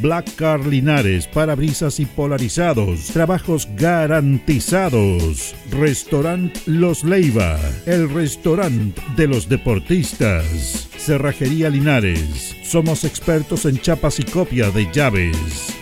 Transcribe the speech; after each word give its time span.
Black 0.00 0.34
Car 0.36 0.64
Linares, 0.66 1.26
parabrisas 1.26 2.00
y 2.00 2.06
polarizados. 2.06 3.06
Trabajos 3.06 3.68
garantizados. 3.76 5.54
Restaurant 5.70 6.56
Los 6.66 7.02
Leiva. 7.04 7.58
El 7.86 8.10
restaurante 8.10 9.00
de 9.16 9.26
los 9.26 9.48
deportistas. 9.48 10.88
Cerrajería 10.96 11.70
Linares. 11.70 12.56
Somos 12.62 13.04
expertos 13.04 13.64
en 13.64 13.78
chapas 13.78 14.20
y 14.20 14.24
copia 14.24 14.70
de 14.70 14.90
llaves. 14.92 15.79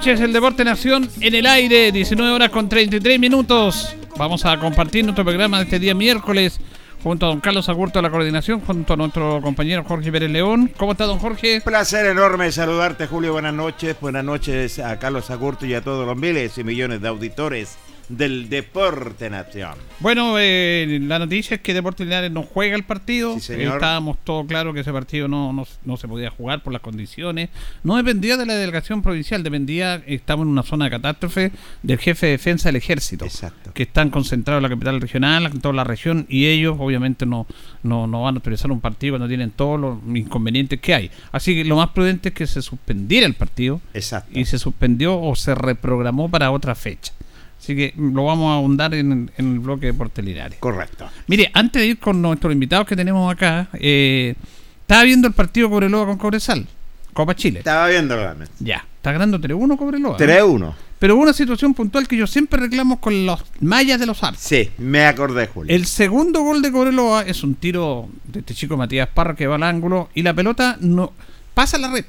Noches, 0.00 0.20
el 0.20 0.32
Deporte 0.32 0.64
Nación 0.64 1.10
en 1.20 1.34
el 1.34 1.44
aire, 1.44 1.92
19 1.92 2.32
horas 2.32 2.48
con 2.48 2.70
33 2.70 3.20
minutos. 3.20 3.94
Vamos 4.16 4.46
a 4.46 4.58
compartir 4.58 5.04
nuestro 5.04 5.26
programa 5.26 5.58
de 5.58 5.64
este 5.64 5.78
día 5.78 5.94
miércoles 5.94 6.58
junto 7.02 7.26
a 7.26 7.28
don 7.28 7.40
Carlos 7.40 7.68
Agurto 7.68 7.98
de 7.98 8.04
la 8.04 8.10
coordinación, 8.10 8.60
junto 8.60 8.94
a 8.94 8.96
nuestro 8.96 9.42
compañero 9.42 9.84
Jorge 9.84 10.10
Pérez 10.10 10.30
León. 10.30 10.72
¿Cómo 10.78 10.92
está, 10.92 11.04
don 11.04 11.18
Jorge? 11.18 11.60
Placer 11.60 12.06
enorme 12.06 12.50
saludarte, 12.50 13.08
Julio. 13.08 13.32
Buenas 13.32 13.52
noches. 13.52 13.94
Buenas 14.00 14.24
noches 14.24 14.78
a 14.78 14.98
Carlos 14.98 15.30
Agurto 15.30 15.66
y 15.66 15.74
a 15.74 15.82
todos 15.82 16.06
los 16.06 16.16
miles 16.16 16.56
y 16.56 16.64
millones 16.64 17.02
de 17.02 17.08
auditores 17.08 17.76
del 18.10 18.48
Deporte 18.48 19.30
Nación. 19.30 19.74
Bueno, 20.00 20.34
eh, 20.38 20.98
la 21.02 21.18
noticia 21.18 21.54
es 21.54 21.60
que 21.60 21.72
Deportes 21.72 22.06
Linares 22.06 22.30
no 22.30 22.42
juega 22.42 22.74
el 22.74 22.84
partido. 22.84 23.34
Sí, 23.34 23.40
señor. 23.40 23.74
Estábamos 23.74 24.18
todos 24.24 24.46
claros 24.46 24.74
que 24.74 24.80
ese 24.80 24.92
partido 24.92 25.28
no, 25.28 25.52
no, 25.52 25.66
no 25.84 25.96
se 25.96 26.08
podía 26.08 26.30
jugar 26.30 26.62
por 26.62 26.72
las 26.72 26.82
condiciones. 26.82 27.50
No 27.84 27.96
dependía 27.96 28.36
de 28.36 28.46
la 28.46 28.54
delegación 28.54 29.02
provincial, 29.02 29.42
dependía, 29.42 30.02
estamos 30.06 30.44
en 30.44 30.50
una 30.50 30.62
zona 30.62 30.86
de 30.86 30.90
catástrofe 30.90 31.52
del 31.82 31.98
jefe 31.98 32.26
de 32.26 32.32
defensa 32.32 32.68
del 32.68 32.76
ejército. 32.76 33.24
Exacto. 33.24 33.72
Que 33.72 33.84
están 33.84 34.10
concentrados 34.10 34.58
en 34.58 34.64
la 34.64 34.68
capital 34.68 35.00
regional, 35.00 35.46
en 35.46 35.60
toda 35.60 35.74
la 35.74 35.84
región, 35.84 36.26
y 36.28 36.46
ellos 36.46 36.76
obviamente 36.78 37.26
no, 37.26 37.46
no, 37.82 38.06
no 38.06 38.22
van 38.22 38.34
a 38.34 38.38
autorizar 38.38 38.72
un 38.72 38.80
partido 38.80 39.12
cuando 39.12 39.28
tienen 39.28 39.50
todos 39.52 39.78
los 39.78 39.98
inconvenientes 40.14 40.80
que 40.80 40.94
hay. 40.94 41.10
Así 41.30 41.54
que 41.54 41.64
lo 41.64 41.76
más 41.76 41.90
prudente 41.90 42.30
es 42.30 42.34
que 42.34 42.46
se 42.46 42.60
suspendiera 42.60 43.26
el 43.26 43.34
partido 43.34 43.80
Exacto. 43.94 44.36
y 44.36 44.44
se 44.46 44.58
suspendió 44.58 45.20
o 45.20 45.36
se 45.36 45.54
reprogramó 45.54 46.28
para 46.28 46.50
otra 46.50 46.74
fecha. 46.74 47.12
Así 47.60 47.76
que 47.76 47.92
lo 47.98 48.24
vamos 48.24 48.50
a 48.50 48.54
ahondar 48.54 48.94
en, 48.94 49.30
en 49.36 49.52
el 49.52 49.58
bloque 49.58 49.86
de 49.86 49.92
Deportes 49.92 50.24
Linares. 50.24 50.58
Correcto. 50.58 51.08
Mire, 51.26 51.50
antes 51.52 51.82
de 51.82 51.88
ir 51.88 51.98
con 51.98 52.20
nuestros 52.22 52.52
invitados 52.52 52.86
que 52.86 52.96
tenemos 52.96 53.30
acá, 53.30 53.68
eh, 53.74 54.34
estaba 54.80 55.02
viendo 55.04 55.28
el 55.28 55.34
partido 55.34 55.68
Cobreloa 55.68 56.06
con 56.06 56.16
Cobresal, 56.16 56.66
Copa 57.12 57.34
Chile. 57.36 57.58
Estaba 57.58 57.86
viendo 57.88 58.16
realmente. 58.16 58.52
Ya, 58.60 58.84
está 58.96 59.12
ganando 59.12 59.38
3-1 59.38 59.76
Cobreloa. 59.76 60.12
¿no? 60.12 60.18
3-1. 60.18 60.74
Pero 60.98 61.14
hubo 61.14 61.22
una 61.22 61.32
situación 61.32 61.72
puntual 61.74 62.06
que 62.08 62.16
yo 62.16 62.26
siempre 62.26 62.60
reclamo 62.60 63.00
con 63.00 63.24
los 63.26 63.42
mallas 63.60 64.00
de 64.00 64.06
los 64.06 64.22
arcos. 64.22 64.42
Sí, 64.42 64.70
me 64.78 65.04
acordé, 65.06 65.46
Julio. 65.46 65.74
El 65.74 65.86
segundo 65.86 66.42
gol 66.42 66.62
de 66.62 66.72
Cobreloa 66.72 67.22
es 67.22 67.42
un 67.42 67.54
tiro 67.54 68.08
de 68.24 68.40
este 68.40 68.54
chico 68.54 68.76
Matías 68.76 69.08
Parra 69.08 69.34
que 69.34 69.46
va 69.46 69.56
al 69.56 69.62
ángulo 69.62 70.08
y 70.14 70.22
la 70.22 70.32
pelota 70.34 70.76
no 70.80 71.12
pasa 71.54 71.78
la 71.78 71.90
red. 71.90 72.04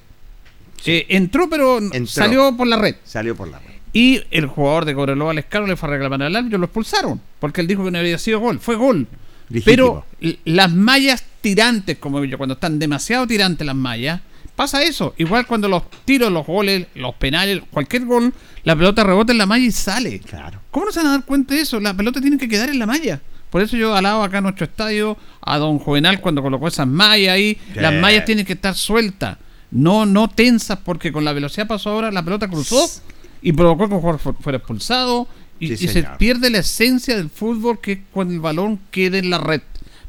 Eh, 0.86 1.06
entró, 1.10 1.50
pero 1.50 1.78
Entró. 1.78 2.06
salió 2.08 2.56
por 2.58 2.68
la 2.68 2.78
red. 2.78 2.96
Salió 3.04 3.36
por 3.36 3.48
la 3.50 3.60
red. 3.60 3.71
Y 3.94 4.22
el 4.32 4.48
jugador 4.48 4.86
de 4.86 4.96
Cobreloa, 4.96 5.34
Lescano, 5.34 5.68
le 5.68 5.76
fue 5.76 5.90
a 5.90 5.92
reclamar 5.94 6.24
al 6.24 6.36
árbitro, 6.36 6.58
lo 6.58 6.66
expulsaron, 6.66 7.22
porque 7.40 7.62
él 7.62 7.68
dijo 7.68 7.84
que 7.84 7.92
no 7.92 8.00
había 8.00 8.18
sido 8.18 8.40
gol. 8.40 8.60
Fue 8.60 8.76
gol. 8.76 9.08
Pero 9.66 10.06
las 10.46 10.72
mallas 10.74 11.26
tirantes, 11.42 11.98
como 11.98 12.24
yo, 12.24 12.38
cuando 12.38 12.54
están 12.54 12.80
demasiado 12.80 13.28
tirantes 13.28 13.68
las 13.68 13.76
mallas, 13.76 14.22
pasa 14.56 14.84
eso. 14.84 15.14
Igual 15.18 15.46
cuando 15.46 15.68
los 15.68 15.84
tiros, 16.06 16.32
los 16.32 16.46
goles, 16.46 16.88
los 16.96 17.16
penales, 17.16 17.62
cualquier 17.70 18.06
gol, 18.06 18.34
la 18.64 18.76
pelota 18.76 19.04
rebota 19.04 19.32
en 19.34 19.40
la 19.40 19.46
malla 19.46 19.66
y 19.66 19.72
sale. 19.72 20.20
Claro. 20.20 20.62
¿Cómo 20.72 20.86
no 20.86 20.92
se 20.92 21.00
van 21.00 21.08
a 21.08 21.12
dar 21.12 21.26
cuenta 21.26 21.56
de 21.56 21.62
eso? 21.62 21.80
La 21.80 21.94
pelota 21.94 22.22
tiene 22.22 22.38
que 22.38 22.48
quedar 22.48 22.70
en 22.70 22.80
la 22.80 22.86
malla. 22.86 23.20
Por 23.50 23.62
eso 23.62 23.76
yo 23.76 23.94
alabo 23.94 24.24
acá 24.24 24.38
a 24.38 24.42
nuestro 24.42 24.66
estadio, 24.66 25.18
a 25.42 25.58
don 25.58 25.78
Juvenal 25.78 26.22
cuando 26.22 26.42
colocó 26.42 26.70
esas 26.70 26.88
mallas 26.88 27.34
ahí. 27.34 27.58
Las 27.76 27.94
mallas 27.94 28.24
tienen 28.24 28.46
que 28.46 28.54
estar 28.54 28.76
sueltas, 28.76 29.38
no, 29.72 30.06
no 30.06 30.30
tensas, 30.30 30.80
porque 30.80 31.12
con 31.12 31.26
la 31.26 31.34
velocidad 31.34 31.68
pasó 31.68 31.90
ahora, 31.90 32.12
la 32.12 32.24
pelota 32.24 32.48
cruzó 32.48 32.88
y 33.42 33.52
provocó 33.54 33.88
que 33.88 33.96
un 33.96 34.02
jugador 34.02 34.20
fu- 34.22 34.34
fuera 34.42 34.58
expulsado. 34.58 35.28
Y, 35.60 35.76
Sí, 35.76 35.86
y 35.86 35.88
se 35.90 36.04
pierde 36.18 36.50
la 36.50 36.58
esencia 36.60 37.16
del 37.16 37.30
fútbol 37.30 37.80
que 37.80 37.92
es 37.92 38.00
cuando 38.12 38.34
el 38.34 38.40
balón 38.40 38.80
quede 38.90 39.20
en 39.20 39.30
la 39.30 39.38
red. 39.38 39.62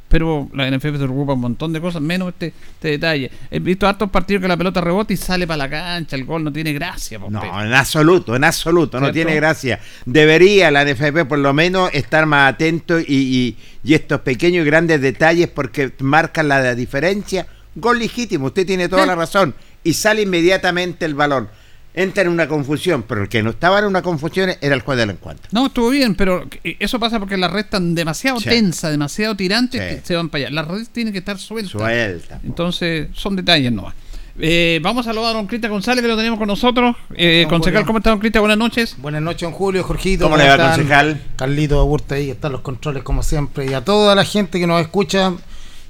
Pero 0.09 0.51
la 0.53 0.67
NFF 0.71 0.83
se 0.83 0.91
preocupa 1.05 1.33
un 1.33 1.41
montón 1.41 1.73
de 1.73 1.81
cosas, 1.81 2.03
menos 2.03 2.29
este, 2.29 2.49
este 2.75 2.89
detalle. 2.89 3.31
He 3.51 3.61
visto 3.61 3.87
hartos 3.89 4.11
partidos 4.11 4.43
que 4.43 4.49
la 4.49 4.59
pelota 4.59 4.81
rebota 4.83 5.13
y 5.13 5.17
sale 5.17 5.47
para 5.47 5.57
la 5.57 5.71
cancha, 5.71 6.17
el 6.17 6.25
gol 6.27 6.45
no 6.45 6.53
tiene 6.53 6.73
gracia. 6.75 7.19
Pepe. 7.19 7.31
No, 7.31 7.63
en 7.65 7.73
absoluto, 7.73 8.37
en 8.37 8.45
absoluto, 8.45 9.01
no 9.01 9.11
tiene 9.11 9.35
gracia. 9.37 9.81
Debería 10.05 10.71
la 10.71 10.85
NFP 10.85 11.25
por 11.27 11.39
lo 11.39 11.55
menos 11.55 11.89
estar 11.95 12.27
más 12.27 12.53
atento 12.53 13.01
y, 13.01 13.05
y- 13.09 13.57
y 13.85 13.95
estos 13.95 14.21
pequeños 14.21 14.65
y 14.65 14.67
grandes 14.67 15.01
detalles 15.01 15.49
porque 15.49 15.93
marcan 16.01 16.49
la 16.49 16.75
diferencia. 16.75 17.47
Gol 17.75 17.99
legítimo, 17.99 18.47
usted 18.47 18.67
tiene 18.67 18.89
toda 18.91 19.07
la 19.07 19.15
razón. 19.15 19.55
Y 19.83 19.95
sale 19.95 20.23
inmediatamente 20.23 21.07
el 21.07 21.15
balón. 21.15 21.49
Entra 21.95 22.23
en 22.23 22.31
una 22.31 22.49
confusión, 22.49 23.05
pero 23.07 23.23
el 23.23 23.29
que 23.29 23.43
no 23.43 23.51
estaba 23.51 23.79
en 23.79 23.85
una 23.85 24.01
confusión 24.01 24.51
era 24.63 24.75
el 24.75 24.81
juez 24.81 24.99
del 24.99 25.11
encuentro. 25.11 25.47
No, 25.53 25.67
estuvo 25.67 25.91
bien, 25.91 26.15
pero 26.15 26.47
eh, 26.65 26.77
eso 26.81 26.99
pasa 26.99 27.19
porque 27.19 27.37
las 27.37 27.51
redes 27.51 27.67
están 27.67 27.95
demasiado 27.95 28.41
Sí. 28.41 28.49
tensas, 28.49 28.91
demasiado 28.91 29.37
tirantes, 29.37 29.81
Sí. 29.81 29.97
que 30.01 30.07
se 30.07 30.17
van 30.17 30.31
para 30.31 30.47
allá. 30.47 30.55
Las 30.55 30.69
redes 30.69 30.89
tienen 30.89 31.13
que 31.13 31.19
estar 31.19 31.39
sueltas. 31.39 31.73
Suelta. 31.73 32.41
Entonces, 32.45 33.09
son 33.13 33.37
detalles 33.37 33.71
nomás. 33.73 33.95
Eh, 34.39 34.81
vamos 34.83 35.07
a 35.07 35.11
saludar 35.11 35.33
a 35.33 35.35
don 35.35 35.47
Cristian 35.47 35.71
González, 35.71 36.01
que 36.01 36.09
lo 36.09 36.17
tenemos 36.17 36.39
con 36.39 36.49
nosotros. 36.49 36.97
Eh, 37.15 37.45
concejal, 37.51 37.81
Julio. 37.83 37.87
¿cómo 37.87 37.99
está, 37.99 38.09
don 38.11 38.19
Cristian? 38.21 38.41
Buenas 38.41 38.57
noches. 38.57 38.97
Buenas 38.97 39.21
noches, 39.21 39.43
don 39.43 39.53
Julio, 39.53 39.85
Jorgito. 39.85 40.25
¿Cómo 40.25 40.39
le 40.39 40.45
va, 40.45 40.53
están? 40.55 40.71
concejal? 40.77 41.23
Carlito 41.37 41.79
Agurta 41.79 42.15
ahí, 42.15 42.31
están 42.31 42.53
los 42.53 42.63
controles 42.63 43.03
como 43.03 43.23
siempre. 43.23 43.67
Y 43.67 43.75
a 43.75 43.85
toda 43.85 44.15
la 44.15 44.25
gente 44.25 44.59
que 44.59 44.67
nos 44.67 44.81
escucha, 44.81 45.35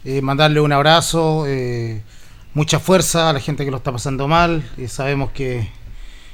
eh, 0.05 0.21
mandarle 0.21 0.61
un 0.61 0.73
abrazo, 0.73 1.45
eh, 1.47 2.03
mucha 2.55 2.81
fuerza 2.81 3.31
a 3.31 3.33
la 3.33 3.39
gente 3.39 3.65
que 3.65 3.71
lo 3.71 3.77
está 3.77 3.93
pasando 3.93 4.27
mal. 4.27 4.69
Y 4.77 4.89
sabemos 4.89 5.31
que, 5.31 5.69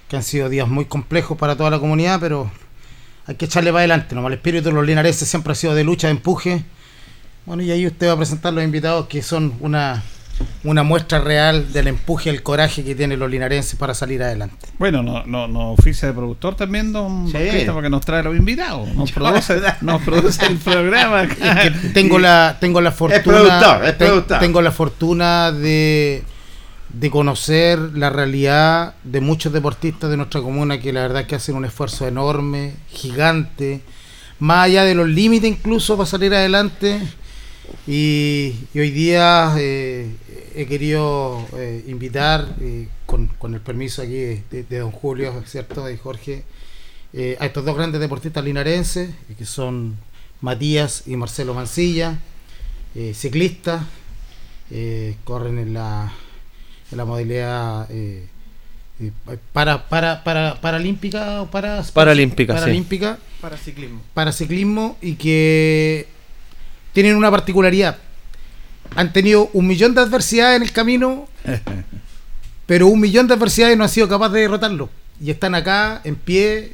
que 0.09 0.17
han 0.17 0.23
sido 0.23 0.49
días 0.49 0.69
muy 0.69 0.85
complejos 0.87 1.37
para 1.39 1.57
toda 1.57 1.71
la 1.71 1.79
comunidad, 1.79 2.19
pero 2.21 2.51
hay 3.27 3.35
que 3.37 3.45
echarle 3.45 3.71
para 3.71 3.81
adelante. 3.81 4.15
El 4.17 4.33
espíritu 4.33 4.69
de 4.71 4.75
los 4.75 4.87
linareses 4.87 5.29
siempre 5.29 5.53
ha 5.53 5.55
sido 5.57 5.75
de 5.75 5.85
lucha, 5.85 6.07
de 6.09 6.13
empuje. 6.13 6.63
Bueno, 7.47 7.63
y 7.63 7.71
ahí 7.71 7.87
usted 7.87 8.09
va 8.09 8.13
a 8.13 8.17
presentar 8.17 8.53
los 8.53 8.63
invitados 8.65 9.07
que 9.07 9.23
son 9.23 9.55
una, 9.61 10.03
una 10.65 10.83
muestra 10.83 11.19
real 11.21 11.73
del 11.73 11.89
empuje, 11.89 12.29
el 12.31 12.43
coraje 12.43 12.85
que 12.85 12.95
tienen 12.95 13.19
los 13.19 13.31
linarenses 13.31 13.75
para 13.77 13.95
salir 13.95 14.23
adelante. 14.23 14.67
Bueno, 14.79 15.03
no, 15.03 15.25
no, 15.25 15.49
no 15.49 15.73
oficia 15.73 16.09
de 16.09 16.15
productor 16.15 16.57
también, 16.57 16.93
don, 16.93 17.27
Sí. 17.27 17.33
Cristian, 17.39 17.75
porque 17.75 17.89
nos 17.91 18.05
trae 18.05 18.23
los 18.23 18.37
invitados. 18.37 18.89
Nos 18.95 19.13
produce, 19.13 19.61
nos 19.83 20.03
produce 20.03 20.45
el 20.47 20.57
programa. 20.59 21.21
acá. 21.23 21.63
Es 21.65 21.73
que 21.81 21.89
tengo 21.91 22.19
la 22.19 22.57
tengo 22.61 22.81
la 22.83 22.93
fortuna 22.93 23.23
productor, 23.23 23.85
es 23.85 23.99
ten- 23.99 24.09
productor. 24.09 24.39
tengo 24.41 24.63
la 24.63 24.71
fortuna 24.73 25.53
de 25.53 26.23
de 26.93 27.11
conocer 27.11 27.79
la 27.79 28.11
realidad 28.11 28.95
de 29.05 29.21
muchos 29.21 29.53
deportistas 29.53 30.11
de 30.11 30.17
nuestra 30.17 30.41
comuna 30.41 30.81
que 30.81 30.93
la 30.93 31.03
verdad 31.03 31.27
que 31.27 31.35
hacen 31.35 31.55
un 31.55 31.65
esfuerzo 31.65 32.07
enorme, 32.09 32.75
gigante, 32.89 33.83
más 34.39 34.67
allá 34.67 34.85
de 34.85 34.95
los 34.95 35.09
límites 35.09 35.51
incluso 35.51 35.97
para 35.97 36.07
salir 36.09 36.35
adelante 36.35 37.01
y, 37.87 38.55
hoy 38.75 38.91
día 38.91 39.55
eh, 39.59 40.11
he 40.55 40.67
querido 40.67 41.47
eh, 41.57 41.85
invitar 41.87 42.57
eh, 42.61 42.89
con, 43.07 43.27
con 43.27 43.55
el 43.55 43.61
permiso 43.61 44.03
aquí 44.03 44.43
de, 44.51 44.65
don 44.71 44.91
Julio, 44.91 45.43
¿cierto? 45.47 45.85
de 45.85 45.97
Jorge, 45.97 46.45
a 47.41 47.47
estos 47.47 47.65
dos 47.65 47.75
grandes 47.75 48.01
deportistas 48.01 48.45
linarenses, 48.45 49.11
que 49.37 49.47
son 49.47 49.97
Matías 50.43 51.05
y 51.07 51.17
Marcelo 51.17 51.55
Mancilla, 51.55 52.19
ciclistas, 53.15 53.83
corren 55.25 55.59
en 55.59 55.73
la, 55.73 56.13
en 56.91 56.99
la 56.99 57.05
modalidad 57.05 57.87
eh, 57.91 58.27
eh, 59.01 59.13
para, 59.53 59.89
para, 59.89 60.25
para, 60.25 60.61
paralímpica 60.61 61.43
o 61.43 61.51
para 61.51 61.83
Paralímpica, 61.83 62.55
sí. 62.55 62.61
paralímpica 62.61 63.19
Para 63.41 63.57
ciclismo. 63.57 64.03
para 64.13 64.33
ciclismo 64.33 64.97
y 65.01 65.15
que 65.15 66.09
tienen 66.93 67.17
una 67.17 67.31
particularidad. 67.31 67.99
Han 68.97 69.13
tenido 69.13 69.51
un 69.53 69.67
millón 69.67 69.95
de 69.95 70.01
adversidades 70.01 70.57
en 70.57 70.63
el 70.63 70.73
camino, 70.73 71.29
pero 72.67 72.89
un 72.89 72.99
millón 73.01 73.29
de 73.29 73.35
adversidades 73.35 73.77
no 73.77 73.85
han 73.85 73.91
sido 73.91 74.09
capaces 74.09 74.35
de 74.35 74.41
derrotarlo. 74.41 74.91
Y 75.21 75.31
están 75.31 75.55
acá, 75.55 76.01
en 76.05 76.17
pie, 76.17 76.73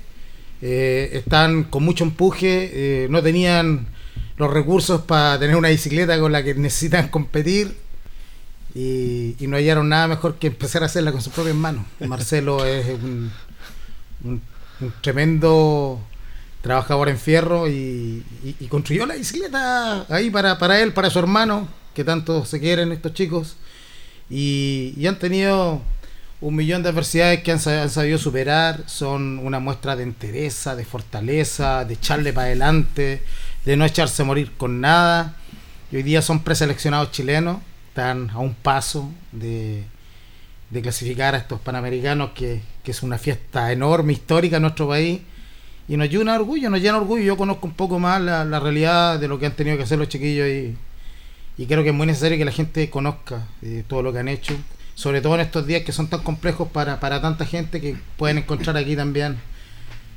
eh, 0.62 1.11
están 1.12 1.65
con 1.65 1.85
mucho 1.85 2.05
empuje, 2.05 2.71
eh, 2.73 3.07
no 3.11 3.23
tenían 3.23 3.87
los 4.38 4.50
recursos 4.50 5.03
para 5.03 5.38
tener 5.38 5.57
una 5.57 5.69
bicicleta 5.69 6.19
con 6.19 6.33
la 6.33 6.43
que 6.43 6.55
necesitan 6.55 7.09
competir 7.09 7.77
y, 8.75 9.37
y 9.38 9.47
no 9.47 9.57
hallaron 9.57 9.88
nada 9.88 10.09
mejor 10.09 10.37
que 10.37 10.49
empezar 10.49 10.83
a 10.83 10.87
hacerla 10.87 11.12
con 11.12 11.21
sus 11.23 11.33
propias 11.33 11.54
manos. 11.57 11.85
Marcelo 12.00 12.64
es 12.66 12.87
un, 12.87 13.31
un- 14.25 14.43
un 14.81 14.93
tremendo 15.00 16.00
trabajador 16.62 17.09
en 17.09 17.19
fierro 17.19 17.69
y, 17.69 18.25
y- 18.43 18.57
y 18.59 18.66
construyó 18.69 19.07
la 19.07 19.14
bicicleta 19.14 20.04
ahí 20.14 20.31
para, 20.31 20.59
para 20.59 20.81
él, 20.81 20.93
para 20.93 21.11
su 21.11 21.19
hermano, 21.19 21.69
que 21.95 22.02
tanto 22.04 22.45
se 22.45 22.59
quieren 22.59 22.90
estos 22.93 23.14
chicos. 23.14 23.57
Y, 24.31 24.95
y 24.97 25.07
han 25.07 25.19
tenido 25.19 25.81
un 26.40 26.57
millón 26.57 26.83
de 26.83 26.88
adversidades 26.88 27.43
que 27.43 27.52
han 27.52 27.61
sabido 27.61 28.19
superar, 28.19 28.83
son 28.87 29.38
una 29.38 29.61
muestra 29.61 29.95
de 29.97 30.02
entereza, 30.02 30.75
de 30.75 30.85
fortaleza, 30.85 31.85
de 31.85 31.95
echarle 31.95 32.33
para 32.33 32.47
adelante, 32.49 33.23
de 33.64 33.76
no 33.76 33.85
echarse 33.85 34.23
a 34.23 34.25
morir 34.25 34.52
con 34.57 34.81
nada. 34.81 35.37
Y 35.93 35.97
hoy 35.97 36.02
día 36.02 36.21
son 36.23 36.43
preseleccionados 36.43 37.12
chilenos, 37.12 37.59
están 37.95 38.29
a 38.31 38.41
un 38.41 38.55
paso 38.55 39.09
de, 39.31 39.85
de 40.69 40.83
clasificar 40.83 41.37
a 41.37 41.39
estos 41.39 41.61
panamericanos, 41.61 42.31
que, 42.31 42.61
que 42.83 42.91
es 42.91 43.05
una 43.05 43.19
fiesta 43.19 43.71
enorme, 43.71 44.13
histórica 44.13 44.57
en 44.57 44.63
nuestro 44.63 44.89
país. 44.89 45.21
Y 45.87 45.97
nos 45.97 46.11
llena 46.11 46.35
orgullo, 46.35 46.71
nos 46.71 46.81
llena 46.81 46.97
orgullo. 46.97 47.23
Yo 47.23 47.37
conozco 47.37 47.69
un 47.69 47.75
poco 47.75 48.01
más 48.01 48.21
la, 48.21 48.45
la 48.45 48.59
realidad 48.59 49.21
de 49.21 49.29
lo 49.29 49.39
que 49.39 49.47
han 49.47 49.53
tenido 49.53 49.77
que 49.77 49.85
hacer 49.85 49.97
los 49.97 50.09
chiquillos 50.09 50.49
y, 50.49 50.77
y 51.57 51.67
creo 51.67 51.85
que 51.85 51.91
es 51.91 51.95
muy 51.95 52.09
necesario 52.09 52.37
que 52.37 52.45
la 52.45 52.51
gente 52.51 52.91
conozca 52.91 53.47
eh, 53.63 53.85
todo 53.87 54.03
lo 54.03 54.13
que 54.13 54.19
han 54.19 54.29
hecho, 54.29 54.57
sobre 54.97 55.21
todo 55.21 55.37
en 55.37 55.43
estos 55.43 55.65
días 55.65 55.83
que 55.83 55.93
son 55.93 56.09
tan 56.09 56.21
complejos 56.21 56.69
para, 56.71 56.99
para 56.99 57.23
tanta 57.23 57.47
gente 57.47 57.81
que 57.81 57.97
pueden 58.17 58.39
encontrar 58.39 58.77
aquí 58.77 58.97
también 58.97 59.37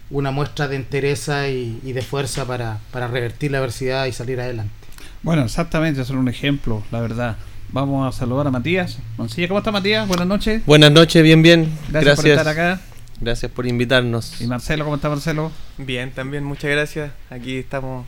una 0.10 0.31
muestra 0.31 0.67
de 0.67 0.77
entereza 0.77 1.48
y, 1.48 1.79
y 1.84 1.91
de 1.91 2.01
fuerza 2.01 2.46
para, 2.46 2.79
para 2.91 3.07
revertir 3.07 3.51
la 3.51 3.60
adversidad 3.60 4.07
y 4.07 4.13
salir 4.13 4.39
adelante. 4.41 4.74
Bueno, 5.22 5.43
exactamente, 5.43 6.03
son 6.05 6.17
un 6.17 6.27
ejemplo, 6.27 6.81
la 6.91 7.01
verdad. 7.01 7.38
Vamos 7.71 8.07
a 8.13 8.17
saludar 8.17 8.47
a 8.47 8.51
Matías. 8.51 8.97
Mancilla, 9.17 9.47
¿cómo 9.47 9.59
está 9.59 9.71
Matías? 9.71 10.07
Buenas 10.07 10.27
noches. 10.27 10.65
Buenas 10.65 10.91
noches, 10.91 11.21
bien, 11.21 11.41
bien. 11.41 11.65
Gracias, 11.89 12.03
Gracias. 12.03 12.17
por 12.17 12.27
estar 12.29 12.47
acá. 12.47 12.81
Gracias 13.19 13.51
por 13.51 13.65
invitarnos. 13.67 14.39
¿Y 14.41 14.47
Marcelo, 14.47 14.86
cómo 14.86 14.95
está 14.95 15.09
Marcelo? 15.09 15.51
Bien, 15.77 16.12
también 16.12 16.43
muchas 16.43 16.71
gracias. 16.71 17.12
Aquí 17.29 17.57
estamos 17.57 18.05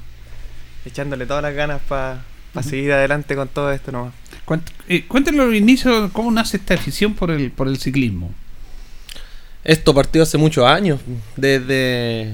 echándole 0.86 1.26
todas 1.26 1.44
las 1.44 1.54
ganas 1.54 1.82
para 1.88 2.22
seguir 2.62 2.92
adelante 2.94 3.36
con 3.36 3.48
todo 3.48 3.72
esto 3.72 3.92
nomás. 3.92 4.14
Cuént- 4.46 4.72
eh, 4.88 5.06
Cuéntenos 5.08 5.48
los 5.48 5.56
inicios, 5.56 6.12
cómo 6.14 6.32
nace 6.32 6.58
esta 6.58 6.76
afición 6.76 7.14
por 7.14 7.30
el, 7.32 7.52
por 7.52 7.68
el 7.68 7.78
ciclismo. 7.80 8.32
Esto 9.64 9.94
partió 9.94 10.24
hace 10.24 10.38
muchos 10.38 10.66
años, 10.66 11.02
desde, 11.36 12.34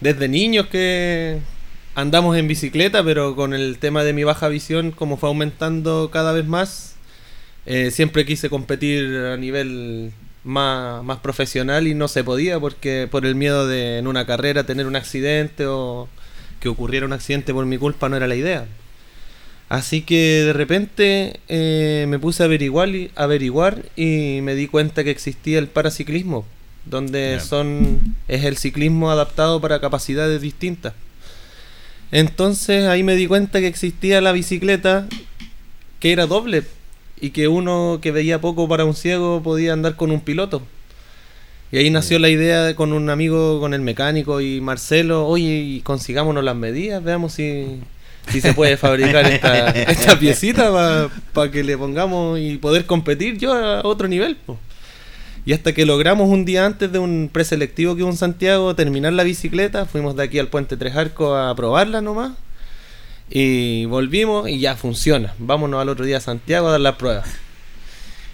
desde 0.00 0.28
niños 0.28 0.66
que 0.66 1.38
andamos 1.94 2.36
en 2.36 2.48
bicicleta, 2.48 3.02
pero 3.04 3.36
con 3.36 3.54
el 3.54 3.78
tema 3.78 4.04
de 4.04 4.12
mi 4.12 4.24
baja 4.24 4.48
visión, 4.48 4.90
como 4.90 5.16
fue 5.16 5.28
aumentando 5.28 6.10
cada 6.12 6.32
vez 6.32 6.46
más, 6.46 6.96
eh, 7.66 7.90
siempre 7.90 8.24
quise 8.26 8.50
competir 8.50 9.04
a 9.16 9.36
nivel 9.36 10.12
más, 10.44 11.02
más 11.04 11.18
profesional 11.18 11.86
y 11.86 11.94
no 11.94 12.08
se 12.08 12.24
podía 12.24 12.60
porque 12.60 13.08
por 13.10 13.24
el 13.24 13.34
miedo 13.34 13.66
de 13.66 13.98
en 13.98 14.06
una 14.06 14.26
carrera 14.26 14.64
tener 14.64 14.86
un 14.86 14.96
accidente 14.96 15.66
o 15.66 16.08
que 16.60 16.68
ocurriera 16.68 17.06
un 17.06 17.12
accidente 17.12 17.52
por 17.54 17.64
mi 17.66 17.78
culpa 17.78 18.08
no 18.08 18.16
era 18.16 18.26
la 18.26 18.36
idea. 18.36 18.66
Así 19.70 20.02
que 20.02 20.42
de 20.44 20.52
repente 20.52 21.40
eh, 21.48 22.04
me 22.08 22.18
puse 22.18 22.42
a 22.42 22.46
averiguar, 22.46 22.88
y- 22.90 23.10
averiguar 23.16 23.82
y 23.96 24.40
me 24.42 24.54
di 24.54 24.66
cuenta 24.68 25.02
que 25.04 25.10
existía 25.10 25.58
el 25.58 25.68
paraciclismo, 25.68 26.44
donde 26.84 27.36
son 27.40 28.14
es 28.28 28.44
el 28.44 28.58
ciclismo 28.58 29.10
adaptado 29.10 29.60
para 29.60 29.80
capacidades 29.80 30.40
distintas. 30.42 30.92
Entonces 32.14 32.86
ahí 32.86 33.02
me 33.02 33.16
di 33.16 33.26
cuenta 33.26 33.58
que 33.58 33.66
existía 33.66 34.20
la 34.20 34.30
bicicleta 34.30 35.08
que 35.98 36.12
era 36.12 36.26
doble 36.26 36.62
y 37.20 37.30
que 37.30 37.48
uno 37.48 37.98
que 38.00 38.12
veía 38.12 38.40
poco 38.40 38.68
para 38.68 38.84
un 38.84 38.94
ciego 38.94 39.42
podía 39.42 39.72
andar 39.72 39.96
con 39.96 40.12
un 40.12 40.20
piloto. 40.20 40.62
Y 41.72 41.78
ahí 41.78 41.90
nació 41.90 42.20
la 42.20 42.28
idea 42.28 42.62
de- 42.66 42.74
con 42.76 42.92
un 42.92 43.10
amigo, 43.10 43.58
con 43.58 43.74
el 43.74 43.80
mecánico 43.80 44.40
y 44.40 44.60
Marcelo, 44.60 45.26
oye, 45.26 45.56
y 45.56 45.80
consigámonos 45.80 46.44
las 46.44 46.54
medidas, 46.54 47.02
veamos 47.02 47.32
si, 47.32 47.80
si 48.30 48.40
se 48.40 48.54
puede 48.54 48.76
fabricar 48.76 49.26
esta, 49.26 49.70
esta 49.70 50.16
piecita 50.16 51.10
para 51.32 51.50
que 51.50 51.64
le 51.64 51.76
pongamos 51.76 52.38
y 52.38 52.58
poder 52.58 52.86
competir 52.86 53.38
yo 53.38 53.52
a 53.54 53.80
otro 53.82 54.06
nivel. 54.06 54.36
po". 54.36 54.56
Y 55.46 55.52
hasta 55.52 55.74
que 55.74 55.84
logramos 55.84 56.28
un 56.30 56.44
día 56.44 56.64
antes 56.64 56.90
de 56.90 56.98
un 56.98 57.28
preselectivo 57.30 57.94
que 57.94 58.02
hubo 58.02 58.10
en 58.10 58.16
Santiago 58.16 58.74
terminar 58.74 59.12
la 59.12 59.24
bicicleta, 59.24 59.84
fuimos 59.84 60.16
de 60.16 60.22
aquí 60.22 60.38
al 60.38 60.48
Puente 60.48 60.76
Tres 60.76 60.96
Arcos 60.96 61.36
a 61.38 61.54
probarla 61.54 62.00
nomás. 62.00 62.32
Y 63.28 63.84
volvimos 63.86 64.48
y 64.48 64.58
ya 64.58 64.76
funciona. 64.76 65.34
Vámonos 65.38 65.80
al 65.80 65.88
otro 65.88 66.04
día 66.04 66.18
a 66.18 66.20
Santiago 66.20 66.68
a 66.68 66.72
dar 66.72 66.80
las 66.80 66.96
pruebas. 66.96 67.28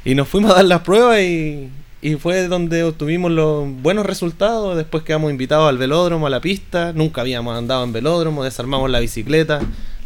Y 0.05 0.14
nos 0.14 0.29
fuimos 0.29 0.52
a 0.52 0.55
dar 0.55 0.64
las 0.64 0.81
pruebas 0.81 1.21
y, 1.21 1.69
y 2.00 2.14
fue 2.14 2.47
donde 2.49 2.85
obtuvimos 2.85 3.31
los 3.31 3.69
buenos 3.83 4.07
resultados. 4.07 4.76
Después 4.76 5.02
quedamos 5.02 5.31
invitados 5.31 5.69
al 5.69 5.79
velódromo, 5.79 6.26
a 6.26 6.31
la 6.31 6.40
pista. 6.40 6.93
Nunca 6.93 7.21
habíamos 7.23 7.57
andado 7.57 7.85
en 7.85 7.93
velódromo, 7.93 8.45
desarmamos 8.45 8.88
la 8.88 9.00
bicicleta, 9.00 9.61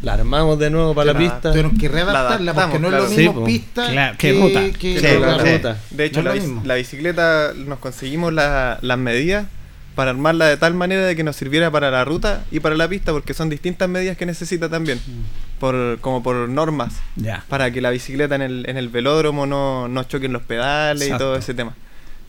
la 0.05 0.13
armamos 0.13 0.57
de 0.59 0.69
nuevo 0.69 0.93
para 0.95 1.07
la 1.07 1.13
La- 1.13 1.19
pista. 1.19 1.49
Tuvieron 1.49 1.77
que 1.77 1.87
readaptarla 1.89 2.53
La 2.53 2.61
porque 2.61 2.79
no 2.79 2.87
es 2.87 2.93
lo 2.93 3.09
mismo 3.09 3.45
Sí, 3.45 3.51
pista 3.53 3.89
Claro, 3.91 4.17
que 4.17 4.33
ruta. 4.33 4.61
que- 4.65 4.71
Sí, 4.79 4.93
Sí, 4.95 4.99
claro. 5.17 5.19
la 5.19 5.37
ruta. 5.57 5.77
De 5.89 6.05
hecho, 6.05 6.21
No 6.23 6.29
la, 6.29 6.35
bici- 6.35 6.63
la 6.63 6.75
bicicleta 6.75 7.51
nos 7.55 7.79
conseguimos 7.79 8.31
la- 8.31 8.77
las 8.81 8.97
medidas 8.97 9.47
para 9.95 10.11
armarla 10.11 10.45
de 10.47 10.57
tal 10.57 10.73
manera 10.73 11.05
de 11.05 11.15
que 11.15 11.23
nos 11.23 11.35
sirviera 11.37 11.71
para 11.71 11.89
la 11.89 12.03
ruta 12.05 12.43
y 12.51 12.59
para 12.59 12.75
la 12.75 12.87
pista, 12.87 13.11
porque 13.13 13.33
son 13.33 13.49
distintas 13.49 13.87
medidas 13.89 14.15
que 14.17 14.25
necesita 14.25 14.69
también, 14.69 14.97
Mm. 14.99 15.59
por, 15.59 15.99
como 16.01 16.21
por 16.21 16.49
normas, 16.49 16.93
Ya. 17.15 17.43
para 17.47 17.71
que 17.71 17.79
la 17.81 17.89
bicicleta 17.91 18.35
en 18.35 18.41
el, 18.41 18.65
en 18.69 18.75
el 18.77 18.89
velódromo 18.89 19.45
no, 19.45 19.87
no 19.87 20.03
choquen 20.03 20.33
los 20.33 20.41
pedales 20.43 21.03
Exacto. 21.03 21.23
y 21.23 21.25
todo 21.27 21.35
ese 21.37 21.53
tema. 21.53 21.73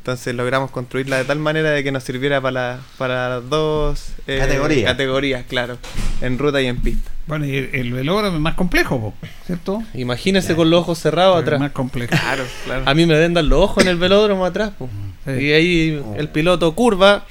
Entonces 0.06 0.36
logramos 0.36 0.70
construirla 0.70 1.16
de 1.18 1.24
tal 1.24 1.40
manera 1.40 1.70
de 1.72 1.82
que 1.82 1.90
nos 1.90 2.04
sirviera 2.04 2.40
para, 2.40 2.52
la- 2.52 2.78
para 2.96 3.28
las 3.40 3.50
dos 3.50 4.10
eh, 4.28 4.38
Categorías. 4.38 4.88
categorías, 4.92 5.44
claro, 5.48 5.78
en 6.20 6.38
ruta 6.38 6.62
y 6.62 6.66
en 6.66 6.76
pista. 6.76 7.10
Bueno, 7.26 7.44
y 7.44 7.56
el, 7.56 7.70
el 7.72 7.92
velódromo 7.92 8.36
es 8.36 8.40
más 8.40 8.54
complejo, 8.54 9.12
¿cierto? 9.46 9.82
Imagínese 9.94 10.54
con 10.54 10.70
los 10.70 10.82
ojos 10.82 11.00
cerrados 11.00 11.38
Es 11.38 11.42
atrás. 11.42 11.58
más 11.58 11.72
complejo. 11.72 12.10
Claro, 12.16 12.44
claro. 12.66 12.84
A 12.86 12.94
mí 12.94 13.04
me 13.04 13.18
vendan 13.18 13.48
los 13.48 13.58
ojos 13.60 13.82
en 13.82 13.88
el 13.90 13.96
velódromo 13.96 14.44
atrás. 14.44 14.70
po. 14.78 14.88
Sí. 15.24 15.32
Y 15.32 15.52
ahí 15.52 16.02
el 16.16 16.28
piloto 16.28 16.72
curva 16.76 17.26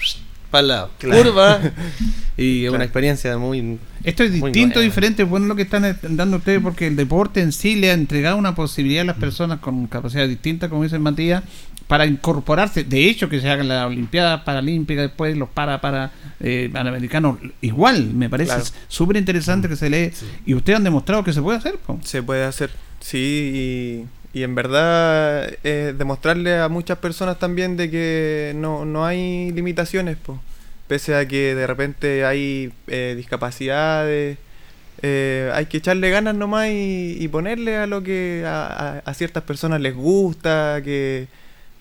para 0.51 0.61
el 0.61 0.67
lado. 0.67 0.89
Claro. 0.99 1.23
Curva. 1.23 1.59
Y 2.37 2.63
es 2.65 2.69
una 2.69 2.79
Claro. 2.79 2.83
experiencia 2.83 3.37
muy... 3.37 3.79
Esto 4.03 4.23
es 4.23 4.31
Muy 4.31 4.51
distinto, 4.51 4.73
buena. 4.79 4.85
diferente, 4.89 5.23
es 5.23 5.29
bueno 5.29 5.45
lo 5.45 5.55
que 5.55 5.61
están 5.61 5.85
eh, 5.85 5.95
dando 6.01 6.35
ustedes 6.35 6.59
porque 6.61 6.87
el 6.87 6.97
deporte 6.97 7.39
en 7.39 7.53
sí 7.53 7.75
le 7.77 7.91
ha 7.91 7.93
entregado 7.93 8.35
una 8.35 8.53
posibilidad 8.55 9.03
a 9.03 9.05
las 9.05 9.15
personas 9.15 9.59
con 9.59 9.87
capacidades 9.87 10.29
distintas, 10.31 10.69
como 10.69 10.83
dice 10.83 10.99
Matías, 10.99 11.43
para 11.87 12.05
incorporarse. 12.05 12.83
De 12.83 13.05
hecho, 13.09 13.29
que 13.29 13.39
se 13.39 13.49
hagan 13.49 13.67
las 13.67 13.85
Olimpiadas 13.85 14.41
Paralímpicas, 14.41 15.03
después 15.03 15.37
los 15.37 15.49
para 15.49 15.81
para 15.81 16.11
eh, 16.39 16.69
Panamericanos, 16.73 17.37
igual, 17.61 18.11
me 18.13 18.29
parece 18.29 18.53
Claro. 18.55 18.65
súper 18.87 19.17
interesante 19.17 19.69
que 19.69 19.75
se 19.75 19.89
lee. 19.89 20.11
Y 20.45 20.53
ustedes 20.55 20.77
han 20.77 20.83
demostrado 20.83 21.23
que 21.23 21.33
se 21.33 21.41
puede 21.41 21.57
hacer. 21.59 21.77
po. 21.77 21.99
Se 22.03 22.23
puede 22.23 22.43
hacer, 22.43 22.71
sí, 22.99 24.05
y, 24.33 24.39
y 24.39 24.43
en 24.43 24.55
verdad 24.55 25.49
eh, 25.63 25.93
demostrarle 25.97 26.59
a 26.59 26.67
muchas 26.69 26.97
personas 26.97 27.37
también 27.39 27.77
de 27.77 27.89
que 27.91 28.53
no, 28.55 28.83
no 28.85 29.05
hay 29.05 29.51
limitaciones, 29.51 30.17
po. 30.17 30.39
pese 30.87 31.15
a 31.15 31.27
que 31.27 31.55
de 31.55 31.67
repente 31.67 32.25
hay 32.25 32.71
eh, 32.87 33.13
discapacidades, 33.15 34.37
eh, 35.01 35.51
hay 35.53 35.65
que 35.67 35.77
echarle 35.77 36.09
ganas 36.09 36.35
nomás 36.35 36.67
y, 36.69 37.17
y 37.19 37.27
ponerle 37.27 37.77
a 37.77 37.85
lo 37.85 38.01
que 38.03 38.43
a, 38.45 38.65
a- 38.65 38.99
a 38.99 39.13
ciertas 39.13 39.43
personas 39.43 39.81
les 39.81 39.95
gusta, 39.95 40.81
que 40.83 41.27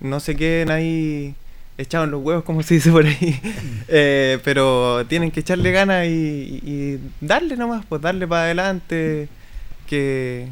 no 0.04 0.20
se 0.20 0.36
queden 0.36 0.70
ahí 0.70 1.34
echados 1.76 2.06
en 2.06 2.12
los 2.12 2.22
huevos, 2.22 2.44
como 2.44 2.62
se 2.62 2.74
dice 2.74 2.90
por 2.90 3.06
ahí. 3.06 3.40
Eh, 3.88 4.38
pero 4.42 5.04
tienen 5.06 5.30
que 5.30 5.40
echarle 5.40 5.70
ganas 5.70 6.06
y, 6.06 6.60
y 6.64 7.00
darle 7.20 7.56
nomás, 7.56 7.84
pues 7.86 8.00
darle 8.00 8.26
para 8.26 8.44
adelante, 8.44 9.28
que, 9.86 10.48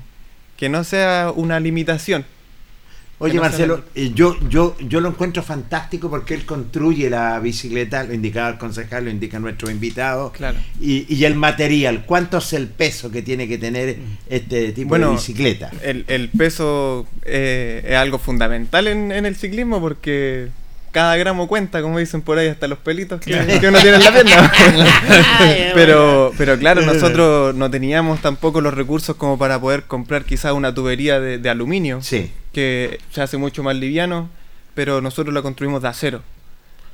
que 0.56 0.68
no 0.68 0.84
sea 0.84 1.32
una 1.34 1.58
limitación. 1.58 2.24
Oye, 3.22 3.34
no 3.34 3.42
Marcelo, 3.42 3.82
eh, 3.94 4.10
yo, 4.14 4.36
yo, 4.48 4.76
yo 4.80 5.00
lo 5.00 5.08
encuentro 5.08 5.42
fantástico 5.42 6.10
porque 6.10 6.34
él 6.34 6.44
construye 6.44 7.08
la 7.08 7.38
bicicleta, 7.40 8.04
lo 8.04 8.12
indicaba 8.14 8.48
el 8.50 8.58
concejal, 8.58 9.04
lo 9.04 9.10
indica 9.10 9.38
nuestro 9.38 9.70
invitado, 9.70 10.32
Claro. 10.32 10.58
y, 10.80 11.06
y 11.14 11.24
el 11.24 11.34
material, 11.34 12.04
¿cuánto 12.06 12.38
es 12.38 12.52
el 12.52 12.66
peso 12.68 13.10
que 13.10 13.22
tiene 13.22 13.46
que 13.48 13.58
tener 13.58 13.96
este 14.28 14.72
tipo 14.72 14.88
Bueno, 14.90 15.08
de 15.10 15.12
bicicleta? 15.14 15.70
El, 15.82 16.04
el 16.08 16.28
peso 16.30 17.06
eh, 17.24 17.84
es 17.86 17.96
algo 17.96 18.18
fundamental 18.18 18.88
en, 18.88 19.12
en 19.12 19.24
el 19.26 19.36
ciclismo 19.36 19.80
porque 19.80 20.48
cada 20.90 21.16
gramo 21.16 21.48
cuenta, 21.48 21.80
como 21.80 21.98
dicen 21.98 22.20
por 22.20 22.36
ahí, 22.38 22.48
hasta 22.48 22.68
los 22.68 22.78
pelitos 22.78 23.18
que, 23.20 23.30
que 23.60 23.66
uno 23.68 23.78
tiene 23.80 23.96
en 23.96 24.04
la 24.04 24.12
pierna. 24.12 24.52
pero, 25.74 26.32
pero 26.36 26.58
claro, 26.58 26.82
nosotros 26.82 27.54
no 27.54 27.70
teníamos 27.70 28.20
tampoco 28.20 28.60
los 28.60 28.74
recursos 28.74 29.16
como 29.16 29.38
para 29.38 29.58
poder 29.60 29.84
comprar 29.84 30.24
quizás 30.24 30.52
una 30.52 30.74
tubería 30.74 31.18
de, 31.20 31.38
de 31.38 31.48
aluminio, 31.50 32.02
Sí. 32.02 32.30
Que 32.52 32.98
se 33.10 33.22
hace 33.22 33.36
mucho 33.36 33.62
más 33.62 33.76
liviano, 33.76 34.28
pero 34.74 35.00
nosotros 35.00 35.34
la 35.34 35.42
construimos 35.42 35.82
de 35.82 35.88
acero. 35.88 36.22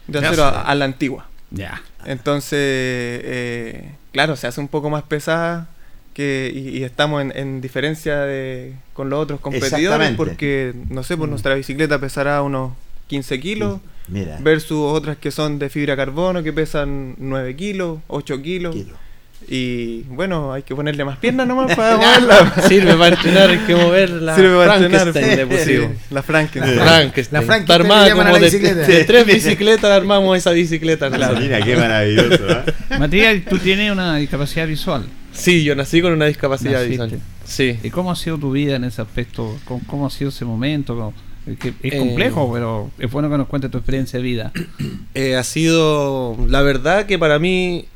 De 0.07 0.19
acero 0.19 0.45
a, 0.45 0.75
la 0.75 0.85
antigua. 0.85 1.29
Ya. 1.51 1.83
Entonces, 2.05 2.59
eh, 2.61 3.93
claro, 4.13 4.37
se 4.37 4.47
hace 4.47 4.61
un 4.61 4.69
poco 4.69 4.91
más 4.91 5.03
pesada 5.03 5.69
que, 6.15 6.51
y, 6.55 6.79
y 6.79 6.85
estamos 6.85 7.23
en, 7.23 7.33
en 7.37 7.61
diferencia 7.61 8.21
de, 8.21 8.75
con 8.95 9.11
los 9.11 9.21
otros 9.21 9.41
competidores 9.41 10.17
porque, 10.17 10.75
no 10.89 11.03
sé, 11.03 11.17
pues 11.17 11.29
nuestra 11.31 11.55
bicicleta 11.55 11.99
pesará 11.99 12.43
unos 12.43 12.73
15 13.09 13.41
kilos 13.41 13.81
Mira. 14.07 14.39
versus 14.41 14.79
otras 14.79 15.17
que 15.17 15.31
son 15.31 15.59
de 15.59 15.69
fibra 15.69 15.97
carbono 15.97 16.43
que 16.43 16.53
pesan 16.53 17.15
9 17.19 17.57
kilos, 17.57 18.01
8 18.09 18.43
kilos. 18.43 18.75
Kilo. 18.75 19.08
Y 19.51 20.03
bueno, 20.11 20.53
hay 20.53 20.63
que 20.63 20.75
ponerle 20.75 21.05
más 21.05 21.17
piernas 21.19 21.47
nomás 21.49 21.75
para 21.75 21.97
moverla. 21.97 22.55
Sirve 22.69 22.95
para 22.95 23.17
entrenar, 23.17 23.49
hay 23.51 23.59
que 23.59 23.75
mover 23.75 24.11
la 24.11 24.37
Sirve 24.37 24.57
para 24.57 24.75
entrenar. 24.77 25.01
Frankenstein, 25.13 25.37
le 25.39 25.47
pusimos. 25.47 25.91
Sí, 25.91 25.99
la 26.11 26.23
Frankenstein. 26.23 26.79
Frankenstein. 26.81 27.41
La 27.41 27.47
Frankenstein 27.47 27.61
Está 27.63 27.75
armada 27.75 28.11
como 28.11 28.23
la 28.25 28.33
de, 28.35 28.41
bicicleta. 28.45 28.75
de 28.87 29.05
tres 29.05 29.27
bicicletas 29.27 29.91
armamos 29.91 30.37
esa 30.37 30.51
bicicleta. 30.51 31.11
Claro, 31.11 31.41
mira, 31.41 31.63
qué 31.63 31.77
maravilloso. 31.77 32.45
¿ah? 32.91 32.99
Matías, 32.99 33.43
tú 33.49 33.59
tienes 33.59 33.91
una 33.91 34.17
discapacidad 34.17 34.67
visual. 34.67 35.07
Sí, 35.33 35.65
yo 35.65 35.75
nací 35.75 36.03
con 36.03 36.13
una 36.13 36.27
discapacidad 36.27 36.83
Naciste. 36.83 37.05
visual. 37.05 37.21
Sí. 37.45 37.79
¿Y 37.83 37.91
cómo 37.91 38.11
ha 38.11 38.17
sido 38.17 38.37
tu 38.39 38.53
vida 38.53 38.77
en 38.77 38.85
ese 38.85 39.01
aspecto? 39.01 39.57
¿Cómo, 39.65 39.81
cómo 39.87 40.07
ha 40.07 40.11
sido 40.11 40.29
ese 40.31 40.45
momento? 40.45 40.95
¿Cómo- 40.95 41.15
es 41.47 41.57
Eh, 41.83 41.97
complejo, 41.99 42.51
pero 42.53 42.91
es 42.99 43.11
bueno 43.11 43.31
que 43.31 43.39
nos 43.39 43.47
cuentes 43.49 43.71
tu 43.71 43.79
experiencia 43.79 44.19
de 44.19 44.23
vida. 44.23 44.53
Eh, 45.15 45.35
ha 45.37 45.43
sido, 45.45 46.37
la 46.47 46.61
verdad 46.61 47.07
que 47.07 47.19
para 47.19 47.39
mí, 47.39 47.87
eh, 47.87 47.89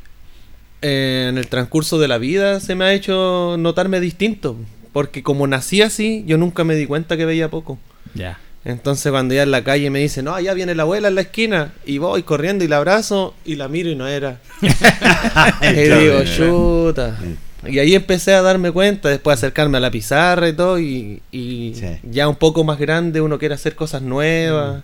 en 0.82 1.38
el 1.38 1.46
transcurso 1.48 1.98
de 1.98 2.08
la 2.08 2.18
vida, 2.18 2.60
se 2.60 2.74
me 2.74 2.84
ha 2.84 2.92
hecho 2.92 3.56
notarme 3.58 4.00
distinto. 4.00 4.56
Porque 4.92 5.22
como 5.22 5.46
nací 5.46 5.80
así, 5.80 6.22
yo 6.26 6.36
nunca 6.36 6.64
me 6.64 6.74
di 6.74 6.86
cuenta 6.86 7.16
que 7.16 7.24
veía 7.24 7.48
poco. 7.50 7.78
Ya. 8.14 8.38
Entonces 8.64 9.10
cuando 9.10 9.34
ya 9.34 9.42
en 9.42 9.50
la 9.50 9.64
calle 9.64 9.88
me 9.90 9.98
dicen, 10.00 10.26
no, 10.26 10.34
allá 10.34 10.52
viene 10.54 10.74
la 10.74 10.82
abuela 10.82 11.08
en 11.08 11.14
la 11.16 11.22
esquina, 11.22 11.72
y 11.86 11.98
voy 11.98 12.22
corriendo 12.22 12.62
y 12.64 12.68
la 12.68 12.76
abrazo, 12.76 13.34
y 13.44 13.56
la 13.56 13.68
miro 13.68 13.88
y 13.90 13.96
no 13.96 14.06
era. 14.06 14.38
y 15.62 15.76
digo, 15.76 16.22
chuta. 16.36 17.18
Y 17.66 17.78
ahí 17.78 17.94
empecé 17.94 18.34
a 18.34 18.42
darme 18.42 18.70
cuenta, 18.72 19.08
después 19.08 19.40
de 19.40 19.46
acercarme 19.46 19.78
a 19.78 19.80
la 19.80 19.90
pizarra 19.90 20.48
y 20.48 20.52
todo, 20.52 20.78
y, 20.78 21.22
y 21.32 21.72
Sí. 21.74 21.86
ya 22.04 22.28
un 22.28 22.36
poco 22.36 22.64
más 22.64 22.78
grande 22.78 23.20
uno 23.20 23.38
quiere 23.38 23.54
hacer 23.54 23.74
cosas 23.74 24.02
nuevas. 24.02 24.82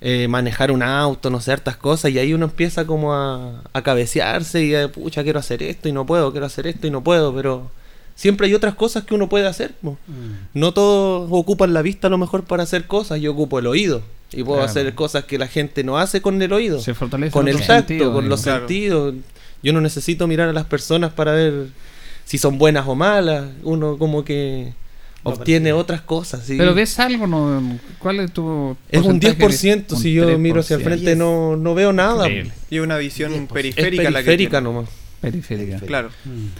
Eh, 0.00 0.28
manejar 0.28 0.70
un 0.72 0.82
auto, 0.82 1.28
no 1.30 1.40
sé, 1.40 1.52
hartas 1.52 1.76
cosas, 1.76 2.10
y 2.10 2.18
ahí 2.18 2.32
uno 2.32 2.46
empieza 2.46 2.86
como 2.86 3.12
a, 3.14 3.62
a 3.72 3.82
cabecearse 3.82 4.64
y 4.64 4.74
a, 4.74 4.90
pucha, 4.90 5.22
quiero 5.22 5.38
hacer 5.38 5.62
esto 5.62 5.88
y 5.88 5.92
no 5.92 6.06
puedo, 6.06 6.30
quiero 6.30 6.46
hacer 6.46 6.66
esto 6.66 6.86
y 6.86 6.90
no 6.90 7.02
puedo, 7.04 7.34
pero 7.34 7.70
siempre 8.14 8.46
hay 8.46 8.54
otras 8.54 8.74
cosas 8.74 9.04
que 9.04 9.14
uno 9.14 9.28
puede 9.28 9.46
hacer. 9.46 9.72
po. 9.82 9.98
No 10.54 10.72
todos 10.72 11.28
ocupan 11.30 11.72
la 11.74 11.82
vista 11.82 12.06
a 12.06 12.10
lo 12.10 12.18
mejor 12.18 12.44
para 12.44 12.62
hacer 12.62 12.86
cosas, 12.86 13.20
yo 13.20 13.32
ocupo 13.32 13.58
el 13.58 13.66
oído. 13.66 14.02
Y 14.32 14.44
puedo 14.44 14.58
Claro. 14.58 14.70
hacer 14.70 14.94
cosas 14.94 15.24
que 15.24 15.38
la 15.38 15.48
gente 15.48 15.82
no 15.82 15.98
hace 15.98 16.22
con 16.22 16.40
el 16.40 16.52
oído. 16.52 16.80
Se 16.80 16.94
fortalece 16.94 17.32
con 17.32 17.48
el 17.48 17.56
tacto, 17.56 17.72
sentido, 17.74 18.12
con 18.12 18.22
digo. 18.24 18.30
los 18.30 18.42
Claro. 18.42 18.60
sentidos. 18.60 19.14
Yo 19.62 19.72
no 19.72 19.80
necesito 19.80 20.26
mirar 20.28 20.48
a 20.48 20.52
las 20.52 20.66
personas 20.66 21.12
para 21.12 21.32
ver 21.32 21.66
si 22.24 22.38
son 22.38 22.56
buenas 22.56 22.86
o 22.86 22.94
malas. 22.94 23.46
Uno 23.64 23.98
como 23.98 24.24
que 24.24 24.72
obtiene 25.22 25.72
otras 25.72 26.00
cosas. 26.00 26.44
¿sí? 26.44 26.56
Pero 26.56 26.74
ves 26.74 26.98
algo, 26.98 27.26
¿no? 27.26 27.78
¿Cuál 27.98 28.20
es 28.20 28.32
tu 28.32 28.76
es 28.90 29.02
un 29.02 29.20
porcentaje? 29.20 29.86
10%, 29.86 29.96
si 29.96 30.12
yo 30.12 30.38
miro 30.38 30.60
hacia 30.60 30.76
el 30.76 30.82
3%. 30.82 30.84
frente 30.84 31.16
no, 31.16 31.56
no 31.56 31.74
veo 31.74 31.92
nada. 31.92 32.26
Increíble. 32.26 32.52
Y 32.70 32.78
una 32.78 32.96
visión 32.96 33.32
10%. 33.32 33.42
Es 33.42 33.48
periférica, 33.52 34.02
la 34.04 34.08
que 34.20 34.24
periférica 34.26 34.60
tiene. 34.60 34.74
nomás. 34.74 34.90
Periférica. 35.20 35.78
Claro. 35.80 36.10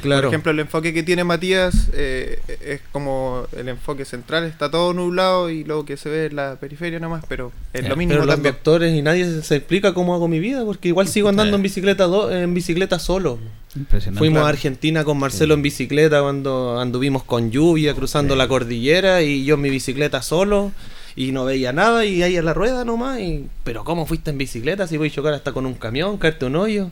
Claro. 0.02 0.22
Por 0.28 0.34
ejemplo, 0.34 0.52
el 0.52 0.60
enfoque 0.60 0.92
que 0.92 1.02
tiene 1.02 1.24
Matías 1.24 1.88
eh, 1.94 2.40
es 2.64 2.80
como 2.92 3.46
el 3.56 3.68
enfoque 3.68 4.04
central, 4.04 4.44
está 4.44 4.70
todo 4.70 4.92
nublado 4.92 5.48
y 5.48 5.64
lo 5.64 5.84
que 5.86 5.96
se 5.96 6.08
ve 6.10 6.26
es 6.26 6.32
la 6.32 6.56
periferia 6.60 6.98
nomás, 7.00 7.24
pero 7.28 7.52
es 7.72 7.88
lo 7.88 7.96
mínimo 7.96 8.20
Pero 8.20 8.26
los 8.26 8.42
doctores 8.42 8.94
y 8.94 9.00
nadie 9.02 9.24
se- 9.24 9.42
se 9.42 9.56
explica 9.56 9.94
cómo 9.94 10.14
hago 10.14 10.28
mi 10.28 10.40
vida, 10.40 10.64
porque 10.64 10.88
igual 10.88 11.08
sigo 11.08 11.28
andando 11.30 11.56
en 11.56 11.62
bicicleta 11.62 12.04
do- 12.04 12.30
en 12.30 12.52
bicicleta 12.52 12.98
solo. 12.98 13.38
Impresionante. 13.76 14.18
Fuimos 14.18 14.36
claro. 14.38 14.46
a 14.46 14.50
Argentina 14.50 15.04
con 15.04 15.18
Marcelo 15.18 15.54
en 15.54 15.62
bicicleta 15.62 16.20
cuando 16.20 16.78
anduvimos 16.80 17.22
con 17.24 17.50
lluvia, 17.50 17.94
cruzando 17.94 18.36
la 18.36 18.46
cordillera 18.48 19.22
y 19.22 19.44
yo 19.44 19.54
en 19.54 19.60
mi 19.62 19.70
bicicleta 19.70 20.20
solo 20.22 20.72
y 21.16 21.32
no 21.32 21.44
veía 21.44 21.72
nada 21.72 22.04
y 22.04 22.22
ahí 22.22 22.36
a 22.36 22.42
la 22.42 22.52
rueda 22.52 22.84
nomás. 22.84 23.20
Y, 23.20 23.46
pero 23.64 23.84
¿cómo 23.84 24.06
fuiste 24.06 24.30
en 24.30 24.38
bicicleta 24.38 24.86
si 24.86 24.96
voy 24.96 25.08
a 25.08 25.12
chocar 25.12 25.32
hasta 25.34 25.52
con 25.52 25.64
un 25.66 25.74
camión, 25.74 26.18
caerte 26.18 26.44
un 26.46 26.56
hoyo? 26.56 26.90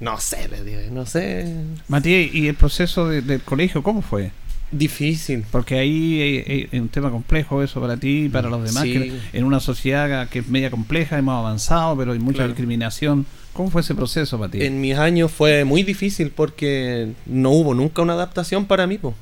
No 0.00 0.18
sé, 0.18 0.48
le 0.48 0.64
digo, 0.64 0.80
no 0.90 1.04
sé. 1.06 1.54
Matías, 1.88 2.34
¿y 2.34 2.48
el 2.48 2.54
proceso 2.54 3.08
de- 3.08 3.20
del 3.22 3.40
colegio 3.42 3.82
cómo 3.82 4.00
fue? 4.02 4.30
Difícil. 4.72 5.44
Porque 5.50 5.78
ahí 5.78 6.20
eh, 6.20 6.44
eh, 6.46 6.68
es 6.72 6.80
un 6.80 6.88
tema 6.88 7.10
complejo 7.10 7.62
eso 7.62 7.80
para 7.80 7.96
ti 7.96 8.24
y 8.26 8.28
para 8.28 8.48
los 8.48 8.62
demás, 8.64 8.84
Sí. 8.84 8.92
que 8.92 9.12
en 9.32 9.44
una 9.44 9.60
sociedad 9.60 10.28
que 10.28 10.38
es 10.38 10.48
media 10.48 10.70
compleja, 10.70 11.18
hemos 11.18 11.36
avanzado, 11.38 11.96
pero 11.96 12.12
hay 12.12 12.18
mucha 12.18 12.36
Claro. 12.38 12.50
discriminación. 12.52 13.26
¿Cómo 13.52 13.68
fue 13.70 13.80
ese 13.80 13.94
proceso 13.96 14.38
para 14.38 14.52
ti? 14.52 14.62
En 14.62 14.80
mis 14.80 14.96
años 14.96 15.30
fue 15.32 15.64
muy 15.64 15.82
difícil 15.82 16.30
porque 16.30 17.12
no 17.26 17.50
hubo 17.50 17.74
nunca 17.74 18.00
una 18.00 18.12
adaptación 18.12 18.64
para 18.66 18.86
mí. 18.86 18.96
po. 18.96 19.12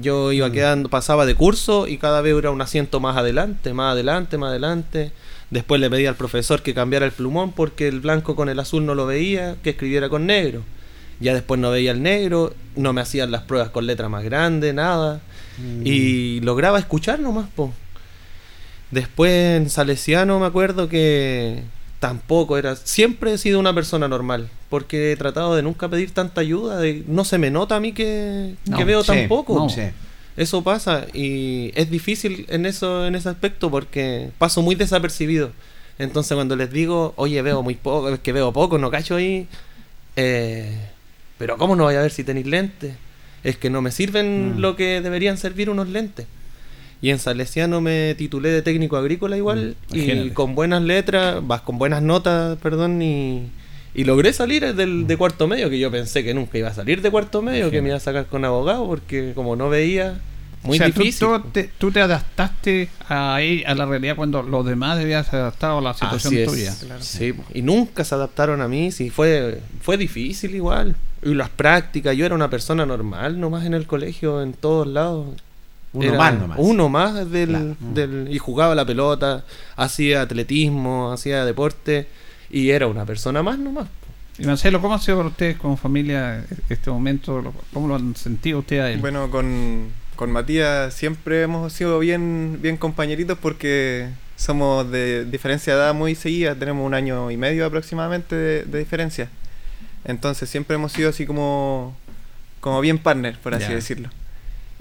Yo 0.00 0.30
iba 0.32 0.52
quedando, 0.52 0.88
pasaba 0.90 1.26
de 1.26 1.34
curso 1.34 1.88
y 1.88 1.96
cada 1.96 2.20
vez 2.20 2.36
era 2.36 2.50
un 2.52 2.60
asiento 2.60 3.00
más 3.00 3.16
adelante, 3.16 3.72
más 3.72 3.92
adelante, 3.94 4.36
más 4.38 4.50
adelante. 4.50 5.10
Después 5.50 5.80
le 5.80 5.90
pedí 5.90 6.06
al 6.06 6.14
profesor 6.14 6.62
que 6.62 6.74
cambiara 6.74 7.06
el 7.06 7.12
plumón 7.12 7.52
porque 7.52 7.88
el 7.88 8.00
blanco 8.00 8.36
con 8.36 8.48
el 8.48 8.58
azul 8.60 8.86
no 8.86 8.94
lo 8.94 9.06
veía, 9.06 9.56
que 9.62 9.70
escribiera 9.70 10.08
con 10.08 10.26
negro. 10.26 10.62
Ya 11.18 11.34
después 11.34 11.60
no 11.60 11.70
veía 11.70 11.90
el 11.90 12.02
negro, 12.02 12.54
no 12.76 12.92
me 12.92 13.00
hacían 13.00 13.30
las 13.30 13.42
pruebas 13.42 13.70
con 13.70 13.86
letra 13.86 14.08
más 14.08 14.24
grande, 14.24 14.72
nada. 14.72 15.20
Y 15.84 16.40
lograba 16.40 16.78
escuchar 16.78 17.20
nomás, 17.20 17.48
po. 17.54 17.72
Después 18.90 19.30
en 19.60 19.70
Salesiano 19.70 20.40
me 20.40 20.46
acuerdo 20.46 20.88
que 20.88 21.62
tampoco 21.98 22.56
era. 22.56 22.74
Siempre 22.76 23.32
he 23.34 23.38
sido 23.38 23.60
una 23.60 23.74
persona 23.74 24.08
normal. 24.08 24.48
Porque 24.70 25.12
he 25.12 25.16
tratado 25.16 25.54
de 25.56 25.62
nunca 25.62 25.88
pedir 25.88 26.12
tanta 26.12 26.40
ayuda. 26.40 26.78
De, 26.78 27.04
no 27.06 27.24
se 27.24 27.38
me 27.38 27.50
nota 27.50 27.76
a 27.76 27.80
mí 27.80 27.92
que, 27.92 28.54
No, 28.66 28.76
que 28.78 28.84
veo 28.84 29.02
Sí, 29.02 29.08
tan 29.08 29.28
poco. 29.28 29.58
no. 29.58 29.68
sí. 29.68 29.82
Eso 30.36 30.62
pasa. 30.62 31.06
Y 31.12 31.72
es 31.74 31.90
difícil 31.90 32.46
en 32.48 32.66
eso, 32.66 33.06
en 33.06 33.14
ese 33.14 33.28
aspecto 33.28 33.70
porque 33.70 34.30
paso 34.38 34.62
muy 34.62 34.74
desapercibido. 34.74 35.50
Entonces 35.98 36.34
cuando 36.34 36.56
les 36.56 36.72
digo, 36.72 37.12
oye, 37.16 37.42
veo 37.42 37.62
muy 37.62 37.74
poco, 37.74 38.08
es 38.08 38.20
que 38.20 38.32
veo 38.32 38.52
poco, 38.52 38.78
no 38.78 38.90
cacho 38.90 39.16
ahí. 39.16 39.46
eh, 40.16 40.74
pero 41.38 41.56
¿cómo 41.56 41.74
no 41.76 41.84
vaya 41.84 42.00
a 42.00 42.02
ver 42.02 42.10
si 42.10 42.24
tenéis 42.24 42.46
lentes? 42.46 42.94
Es 43.44 43.56
que 43.56 43.70
no 43.70 43.80
me 43.80 43.90
sirven 43.92 44.56
Mm. 44.56 44.60
lo 44.60 44.76
que 44.76 45.00
deberían 45.00 45.38
servir 45.38 45.70
unos 45.70 45.88
lentes. 45.88 46.26
Y 47.02 47.08
en 47.10 47.18
Salesiano 47.18 47.80
me 47.80 48.14
titulé 48.16 48.50
de 48.50 48.60
técnico 48.60 48.98
agrícola 48.98 49.36
igual. 49.38 49.74
Mm, 49.90 49.96
y 49.96 50.30
con 50.32 50.54
buenas 50.54 50.82
letras, 50.82 51.38
vas 51.46 51.62
con 51.62 51.78
buenas 51.78 52.02
notas, 52.02 52.58
perdón, 52.58 53.00
y, 53.00 53.46
y 53.94 54.04
logré 54.04 54.34
salir 54.34 54.74
del, 54.74 55.06
de 55.06 55.16
cuarto 55.16 55.48
medio, 55.48 55.70
que 55.70 55.78
yo 55.78 55.90
pensé 55.90 56.22
que 56.22 56.34
nunca 56.34 56.58
iba 56.58 56.68
a 56.68 56.74
salir 56.74 57.00
de 57.00 57.10
cuarto 57.10 57.40
medio, 57.40 57.70
que 57.70 57.80
me 57.80 57.88
iba 57.88 57.96
a 57.96 58.00
sacar 58.00 58.26
con 58.26 58.44
abogado, 58.44 58.86
porque 58.86 59.32
como 59.34 59.56
no 59.56 59.70
veía, 59.70 60.20
muy 60.62 60.76
O 60.76 60.78
sea, 60.78 60.90
tú- 60.92 61.00
difícil. 61.00 61.26
Tú, 61.28 61.40
te, 61.52 61.64
tú 61.78 61.90
te 61.90 62.00
adaptaste 62.00 62.88
a, 63.08 63.36
a 63.36 63.74
la 63.74 63.86
realidad 63.86 64.16
cuando 64.16 64.42
los 64.42 64.64
demás 64.66 64.98
debían 64.98 65.24
ser 65.24 65.36
adaptados 65.40 65.78
a 65.78 65.82
la 65.82 65.94
situación 65.94 66.34
Así 66.34 66.42
es. 66.42 66.48
tuya. 66.48 66.74
Sí, 67.00 67.34
y 67.54 67.62
nunca 67.62 68.04
se 68.04 68.14
adaptaron 68.14 68.60
a 68.60 68.68
mí, 68.68 68.92
sí, 68.92 69.10
fue, 69.10 69.60
fue 69.80 69.96
difícil 69.96 70.54
igual. 70.54 70.96
Y 71.22 71.34
las 71.34 71.48
prácticas, 71.50 72.16
yo 72.16 72.24
era 72.26 72.34
una 72.34 72.48
persona 72.50 72.86
normal 72.86 73.38
nomás 73.40 73.64
en 73.66 73.74
el 73.74 73.86
colegio, 73.86 74.42
en 74.42 74.52
todos 74.54 74.86
lados. 74.86 75.26
Uno 75.92 76.04
Era 76.08 76.18
más 76.18 76.38
nomás. 76.38 76.58
Uno 76.60 76.88
más 76.88 77.30
del, 77.30 77.48
Claro. 77.48 77.76
del- 77.80 78.28
y 78.30 78.38
jugaba 78.38 78.74
la 78.74 78.84
pelota, 78.86 79.44
hacía 79.76 80.22
atletismo, 80.22 81.10
hacía 81.12 81.44
deporte 81.44 82.06
y 82.48 82.70
era 82.70 82.86
una 82.86 83.04
persona 83.04 83.42
más 83.42 83.58
nomás. 83.58 83.88
Y 84.38 84.44
Marcelo, 84.46 84.80
¿cómo 84.80 84.94
ha 84.94 84.98
sido 84.98 85.16
para 85.18 85.28
ustedes 85.28 85.56
como 85.58 85.76
familia 85.76 86.44
este 86.68 86.90
momento? 86.90 87.52
¿Cómo 87.74 87.88
lo 87.88 87.96
han 87.96 88.14
sentido 88.16 88.60
ustedes 88.60 88.82
a 88.82 88.90
él? 88.90 89.00
Bueno, 89.00 89.28
con, 89.30 89.88
con 90.20 90.30
Matías 90.32 90.92
siempre 90.92 91.40
hemos 91.40 91.72
sido 91.72 91.98
bien, 91.98 92.58
bien 92.60 92.76
compañeritos 92.76 93.38
porque 93.38 94.06
somos 94.36 94.90
de 94.90 95.24
diferencia 95.24 95.74
de 95.74 95.80
edad 95.80 95.94
muy 95.94 96.14
seguida, 96.14 96.54
tenemos 96.54 96.86
un 96.86 96.92
año 96.92 97.30
y 97.30 97.38
medio 97.38 97.64
aproximadamente 97.64 98.36
de, 98.36 98.64
de 98.64 98.78
diferencia. 98.78 99.30
Entonces 100.04 100.50
siempre 100.50 100.74
hemos 100.74 100.92
sido 100.92 101.08
así 101.08 101.24
como, 101.24 101.96
como 102.60 102.82
bien 102.82 102.98
partner, 102.98 103.38
por 103.42 103.54
así 103.54 103.64
decirlo. 103.76 104.10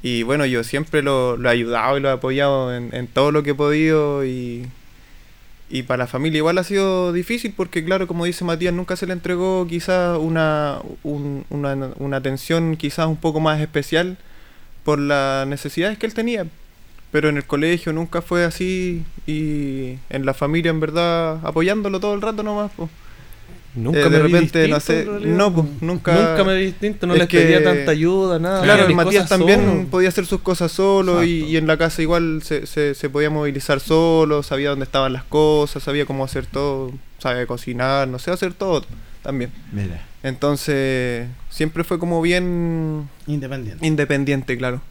Y 0.03 0.23
bueno, 0.23 0.45
yo 0.45 0.65
siempre 0.65 1.01
lo, 1.01 1.37
lo 1.37 1.47
he 1.47 1.53
ayudado 1.53 1.97
y 1.97 2.01
lo 2.01 2.09
he 2.09 2.11
apoyado 2.11 2.75
en, 2.75 2.93
en 2.93 3.07
todo 3.07 3.31
lo 3.31 3.41
que 3.41 3.51
he 3.51 3.55
podido 3.55 4.25
y, 4.25 4.67
y 5.69 5.83
para 5.83 5.99
la 5.99 6.07
familia 6.07 6.39
igual 6.39 6.57
ha 6.57 6.65
sido 6.65 7.13
difícil 7.13 7.53
porque 7.55 7.85
claro, 7.85 8.07
como 8.07 8.25
dice 8.25 8.43
Matías, 8.43 8.73
nunca 8.73 8.97
se 8.97 9.05
le 9.07 9.13
entregó 9.13 9.65
quizás 9.69 10.17
una, 10.17 10.79
un- 11.03 11.45
una, 11.49 11.75
una 11.97 12.17
atención 12.17 12.75
quizás 12.75 13.07
un 13.07 13.15
poco 13.17 13.39
más 13.39 13.61
especial 13.61 14.17
por 14.89 14.97
las 14.99 15.45
necesidades 15.45 15.99
que 15.99 16.07
él 16.07 16.15
tenía. 16.15 16.47
Pero 17.11 17.29
en 17.29 17.37
el 17.37 17.43
colegio 17.45 17.93
nunca 17.93 18.23
fue 18.23 18.43
así 18.43 19.03
y 19.27 19.97
en 20.09 20.25
la 20.25 20.33
familia 20.33 20.71
en 20.71 20.79
verdad 20.79 21.39
apoyándolo 21.45 21.99
todo 21.99 22.15
el 22.15 22.21
rato 22.23 22.41
nomás. 22.41 22.71
po. 22.71 22.89
Nunca 23.75 23.99
Eh, 23.99 24.09
me 24.09 24.17
de 24.17 24.23
vi 24.23 24.31
repente, 24.33 24.67
no 24.67 24.79
sé, 24.79 25.03
pues, 25.03 25.23
nunca... 25.81 26.11
Nunca 26.11 26.43
me 26.43 26.55
vi 26.57 26.65
distinto, 26.65 27.05
no 27.05 27.13
es 27.13 27.19
les 27.19 27.27
que- 27.29 27.41
pedía 27.41 27.63
tanta 27.63 27.91
ayuda, 27.91 28.39
nada. 28.39 28.63
Claro, 28.63 28.87
el 28.87 28.95
Matías 28.95 29.29
también 29.29 29.59
solo. 29.63 29.85
podía 29.91 30.09
hacer 30.09 30.25
sus 30.25 30.41
cosas 30.41 30.71
solo 30.71 31.23
y, 31.23 31.55
en 31.55 31.67
la 31.67 31.77
casa 31.77 32.01
igual 32.01 32.41
se, 32.43 32.65
se, 32.65 32.95
se 32.95 33.09
podía 33.11 33.29
movilizar 33.29 33.79
solo, 33.79 34.41
sabía 34.41 34.71
dónde 34.71 34.85
estaban 34.85 35.13
las 35.13 35.23
cosas, 35.23 35.83
sabía 35.83 36.07
cómo 36.07 36.23
hacer 36.23 36.47
todo, 36.47 36.91
sabía 37.19 37.45
cocinar, 37.45 38.07
no 38.07 38.17
sé, 38.17 38.31
hacer 38.31 38.53
todo 38.53 38.83
también. 39.21 39.51
Mira. 39.71 40.01
Entonces, 40.23 41.27
siempre 41.49 41.83
fue 41.83 41.99
como 41.99 42.21
bien 42.21 43.09
Independiente. 43.27 43.85
independiente, 43.85 44.57
claro. 44.57 44.81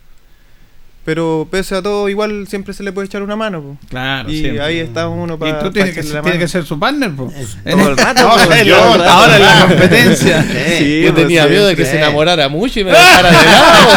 Pero 1.05 1.49
pese 1.51 1.75
a 1.75 1.81
todo, 1.81 2.11
igual 2.11 2.47
siempre 2.49 2.75
se 2.75 2.83
le 2.83 2.93
puede 2.93 3.07
echar 3.07 3.23
una 3.23 3.35
mano. 3.35 3.63
po. 3.63 3.79
Claro, 3.89 4.31
y 4.31 4.41
siempre. 4.41 4.61
ahí 4.63 4.79
está 4.79 5.09
uno 5.09 5.35
Y 5.35 5.37
para 5.39 5.59
tú 5.61 5.71
tienes 5.71 5.95
que, 5.95 6.03
tienes 6.03 6.39
que 6.39 6.49
ser 6.49 6.67
su 6.67 6.79
partner, 6.79 7.13
po. 7.13 7.33
Todo 7.65 7.89
el 7.89 7.97
rato, 7.97 8.23
No, 8.29 8.35
pues, 8.47 8.65
yo, 8.67 8.77
todo 8.77 8.93
el 8.95 9.01
rato. 9.01 9.11
ahora 9.11 9.37
en 9.37 9.43
la 9.43 9.67
competencia. 9.69 10.43
Sí, 10.79 11.03
Yo 11.05 11.15
tenía 11.15 11.47
miedo 11.47 11.67
de 11.67 11.75
que 11.77 11.87
se 11.87 11.97
enamorara 11.97 12.49
mucho 12.51 12.81
y 12.81 12.85
me 12.85 12.91
dejara 12.91 13.31
de 13.31 13.45
lado. 13.47 13.89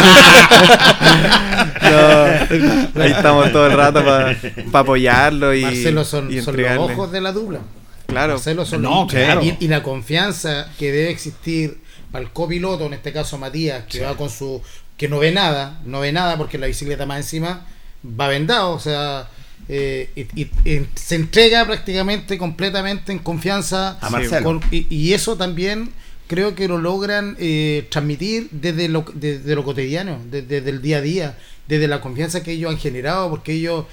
No, 1.82 3.02
ahí 3.02 3.10
estamos 3.10 3.52
todo 3.52 3.66
el 3.66 3.72
rato 3.76 4.02
para 4.04 4.36
apoyarlo 4.72 5.54
y, 5.54 5.62
Marcelo 5.62 6.04
son, 6.04 6.32
y 6.32 6.40
son 6.40 6.56
los 6.56 6.78
ojos 6.78 7.12
de 7.12 7.20
la 7.20 7.32
dupla. 7.32 7.60
Claro. 8.06 8.34
Marcelo 8.34 8.64
son 8.64 8.82
No, 8.82 9.02
los- 9.02 9.12
claro. 9.12 9.42
y, 9.42 9.56
y 9.60 9.68
la 9.68 9.82
confianza 9.82 10.68
que 10.78 10.92
debe 10.92 11.10
existir 11.10 11.78
para 12.12 12.24
el 12.24 12.30
copiloto, 12.30 12.86
en 12.86 12.92
este 12.92 13.12
caso 13.12 13.38
Matías, 13.38 13.84
que 13.86 14.00
va 14.00 14.16
con 14.16 14.30
su. 14.30 14.62
que 14.96 15.08
no 15.08 15.18
ve 15.18 15.32
nada, 15.32 15.80
no 15.84 16.00
ve 16.00 16.12
nada 16.12 16.36
porque 16.36 16.58
la 16.58 16.66
bicicleta 16.68 17.06
más 17.06 17.18
encima 17.18 17.66
va 18.04 18.28
vendado, 18.28 18.70
o 18.72 18.78
sea. 18.80 19.28
eh, 19.68 20.10
y, 20.16 20.22
y- 20.42 20.50
y 20.64 20.86
se 20.96 21.14
entrega 21.14 21.64
prácticamente 21.64 22.36
completamente 22.36 23.12
en 23.12 23.18
confianza 23.20 23.96
A 24.00 24.10
Marcelo. 24.10 24.42
con- 24.44 24.60
y, 24.72 24.86
y 24.94 25.12
eso 25.14 25.36
también 25.36 25.90
creo 26.26 26.54
que 26.54 26.66
lo 26.68 26.78
logran 26.78 27.36
eh, 27.38 27.86
transmitir 27.90 28.48
desde 28.50 28.88
lo, 28.88 29.04
desde 29.14 29.54
lo 29.54 29.64
cotidiano, 29.64 30.18
desde, 30.30 30.46
desde 30.46 30.70
el 30.70 30.82
día 30.82 30.98
a 30.98 31.00
día, 31.00 31.38
desde 31.68 31.86
la 31.88 32.00
confianza 32.00 32.42
que 32.42 32.52
ellos 32.52 32.70
han 32.72 32.78
generado, 32.78 33.30
porque 33.30 33.52
ellos 33.52 33.84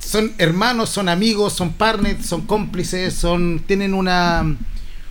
son 0.00 0.32
hermanos, 0.38 0.90
son 0.90 1.08
amigos, 1.08 1.52
son 1.52 1.72
partners, 1.74 2.26
son 2.26 2.42
cómplices, 2.46 3.14
son 3.14 3.62
tienen 3.66 3.94
una, 3.94 4.56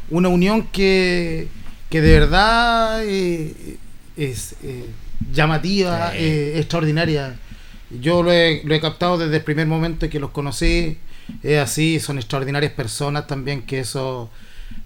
una 0.10 0.28
unión 0.30 0.64
que, 0.72 1.48
que 1.90 2.02
de 2.02 2.20
verdad 2.20 3.04
eh, 3.06 3.78
es 4.16 4.56
eh, 4.64 4.86
llamativa, 5.32 6.16
eh, 6.16 6.58
extraordinaria. 6.58 7.38
Yo 7.90 8.24
lo 8.24 8.32
he, 8.32 8.62
lo 8.66 8.76
he 8.76 8.82
captado 8.82 9.18
desde 9.18 9.38
el 9.38 9.44
primer 9.44 9.68
momento 9.68 10.10
que 10.10 10.20
los 10.20 10.32
conocí. 10.32 10.98
es 11.44 11.60
así, 11.60 12.00
son 12.00 12.18
extraordinarias 12.18 12.74
personas 12.74 13.28
también, 13.28 13.62
que 13.62 13.80
eso 13.80 14.30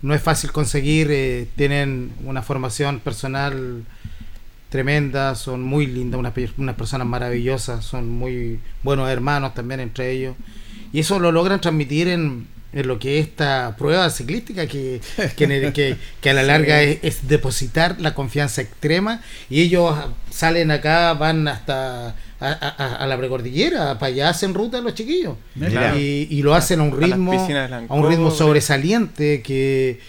no 0.01 0.13
es 0.13 0.21
fácil 0.21 0.51
conseguir, 0.51 1.49
tienen 1.55 2.11
una 2.23 2.41
formación 2.43 2.99
personal 2.99 3.83
tremenda, 4.69 5.35
son 5.35 5.63
muy 5.63 5.85
lindas, 5.85 6.19
unas, 6.19 6.33
unas 6.57 6.75
personas 6.75 7.05
maravillosas, 7.07 7.83
son 7.83 8.09
muy 8.09 8.59
buenos 8.83 9.09
hermanos 9.09 9.53
también 9.53 9.79
entre 9.79 10.11
ellos. 10.11 10.35
Y 10.93 10.99
eso 10.99 11.19
lo 11.19 11.31
logran 11.31 11.59
transmitir 11.59 12.07
en, 12.07 12.47
en 12.73 12.87
lo 12.87 12.99
que 12.99 13.19
es 13.19 13.27
esta 13.27 13.75
prueba 13.77 14.09
ciclística, 14.09 14.65
que, 14.67 15.01
que, 15.35 15.47
que- 15.73 15.97
que 16.21 16.29
a 16.29 16.33
la 16.33 16.43
larga 16.43 16.81
es, 16.81 16.99
es 17.03 17.27
depositar 17.27 17.99
la 17.99 18.13
confianza 18.13 18.61
extrema. 18.61 19.21
Y 19.49 19.61
ellos 19.61 19.95
salen 20.29 20.71
acá, 20.71 21.13
van 21.13 21.47
hasta 21.47 22.07
a, 22.09 22.15
a- 22.39 22.95
a 22.95 23.07
la 23.07 23.17
precordillera, 23.17 23.99
para 23.99 24.11
allá 24.13 24.29
hacen 24.29 24.53
ruta 24.53 24.79
los 24.81 24.93
chiquillos. 24.95 25.35
Mira. 25.55 25.95
Y, 25.97 26.27
y 26.31 26.41
lo 26.43 26.55
hacen 26.55 26.79
a 26.79 26.83
un 26.83 26.91
ritmo, 27.15 27.31
a 27.89 27.93
un 27.93 28.03
ritmo 28.09 28.31
sobresaliente 28.37 29.41
que 29.41 29.99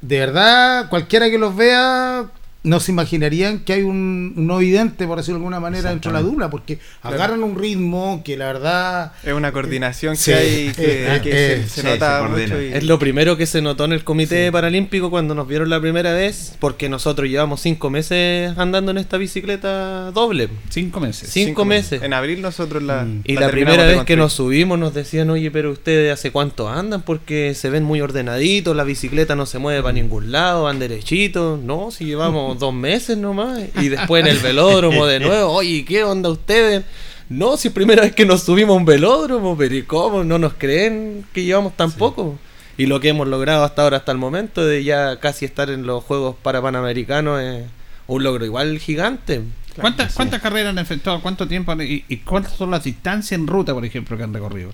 de 0.00 0.18
verdad 0.18 0.88
cualquiera 0.88 1.28
que 1.30 1.38
los 1.38 1.54
vea 1.54 2.26
no 2.62 2.78
se 2.78 2.92
imaginarían 2.92 3.60
que 3.60 3.72
hay 3.72 3.82
un, 3.82 4.34
un 4.36 4.46
no 4.46 4.58
vidente, 4.58 5.06
por 5.06 5.16
decirlo 5.16 5.38
de 5.38 5.44
alguna 5.44 5.60
manera, 5.60 5.90
dentro 5.90 6.12
de 6.12 6.18
la 6.18 6.22
dupla, 6.22 6.50
porque 6.50 6.78
agarran 7.02 7.42
un 7.42 7.58
ritmo 7.58 8.22
que 8.22 8.36
la 8.36 8.46
verdad 8.52 9.12
Es 9.24 9.32
una 9.32 9.50
coordinación 9.50 10.16
Sí. 10.16 10.30
que 10.30 10.36
hay 10.36 10.72
que, 10.74 11.16
Eh, 11.16 11.20
que 11.22 11.30
eh, 11.54 11.62
se, 11.62 11.68
se 11.68 11.80
sí, 11.80 11.86
nota 11.86 12.22
se 12.22 12.28
mucho. 12.28 12.60
y- 12.62 12.66
Es 12.74 12.84
lo 12.84 12.98
primero 12.98 13.36
que 13.38 13.46
se 13.46 13.62
notó 13.62 13.86
en 13.86 13.92
el 13.92 14.04
Comité 14.04 14.52
Paralímpico 14.52 15.08
cuando 15.10 15.34
nos 15.34 15.48
vieron 15.48 15.70
la 15.70 15.80
primera 15.80 16.12
vez, 16.12 16.56
porque 16.60 16.88
nosotros 16.90 17.28
llevamos 17.28 17.60
cinco 17.62 17.88
meses 17.88 18.52
andando 18.58 18.90
en 18.90 18.98
esta 18.98 19.16
bicicleta 19.16 20.10
doble. 20.12 20.48
Cinco 20.68 21.00
meses. 21.00 21.30
Cinco 21.30 21.64
meses. 21.64 22.02
En 22.02 22.12
abril 22.12 22.42
nosotros 22.42 22.82
la. 22.82 23.04
Mm. 23.04 23.22
Y 23.24 23.36
la 23.36 23.50
primera 23.50 23.86
vez 23.86 24.02
que 24.04 24.16
nos 24.16 24.32
subimos 24.34 24.78
nos 24.78 24.92
decían, 24.92 25.30
oye, 25.30 25.50
pero 25.50 25.70
ustedes 25.70 26.12
hace 26.12 26.30
cuánto 26.30 26.68
andan 26.68 27.02
porque 27.02 27.54
se 27.54 27.70
ven 27.70 27.84
muy 27.84 28.00
ordenaditos, 28.00 28.76
la 28.76 28.84
bicicleta 28.84 29.34
no 29.34 29.46
se 29.46 29.58
mueve 29.58 29.80
para 29.82 29.92
ningún 29.92 30.30
lado, 30.30 30.64
van 30.64 30.78
derechitos. 30.78 31.58
No, 31.60 31.90
si 31.90 32.04
llevamos 32.04 32.49
dos 32.58 32.74
meses 32.74 33.16
nomás. 33.16 33.60
Y 33.80 33.88
después 33.88 34.22
en 34.24 34.30
el 34.30 34.38
velódromo 34.38 35.06
de 35.06 35.20
nuevo, 35.20 35.52
oye, 35.54 35.84
¿qué 35.84 36.04
onda 36.04 36.28
ustedes? 36.30 36.84
No, 37.28 37.56
si 37.56 37.68
es 37.68 37.74
primera 37.74 38.02
vez 38.02 38.14
que 38.14 38.26
nos 38.26 38.42
subimos 38.42 38.74
a 38.74 38.78
un 38.78 38.84
velódromo, 38.84 39.56
pero 39.56 39.74
¿y 39.74 39.82
cómo? 39.84 40.24
¿No 40.24 40.38
nos 40.38 40.54
creen 40.54 41.24
que 41.32 41.44
llevamos 41.44 41.76
tan 41.76 41.92
poco? 41.92 42.38
Y 42.76 42.86
lo 42.86 42.98
que 42.98 43.08
hemos 43.10 43.28
logrado 43.28 43.62
hasta 43.64 43.82
ahora, 43.82 43.98
hasta 43.98 44.10
el 44.12 44.18
momento, 44.18 44.64
de 44.66 44.82
ya 44.82 45.20
casi 45.20 45.44
estar 45.44 45.70
en 45.70 45.86
los 45.86 46.02
Juegos 46.02 46.34
para 46.42 46.60
Panamericanos, 46.62 47.40
es 47.40 47.64
un 48.06 48.22
logro 48.24 48.44
igual 48.44 48.78
gigante. 48.78 49.42
¿Cuántas, 49.80 50.14
¿Cuántas 50.14 50.40
carreras 50.42 50.70
han 50.70 50.78
efectuado? 50.78 51.20
¿Cuánto 51.22 51.46
tiempo? 51.46 51.70
han- 51.72 51.82
y, 51.82 52.04
y 52.08 52.16
cuántas 52.18 52.54
son 52.54 52.70
las 52.72 52.82
distancias 52.82 53.38
en 53.38 53.46
ruta, 53.46 53.72
por 53.74 53.84
ejemplo, 53.84 54.16
que 54.16 54.24
han 54.24 54.34
recorrido? 54.34 54.72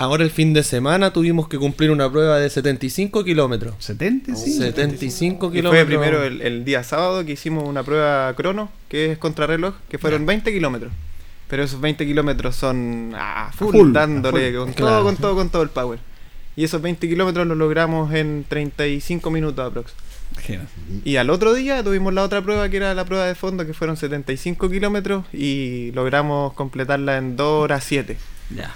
Ahora 0.00 0.22
el 0.22 0.30
fin 0.30 0.54
de 0.54 0.62
semana 0.62 1.12
tuvimos 1.12 1.48
que 1.48 1.58
cumplir 1.58 1.90
una 1.90 2.08
prueba 2.10 2.38
de 2.38 2.48
75 2.48 3.24
kilómetros. 3.24 3.74
¿70? 3.80 4.36
Sí. 4.36 4.52
75 4.58 5.48
Y 5.48 5.50
kilómetros. 5.56 5.70
fue 5.72 5.84
primero 5.86 6.22
el, 6.22 6.40
el 6.40 6.64
día 6.64 6.84
sábado 6.84 7.24
que 7.24 7.32
hicimos 7.32 7.64
una 7.68 7.82
prueba 7.82 8.32
crono, 8.36 8.70
que 8.88 9.10
es 9.12 9.18
contrarreloj, 9.18 9.74
que 9.88 9.98
fueron 9.98 10.24
20 10.24 10.52
kilómetros. 10.52 10.92
Pero 11.48 11.64
esos 11.64 11.80
20 11.80 12.06
kilómetros 12.06 12.54
son 12.54 13.12
a 13.16 13.50
full, 13.52 13.72
full, 13.72 13.92
dándole 13.92 14.50
full. 14.52 14.58
con 14.60 14.72
Claro. 14.74 14.92
todo, 14.98 15.04
con 15.04 15.16
todo, 15.16 15.34
con 15.34 15.48
todo 15.50 15.62
el 15.62 15.70
power. 15.70 15.98
Y 16.54 16.62
esos 16.64 16.80
20 16.80 17.08
kilómetros 17.08 17.46
los 17.46 17.56
logramos 17.56 18.12
en 18.14 18.44
35 18.48 19.30
minutos 19.30 19.66
aprox. 19.66 19.92
Imagínate. 20.32 20.68
Y 21.04 21.16
al 21.16 21.30
otro 21.30 21.54
día 21.54 21.82
tuvimos 21.82 22.12
la 22.14 22.22
otra 22.22 22.42
prueba 22.42 22.68
que 22.68 22.76
era 22.76 22.94
la 22.94 23.04
prueba 23.04 23.24
de 23.26 23.34
fondo, 23.34 23.66
que 23.66 23.74
fueron 23.74 23.96
75 23.96 24.68
kilómetros 24.70 25.24
y 25.32 25.90
logramos 25.92 26.52
completarla 26.52 27.16
en 27.16 27.36
2 27.36 27.64
horas 27.64 27.82
7. 27.84 28.16
Ya. 28.50 28.70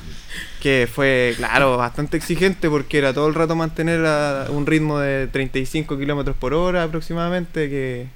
Que 0.61 0.89
fue, 0.93 1.35
claro, 1.37 1.77
bastante 1.77 2.17
exigente 2.17 2.69
porque 2.69 2.99
era 2.99 3.13
todo 3.15 3.27
el 3.29 3.35
rato 3.35 3.57
mantener 3.57 4.05
a 4.07 4.47
un 4.51 4.67
ritmo 4.67 4.99
de 4.99 5.27
35 5.29 5.99
kilómetros 5.99 6.37
por 6.37 6.53
hora 6.55 6.85
aproximadamente, 6.85 7.69
que 7.71 8.07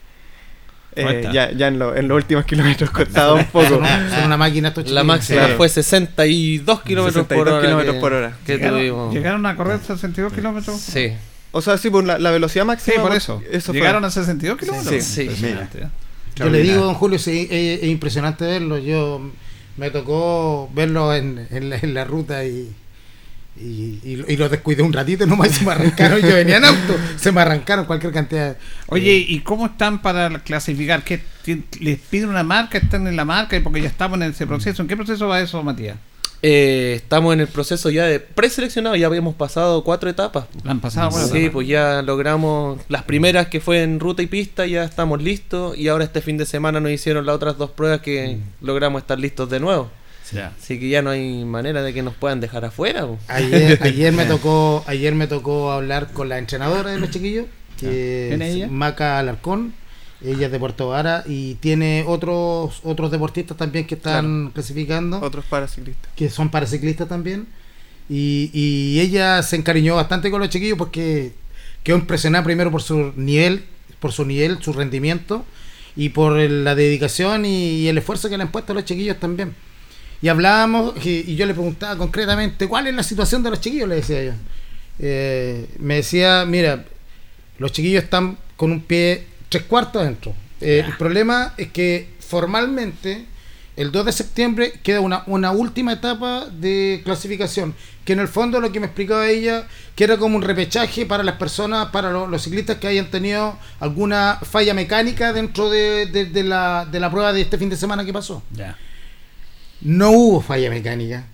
eh, 0.97 1.29
ya, 1.33 1.51
ya 1.53 1.69
en, 1.69 1.79
lo- 1.79 1.95
en 1.97 2.09
los 2.09 2.16
últimos 2.16 2.45
kilómetros 2.47 2.90
costaba 2.90 3.35
un 3.35 3.40
son, 3.40 3.49
poco. 3.51 3.77
una, 3.79 4.11
son 4.14 4.25
una 4.25 4.37
máquina 4.37 4.69
estos 4.69 4.90
La 4.90 5.03
máxima 5.05 5.40
Claro. 5.40 5.57
fue 5.57 5.69
62 5.69 6.83
kilómetros 6.83 7.27
por 7.27 7.37
62 7.37 7.53
hora. 7.55 7.61
kilómetros 7.66 7.95
que- 7.97 8.01
por 8.01 8.12
hora. 8.12 8.37
que 8.47 8.53
¿Llegaron, 8.55 8.79
tuvimos. 8.79 9.14
¿Llegaron 9.14 9.47
a 9.47 9.57
correr 9.57 9.81
62 9.81 10.33
kilómetros? 10.33 10.81
Sí. 10.81 11.12
O 11.53 11.61
sea, 11.62 11.77
sí, 11.79 11.90
por 11.90 12.05
la, 12.05 12.19
la 12.19 12.31
velocidad 12.31 12.64
Sí, 12.64 12.66
máxima. 12.69 12.97
por 13.03 13.09
por- 13.11 13.16
eso. 13.16 13.42
fue- 13.61 13.75
¿Llegaron 13.75 14.05
a 14.05 14.11
62 14.11 14.59
kilómetros? 14.59 14.95
Sí, 14.95 15.01
sí. 15.03 15.23
Impresionante, 15.23 15.83
¿eh? 15.83 15.88
Yo 16.37 16.51
le 16.51 16.61
digo, 16.61 16.85
don 16.85 16.95
Julio, 16.95 17.19
sí, 17.19 17.49
es, 17.51 17.83
es 17.83 17.88
impresionante 17.88 18.45
verlo. 18.45 18.77
Yo 18.79 19.31
me 19.77 19.91
tocó 19.91 20.71
verlo 20.75 21.15
en, 21.15 21.47
en 21.51 21.71
la, 21.71 21.77
en 21.77 21.95
la 21.95 22.05
ruta 22.05 22.45
y, 22.45 22.73
y, 23.59 24.01
y, 24.05 24.25
y 24.29 24.37
lo 24.37 24.49
descuidé 24.49 24.83
un 24.83 24.93
ratito 24.93 25.27
nomás 25.27 25.51
y 25.51 25.55
se 25.55 25.65
me 25.65 25.73
arrancaron. 25.73 26.21
Yo 26.21 26.35
venía 26.35 26.59
en 26.59 26.65
auto, 26.65 26.97
se 27.17 27.33
me 27.33 27.41
arrancaron 27.41 27.85
cualquier 27.85 28.12
cantidad. 28.12 28.57
Oye, 28.89 29.25
¿y 29.29 29.41
cómo 29.41 29.67
están 29.67 30.03
para 30.03 30.39
clasificar? 30.41 31.05
¿Qué, 31.05 31.23
¿Les 31.81 31.99
piden 31.99 32.29
una 32.29 32.43
marca? 32.43 32.79
¿Están 32.79 33.07
en 33.07 33.17
la 33.17 33.25
marca? 33.25 33.59
Porque 33.62 33.81
ya 33.81 33.89
estamos 33.89 34.21
en 34.21 34.31
ese 34.31 34.47
proceso. 34.47 34.83
¿En 34.83 34.89
qué 34.89 34.97
proceso 34.97 35.29
va 35.29 35.41
eso, 35.41 35.62
Matías? 35.62 35.97
Eh, 36.42 36.94
estamos 36.96 37.33
en 37.35 37.40
el 37.40 37.49
proceso 37.49 37.90
ya 37.90 38.05
de 38.05 38.20
preseleccionado. 38.20 38.96
Ya 38.96 39.07
habíamos 39.07 39.35
pasado 39.35 39.83
cuatro 39.85 40.11
etapas. 40.11 40.46
¿La 40.64 40.72
han 40.72 40.81
pasado? 40.81 41.11
Bueno, 41.11 41.27
sí, 41.27 41.49
pues 41.51 41.66
ya 41.66 42.03
logramos 42.03 42.81
las 42.88 43.03
primeras 43.03 43.49
que 43.49 43.61
fue 43.61 43.83
en 43.83 44.01
ruta 44.01 44.22
y 44.22 44.27
pista, 44.27 44.66
ya 44.66 44.85
estamos 44.85 45.22
listos. 45.22 45.77
Y 45.77 45.88
ahora 45.88 46.05
este 46.05 46.20
fin 46.20 46.37
de 46.37 46.46
semana 46.46 46.81
nos 46.81 46.92
hicieron 46.92 47.27
las 47.27 47.37
otras 47.37 47.59
dos 47.59 47.70
pruebas 47.70 48.01
que 48.01 48.38
logramos 48.61 49.03
estar 49.03 49.18
listos 49.18 49.49
de 49.51 49.61
nuevo. 49.61 49.90
Ya. 50.33 50.53
Así 50.59 50.81
que 50.81 50.88
ya 50.88 51.03
no 51.03 51.11
hay 51.11 51.44
manera 51.44 51.83
de 51.83 51.94
que 51.94 52.03
nos 52.03 52.14
puedan 52.14 52.40
dejar 52.40 52.64
afuera. 52.64 53.07
Ayer, 53.29 53.79
ayer 53.83 54.12
me 54.12 54.27
tocó, 54.27 54.85
ayer 54.87 55.14
me 55.14 55.27
tocó 55.29 55.70
hablar 55.70 56.12
con 56.12 56.29
la 56.29 56.38
entrenadora 56.38 56.90
de 56.90 56.99
los 56.99 57.11
chiquillos, 57.11 57.46
que. 57.79 58.66
Maca 58.70 59.18
Alarcón. 59.18 59.75
Ella 60.24 60.46
es 60.46 60.52
de 60.52 60.59
Puerto 60.59 60.88
Vara 60.88 61.24
y 61.26 61.55
tiene 61.57 62.05
otros 62.07 62.81
otros 62.85 63.11
deportistas 63.11 63.57
también 63.57 63.87
que 63.87 63.96
están 63.96 64.50
clasificando. 64.52 65.20
Otros 65.20 65.44
paraciclistas. 65.44 66.11
que 66.14 66.31
son 66.31 66.50
paraciclistas 66.50 67.09
también. 67.09 67.46
Y, 68.09 68.50
y 68.55 69.00
ella 69.00 69.42
se 69.42 69.57
encariñó 69.57 69.96
bastante 69.96 70.31
con 70.31 70.40
los 70.40 70.48
chiquillos 70.48 70.79
porque 70.79 71.33
quedó 71.83 71.96
impresionada 71.96 72.44
primero 72.44 72.70
por 72.70 72.83
su 72.83 73.12
nivel, 73.16 73.64
por 74.00 74.12
su 74.12 74.24
nivel, 74.24 74.62
su 74.62 74.72
rendimiento 74.72 75.44
y 75.96 76.11
por 76.11 76.37
la 76.38 76.74
dedicación 76.74 77.44
y, 77.44 77.81
y 77.81 77.88
el 77.88 77.98
esfuerzo 77.98 78.29
que 78.29 78.37
le 78.37 78.44
han 78.44 78.52
puesto 78.52 78.72
a 78.72 78.74
los 78.74 78.85
chiquillos 78.85 79.18
también. 79.18 79.55
Y 80.22 80.29
hablábamos 80.29 80.94
y, 81.05 81.31
y 81.31 81.37
yo 81.37 81.44
le 81.46 81.52
preguntaba 81.52 81.96
concretamente 81.96 82.68
cuál 82.68 82.87
es 82.87 82.94
la 82.94 83.02
situación 83.02 83.42
de 83.42 83.50
los 83.50 83.61
chiquillos, 83.61 83.88
le 83.88 83.96
decía 83.96 84.24
yo. 84.24 84.33
Eh, 84.98 85.66
me 85.79 85.96
decía, 85.96 86.44
mira, 86.46 86.87
los 87.59 87.72
chiquillos 87.72 88.05
están 88.05 88.38
con 88.57 88.72
un 88.72 88.81
pie 88.81 89.26
tres 89.49 89.65
cuartos 89.65 90.03
adentro. 90.03 90.35
Eh, 90.61 90.83
el 90.87 90.97
problema 90.97 91.55
es 91.57 91.69
que 91.71 92.09
formalmente 92.21 93.25
el 93.77 93.93
2 93.93 94.07
de 94.07 94.13
septiembre 94.13 94.73
queda 94.83 95.01
una, 95.01 95.23
una 95.27 95.51
última 95.51 95.93
etapa 95.93 96.47
de 96.47 97.03
clasificación, 97.05 97.75
que 98.07 98.15
en 98.15 98.21
el 98.21 98.29
fondo 98.29 98.59
lo 98.61 98.73
que 98.73 98.81
me 98.81 98.87
explicaba 98.87 99.29
ella, 99.29 99.67
que 99.95 100.05
era 100.05 100.17
como 100.17 100.37
un 100.37 100.43
repechaje 100.43 101.05
para 101.05 101.23
las 101.23 101.35
personas, 101.37 101.89
para 101.91 102.11
lo- 102.11 102.27
los 102.27 102.41
ciclistas 102.43 102.79
que 102.79 102.87
hayan 102.87 103.11
tenido 103.11 103.59
alguna 103.81 104.39
falla 104.43 104.73
mecánica 104.73 105.35
dentro 105.35 105.69
de, 105.69 106.07
de- 106.07 106.25
de 106.25 106.43
la, 106.43 106.87
de 106.91 107.01
la 107.01 107.11
prueba 107.11 107.35
de 107.35 107.43
este 107.43 107.59
fin 107.59 107.69
de 107.69 107.77
semana 107.77 108.05
que 108.05 108.15
pasó. 108.15 108.43
Ya. 108.53 108.79
No 109.83 110.11
hubo 110.11 110.41
falla 110.41 110.71
mecánica, 110.71 111.27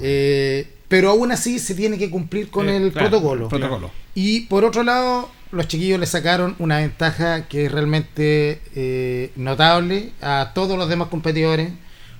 eh, 0.00 0.68
pero 0.88 1.10
aún 1.10 1.30
así 1.30 1.60
se 1.60 1.76
tiene 1.76 1.98
que 1.98 2.10
cumplir 2.10 2.50
con 2.50 2.68
Eh, 2.68 2.76
el 2.78 2.92
claro, 2.92 3.10
protocolo. 3.10 3.48
protocolo. 3.48 3.90
Y 4.14 4.40
por 4.42 4.64
otro 4.64 4.82
lado, 4.82 5.30
los 5.52 5.66
chiquillos 5.68 5.98
le 5.98 6.06
sacaron 6.06 6.54
una 6.58 6.78
ventaja 6.78 7.48
que 7.48 7.66
es 7.66 7.72
realmente 7.72 8.60
eh, 8.74 9.32
notable 9.36 10.10
a 10.20 10.52
todos 10.54 10.78
los 10.78 10.88
demás 10.88 11.08
competidores, 11.08 11.70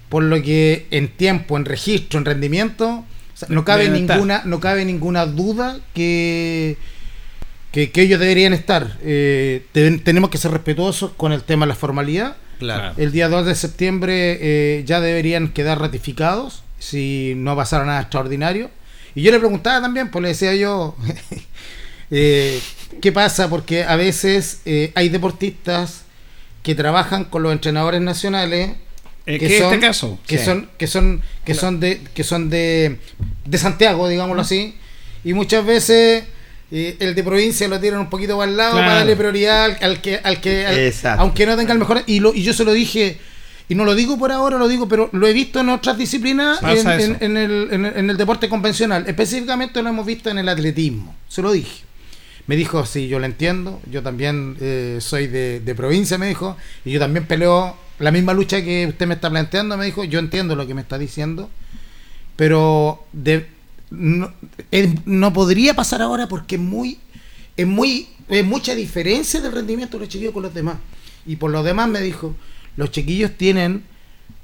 por 0.08 0.22
lo 0.22 0.42
que 0.42 0.86
en 0.90 1.08
tiempo, 1.08 1.56
en 1.56 1.64
registro, 1.64 2.18
en 2.18 2.24
rendimiento, 2.24 2.88
o 2.88 3.04
sea, 3.34 3.48
no 3.50 3.64
cabe 3.64 3.84
Deben 3.84 4.02
estar. 4.02 4.16
ninguna, 4.16 4.42
no 4.44 4.60
cabe 4.60 4.84
ninguna 4.84 5.26
duda 5.26 5.78
que, 5.94 6.76
que, 7.72 7.90
que 7.90 8.02
ellos 8.02 8.18
deberían 8.18 8.52
estar. 8.52 8.98
Eh, 9.02 9.66
tenemos 9.72 10.30
que 10.30 10.38
ser 10.38 10.50
respetuosos 10.50 11.12
con 11.16 11.32
el 11.32 11.42
tema 11.42 11.66
de 11.66 11.68
la 11.68 11.76
formalidad. 11.76 12.36
Claro. 12.58 12.92
El 12.96 13.12
día 13.12 13.28
2 13.28 13.46
de 13.46 13.54
septiembre 13.54 14.38
eh, 14.40 14.84
ya 14.84 15.00
deberían 15.00 15.48
quedar 15.48 15.80
ratificados 15.80 16.62
si 16.78 17.34
no 17.36 17.54
pasara 17.54 17.84
nada 17.84 18.00
extraordinario. 18.00 18.70
Y 19.14 19.22
yo 19.22 19.30
le 19.30 19.38
preguntaba 19.38 19.80
también, 19.80 20.10
pues 20.10 20.22
le 20.22 20.28
decía 20.28 20.54
yo, 20.54 20.96
eh, 22.10 22.60
¿qué 23.00 23.12
pasa? 23.12 23.48
Porque 23.48 23.84
a 23.84 23.96
veces 23.96 24.60
eh, 24.64 24.92
hay 24.94 25.08
deportistas 25.08 26.02
que 26.62 26.74
trabajan 26.74 27.24
con 27.24 27.42
los 27.42 27.52
entrenadores 27.52 28.00
nacionales 28.00 28.72
Eh, 29.26 29.38
¿Qué 29.38 29.46
es 29.46 29.60
este 29.62 29.78
caso? 29.78 30.18
que 30.26 30.38
Sí. 30.38 30.44
son 30.44 30.68
que 30.78 30.86
son 30.86 31.22
que 31.44 31.54
son 31.54 31.78
de 31.80 32.00
que 32.14 32.24
son 32.24 32.50
de, 32.50 32.98
de 33.44 33.58
Santiago 33.58 34.08
digámoslo 34.08 34.42
así 34.42 34.74
y 35.24 35.34
muchas 35.34 35.64
veces 35.64 36.24
eh, 36.72 36.96
el 37.00 37.14
de 37.14 37.22
provincia 37.22 37.68
lo 37.68 37.78
tiran 37.78 38.00
un 38.00 38.10
poquito 38.10 38.36
para 38.38 38.50
el 38.50 38.56
lado 38.56 38.72
Claro. 38.72 38.86
para 38.86 38.98
darle 39.00 39.16
prioridad 39.16 39.64
al, 39.66 39.76
al 39.82 40.00
que 40.00 40.20
al 40.22 40.40
que 40.40 40.66
al- 40.66 40.78
Exacto. 40.78 41.22
aunque 41.22 41.44
no 41.46 41.56
tenga 41.56 41.72
el 41.72 41.78
mejor 41.78 42.02
y 42.06 42.20
lo 42.20 42.34
y 42.34 42.42
yo 42.42 42.52
se 42.54 42.64
lo 42.64 42.72
dije 42.72 43.18
y 43.68 43.74
no 43.76 43.84
lo 43.84 43.94
digo 43.94 44.18
por 44.18 44.32
ahora, 44.32 44.58
lo 44.58 44.66
digo, 44.66 44.88
pero 44.88 45.10
lo 45.12 45.28
he 45.28 45.32
visto 45.32 45.60
en 45.60 45.68
otras 45.68 45.96
disciplinas, 45.96 46.60
en, 46.60 46.88
en- 46.90 47.16
en 47.20 47.36
el, 47.36 47.68
en 47.70 47.84
el- 47.86 47.96
en 47.98 48.10
el 48.10 48.16
deporte 48.16 48.48
convencional. 48.48 49.04
Específicamente 49.06 49.80
lo 49.80 49.90
hemos 49.90 50.04
visto 50.04 50.28
en 50.28 50.38
el 50.38 50.48
atletismo. 50.48 51.14
Se 51.28 51.40
lo 51.40 51.52
dije. 51.52 51.84
Me 52.50 52.56
dijo, 52.56 52.84
sí, 52.84 53.06
yo 53.06 53.20
lo 53.20 53.26
entiendo. 53.26 53.80
Yo 53.92 54.02
también 54.02 54.56
eh, 54.60 54.98
soy 55.00 55.28
de, 55.28 55.60
de 55.60 55.74
provincia, 55.76 56.18
me 56.18 56.26
dijo. 56.26 56.56
Y 56.84 56.90
yo 56.90 56.98
también 56.98 57.24
peleo 57.24 57.76
la 58.00 58.10
misma 58.10 58.34
lucha 58.34 58.60
que 58.64 58.88
usted 58.88 59.06
me 59.06 59.14
está 59.14 59.30
planteando, 59.30 59.76
me 59.76 59.84
dijo. 59.84 60.02
Yo 60.02 60.18
entiendo 60.18 60.56
lo 60.56 60.66
que 60.66 60.74
me 60.74 60.80
está 60.80 60.98
diciendo. 60.98 61.48
Pero 62.34 63.04
de, 63.12 63.46
no, 63.92 64.32
no 65.04 65.32
podría 65.32 65.74
pasar 65.74 66.02
ahora 66.02 66.26
porque 66.26 66.56
es 66.56 66.60
muy, 66.60 66.98
es 67.56 67.68
muy, 67.68 68.08
es 68.28 68.44
mucha 68.44 68.74
diferencia 68.74 69.40
del 69.40 69.52
rendimiento 69.52 69.96
de 69.96 70.00
los 70.06 70.08
chiquillos 70.08 70.34
con 70.34 70.42
los 70.42 70.52
demás. 70.52 70.78
Y 71.26 71.36
por 71.36 71.52
lo 71.52 71.62
demás 71.62 71.88
me 71.88 72.00
dijo, 72.00 72.34
los 72.76 72.90
chiquillos 72.90 73.30
tienen 73.36 73.84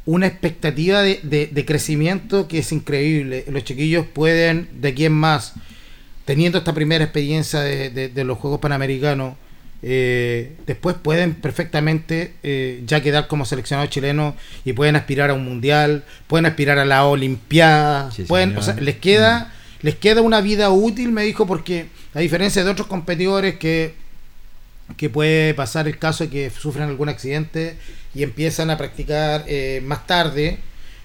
una 0.05 0.29
expectativa 0.29 1.03
de, 1.03 1.19
de- 1.25 1.49
de 1.49 1.65
crecimiento 1.65 2.47
que 2.47 2.59
es 2.59 2.71
increíble. 2.71 3.45
Los 3.51 3.65
chiquillos 3.65 4.07
pueden, 4.07 4.69
de 4.81 4.89
aquí 4.91 5.07
en 5.07 5.15
más, 5.15 5.55
teniendo 6.27 6.59
esta 6.59 6.75
primera 6.75 7.03
experiencia 7.05 7.61
de, 7.61 7.89
de- 7.89 8.09
de 8.11 8.25
los 8.25 8.37
Juegos 8.37 8.61
Panamericanos, 8.61 9.35
eh, 9.83 10.53
después 10.67 10.97
pueden 11.01 11.35
perfectamente 11.35 12.33
eh, 12.43 12.83
ya 12.87 13.01
quedar 13.03 13.27
como 13.29 13.45
seleccionados 13.45 13.91
chilenos 13.91 14.35
y 14.65 14.73
pueden 14.75 14.97
aspirar 14.97 15.31
a 15.31 15.35
un 15.35 15.45
mundial, 15.45 16.05
pueden 16.27 16.47
aspirar 16.47 16.79
a 16.79 16.85
la 16.85 17.05
Olimpiada, 17.07 18.11
Sí, 18.11 18.25
pueden, 18.25 18.57
o 18.57 18.63
sea, 18.63 18.75
les 18.75 18.97
queda, 18.97 19.53
les 19.83 19.95
queda 19.95 20.21
una 20.23 20.41
vida 20.41 20.71
útil, 20.71 21.13
me 21.13 21.23
dijo, 21.23 21.47
porque 21.47 21.87
a 22.15 22.21
diferencia 22.21 22.63
de 22.65 22.71
otros 22.71 22.87
competidores 22.89 23.57
que 23.57 23.95
que 24.97 25.11
puede 25.11 25.53
pasar 25.55 25.89
el 25.89 25.99
caso 25.99 26.23
de 26.25 26.31
que 26.31 26.49
sufran 26.51 26.89
algún 26.89 27.09
accidente 27.09 27.77
y 28.15 28.23
empiezan 28.23 28.71
a 28.71 28.79
practicar 28.79 29.45
eh, 29.49 29.83
más 29.85 30.07
tarde. 30.07 30.59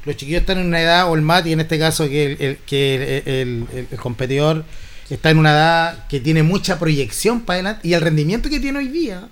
Los 0.06 0.18
chiquillos 0.18 0.42
están 0.42 0.60
en 0.60 0.68
una 0.68 0.80
edad, 0.82 1.10
o 1.10 1.16
el 1.16 1.22
Mati 1.24 1.52
en 1.52 1.62
este 1.62 1.80
caso, 1.80 2.08
que 2.08 2.26
el, 2.34 2.42
el- 2.42 2.58
que 2.58 2.96
el, 2.96 3.02
el- 3.02 3.66
el- 3.74 3.88
el 3.92 3.98
competidor 3.98 4.66
está 5.16 5.30
en 5.30 5.38
una 5.40 5.52
edad 5.52 6.08
que 6.08 6.20
tiene 6.20 6.44
mucha 6.44 6.80
proyección 6.80 7.42
para 7.42 7.56
adelante 7.60 7.88
y 7.88 7.94
el 7.94 8.02
rendimiento 8.02 8.50
que 8.50 8.60
tiene 8.60 8.80
hoy 8.80 8.88
día 8.88 9.28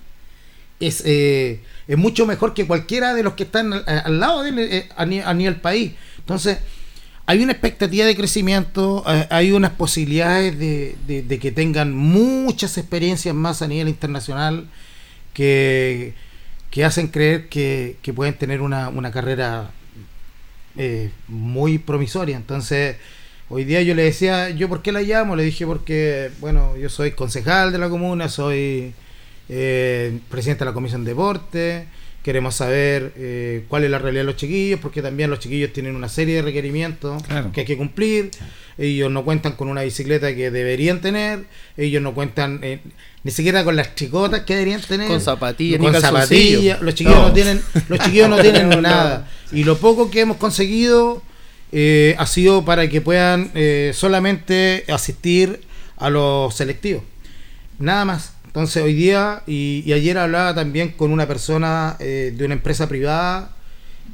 es, 0.78 1.02
eh, 1.06 1.60
es 1.88 1.98
mucho 1.98 2.26
mejor 2.26 2.54
que 2.54 2.66
cualquiera 2.66 3.14
de 3.14 3.22
los 3.22 3.34
que 3.34 3.44
están 3.44 3.72
al, 3.72 4.20
lado 4.20 4.42
de 4.42 4.48
él 4.50 4.58
eh, 4.58 4.88
a, 4.96 5.04
ni- 5.06 5.20
a 5.20 5.32
nivel 5.34 5.56
país. 5.56 5.92
Entonces, 6.18 6.58
hay 7.26 7.42
una 7.42 7.52
expectativa 7.52 8.06
de 8.06 8.16
crecimiento, 8.16 9.04
eh, 9.06 9.26
hay 9.30 9.52
unas 9.52 9.72
posibilidades 9.72 10.58
de, 10.58 10.96
de- 11.06 11.22
de 11.22 11.38
que 11.38 11.52
tengan 11.52 11.94
muchas 11.94 12.76
experiencias 12.78 13.34
más 13.34 13.62
a 13.62 13.68
nivel 13.68 13.88
internacional 13.88 14.68
que, 15.34 16.14
que 16.70 16.84
hacen 16.84 17.08
creer 17.08 17.48
que, 17.48 17.96
que 18.02 18.12
pueden 18.12 18.34
tener 18.34 18.60
una, 18.62 18.88
una 18.88 19.10
carrera 19.12 19.70
eh, 20.76 21.10
muy 21.28 21.78
promisoria. 21.78 22.36
Entonces, 22.36 22.96
hoy 23.50 23.64
día 23.64 23.82
yo 23.82 23.94
le 23.94 24.04
decía, 24.04 24.48
¿yo 24.50 24.68
por 24.68 24.80
qué 24.80 24.92
la 24.92 25.02
llamo? 25.02 25.36
Le 25.36 25.42
dije 25.44 25.66
porque, 25.66 26.30
bueno, 26.40 26.76
yo 26.76 26.88
soy 26.88 27.10
concejal 27.10 27.72
de 27.72 27.78
la 27.78 27.88
comuna, 27.90 28.28
soy 28.28 28.92
eh, 29.48 30.18
presidente 30.30 30.60
de 30.64 30.70
la 30.70 30.74
Comisión 30.74 31.04
de 31.04 31.10
Deporte, 31.10 31.86
queremos 32.22 32.54
saber 32.54 33.12
eh, 33.16 33.64
cuál 33.68 33.84
es 33.84 33.90
la 33.90 33.98
realidad 33.98 34.22
de 34.22 34.26
los 34.26 34.36
chiquillos, 34.36 34.78
porque 34.80 35.02
también 35.02 35.30
los 35.30 35.38
chiquillos 35.40 35.72
tienen 35.72 35.96
una 35.96 36.08
serie 36.08 36.36
de 36.36 36.42
requerimientos 36.42 37.22
Claro. 37.24 37.50
que 37.52 37.60
hay 37.60 37.66
que 37.66 37.76
cumplir, 37.76 38.30
ellos 38.78 39.10
no 39.10 39.24
cuentan 39.24 39.52
con 39.52 39.68
una 39.68 39.82
bicicleta 39.82 40.34
que 40.34 40.50
deberían 40.50 41.00
tener, 41.00 41.44
ellos 41.76 42.00
no 42.02 42.14
cuentan 42.14 42.60
eh, 42.62 42.80
ni 43.24 43.30
siquiera 43.32 43.64
con 43.64 43.74
las 43.74 43.94
chicotas 43.94 44.40
que 44.42 44.54
deberían 44.54 44.80
tener, 44.82 45.08
Con 45.08 45.20
zapatillas, 45.20 45.80
con 45.80 45.94
zapatillas, 46.00 46.80
los 46.82 46.94
chiquillos 46.94 47.18
no, 47.20 47.28
No. 47.28 47.32
tienen, 47.34 47.60
los 47.88 47.98
chiquillos 47.98 48.28
no 48.28 48.38
tienen 48.40 48.68
nada, 48.82 49.28
y 49.50 49.64
lo 49.64 49.76
poco 49.78 50.10
que 50.10 50.20
hemos 50.20 50.36
conseguido 50.36 51.22
eh, 51.72 52.16
ha 52.18 52.26
sido 52.26 52.64
para 52.64 52.88
que 52.88 53.00
puedan 53.00 53.50
eh, 53.54 53.92
solamente 53.94 54.84
asistir 54.88 55.60
a 55.96 56.10
los 56.10 56.54
selectivos. 56.54 57.02
Nada 57.78 58.04
más. 58.04 58.32
Entonces 58.46 58.82
hoy 58.82 58.94
día 58.94 59.44
y, 59.46 59.92
ayer 59.92 60.18
hablaba 60.18 60.54
también 60.54 60.88
con 60.90 61.12
una 61.12 61.28
persona 61.28 61.96
eh, 62.00 62.34
de 62.36 62.44
una 62.44 62.54
empresa 62.54 62.88
privada 62.88 63.54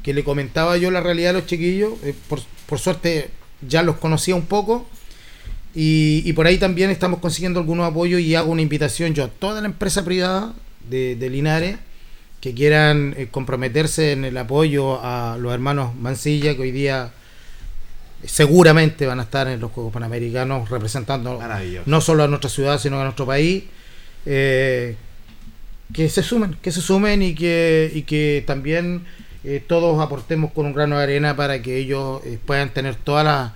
que 0.03 0.13
le 0.13 0.23
comentaba 0.23 0.77
yo 0.77 0.91
la 0.91 1.01
realidad 1.01 1.29
de 1.29 1.39
los 1.39 1.47
chiquillos. 1.47 1.93
por, 2.29 2.39
por 2.67 2.77
suerte 2.77 3.31
ya 3.67 3.81
los 3.81 3.97
conocía 3.97 4.35
un 4.35 4.45
poco. 4.45 4.87
Y, 5.73 6.33
por 6.33 6.47
ahí 6.47 6.57
también 6.57 6.89
estamos 6.89 7.19
consiguiendo 7.19 7.59
algunos 7.59 7.87
apoyos 7.87 8.19
y 8.21 8.33
hago 8.33 8.51
una 8.51 8.63
invitación 8.63 9.13
yo 9.13 9.23
a 9.23 9.27
toda 9.27 9.61
la 9.61 9.67
empresa 9.67 10.03
privada 10.03 10.53
de, 10.89 11.15
de 11.15 11.29
Linares 11.29 11.77
que 12.41 12.53
quieran 12.53 13.15
comprometerse 13.29 14.11
en 14.11 14.25
el 14.25 14.37
apoyo 14.37 14.99
a 15.03 15.37
los 15.39 15.53
hermanos 15.53 15.95
Mancilla 15.95 16.55
que 16.55 16.61
hoy 16.61 16.71
día 16.71 17.11
seguramente 18.25 19.05
van 19.05 19.19
a 19.19 19.23
estar 19.23 19.47
en 19.47 19.59
los 19.59 19.71
Juegos 19.71 19.93
Panamericanos 19.93 20.69
representando 20.69 21.39
no 21.85 22.01
solo 22.01 22.23
a 22.23 22.27
nuestra 22.27 22.49
ciudad 22.49 22.79
sino 22.79 22.99
a 22.99 23.03
nuestro 23.03 23.25
país. 23.25 23.63
Eh, 24.25 24.95
que 25.93 26.09
se 26.09 26.21
sumen 26.21 26.57
que 26.61 26.71
se 26.71 26.81
sumen 26.81 27.21
y 27.21 27.33
que 27.33 27.89
y 27.93 28.01
que 28.01 28.43
también 28.45 29.05
eh, 29.45 29.63
todos 29.65 30.01
aportemos 30.01 30.51
con 30.51 30.65
un 30.65 30.73
grano 30.73 30.97
de 30.97 31.03
arena 31.03 31.35
para 31.37 31.61
que 31.61 31.77
ellos 31.77 32.21
eh, 32.25 32.37
puedan 32.45 32.69
tener 32.73 32.95
todas 32.95 33.23
las 33.25 33.51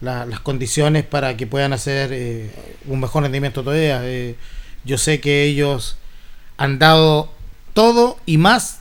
la- 0.00 0.24
las 0.24 0.40
condiciones 0.40 1.04
para 1.04 1.36
que 1.36 1.46
puedan 1.46 1.74
hacer 1.74 2.10
eh, 2.14 2.50
un 2.86 3.00
mejor 3.00 3.24
rendimiento 3.24 3.62
todavía. 3.62 4.02
Yo 4.84 4.96
sé 4.96 5.20
que 5.20 5.42
ellos 5.44 5.98
han 6.56 6.78
dado 6.78 7.30
todo 7.74 8.16
y 8.24 8.38
más 8.38 8.79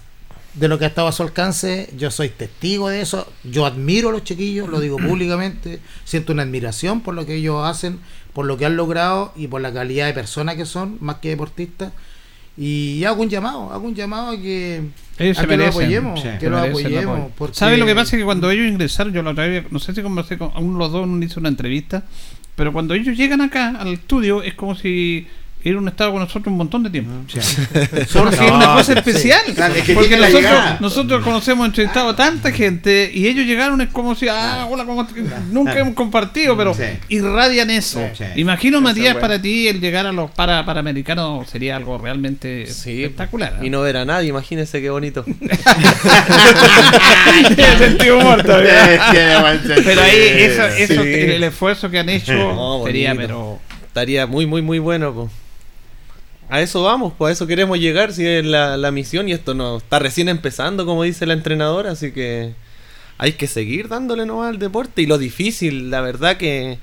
de 0.54 0.68
lo 0.68 0.78
que 0.80 0.86
ha 0.86 0.88
estado 0.88 1.08
a 1.08 1.12
su 1.12 1.24
alcance. 1.24 1.90
Yo 1.98 2.12
soy 2.12 2.30
testigo 2.30 2.90
de 2.90 3.02
eso. 3.02 3.32
Yo 3.44 3.66
admiro 3.66 4.10
a 4.10 4.12
los 4.12 4.24
chiquillos, 4.24 4.70
lo 4.70 4.80
digo 4.80 4.98
públicamente. 5.08 5.80
Siento 6.06 6.34
una 6.34 6.44
admiración 6.44 7.02
por 7.02 7.14
lo 7.16 7.26
que 7.26 7.36
ellos 7.36 7.64
hacen, 7.66 8.00
por 8.34 8.46
lo 8.46 8.58
que 8.58 8.66
han 8.66 8.76
logrado 8.76 9.34
y 9.36 9.48
por 9.48 9.62
la 9.62 9.72
calidad 9.74 10.08
de 10.08 10.14
personas 10.14 10.56
que 10.56 10.66
son, 10.66 10.98
más 11.02 11.18
que 11.18 11.30
deportistas. 11.30 11.92
Y 12.58 13.06
hago 13.06 13.22
un 13.22 13.30
llamado, 13.30 13.72
hago 13.72 13.88
un 13.88 13.96
llamado 13.96 14.32
a 14.32 14.38
que, 14.38 14.82
Ellos 15.18 15.38
a 15.38 15.42
se 15.42 15.48
que 15.48 15.54
lo 15.54 15.58
merecen, 15.64 15.82
apoyemos, 15.84 16.20
sí, 16.20 16.28
que 16.40 16.50
lo 16.50 16.58
apoyemos. 16.58 17.32
porque- 17.38 17.56
¿Sabe 17.56 17.78
lo 17.78 17.86
que 17.86 17.96
pasa? 17.96 18.18
Que 18.18 18.26
cuando 18.26 18.52
ellos 18.52 18.68
ingresaron, 18.68 19.14
yo 19.14 19.24
la 19.24 19.32
otra 19.32 19.48
vez, 19.48 19.72
no 19.72 19.80
sé 19.80 19.96
si 19.96 20.02
conversé 20.02 20.38
con 20.38 20.52
uno 20.58 20.78
los 20.78 20.92
dos, 20.92 21.04
uno 21.08 21.24
hizo 21.26 21.40
una 21.40 21.48
entrevista, 21.48 22.04
pero 22.56 22.74
cuando 22.74 22.94
ellos 22.96 23.16
llegan 23.16 23.40
acá 23.40 23.78
al 23.80 23.88
estudio 23.94 24.44
es 24.44 24.56
como 24.56 24.76
si 24.76 25.26
hubieran 25.62 25.88
estado 25.90 26.12
con 26.12 26.22
nosotros 26.22 26.48
un 26.48 26.58
montón 26.58 26.84
de 26.84 26.90
tiempo. 26.90 27.12
Porque 28.14 28.36
es 28.46 28.52
una 28.52 28.74
cosa 28.74 28.94
sí. 28.94 29.00
especial. 29.00 29.42
Claro, 29.56 29.74
es 29.76 29.84
que 29.84 29.94
porque 29.94 30.16
nosotros, 30.18 30.80
nosotros 30.80 31.24
conocemos, 31.24 31.66
entrevistado 31.68 32.10
a 32.10 32.16
tanta 32.16 32.52
gente 32.52 33.12
y 33.14 33.28
ellos 33.28 33.46
llegaron 33.46 33.82
es 33.82 33.90
como 33.90 34.16
si, 34.16 34.28
ah, 34.30 34.68
hola, 34.70 34.86
¿cómo 34.86 35.06
nunca 35.52 35.78
hemos 35.78 35.94
compartido, 35.96 36.56
pero 36.56 36.74
Sí. 36.74 36.84
irradian 37.10 37.70
eso. 37.70 38.02
Sí. 38.18 38.24
Imagino, 38.38 38.80
Matías, 38.80 39.14
bueno. 39.16 39.20
para 39.20 39.42
ti 39.42 39.68
el 39.68 39.82
llegar 39.82 40.06
a 40.06 40.12
los 40.14 40.32
para 40.32 40.66
panamericanos 40.66 41.50
sería 41.50 41.76
algo 41.76 41.98
realmente 41.98 42.66
Sí, 42.68 43.04
espectacular. 43.04 43.60
Y 43.62 43.70
no 43.70 43.82
ver 43.82 43.98
a 43.98 44.06
nadie, 44.06 44.30
imagínense 44.30 44.82
qué 44.82 44.90
bonito. 44.90 45.26
Sentido 47.78 47.78
sentido. 47.78 48.20
Pero 49.84 50.02
ahí, 50.02 50.20
eso, 50.38 50.66
eso 50.66 51.04
Sí. 51.04 51.10
el 51.10 51.44
esfuerzo 51.44 51.90
que 51.90 52.00
han 52.00 52.10
hecho 52.10 52.34
No, 52.56 52.84
sería, 52.86 53.16
pero. 53.16 53.60
Estaría 53.88 54.28
muy, 54.28 54.46
muy, 54.46 54.62
muy 54.62 54.80
bueno. 54.80 55.14
po. 55.14 55.30
A 56.50 56.62
eso 56.62 56.84
vamos, 56.84 57.14
pues 57.18 57.30
a 57.30 57.34
eso 57.34 57.48
queremos 57.48 57.80
llegar, 57.80 58.12
si 58.12 58.26
es 58.26 58.44
la, 58.46 58.76
la 58.76 58.92
misión 58.92 59.30
y 59.30 59.34
esto 59.34 59.54
no 59.54 59.78
está 59.78 60.00
recién 60.00 60.30
empezando, 60.30 60.86
como 60.86 61.04
dice 61.04 61.26
la 61.26 61.34
entrenadora, 61.34 61.92
así 61.92 62.12
que 62.12 62.54
hay 63.20 63.34
que 63.34 63.48
seguir 63.48 63.88
dándole 63.88 64.26
nomás 64.26 64.50
al 64.50 64.60
deporte 64.60 65.02
y 65.02 65.06
lo 65.06 65.18
difícil, 65.18 65.92
la 65.92 66.02
verdad 66.02 66.38
que 66.38 66.80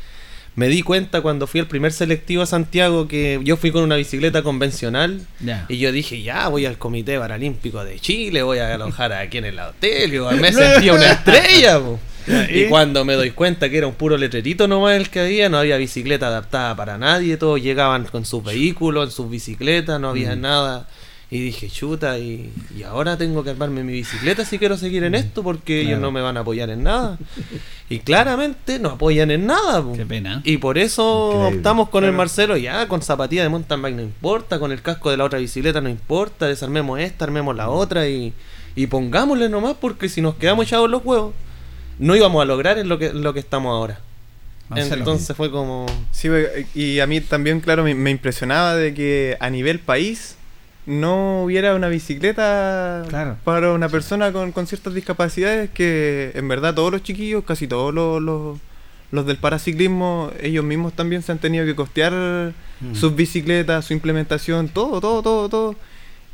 me 0.55 0.68
di 0.68 0.83
cuenta 0.83 1.20
cuando 1.20 1.46
fui 1.46 1.61
al 1.61 1.66
primer 1.66 1.92
selectivo 1.92 2.42
a 2.42 2.46
Santiago 2.46 3.09
que 3.09 3.40
yo 3.44 3.57
fui 3.57 3.72
con 3.72 3.83
una 3.83 3.96
bicicleta 3.96 4.42
convencional 4.42 5.20
y 5.68 5.79
yo 5.79 5.92
dije, 5.92 6.22
ya 6.22 6.48
voy 6.48 6.64
al 6.64 6.79
Comité 6.79 7.18
Paralímpico 7.18 7.85
de 7.85 7.98
Chile, 8.00 8.42
voy 8.42 8.59
a 8.59 8.72
alojar 8.74 9.12
aquí 9.12 9.38
en 9.38 9.44
el 9.46 9.59
hotel, 9.59 10.14
y 10.14 10.18
me 10.40 10.52
sentía 10.52 10.94
una 10.94 11.12
estrella. 11.12 11.79
po. 11.79 11.98
Y 12.50 12.66
cuando 12.68 13.04
me 13.04 13.14
doy 13.14 13.30
cuenta 13.30 13.68
que 13.70 13.78
era 13.78 13.86
un 13.86 13.94
puro 13.94 14.16
letrerito 14.16 14.66
nomás 14.68 14.96
el 14.96 15.10
que 15.10 15.20
había, 15.20 15.48
no 15.48 15.58
había 15.58 15.76
bicicleta 15.76 16.26
adaptada 16.28 16.74
para 16.76 16.98
nadie, 16.98 17.36
todos 17.36 17.60
llegaban 17.62 18.04
con 18.04 18.24
sus 18.24 18.42
vehículos, 18.44 19.04
en 19.08 19.10
sus 19.10 19.30
bicicletas, 19.30 20.00
no 20.00 20.08
había 20.10 20.36
nada. 20.36 20.88
Y 21.28 21.40
dije, 21.40 21.68
chuta, 21.68 22.20
y, 22.20 22.52
y 22.76 22.84
ahora 22.84 23.16
tengo 23.18 23.42
que 23.42 23.50
armarme 23.50 23.82
mi 23.82 23.92
bicicleta 23.92 24.44
si 24.44 24.60
quiero 24.60 24.76
seguir 24.76 25.02
en 25.02 25.16
esto 25.16 25.42
porque 25.42 25.80
ellos 25.80 25.98
no 25.98 26.12
me 26.12 26.20
van 26.20 26.36
a 26.36 26.40
apoyar 26.40 26.70
en 26.70 26.82
nada. 26.84 27.18
Y 27.88 28.00
claramente 28.00 28.80
no 28.80 28.90
apoyan 28.90 29.30
en 29.30 29.46
nada. 29.46 29.80
po. 29.80 29.92
Qué 29.92 30.04
pena. 30.04 30.40
Y 30.44 30.56
por 30.56 30.76
eso 30.76 31.30
Increíble. 31.34 31.58
optamos 31.58 31.88
con 31.88 32.02
el 32.02 32.10
Marcelo, 32.10 32.56
ya, 32.56 32.88
con 32.88 33.00
zapatilla 33.00 33.44
de 33.44 33.48
mountain 33.48 33.80
bike 33.80 33.94
no 33.94 34.02
importa, 34.02 34.58
con 34.58 34.72
el 34.72 34.82
casco 34.82 35.08
de 35.10 35.16
la 35.16 35.22
otra 35.24 35.38
bicicleta 35.38 35.80
no 35.80 35.88
importa, 35.88 36.46
desarmemos 36.48 36.98
esta, 36.98 37.24
armemos 37.26 37.54
la 37.54 37.68
otra 37.70 38.08
y, 38.08 38.32
y 38.74 38.88
pongámosle 38.88 39.48
nomás, 39.48 39.76
porque 39.80 40.08
si 40.08 40.20
nos 40.20 40.34
quedamos 40.34 40.66
echados 40.66 40.90
los 40.90 41.04
huevos, 41.04 41.32
no 41.98 42.14
íbamos 42.16 42.42
a 42.42 42.44
lograr 42.44 42.78
en 42.78 42.88
lo 42.88 42.98
que, 42.98 43.12
lo 43.12 43.32
que 43.35 43.40
estamos 43.40 43.70
ahora. 43.70 44.00
Marcelo. 44.68 44.96
Entonces 44.96 45.37
fue 45.37 45.50
como... 45.50 45.87
Sí, 46.11 46.28
y 46.74 46.98
a 47.00 47.06
mí 47.06 47.20
también, 47.20 47.61
claro, 47.61 47.85
me, 47.85 47.94
me 47.94 48.11
impresionaba 48.11 48.74
de 48.74 48.94
que 48.94 49.37
a 49.40 49.48
nivel 49.50 49.78
país 49.78 50.37
no 50.87 51.42
hubiera 51.44 51.74
una 51.74 51.88
bicicleta 51.88 53.04
Claro. 53.09 53.37
para 53.44 53.72
una 53.72 53.88
persona 53.88 54.32
con, 54.32 54.52
con 54.52 54.66
ciertas 54.66 54.94
discapacidades 54.94 55.70
que 55.70 56.32
en 56.35 56.46
verdad 56.48 56.74
todos 56.74 56.92
los 56.92 57.02
chiquillos, 57.02 57.44
casi 57.44 57.66
todos 57.68 57.92
los, 57.94 58.20
los, 58.22 58.59
los 59.12 59.26
del 59.26 59.37
paraciclismo, 59.37 60.30
ellos 60.40 60.64
mismos 60.64 60.92
también 60.94 61.22
se 61.22 61.32
han 61.32 61.38
tenido 61.38 61.64
que 61.64 61.74
costear 61.74 62.52
Mm. 62.78 62.94
sus 62.94 63.16
bicicletas, 63.16 63.87
su 63.87 63.94
implementación, 63.94 64.68
todo, 64.68 65.00
todo, 65.00 65.22
todo, 65.22 65.48
todo. 65.48 65.76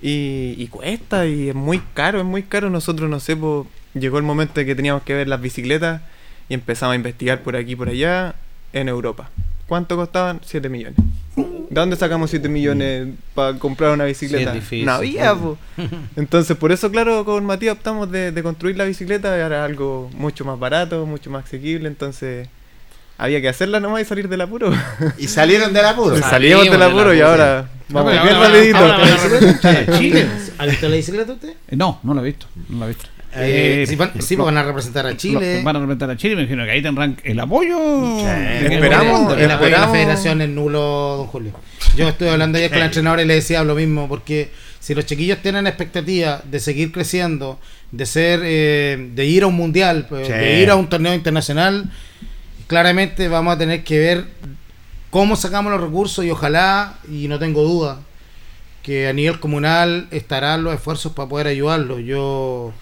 Y, 0.03 0.57
y 0.59 0.67
cuesta 0.67 1.25
y 1.25 1.51
es 1.51 1.55
muy 1.55 1.81
caro, 1.95 2.19
es 2.19 2.25
muy 2.25 2.43
caro. 2.43 2.69
Nosotros, 2.69 3.09
no 3.09 3.21
sé, 3.21 3.37
po, 3.37 3.65
llegó 3.95 4.19
el 4.19 4.25
momento 4.25 4.55
de 4.55 4.67
que 4.67 4.75
teníamos 4.75 5.03
que 5.03 5.15
ver 5.15 5.29
las 5.29 5.41
bicicletas 5.41 6.03
y 6.49 6.55
empezamos 6.55 6.93
a 6.93 6.97
investigar 6.97 7.43
por 7.43 7.57
aquí 7.57 7.73
y 7.73 7.77
por 7.77 7.89
allá 7.89 8.35
en 8.73 8.89
Europa. 8.89 9.31
¿Cuánto 9.67 9.97
costaban? 9.97 10.41
7 10.45 10.69
millones. 10.69 10.97
¿De 11.37 11.81
dónde 11.81 11.97
sacamos 11.97 12.29
7 12.31 12.47
millones 12.49 13.09
para 13.35 13.59
comprar 13.59 13.93
una 13.93 14.05
bicicleta? 14.05 14.53
Sí, 14.53 14.59
es 14.59 14.65
difícil. 14.65 14.87
no 14.87 14.93
había, 14.93 15.35
po. 15.35 15.57
Entonces, 16.17 16.57
por 16.57 16.73
eso, 16.73 16.91
claro, 16.91 17.25
con 17.25 17.47
Matías 17.47 17.77
optamos 17.77 18.11
de, 18.11 18.33
de 18.33 18.43
construir 18.43 18.77
la 18.77 18.85
bicicleta. 18.85 19.35
Era 19.35 19.65
algo 19.65 20.11
mucho 20.15 20.45
más 20.45 20.59
barato, 20.59 21.07
mucho 21.07 21.31
más 21.31 21.45
asequible. 21.45 21.89
Entonces, 21.89 22.49
había 23.17 23.41
que 23.41 23.49
hacerla 23.49 23.81
nomás 23.81 24.03
y 24.03 24.05
salir 24.05 24.29
del 24.29 24.43
apuro. 24.43 24.73
Y 25.17 25.29
salieron 25.29 25.73
del 25.73 25.87
apuro. 25.87 26.17
Salimos 26.17 26.31
Salimos 26.31 26.71
del 26.71 26.83
apuro 26.83 27.15
y 27.15 27.21
ahora 27.23 27.71
vamos 27.89 28.13
bien 28.13 28.41
rapidito. 28.41 28.89
¿La. 28.89 29.99
Chile. 29.99 30.29
¿Ha 30.59 30.67
visto 30.67 30.89
la 30.89 30.97
bicicleta 30.97 31.33
usted? 31.33 31.55
Eh, 31.69 31.77
No, 31.77 31.99
no 32.03 32.13
lo 32.13 32.21
he 32.21 32.25
visto. 32.25 32.47
No 32.69 32.81
lo 32.81 32.85
he 32.85 32.89
visto. 32.89 33.05
Eh, 33.35 33.83
Eh, 33.83 33.87
sí, 33.87 33.97
van, 33.97 34.13
sí, 34.21 34.37
a 34.39 34.63
representar 34.63 35.07
a 35.07 35.17
Chile. 35.17 35.63
van 35.65 35.77
a 35.77 35.79
representar 35.81 36.11
a 36.11 36.17
Chile, 36.17 36.37
me 36.37 36.43
imagino 36.43 36.65
que 36.65 36.71
ahí 36.71 36.83
tendrán 36.83 37.17
el 37.25 37.41
apoyo. 37.41 37.77
que- 38.19 38.75
esperamos. 38.75 39.39
El 39.39 39.51
apoyo 39.51 39.71
de 39.71 39.79
la 39.79 39.89
federación 39.89 40.43
es 40.43 40.49
nulo, 40.51 41.17
don 41.19 41.27
Julio. 41.29 41.53
Yo 41.97 42.09
estuve 42.09 42.31
hablando 42.31 42.59
ayer 42.59 42.71
con 42.71 42.81
la 42.81 42.87
entrenadora 42.87 43.23
y 43.23 43.27
le 43.27 43.35
decía 43.35 43.65
lo 43.65 43.75
mismo, 43.75 44.07
porque 44.09 44.51
si 44.81 44.95
los 44.95 45.07
chiquillos 45.07 45.39
tienen 45.39 45.67
expectativa 45.67 46.43
de 46.45 46.61
seguir 46.61 46.93
creciendo, 46.93 47.59
de 47.91 48.05
ser, 48.07 48.41
eh, 48.45 49.11
de 49.15 49.25
ir 49.27 49.45
a 49.45 49.47
un 49.47 49.55
mundial, 49.55 50.07
pues, 50.09 50.27
Sí. 50.27 50.33
de 50.33 50.61
ir 50.61 50.71
a 50.71 50.77
un 50.77 50.89
torneo 50.89 51.15
internacional, 51.15 51.91
claramente 52.67 53.29
vamos 53.29 53.55
a 53.55 53.59
tener 53.59 53.85
que 53.85 53.99
ver 53.99 54.25
cómo 55.11 55.37
sacamos 55.37 55.73
los 55.73 55.81
recursos 55.81 56.25
y 56.25 56.31
ojalá, 56.31 56.95
y 57.11 57.29
no 57.29 57.39
tengo 57.39 57.63
duda, 57.63 58.01
que 58.83 59.07
a 59.09 59.13
nivel 59.13 59.39
comunal 59.41 60.09
estarán 60.11 60.65
los 60.65 60.75
esfuerzos 60.75 61.13
para 61.13 61.29
poder 61.29 61.47
ayudarlos. 61.47 62.01
Yo, 62.05 62.73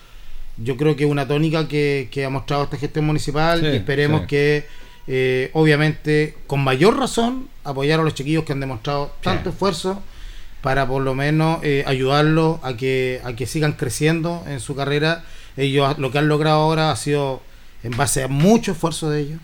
yo 0.57 0.77
creo 0.77 0.97
que 0.97 1.05
es 1.05 1.11
una 1.11 1.27
tónica 1.27 1.69
que, 1.69 2.09
que 2.11 2.25
ha 2.25 2.31
mostrado 2.31 2.65
esta 2.65 2.77
gestión 2.77 3.07
municipal 3.07 3.61
Sí, 3.61 3.67
y 3.67 3.77
esperemos 3.77 4.23
sí. 4.23 4.27
que, 4.29 4.67
eh, 5.07 5.51
obviamente, 5.55 6.37
con 6.47 6.61
mayor 6.61 6.99
razón, 6.99 7.49
apoyar 7.65 8.01
a 8.01 8.03
los 8.03 8.15
chiquillos 8.15 8.45
que 8.45 8.53
han 8.53 8.61
demostrado 8.61 9.13
tanto 9.23 9.51
esfuerzo 9.51 10.03
para 10.63 10.87
por 10.87 11.03
lo 11.03 11.15
menos 11.15 11.61
eh, 11.63 11.85
ayudarlos 11.87 12.59
a 12.63 12.77
que, 12.77 13.21
a 13.25 13.33
que 13.35 13.47
sigan 13.47 13.73
creciendo 13.73 14.45
en 14.47 14.61
su 14.61 14.77
carrera. 14.77 15.25
Ellos 15.57 15.99
lo 15.99 16.11
que 16.11 16.19
han 16.19 16.29
logrado 16.29 16.61
ahora 16.61 16.91
ha 16.91 16.97
sido 16.97 17.41
en 17.83 17.97
base 17.97 18.23
a 18.23 18.29
mucho 18.29 18.73
esfuerzo 18.73 19.09
de 19.11 19.21
ellos 19.21 19.41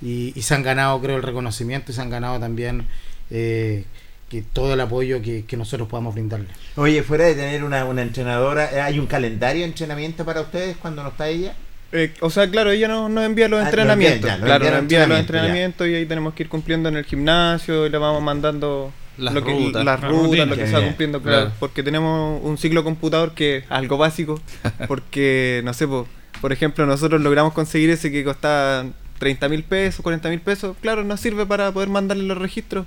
y, 0.00 0.32
y 0.38 0.42
se 0.42 0.54
han 0.54 0.62
ganado, 0.62 1.00
creo, 1.00 1.16
el 1.16 1.22
reconocimiento 1.24 1.90
y 1.90 1.94
se 1.94 2.00
han 2.00 2.10
ganado 2.10 2.38
también 2.38 2.86
eh, 3.30 3.84
que 4.30 4.40
todo 4.42 4.72
el 4.72 4.80
apoyo 4.80 5.20
que, 5.20 5.44
que 5.44 5.56
nosotros 5.58 5.88
podamos 5.88 6.14
brindarles. 6.14 6.48
Oye, 6.76 7.02
fuera 7.02 7.24
de 7.26 7.34
tener 7.34 7.64
una, 7.64 7.84
una 7.84 8.00
entrenadora, 8.02 8.84
¿hay 8.86 8.98
un 8.98 9.06
calendario 9.06 9.60
de 9.62 9.68
entrenamiento 9.68 10.24
para 10.24 10.40
ustedes 10.40 10.76
cuando 10.78 11.02
no 11.02 11.10
está 11.10 11.28
ella? 11.28 11.52
Eh, 11.92 12.14
o 12.20 12.30
sea, 12.30 12.48
claro, 12.48 12.70
ella 12.70 12.86
nos, 12.88 13.10
nos 13.10 13.24
envía 13.24 13.48
los 13.48 13.58
Ah, 13.58 13.62
lo 13.64 13.68
entrenamientos. 13.68 14.30
envía, 14.30 14.34
ya, 14.34 14.38
lo 14.38 14.46
claro, 14.46 14.64
envía 14.64 14.70
nos 14.70 14.80
envía 14.82 15.06
los 15.08 15.18
entrenamientos, 15.18 15.88
y 15.88 15.94
ahí 15.96 16.06
tenemos 16.06 16.34
que 16.34 16.44
ir 16.44 16.48
cumpliendo 16.48 16.88
en 16.88 16.96
el 16.96 17.04
gimnasio 17.04 17.84
y 17.86 17.90
le 17.90 17.98
vamos 17.98 18.22
mandando 18.22 18.92
Las 19.18 19.34
lo 19.34 19.42
que, 19.42 19.50
rutas. 19.50 19.84
las 19.84 20.00
La 20.00 20.08
rutas, 20.08 20.24
rutina. 20.26 20.46
lo 20.46 20.56
que 20.56 20.66
se 20.68 20.72
va 20.74 20.82
cumpliendo, 20.84 21.20
claro. 21.20 21.38
Claro. 21.46 21.56
Porque 21.58 21.82
tenemos 21.82 22.40
un 22.44 22.56
ciclo 22.56 22.84
computador 22.84 23.34
que 23.34 23.56
es 23.56 23.64
algo 23.68 23.98
básico. 23.98 24.40
Porque, 24.86 25.60
no 25.64 25.74
sé, 25.74 25.88
po, 25.88 26.06
por 26.40 26.52
ejemplo, 26.52 26.86
nosotros 26.86 27.20
logramos 27.20 27.52
conseguir 27.52 27.90
ese 27.90 28.12
que 28.12 28.22
costaba 28.22 28.86
30 29.18 29.48
mil 29.48 29.64
pesos, 29.64 30.00
40 30.02 30.28
mil 30.30 30.40
pesos. 30.40 30.76
Claro, 30.80 31.02
nos 31.02 31.18
sirve 31.20 31.44
para 31.44 31.72
poder 31.72 31.88
mandarle 31.88 32.22
los 32.22 32.38
registros. 32.38 32.86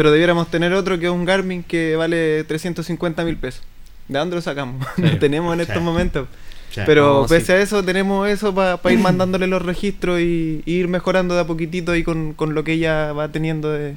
Pero 0.00 0.10
debiéramos 0.12 0.50
tener 0.50 0.72
otro 0.72 0.98
que 0.98 1.04
es 1.04 1.12
un 1.12 1.26
Garmin 1.26 1.62
que 1.62 1.94
vale 1.94 2.42
350 2.44 3.22
mil 3.22 3.36
pesos. 3.36 3.60
¿De 4.08 4.18
dónde 4.18 4.34
lo 4.34 4.40
sacamos? 4.40 4.86
no 4.96 5.18
tenemos 5.18 5.52
en 5.52 5.60
estos 5.60 5.76
Sí. 5.76 5.82
momentos. 5.82 6.26
Pero 6.86 7.20
No, 7.20 7.26
pese 7.26 7.44
sí. 7.46 7.52
a 7.52 7.60
eso, 7.60 7.84
tenemos 7.84 8.26
eso 8.26 8.54
para 8.54 8.80
ir 8.90 8.98
mandándole 9.08 9.46
los 9.46 9.60
registros 9.60 10.18
y, 10.20 10.62
y 10.64 10.72
ir 10.72 10.88
mejorando 10.88 11.34
de 11.34 11.42
a 11.42 11.46
poquitito 11.46 11.94
y 11.94 12.02
con, 12.02 12.32
con 12.32 12.54
lo 12.54 12.64
que 12.64 12.72
ella 12.72 13.12
va 13.12 13.28
teniendo 13.30 13.70
de, 13.70 13.96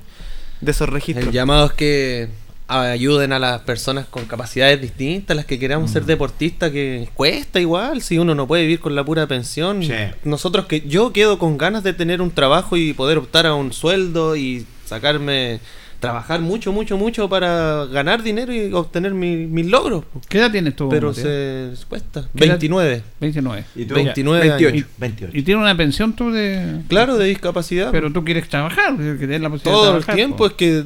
de 0.60 0.72
esos 0.72 0.90
registros. 0.90 1.26
El 1.28 1.32
llamado 1.32 1.68
es 1.68 1.72
que 1.72 2.28
ayuden 2.68 3.32
a 3.32 3.40
las 3.40 3.62
personas 3.62 4.06
con 4.06 4.26
capacidades 4.26 4.82
distintas, 4.82 5.38
las 5.38 5.46
que 5.46 5.58
queramos 5.58 5.90
ser 5.90 6.04
deportistas, 6.04 6.72
que 6.72 7.08
cuesta 7.14 7.62
igual, 7.62 8.02
si 8.02 8.18
uno 8.18 8.36
no 8.36 8.46
puede 8.46 8.64
vivir 8.64 8.82
con 8.82 8.94
la 8.94 9.06
pura 9.06 9.26
pensión. 9.26 9.84
Sí. 9.84 9.94
Nosotros 10.26 10.66
que 10.66 10.82
yo 10.82 11.14
quedo 11.14 11.40
con 11.40 11.58
ganas 11.58 11.82
de 11.84 11.94
tener 11.94 12.22
un 12.22 12.32
trabajo 12.32 12.76
y 12.76 12.92
poder 12.92 13.20
optar 13.20 13.46
a 13.46 13.54
un 13.54 13.72
sueldo 13.72 14.36
y 14.36 14.66
sacarme 14.86 15.62
trabajar 16.04 16.42
mucho, 16.42 16.72
mucho, 16.74 16.98
mucho 16.98 17.30
para 17.30 17.86
ganar 17.86 18.22
dinero 18.24 18.54
y 18.54 18.72
obtener 18.74 19.14
mi- 19.14 19.48
mis 19.48 19.66
logros. 19.68 20.04
¿Qué 20.30 20.38
edad 20.40 20.52
tienes 20.52 20.76
tú? 20.76 20.90
Pero 20.90 21.14
se, 21.14 21.72
se 21.76 21.86
cuesta. 21.88 22.28
¿Qué 22.36 22.44
edad? 22.46 22.54
29. 22.60 23.04
29. 23.22 23.66
¿Y 23.76 23.86
tú? 23.86 23.96
29 23.96 24.48
28. 24.50 24.74
años. 24.76 24.88
28. 24.98 25.38
¿Y 25.38 25.42
tienes 25.44 25.62
una 25.62 25.76
pensión 25.78 26.14
tú 26.14 26.32
de...? 26.32 26.82
Claro, 26.90 27.18
de 27.18 27.26
discapacidad. 27.28 27.90
Pero 27.92 28.12
tú 28.12 28.24
quieres 28.26 28.50
trabajar, 28.50 28.98
que 28.98 29.16
tienes 29.18 29.42
la 29.42 29.50
posibilidad 29.50 29.82
todo 29.82 29.92
de 29.94 30.00
el 30.00 30.06
tiempo 30.06 30.38
po. 30.38 30.48
es 30.48 30.54
que 30.54 30.84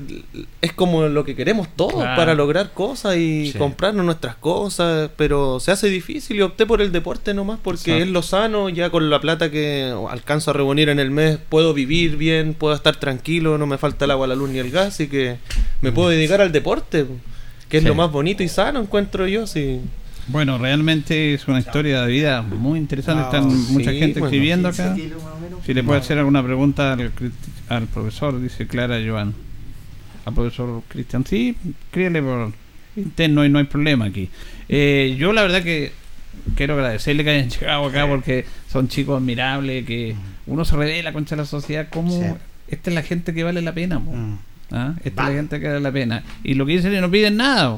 es 0.62 0.74
como 0.74 1.08
lo 1.08 1.24
que 1.24 1.36
queremos 1.36 1.68
todos 1.76 1.94
Claro. 1.94 2.16
para 2.16 2.36
lograr 2.36 2.72
cosas 2.74 3.18
y 3.18 3.52
Sí. 3.52 3.58
comprarnos 3.58 4.06
nuestras 4.06 4.36
cosas, 4.36 5.10
pero 5.18 5.60
se 5.60 5.72
hace 5.72 5.90
difícil 5.90 6.38
y 6.38 6.42
opté 6.42 6.66
por 6.66 6.82
el 6.82 6.92
deporte 6.92 7.34
nomás 7.34 7.60
porque 7.64 7.92
Exacto. 7.92 8.04
es 8.04 8.10
lo 8.10 8.22
sano, 8.22 8.70
ya 8.70 8.90
con 8.90 9.10
la 9.10 9.20
plata 9.20 9.50
que 9.50 9.94
alcanzo 10.10 10.52
a 10.52 10.54
reunir 10.54 10.90
en 10.90 11.00
el 11.00 11.10
mes 11.12 11.40
puedo 11.50 11.74
vivir 11.74 12.18
bien, 12.18 12.54
puedo 12.54 12.76
estar 12.76 12.96
tranquilo, 12.98 13.58
no 13.58 13.66
me 13.66 13.78
falta 13.78 14.06
el 14.06 14.12
agua, 14.12 14.28
la 14.28 14.36
luz 14.36 14.50
ni 14.50 14.60
el 14.60 14.70
gas 14.72 15.00
y 15.00 15.07
que 15.08 15.38
me 15.82 15.92
puedo 15.92 16.10
dedicar 16.10 16.42
al 16.42 16.52
deporte, 16.52 17.06
que 17.70 17.78
es 17.78 17.84
Sí. 17.84 17.88
lo 17.90 17.96
más 17.96 18.12
bonito 18.12 18.44
y 18.44 18.48
sano 18.48 18.80
encuentro 18.82 19.28
yo, 19.28 19.46
sí. 19.48 19.80
Bueno, 20.30 20.58
realmente 20.58 21.34
es 21.34 21.48
una 21.48 21.60
historia 21.60 22.02
de 22.02 22.12
vida 22.12 22.42
muy 22.42 22.80
interesante. 22.80 23.24
Ah, 23.24 23.26
Están 23.28 23.50
sí, 23.52 23.72
mucha 23.74 23.92
gente 23.94 24.20
bueno, 24.20 24.26
escribiendo 24.28 24.70
15 24.70 24.84
acá. 24.84 24.96
kilos. 24.96 25.22
Si 25.66 25.74
le 25.74 25.84
puede 25.84 26.00
hacer 26.02 26.18
alguna 26.18 26.44
pregunta 26.44 26.94
al, 26.94 27.12
al 27.70 27.88
profesor, 27.88 28.42
dice 28.42 28.68
Clara 28.68 29.00
Joan. 29.06 29.34
Al 30.26 30.34
profesor 30.34 30.82
Cristian, 30.90 31.26
sí, 31.26 31.56
críale 31.92 32.22
por 32.22 32.52
interno 32.98 33.46
y 33.46 33.50
no 33.50 33.60
hay 33.60 33.66
problema 33.66 34.06
aquí. 34.06 34.30
Eh, 34.68 35.16
yo 35.18 35.32
la 35.32 35.44
verdad 35.44 35.64
que 35.64 35.94
quiero 36.56 36.74
agradecerle 36.74 37.24
que 37.24 37.30
hayan 37.30 37.50
llegado 37.60 37.86
acá 37.86 38.06
porque 38.08 38.46
son 38.70 38.90
chicos 38.90 39.18
admirables, 39.22 39.86
que 39.86 40.16
uno 40.46 40.66
se 40.66 40.76
revela 40.76 41.14
contra 41.14 41.38
la 41.38 41.46
sociedad 41.46 41.88
como 41.90 42.12
Sí. 42.12 42.26
esta 42.68 42.90
es 42.90 42.96
la 42.96 43.04
gente 43.04 43.34
que 43.34 43.44
vale 43.44 43.62
la 43.62 43.74
pena. 43.74 44.00
Mm. 44.00 44.40
¿Ah? 44.72 44.94
Esta 45.04 45.24
es 45.24 45.30
la 45.30 45.36
gente 45.36 45.60
que 45.60 45.68
vale 45.68 45.80
la 45.80 45.92
pena. 45.92 46.24
Y 46.44 46.54
lo 46.56 46.66
que 46.66 46.74
dicen 46.74 46.94
es 46.94 47.02
no 47.02 47.10
piden 47.12 47.38
nada. 47.38 47.78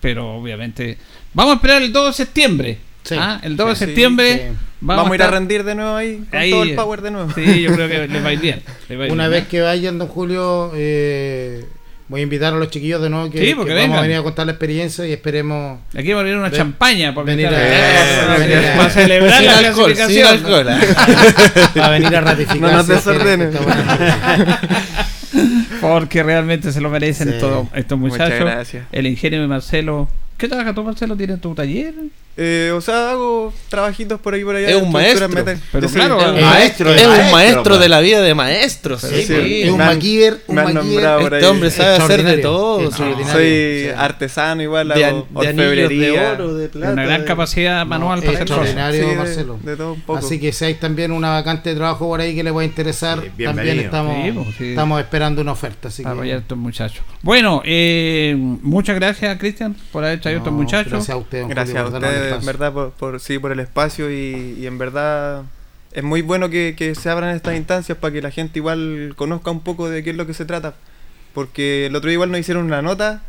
Pero 0.00 0.34
obviamente 0.36 0.98
vamos 1.32 1.52
a 1.52 1.56
esperar 1.56 1.82
el 1.82 1.92
2 1.92 2.06
de 2.08 2.12
septiembre. 2.12 2.78
Sí. 3.02 3.16
¿Ah? 3.18 3.40
El 3.42 3.56
2 3.56 3.68
de 3.70 3.76
septiembre 3.76 4.48
sí. 4.50 4.56
Vamos, 4.80 5.10
a 5.10 5.14
ir 5.14 5.22
a 5.22 5.30
rendir 5.30 5.64
de 5.64 5.74
nuevo 5.74 5.96
ahí 5.96 6.22
con 6.30 6.38
Ahí, 6.38 6.50
todo 6.50 6.62
el 6.62 6.74
power 6.74 7.00
de 7.02 7.10
nuevo. 7.10 7.30
Sí, 7.34 7.62
yo 7.62 7.74
creo 7.74 7.88
que 7.88 8.06
les 8.08 8.24
va 8.24 8.28
a 8.28 8.32
ir 8.34 8.40
bien. 8.40 8.62
les 8.88 8.98
va 8.98 9.04
a 9.04 9.06
ir 9.06 9.12
Una 9.12 9.28
bien, 9.28 9.40
vez 9.42 9.48
que 9.48 9.60
vayan, 9.62 9.98
don 9.98 10.08
Julio, 10.08 10.72
eh, 10.74 11.64
voy 12.08 12.20
a 12.20 12.22
invitar 12.22 12.52
a 12.52 12.56
los 12.56 12.68
chiquillos 12.70 13.00
de 13.02 13.08
nuevo 13.08 13.30
que, 13.30 13.38
Sí, 13.38 13.46
que 13.46 13.54
vamos 13.74 13.98
a 13.98 14.02
venir 14.02 14.16
a 14.18 14.22
contar 14.22 14.44
la 14.46 14.52
experiencia 14.52 15.06
y 15.06 15.12
esperemos. 15.12 15.80
Aquí 15.96 16.12
va 16.12 16.18
a 16.18 16.20
abrir 16.20 16.36
una 16.36 16.48
Ven- 16.50 16.58
champaña 16.58 17.12
venir 17.12 17.46
a- 17.46 17.50
para, 17.50 18.38
venir 18.38 18.56
a- 18.58 18.90
celebrar 18.90 19.38
Sin 19.38 19.46
la 19.46 19.58
alcohol, 19.58 19.86
sin 19.86 19.94
clasificación. 19.96 20.46
alcohol, 20.46 20.66
va 21.78 21.86
a 21.86 21.90
venir 21.90 22.16
a 22.16 22.20
ratificar. 22.20 22.60
No 22.60 22.72
nos 22.72 22.86
si 22.86 22.92
Porque 25.88 26.22
realmente 26.22 26.72
se 26.72 26.80
lo 26.80 26.90
merecen 26.90 27.28
Sí. 27.28 27.34
estos, 27.34 27.66
estos 27.74 27.98
Muchas 27.98 28.18
muchachos. 28.18 28.40
gracias. 28.46 28.86
El 28.92 29.06
ingenio 29.06 29.40
de 29.40 29.46
Marcelo. 29.48 30.08
¿Qué 30.38 30.48
trabaja 30.48 30.74
tú, 30.74 30.82
Marcelo? 30.82 31.16
¿Tienes 31.16 31.40
tu 31.40 31.54
taller? 31.54 31.94
Eh, 32.36 32.72
o 32.74 32.80
sea, 32.80 33.10
hago 33.12 33.52
trabajitos 33.68 34.18
por 34.20 34.34
ahí 34.34 34.42
por 34.42 34.56
allá. 34.56 34.68
Es 34.70 34.76
un 34.82 34.90
maestro. 34.90 35.28
metal- 35.28 35.60
Pero 35.70 35.82
Yo 35.86 35.88
soy- 35.88 36.00
claro, 36.00 36.20
Es 36.20 36.26
un 36.42 36.50
maestro 36.50 36.90
de 36.90 36.96
es 36.96 37.06
un 37.06 37.30
maestro, 37.30 37.78
de 37.78 37.88
la 37.88 38.00
vida 38.00 38.20
de 38.22 38.34
maestros. 38.34 39.02
Sí. 39.02 39.22
sí, 39.24 39.62
Es 39.62 39.70
un 39.70 39.78
MacGyver, 39.78 40.40
un 40.48 40.54
me 40.56 40.60
han 40.62 40.74
MacGyver. 40.74 40.84
nombrado 40.94 41.20
por 41.20 41.34
Este 41.34 41.46
ahí. 41.46 41.50
hombre 41.52 41.70
sabe 41.70 41.96
hacer 41.96 42.22
de 42.24 42.38
todo. 42.38 42.90
Soy 42.90 43.86
artesano 43.96 44.62
igual, 44.62 44.88
De, 44.88 45.04
hago 45.04 45.26
de 45.40 45.48
anillos 45.48 45.56
de 45.70 45.84
orfebrería. 45.84 46.32
oro, 46.32 46.54
de 46.54 46.68
plata. 46.68 46.92
Una 46.92 47.04
gran 47.04 47.20
de- 47.20 47.26
capacidad 47.26 47.86
manual 47.86 48.20
para 48.20 48.32
es 48.32 48.36
hacer 48.40 48.48
cosas. 48.48 48.74
Marcelo. 49.16 49.58
de 49.62 49.76
todo 49.76 49.92
un 49.92 50.00
poco. 50.00 50.18
Así 50.18 50.40
que 50.40 50.52
si 50.52 50.64
hay 50.64 50.74
también 50.74 51.12
una 51.12 51.30
vacante 51.30 51.70
de 51.70 51.76
trabajo 51.76 52.08
por 52.08 52.20
ahí 52.20 52.34
que 52.34 52.42
le 52.42 52.52
pueda 52.52 52.66
interesar, 52.66 53.22
también 53.44 53.80
estamos, 53.80 54.16
Sí, 54.24 54.32
pues, 54.32 54.46
sí. 54.58 54.68
estamos 54.70 55.00
esperando 55.00 55.40
una 55.42 55.52
oferta. 55.52 55.88
Así 55.88 56.02
Para 56.02 56.14
que, 56.14 56.18
apoyar 56.20 56.36
a 56.38 56.40
estos 56.40 56.58
muchachos. 56.58 57.04
Bueno, 57.22 57.62
eh, 57.64 58.34
muchas 58.36 58.96
gracias, 58.96 59.38
Cristian, 59.38 59.76
por 59.92 60.04
haber 60.04 60.20
traído 60.20 60.38
a 60.38 60.42
estos 60.42 60.52
No, 60.52 60.58
muchachos. 60.58 60.90
Gracias 60.92 61.10
a 61.14 61.16
usted, 61.16 61.40
don 61.42 61.48
Gracias 61.50 61.76
a 61.76 61.82
Julio, 61.84 62.00
en 62.28 62.44
verdad, 62.46 62.72
por, 62.72 62.90
por- 62.92 63.20
sí, 63.20 63.38
por 63.38 63.52
el 63.52 63.60
espacio 63.60 64.10
y, 64.10 64.56
y 64.58 64.66
en 64.66 64.78
verdad 64.78 65.42
es 65.92 66.02
muy 66.02 66.22
bueno 66.22 66.50
que, 66.50 66.74
que 66.76 66.94
se 66.94 67.08
abran 67.10 67.34
estas 67.36 67.56
instancias 67.56 67.96
para 67.98 68.12
que 68.12 68.22
la 68.22 68.30
gente 68.30 68.58
igual 68.58 69.12
conozca 69.16 69.50
un 69.50 69.60
poco 69.60 69.88
de 69.88 70.02
qué 70.02 70.10
es 70.10 70.16
lo 70.16 70.26
que 70.26 70.34
se 70.34 70.44
trata. 70.44 70.74
Porque 71.34 71.86
el 71.86 71.96
otro 71.96 72.08
día 72.08 72.14
igual 72.14 72.30
nos 72.30 72.40
hicieron 72.40 72.64
una 72.64 72.80
nota 72.82 73.22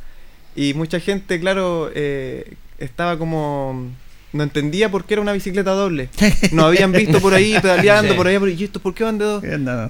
Y 0.56 0.74
mucha 0.76 1.00
gente, 1.00 1.40
claro, 1.40 1.90
eh, 1.94 2.54
estaba 2.80 3.18
como 3.18 3.90
no 4.34 4.44
entendía 4.44 4.92
por 4.92 5.06
qué 5.06 5.14
era 5.14 5.22
una 5.22 5.32
bicicleta 5.32 5.72
doble. 5.72 6.10
No 6.52 6.66
habían 6.66 6.92
visto 6.92 7.22
por 7.22 7.34
ahí 7.34 7.56
pedaleando, 7.62 8.12
Sí. 8.12 8.18
por 8.18 8.40
por 8.40 8.50
¿y 8.50 8.64
esto 8.66 8.80
por 8.82 8.94
qué 8.94 9.06
van 9.06 9.18
de 9.18 9.24
dos? 9.26 9.44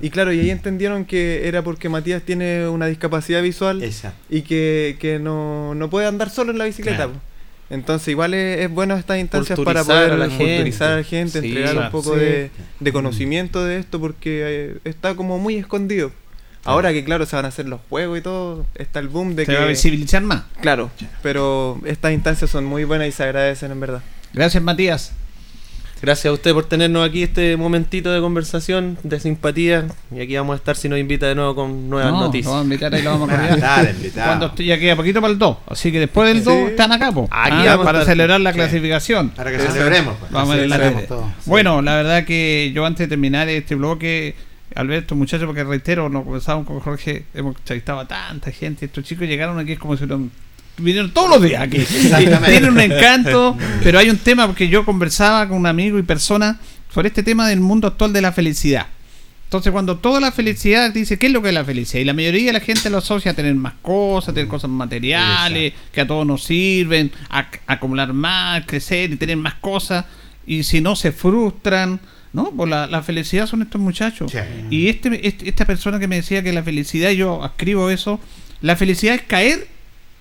Y 0.03 0.09
claro, 0.11 0.31
y 0.33 0.39
ahí 0.39 0.51
entendieron 0.51 1.03
que 1.05 1.47
era 1.47 1.63
porque 1.63 1.89
Matías 1.89 2.21
tiene 2.21 2.67
una 2.67 2.85
discapacidad 2.85 3.41
visual 3.41 3.81
y 4.29 4.41
que, 4.43 4.97
que 4.99 5.17
no, 5.17 5.73
no 5.75 5.89
puede 5.89 6.05
andar 6.05 6.29
solo 6.29 6.51
en 6.51 6.59
la 6.59 6.65
bicicleta. 6.65 7.05
Claro. 7.05 7.13
Entonces 7.69 8.07
igual 8.09 8.33
es, 8.33 8.59
es 8.61 8.69
bueno 8.71 8.95
estas 8.95 9.17
instancias 9.19 9.59
para 9.59 9.83
poder 9.83 10.11
a 10.11 10.17
la 10.17 10.29
gente. 10.29 10.45
culturizar 10.55 10.91
a 10.91 10.95
la 10.97 11.03
gente, 11.03 11.41
Sí, 11.41 11.47
entregar 11.47 11.71
claro. 11.71 11.85
un 11.87 11.91
poco 11.91 12.13
Sí. 12.13 12.19
de, 12.19 12.51
de 12.79 12.93
conocimiento 12.93 13.63
de 13.63 13.77
esto 13.79 13.99
porque 13.99 14.43
eh, 14.45 14.77
está 14.83 15.15
como 15.15 15.39
muy 15.39 15.55
escondido. 15.55 16.11
Ahora 16.63 16.91
que 16.93 17.03
claro 17.03 17.25
se 17.27 17.35
van 17.35 17.45
a 17.45 17.49
hacer 17.49 17.67
los 17.67 17.79
juegos 17.89 18.17
y 18.17 18.21
todo, 18.21 18.65
está 18.75 18.99
el 18.99 19.07
boom 19.07 19.35
de 19.35 19.45
Se 19.45 19.51
que... 19.51 19.57
va 19.57 19.65
a 19.65 19.67
visibilizar 19.67 20.21
más. 20.23 20.43
Claro, 20.61 20.89
pero 21.21 21.79
estas 21.85 22.11
instancias 22.11 22.49
son 22.49 22.65
muy 22.65 22.83
buenas 22.85 23.07
y 23.07 23.11
se 23.11 23.23
agradecen 23.23 23.71
en 23.71 23.79
verdad. 23.79 24.01
Gracias, 24.33 24.61
Matías. 24.63 25.11
Gracias 26.01 26.25
a 26.29 26.33
usted 26.33 26.53
por 26.53 26.65
tenernos 26.65 27.07
aquí 27.07 27.23
este 27.23 27.57
momentito 27.57 28.11
de 28.11 28.19
conversación, 28.21 28.97
de 29.01 29.19
simpatía. 29.19 29.87
Y 30.15 30.19
aquí 30.21 30.35
vamos 30.35 30.53
a 30.53 30.57
estar 30.57 30.75
si 30.75 30.87
nos 30.87 30.99
invita 30.99 31.25
de 31.25 31.33
nuevo 31.35 31.55
con 31.55 31.89
nuevas 31.89 32.11
No, 32.11 32.19
noticias. 32.25 32.45
Lo 32.45 32.51
vamos 32.51 32.61
a 32.61 32.65
invitar 32.65 32.93
ahí, 32.93 33.01
lo 33.01 33.09
vamos 33.11 33.29
a 33.29 33.33
invitado. 33.91 34.27
Cuando 34.27 34.45
estoy- 34.47 34.65
ya 34.67 34.77
queda 34.77 34.95
poquito 34.95 35.21
para 35.21 35.33
el 35.33 35.39
2. 35.39 35.57
Así 35.67 35.91
que 35.91 35.99
después 35.99 36.27
del 36.27 36.43
2 36.43 36.53
Sí. 36.55 36.63
están 36.71 36.91
acá, 36.91 37.11
po. 37.11 37.23
Aquí 37.31 37.55
Ah, 37.59 37.63
vamos 37.71 37.81
a 37.81 37.85
para 37.85 37.99
estar. 37.99 38.13
celebrar 38.13 38.41
la 38.41 38.51
Sí. 38.51 38.55
clasificación. 38.57 39.29
Para 39.29 39.51
que 39.51 39.59
celebremos. 39.59 40.15
pues. 40.19 40.31
Vamos 40.31 40.55
a 40.55 40.67
sabemos 40.69 41.01
red. 41.01 41.07
todo. 41.07 41.31
Bueno, 41.45 41.81
la 41.81 41.95
verdad 41.95 42.23
que 42.25 42.71
yo 42.75 42.85
antes 42.85 42.99
de 43.05 43.07
terminar 43.07 43.49
este 43.49 43.73
bloque, 43.75 44.35
Alberto, 44.75 45.15
muchachos, 45.15 45.45
porque 45.47 45.63
reitero, 45.63 46.09
nos 46.09 46.23
conversábamos 46.25 46.67
con 46.67 46.81
Jorge, 46.81 47.23
hemos 47.33 47.55
entrevistado 47.55 47.99
a 48.01 48.07
tanta 48.07 48.51
gente, 48.51 48.85
estos 48.85 49.05
chicos 49.05 49.25
llegaron 49.27 49.57
aquí 49.57 49.71
es 49.71 49.79
como 49.79 49.95
si 49.95 50.03
huvieran- 50.03 50.29
vinieron 50.77 51.11
todos 51.11 51.29
los 51.29 51.41
días 51.41 51.61
aquí. 51.61 51.79
Tienen 52.45 52.69
un 52.71 52.79
encanto, 52.79 53.57
pero 53.83 53.99
hay 53.99 54.09
un 54.09 54.17
tema 54.17 54.45
porque 54.47 54.67
yo 54.67 54.85
conversaba 54.85 55.47
con 55.47 55.57
un 55.57 55.65
amigo 55.67 55.97
y 55.99 56.03
persona 56.03 56.59
sobre 56.93 57.09
este 57.09 57.23
tema 57.23 57.47
del 57.49 57.59
mundo 57.59 57.87
actual 57.87 58.13
de 58.13 58.21
la 58.21 58.31
felicidad. 58.31 58.87
Entonces, 59.45 59.71
cuando 59.71 59.97
toda 59.97 60.19
la 60.19 60.31
felicidad 60.31 60.91
dice, 60.91 61.19
¿qué 61.19 61.27
es 61.27 61.31
lo 61.31 61.41
que 61.41 61.49
es 61.49 61.53
la 61.53 61.63
felicidad? 61.63 62.01
Y 62.01 62.05
la 62.05 62.13
mayoría 62.13 62.47
de 62.47 62.53
la 62.53 62.59
gente 62.59 62.89
lo 62.89 62.97
asocia 62.97 63.31
a 63.31 63.33
tener 63.35 63.53
más 63.55 63.73
cosas, 63.81 64.33
tener 64.33 64.47
cosas 64.49 64.69
materiales, 64.71 65.73
que 65.91 66.01
a 66.01 66.07
todos 66.07 66.25
nos 66.25 66.43
sirven, 66.43 67.11
a, 67.29 67.39
a 67.41 67.47
acumular 67.67 68.11
más, 68.11 68.65
crecer 68.65 69.11
y 69.11 69.15
tener 69.17 69.37
más 69.37 69.53
cosas. 69.55 70.05
Y 70.47 70.63
si 70.63 70.81
no, 70.81 70.95
se 70.95 71.11
frustran. 71.11 71.99
No, 72.33 72.51
pues 72.51 72.69
la, 72.69 72.87
la 72.87 73.01
felicidad 73.03 73.45
son 73.47 73.61
estos 73.61 73.79
muchachos. 73.79 74.31
Sí. 74.31 74.39
Y 74.69 74.89
este, 74.89 75.25
este- 75.25 75.47
esta 75.47 75.63
persona 75.65 75.99
que 75.99 76.07
me 76.07 76.17
decía 76.17 76.43
que 76.43 76.51
la 76.51 76.63
felicidad, 76.63 77.11
yo 77.11 77.41
escribo 77.45 77.89
eso, 77.91 78.19
la 78.61 78.75
felicidad 78.75 79.15
es 79.15 79.21
caer 79.21 79.67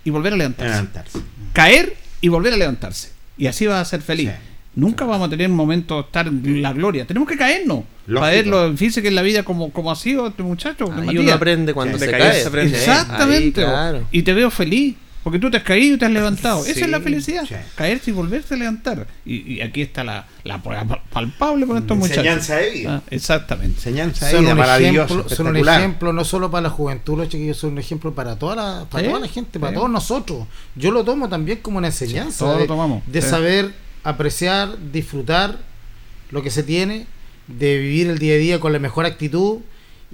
y 0.05 0.11
volver 0.11 0.33
a 0.33 0.37
levantarse. 0.37 0.71
Levantarse. 0.73 1.19
Caer 1.53 1.97
y 2.21 2.29
volver 2.29 2.53
a 2.53 2.57
levantarse. 2.57 3.11
Y 3.37 3.47
así 3.47 3.67
vas 3.67 3.81
a 3.81 3.85
ser 3.85 4.03
feliz. 4.03 4.31
Sí. 4.31 4.37
Nunca 4.77 5.05
vamos 5.05 5.29
a 5.29 5.31
tener 5.31 5.49
un 5.51 5.57
momento 5.57 5.95
de 5.97 6.01
estar 6.03 6.27
en 6.27 6.61
la 6.63 6.73
gloria. 6.73 7.07
Tenemos 7.07 7.29
que 7.29 7.37
caernos. 7.37 7.85
Lógico. 8.07 8.21
Para 8.21 8.33
ver 8.33 8.47
lo 8.49 8.71
difícil 8.71 9.03
que 9.03 9.09
es 9.09 9.15
la 9.15 9.23
vida 9.23 9.45
como, 9.45 9.71
como 9.73 9.91
ha 9.91 9.97
sido 9.97 10.27
este 10.27 10.43
muchacho. 10.43 10.89
Matías. 10.89 11.23
uno 11.25 11.33
aprende 11.33 11.73
cuando 11.73 11.97
Sí, 11.99 12.05
se 12.05 12.11
cae. 12.11 12.41
se 12.43 12.49
aprende. 12.49 12.77
Exactamente. 12.77 13.61
Ahí, 13.61 13.67
claro. 13.71 14.07
Y 14.11 14.23
te 14.23 14.35
veo 14.35 14.51
feliz. 14.51 14.97
Porque 15.25 15.39
tú 15.39 15.51
te 15.51 15.57
has 15.57 15.63
caído 15.63 15.97
y 15.97 15.99
te 15.99 16.05
has 16.05 16.11
levantado. 16.13 16.65
Esa 16.67 16.85
es 16.85 16.89
la 16.91 17.01
felicidad. 17.01 17.45
Sí. 17.49 17.55
Caerse 17.75 18.11
y 18.11 18.13
volverse 18.13 18.55
a 18.55 18.57
levantar. 18.59 19.07
Y, 19.25 19.55
y 19.55 19.61
aquí 19.63 19.81
está 19.81 20.05
la, 20.05 20.27
la 20.45 20.63
prueba 20.63 20.85
pal- 20.85 21.01
palpable 21.11 21.67
con 21.67 21.79
estos 21.79 21.97
muchachos. 21.97 22.19
Enseñanza 22.19 22.57
de 22.57 22.71
vida. 22.71 22.97
Ah, 22.97 23.09
exactamente. 23.11 23.77
Enseñanza 23.79 24.27
de 24.27 24.33
Son 24.33 24.41
vida, 24.43 24.53
un, 24.53 24.59
maravilloso, 24.59 25.15
ejemplo, 25.15 25.35
son 25.37 25.47
un 25.49 25.57
ejemplo 25.69 26.13
no 26.13 26.25
solo 26.25 26.51
para 26.51 26.63
la 26.65 26.71
juventud, 26.71 27.17
los 27.17 27.31
chiquillos, 27.31 27.57
son 27.57 27.73
un 27.73 27.79
ejemplo 27.79 28.15
para 28.15 28.37
toda 28.39 28.55
la, 28.55 28.85
para 28.91 29.03
Sí, 29.03 29.09
toda 29.09 29.21
la 29.21 29.29
gente, 29.29 29.59
para 29.59 29.71
sí. 29.73 29.77
todos 29.77 29.91
nosotros. 29.91 30.47
Yo 30.77 30.91
lo 30.91 31.03
tomo 31.05 31.29
también 31.31 31.59
como 31.63 31.79
una 31.79 31.87
enseñanza 31.87 32.41
todos 32.41 32.55
lo 32.57 32.61
de, 32.61 32.67
tomamos, 32.69 33.03
de 33.07 33.23
sí. 33.23 33.29
saber 33.29 33.73
apreciar, 34.05 34.77
disfrutar 34.93 35.57
lo 36.31 36.43
que 36.43 36.51
se 36.51 36.63
tiene, 36.63 37.07
de 37.49 37.79
vivir 37.79 38.09
el 38.09 38.19
día 38.19 38.35
a 38.35 38.39
día 38.39 38.61
con 38.61 38.75
la 38.75 38.79
mejor 38.79 39.07
actitud 39.07 39.61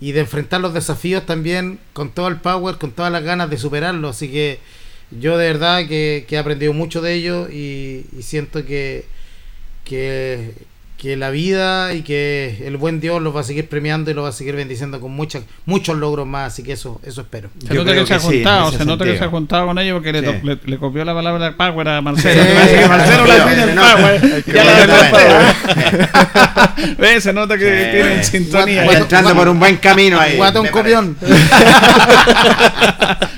y 0.01 0.13
de 0.13 0.21
enfrentar 0.21 0.61
los 0.61 0.73
desafíos 0.73 1.27
también 1.27 1.81
con 1.95 2.11
todo 2.11 2.29
el 2.29 2.37
power, 2.37 2.77
con 2.77 2.93
todas 2.93 3.11
las 3.11 3.25
ganas 3.25 3.51
de 3.51 3.59
superarlo. 3.59 4.09
Así 4.11 4.29
que 4.29 4.61
yo 5.11 5.37
de 5.39 5.47
verdad 5.47 5.87
que, 5.87 6.25
que 6.29 6.37
he 6.37 6.39
aprendido 6.39 6.73
mucho 6.73 7.01
de 7.01 7.15
ello 7.15 7.49
y, 7.51 8.07
y 8.17 8.23
siento 8.23 8.65
que, 8.65 9.05
que, 9.85 10.55
que 11.01 11.17
la 11.17 11.31
vida 11.31 11.95
y 11.95 12.03
que 12.03 12.63
el 12.67 12.77
buen 12.77 13.01
Dios 13.01 13.23
los 13.23 13.35
va 13.35 13.41
a 13.41 13.43
seguir 13.43 13.69
premiando 13.71 14.11
y 14.11 14.15
los 14.15 14.23
va 14.25 14.29
a 14.29 14.33
seguir 14.33 14.55
bendiciendo 14.55 15.01
con 15.01 15.13
muchas, 15.13 15.45
muchos 15.65 15.97
logros 15.97 16.27
más. 16.27 16.53
Así 16.53 16.63
que 16.63 16.73
eso, 16.73 17.01
eso 17.07 17.23
espero. 17.23 17.49
Se 17.67 17.73
nota 17.73 17.95
que 17.95 18.07
se 18.07 18.15
ha 18.15 18.21
sí, 18.21 18.27
juntado, 18.27 18.69
ese 18.69 18.79
se 18.79 18.85
nota 18.85 19.05
que 19.07 19.17
se 19.17 19.25
ha 19.25 19.29
juntado 19.29 19.67
con 19.67 19.79
ellos 19.79 19.95
porque 19.95 20.13
le, 20.13 20.21
Sí. 20.21 20.27
to- 20.27 20.47
le- 20.47 20.59
le 20.63 20.79
copió 20.79 21.03
la 21.07 21.15
palabra 21.15 21.57
power 21.57 21.89
a 21.89 22.03
Marcelo. 22.03 22.43
Sí. 22.43 22.49
Me 22.51 22.55
parece 22.55 22.79
que 22.81 22.89
Marcelo 22.89 23.25
la 23.27 23.35
Sí. 23.35 23.41
tiene 23.47 23.63
el 23.63 23.79
power. 23.79 24.45
Ya 24.55 24.65
la. 27.07 27.21
Se 27.21 27.33
nota 27.33 27.57
que 27.59 27.65
Sí. 27.65 27.91
tienen 27.93 28.25
sintonía. 28.25 28.85
Está 28.85 28.99
entrando 28.99 29.35
por 29.35 29.49
un 29.49 29.59
buen 29.59 29.77
camino 29.79 30.21
ahí. 30.21 30.37
Guatón 30.37 30.67
copión. 30.69 31.17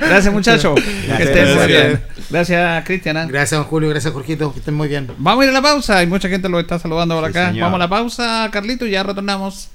Gracias, 0.01 0.33
muchachos. 0.33 0.75
Que 1.17 1.23
estén 1.23 1.55
muy 1.57 1.67
bien. 1.67 2.01
Gracias, 2.33 2.85
Cristiana. 2.87 3.27
Gracias, 3.27 3.59
don 3.61 3.65
Julio. 3.69 3.91
Gracias, 3.91 4.13
Jorgito. 4.13 4.53
Que 4.53 4.61
estén 4.61 4.75
muy 4.75 4.89
bien. 4.89 5.09
Vamos 5.19 5.43
a 5.43 5.45
ir 5.45 5.51
a 5.51 5.53
la 5.53 5.63
pausa. 5.63 6.03
y 6.03 6.07
mucha 6.07 6.29
gente 6.29 6.49
lo 6.49 6.59
está 6.59 6.79
saludando 6.79 7.15
por 7.21 7.31
Sí, 7.31 7.39
acá. 7.39 7.49
señor. 7.51 7.65
Vamos 7.65 7.77
a 7.77 7.79
la 7.81 7.89
pausa, 7.89 8.49
Carlito, 8.51 8.87
y 8.87 8.91
ya 8.93 9.03
retornamos. 9.03 9.69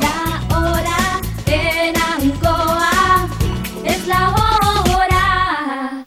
La 0.00 0.56
hora 0.56 1.20
en 1.46 1.94
Ancoa 2.00 3.28
es 3.84 4.06
la 4.06 4.30
hora. 4.30 6.06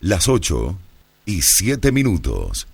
Las 0.00 0.28
8 0.28 0.76
y 1.26 1.42
7 1.42 1.92
minutos. 1.92 2.66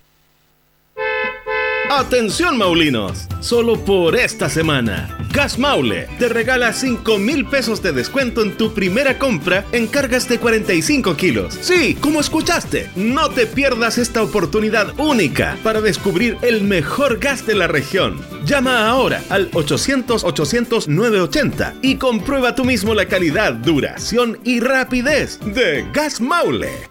Atención 1.93 2.57
Maulinos, 2.57 3.27
solo 3.41 3.77
por 3.83 4.15
esta 4.15 4.47
semana, 4.47 5.17
Gas 5.33 5.59
Maule 5.59 6.07
te 6.19 6.29
regala 6.29 6.71
5 6.71 7.17
mil 7.17 7.45
pesos 7.45 7.83
de 7.83 7.91
descuento 7.91 8.43
en 8.43 8.55
tu 8.55 8.73
primera 8.73 9.19
compra 9.19 9.65
en 9.73 9.87
cargas 9.87 10.29
de 10.29 10.39
45 10.39 11.17
kilos. 11.17 11.53
Sí, 11.59 11.95
como 11.95 12.21
escuchaste, 12.21 12.89
no 12.95 13.29
te 13.29 13.45
pierdas 13.45 13.97
esta 13.97 14.23
oportunidad 14.23 14.97
única 14.97 15.57
para 15.63 15.81
descubrir 15.81 16.37
el 16.43 16.63
mejor 16.63 17.19
gas 17.19 17.45
de 17.45 17.55
la 17.55 17.67
región. 17.67 18.21
Llama 18.45 18.87
ahora 18.87 19.21
al 19.27 19.51
800-800-980 19.51 21.73
y 21.81 21.97
comprueba 21.97 22.55
tú 22.55 22.63
mismo 22.63 22.95
la 22.95 23.07
calidad, 23.07 23.51
duración 23.51 24.39
y 24.45 24.61
rapidez 24.61 25.41
de 25.41 25.85
Gas 25.91 26.21
Maule. 26.21 26.90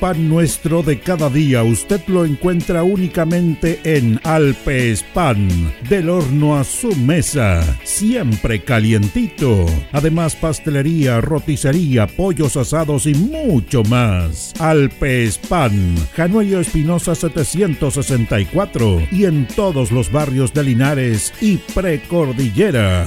pan 0.00 0.30
nuestro 0.30 0.82
de 0.82 0.98
cada 0.98 1.28
día 1.28 1.62
usted 1.62 2.00
lo 2.06 2.24
encuentra 2.24 2.82
únicamente 2.82 3.80
en 3.84 4.18
Alpes 4.24 5.04
Pan, 5.14 5.48
del 5.88 6.08
horno 6.08 6.56
a 6.56 6.64
su 6.64 6.96
mesa, 6.96 7.62
siempre 7.84 8.62
calientito. 8.64 9.66
Además 9.92 10.34
pastelería, 10.34 11.20
roticería, 11.20 12.06
pollos 12.06 12.56
asados 12.56 13.06
y 13.06 13.14
mucho 13.14 13.82
más. 13.84 14.54
Alpes 14.58 15.36
Pan, 15.36 15.94
Januello 16.16 16.60
Espinosa 16.60 17.14
764 17.14 19.02
y 19.12 19.26
en 19.26 19.46
todos 19.46 19.92
los 19.92 20.10
barrios 20.10 20.54
de 20.54 20.64
Linares 20.64 21.32
y 21.42 21.58
Precordillera. 21.58 23.06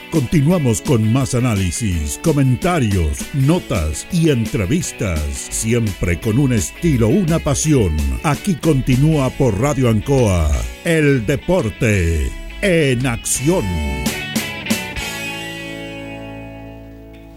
Continuamos 0.11 0.81
con 0.81 1.11
más 1.13 1.35
análisis, 1.35 2.19
comentarios, 2.21 3.25
notas 3.33 4.05
y 4.11 4.29
entrevistas, 4.29 5.21
siempre 5.29 6.19
con 6.19 6.37
un 6.37 6.51
estilo, 6.51 7.07
una 7.07 7.39
pasión. 7.39 7.95
Aquí 8.23 8.55
continúa 8.55 9.29
por 9.29 9.57
Radio 9.61 9.89
Ancoa 9.89 10.51
El 10.83 11.25
deporte 11.25 12.29
en 12.61 13.07
acción. 13.07 13.63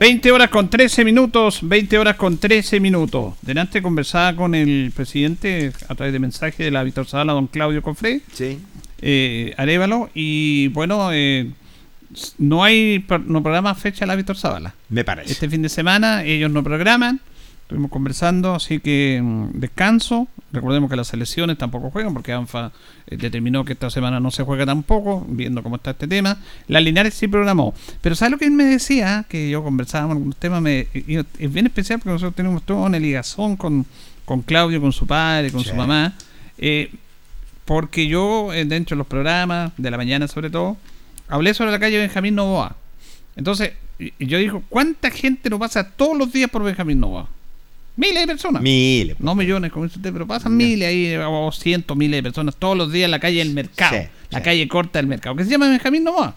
20 0.00 0.32
horas 0.32 0.50
con 0.50 0.68
13 0.68 1.04
minutos, 1.04 1.60
20 1.62 1.96
horas 1.96 2.16
con 2.16 2.38
13 2.38 2.80
minutos. 2.80 3.34
Delante 3.42 3.80
conversaba 3.82 4.34
con 4.34 4.56
el 4.56 4.90
presidente 4.94 5.70
a 5.88 5.94
través 5.94 6.12
de 6.12 6.18
mensaje 6.18 6.64
de 6.64 6.70
la 6.72 6.82
Víctor 6.82 7.06
Zavala, 7.06 7.34
don 7.34 7.46
Claudio 7.46 7.80
Cofré, 7.82 8.20
Sí. 8.32 8.58
eh, 9.00 9.54
Arevalo, 9.56 10.10
y 10.12 10.68
bueno, 10.68 11.10
eh, 11.12 11.48
no 12.38 12.64
hay 12.64 13.04
no 13.26 13.42
programa 13.42 13.74
fecha 13.74 14.06
la 14.06 14.16
Víctor 14.16 14.36
Zavala. 14.36 14.74
Me 14.88 15.04
parece. 15.04 15.32
Este 15.32 15.48
fin 15.48 15.62
de 15.62 15.68
semana 15.68 16.24
ellos 16.24 16.50
no 16.50 16.62
programan, 16.62 17.20
estuvimos 17.62 17.90
conversando, 17.90 18.54
así 18.54 18.80
que 18.80 19.20
mm, 19.22 19.48
descanso. 19.58 20.28
Recordemos 20.52 20.88
que 20.88 20.94
las 20.96 21.08
selecciones 21.08 21.58
tampoco 21.58 21.90
juegan 21.90 22.12
porque 22.14 22.32
ANFA 22.32 22.70
eh, 23.08 23.16
determinó 23.16 23.64
que 23.64 23.72
esta 23.72 23.90
semana 23.90 24.20
no 24.20 24.30
se 24.30 24.44
juega 24.44 24.64
tampoco, 24.64 25.26
viendo 25.28 25.62
cómo 25.64 25.76
está 25.76 25.90
este 25.90 26.06
tema. 26.06 26.38
La 26.68 26.80
Linares 26.80 27.14
sí 27.14 27.26
programó. 27.26 27.74
Pero 28.00 28.14
¿sabes 28.14 28.30
lo 28.32 28.38
que 28.38 28.44
él 28.44 28.52
me 28.52 28.64
decía? 28.64 29.24
Que 29.28 29.50
yo 29.50 29.64
conversábamos 29.64 30.12
algunos 30.16 30.36
temas, 30.36 30.62
me, 30.62 30.86
y- 30.94 31.16
es 31.16 31.52
bien 31.52 31.66
especial 31.66 31.98
porque 31.98 32.10
nosotros 32.12 32.36
tenemos 32.36 32.62
toda 32.62 32.86
una 32.86 32.98
ligazón 33.00 33.56
con, 33.56 33.84
con 34.24 34.42
Claudio, 34.42 34.80
con 34.80 34.92
su 34.92 35.06
padre, 35.08 35.50
con 35.50 35.62
Sí. 35.64 35.70
su 35.70 35.74
mamá. 35.76 36.12
eh, 36.58 36.92
porque 37.64 38.06
yo, 38.06 38.52
eh, 38.52 38.64
dentro 38.66 38.94
de 38.94 38.98
los 38.98 39.06
programas, 39.06 39.72
de 39.78 39.90
la 39.90 39.96
mañana 39.96 40.28
sobre 40.28 40.50
todo, 40.50 40.76
hablé 41.28 41.54
sobre 41.54 41.70
la 41.70 41.78
calle 41.78 41.98
Benjamín 41.98 42.34
Novoa. 42.34 42.76
Entonces, 43.36 43.72
yo 44.18 44.38
digo, 44.38 44.62
¿cuánta 44.68 45.10
gente 45.10 45.50
no 45.50 45.58
pasa 45.58 45.90
todos 45.90 46.16
los 46.16 46.32
días 46.32 46.50
por 46.50 46.62
Benjamín 46.62 47.00
Novoa? 47.00 47.28
Miles 47.96 48.22
de 48.22 48.26
personas. 48.26 48.60
Miles. 48.60 49.20
no 49.20 49.34
millones, 49.34 49.70
como 49.70 49.84
dice 49.84 49.98
usted, 49.98 50.12
pero 50.12 50.26
pasan 50.26 50.56
miles 50.56 50.88
ahí, 50.88 51.14
o 51.16 51.52
cientos, 51.52 51.96
miles 51.96 52.18
de 52.18 52.22
personas 52.24 52.56
todos 52.56 52.76
los 52.76 52.90
días 52.90 53.04
en 53.04 53.12
la 53.12 53.20
calle 53.20 53.38
del 53.38 53.54
mercado. 53.54 53.96
Sí, 53.96 54.08
la 54.30 54.38
sí. 54.38 54.44
calle 54.44 54.68
corta 54.68 54.98
del 54.98 55.06
mercado, 55.06 55.36
que 55.36 55.44
se 55.44 55.50
llama 55.50 55.68
Benjamín 55.68 56.04
Novoa. 56.04 56.34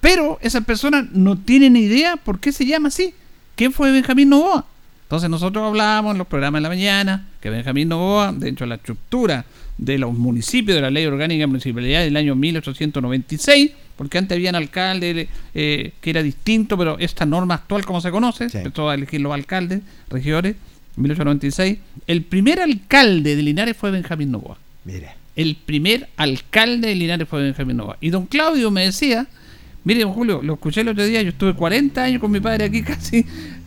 Pero 0.00 0.38
esas 0.42 0.64
personas 0.64 1.10
no 1.12 1.38
tienen 1.38 1.76
idea 1.76 2.16
por 2.16 2.40
qué 2.40 2.52
se 2.52 2.64
llama 2.64 2.88
así. 2.88 3.14
¿Quién 3.54 3.72
fue 3.72 3.92
Benjamín 3.92 4.30
Novoa? 4.30 4.66
Entonces 5.04 5.28
nosotros 5.28 5.64
hablábamos 5.64 6.12
en 6.12 6.18
los 6.18 6.26
programas 6.26 6.60
de 6.60 6.62
la 6.62 6.68
mañana 6.70 7.28
que 7.40 7.50
Benjamín 7.50 7.88
Novoa, 7.88 8.32
dentro 8.32 8.64
de 8.64 8.70
la 8.70 8.74
estructura 8.76 9.44
de 9.76 9.98
los 9.98 10.14
municipios 10.14 10.74
de 10.74 10.82
la 10.82 10.90
Ley 10.90 11.04
Orgánica 11.04 11.42
de 11.42 11.46
Municipalidad 11.46 12.02
del 12.02 12.16
año 12.16 12.34
1896, 12.34 13.72
porque 13.96 14.18
antes 14.18 14.36
habían 14.36 14.54
alcaldes 14.54 15.28
eh, 15.54 15.92
que 16.00 16.10
era 16.10 16.22
distinto, 16.22 16.76
pero 16.78 16.98
esta 16.98 17.24
norma 17.26 17.54
actual 17.54 17.84
como 17.84 18.00
se 18.00 18.10
conoce, 18.10 18.48
Sí. 18.50 18.58
empezó 18.58 18.88
a 18.90 18.94
elegir 18.94 19.20
los 19.20 19.32
alcaldes, 19.32 19.80
regidores, 20.10 20.56
1896, 20.96 21.78
el 22.06 22.22
primer 22.22 22.60
alcalde 22.60 23.36
de 23.36 23.42
Linares 23.42 23.76
fue 23.76 23.90
Benjamín 23.90 24.30
Novoa 24.30 24.58
Mira. 24.84 25.14
el 25.36 25.56
primer 25.56 26.08
alcalde 26.16 26.88
de 26.88 26.94
Linares 26.94 27.28
fue 27.28 27.42
Benjamín 27.42 27.76
Nova. 27.76 27.96
Y 28.00 28.10
don 28.10 28.26
Claudio 28.26 28.70
me 28.70 28.82
decía, 28.84 29.26
mire 29.82 30.00
don 30.02 30.12
Julio, 30.12 30.40
lo 30.42 30.54
escuché 30.54 30.82
el 30.82 30.88
otro 30.88 31.04
día, 31.04 31.20
yo 31.22 31.30
estuve 31.30 31.54
40 31.54 32.02
años 32.02 32.20
con 32.20 32.30
mi 32.30 32.40
padre 32.40 32.64
aquí 32.66 32.82
casi, 32.84 33.24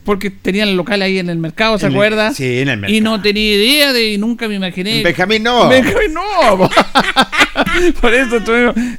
porque 0.08 0.30
tenían 0.30 0.70
el 0.70 0.78
local 0.78 1.02
ahí 1.02 1.20
en 1.20 1.30
el 1.30 1.38
mercado, 1.38 1.78
¿se 1.78 1.86
acuerda? 1.86 2.34
sí, 2.34 2.60
en 2.60 2.70
el 2.70 2.78
mercado. 2.78 2.98
Y 2.98 3.02
no 3.02 3.22
tenía 3.22 3.56
idea 3.56 3.92
de, 3.92 4.14
y 4.14 4.18
nunca 4.18 4.48
me 4.48 4.56
imaginé. 4.56 5.04
Benjamín 5.04 5.44
no. 5.44 5.68
Benjamín 5.68 6.14
Nova. 6.14 6.70
por 8.02 8.14
eso 8.14 8.38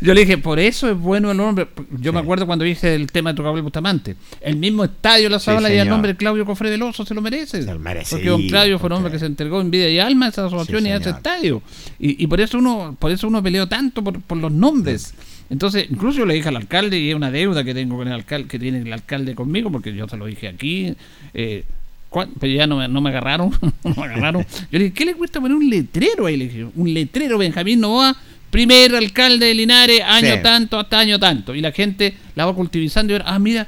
yo 0.03 0.13
le 0.13 0.21
dije, 0.21 0.37
por 0.37 0.59
eso 0.59 0.91
es 0.91 0.99
bueno 0.99 1.31
el 1.31 1.39
nombre. 1.39 1.67
Yo 1.99 2.13
me 2.13 2.21
acuerdo 2.21 2.45
cuando 2.45 2.67
dije 2.67 2.95
el 2.95 3.11
tema 3.11 3.33
de 3.33 3.39
Tocable 3.39 3.63
Bustamante. 3.63 4.17
El 4.43 4.57
mismo 4.57 4.85
estadio 4.85 5.31
La 5.31 5.39
Sí, 5.39 5.47
Sabana 5.47 5.73
y 5.73 5.79
el 5.79 5.89
nombre 5.89 6.13
de 6.13 6.19
Claudio 6.19 6.45
Cofre 6.45 6.69
del 6.69 6.83
Oso 6.83 7.07
se 7.07 7.15
lo 7.15 7.23
merece. 7.23 7.63
Se 7.63 7.73
lo 7.73 7.79
merece, 7.79 8.11
Porque 8.11 8.29
don 8.29 8.47
Claudio 8.47 8.79
fue 8.79 8.89
un 8.89 8.93
hombre 8.93 9.11
que 9.11 9.19
se 9.19 9.25
entregó 9.25 9.63
en 9.63 9.71
vida 9.71 9.89
y 9.89 9.99
alma 9.99 10.27
a 10.27 10.29
esa 10.29 10.45
asociación 10.45 10.83
Sí, 10.83 10.89
y 10.91 10.93
a 10.93 10.97
ese 10.97 11.09
estadio. 11.09 11.63
Y, 11.99 12.23
y 12.23 12.27
por 12.27 12.39
eso 12.43 12.59
uno 12.59 12.95
por 12.99 13.11
eso 13.11 13.29
uno 13.29 13.43
peleó 13.43 13.67
tanto 13.67 14.05
por, 14.05 14.21
por 14.21 14.37
los 14.37 14.53
nombres. 14.53 15.15
Entonces, 15.51 15.87
incluso 15.91 16.19
yo 16.19 16.27
le 16.27 16.35
dije 16.35 16.49
al 16.49 16.57
alcalde, 16.57 16.99
y 16.99 17.11
es 17.11 17.15
una 17.17 17.31
deuda 17.31 17.65
que 17.65 17.73
tengo 17.75 17.97
con 17.97 18.07
el 18.09 18.15
alcalde, 18.15 18.49
que 18.49 18.59
tiene 18.59 18.79
el 18.81 18.93
alcalde 18.93 19.35
conmigo, 19.35 19.71
porque 19.73 19.95
yo 19.95 20.07
se 20.09 20.17
lo 20.17 20.27
dije 20.27 20.49
aquí, 20.49 20.95
eh, 21.35 21.65
¿cuán- 22.11 22.31
pero 22.39 22.53
ya 22.53 22.67
no, 22.67 22.77
me- 22.77 22.89
no 22.89 23.01
me 23.01 23.11
agarraron, 23.11 23.51
no 23.85 23.95
me 23.97 24.03
agarraron. 24.05 24.43
Yo 24.71 24.79
le 24.79 24.85
dije, 24.87 24.93
¿qué 24.95 25.05
le 25.07 25.15
cuesta 25.15 25.41
poner 25.41 25.57
un 25.57 25.69
letrero 25.71 26.27
ahí? 26.27 26.37
Le 26.37 26.49
dije, 26.49 26.67
un 26.75 26.93
letrero 26.93 27.39
Benjamín 27.39 27.81
Novoa, 27.81 28.15
primer 28.51 28.95
alcalde 28.95 29.47
de 29.47 29.55
Linares, 29.55 30.01
año 30.03 30.35
Sí. 30.37 30.43
tanto, 30.43 30.79
hasta 30.79 30.99
año 30.99 31.19
tanto. 31.19 31.55
Y 31.55 31.61
la 31.61 31.73
gente 31.73 32.15
la 32.35 32.45
va 32.47 32.55
cultivizando 32.55 33.13
y 33.13 33.17
ahora, 33.17 33.25
ah, 33.29 33.39
mira, 33.39 33.67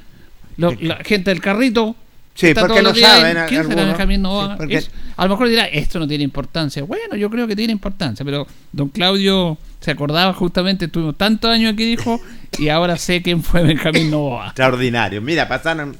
lo- 0.59 0.76
la 0.81 0.97
gente 1.05 1.31
del 1.31 1.41
carrito. 1.41 1.97
Sí, 2.35 2.47
está 2.49 2.62
porque 2.66 2.78
ahí. 2.78 2.95
saben, 3.01 3.37
a- 3.37 3.47
¿Quién 3.47 3.66
será. 3.66 3.85
Benjamín 3.85 4.22
Novoa? 4.22 4.53
Sí, 4.53 4.55
porque- 4.57 4.76
Es- 4.76 4.91
a 5.16 5.24
lo 5.24 5.31
mejor 5.31 5.49
dirá, 5.49 5.64
esto 5.66 5.99
no 5.99 6.09
tiene 6.09 6.24
importancia. 6.24 6.83
Bueno, 6.85 7.16
yo 7.16 7.28
creo 7.28 7.47
que 7.47 7.57
tiene 7.57 7.72
importancia, 7.72 8.24
pero 8.24 8.47
don 8.72 8.89
Claudio 8.89 9.59
se 9.81 9.91
acordaba 9.91 10.33
justamente, 10.33 10.89
tuvimos 10.89 11.16
tantos 11.18 11.51
años 11.51 11.72
aquí, 11.74 11.85
dijo, 11.85 12.20
y 12.59 12.68
ahora 12.68 12.97
sé 12.97 13.20
quién 13.22 13.43
fue 13.43 13.62
Benjamín 13.62 14.11
Novoa. 14.11 14.47
Extraordinario. 14.47 15.20
Mira, 15.20 15.49
pasaron 15.49 15.97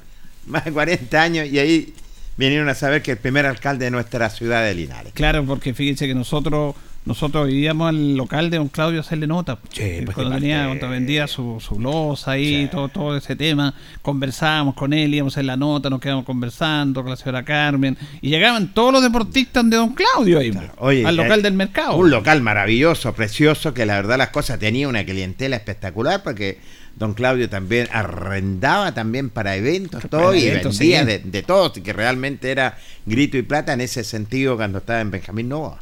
más 0.47 0.65
de 0.65 0.73
40 0.73 1.21
años 1.23 1.47
y 1.49 1.59
ahí 1.59 1.95
vinieron 2.37 2.69
a 2.71 2.75
saber 2.75 3.03
que 3.03 3.11
el 3.13 3.17
primer 3.19 3.45
alcalde 3.45 3.85
de 3.87 3.91
nuestra 3.91 4.31
ciudad 4.31 4.65
de 4.65 4.75
Linares. 4.75 5.13
Claro, 5.15 5.45
porque 5.45 5.75
fíjense 5.75 6.07
que 6.07 6.15
nosotros 6.15 6.75
nosotros 7.07 7.49
iríamos 7.49 7.89
al 7.89 8.15
local 8.17 8.51
de 8.51 8.59
don 8.59 8.69
Claudio 8.69 8.99
a 8.99 9.01
hacerle 9.01 9.27
nota. 9.27 9.59
Sí, 9.73 9.83
Eh, 9.83 10.03
pues, 10.05 10.15
cuando 10.15 10.33
parte- 10.33 10.49
cuando 10.67 10.89
vendía 10.91 11.27
su, 11.27 11.59
su 11.59 11.81
losa 11.81 12.33
ahí, 12.33 12.65
Sí. 12.65 12.69
todo, 12.71 12.89
todo 12.89 13.17
ese 13.17 13.37
tema, 13.37 13.75
conversábamos 14.03 14.75
con 14.75 14.93
él, 14.93 15.15
íbamos 15.15 15.33
a 15.33 15.35
hacer 15.37 15.47
la 15.47 15.57
nota, 15.57 15.89
nos 15.89 16.01
quedamos 16.01 16.25
conversando 16.25 17.01
con 17.03 17.11
la 17.11 17.17
señora 17.17 17.43
Carmen, 17.45 17.97
y 18.21 18.29
llegaban 18.29 18.75
todos 18.75 18.93
los 18.93 19.03
deportistas 19.03 19.69
de 19.71 19.77
don 19.77 19.95
Claudio 19.95 20.39
ahí, 20.39 20.53
Oye, 20.79 21.07
al 21.07 21.17
local 21.17 21.43
del 21.43 21.55
mercado. 21.55 21.97
Un 21.97 22.11
local 22.11 22.43
maravilloso, 22.43 23.13
precioso, 23.15 23.73
que 23.73 23.87
la 23.87 23.95
verdad 23.97 24.19
las 24.19 24.29
cosas 24.29 24.59
tenía 24.59 24.87
una 24.87 25.05
clientela 25.05 25.57
espectacular 25.57 26.23
porque 26.23 26.59
don 26.97 27.15
Claudio 27.15 27.49
también 27.49 27.89
arrendaba 27.93 28.93
también 28.93 29.31
para 29.31 29.57
eventos, 29.57 30.03
todo, 30.11 30.35
y 30.35 30.45
eventos, 30.45 30.79
vendía 30.79 31.01
sí. 31.01 31.07
de, 31.07 31.19
de 31.21 31.43
todo, 31.43 31.73
que 31.73 31.93
realmente 31.95 32.51
era 32.51 32.77
grito 33.07 33.39
y 33.39 33.43
plata 33.43 33.73
en 33.73 33.81
ese 33.81 34.05
sentido 34.05 34.57
cuando 34.57 34.79
estaba 34.79 35.01
en 35.01 35.11
Benjamín 35.11 35.49
Novoa. 35.49 35.81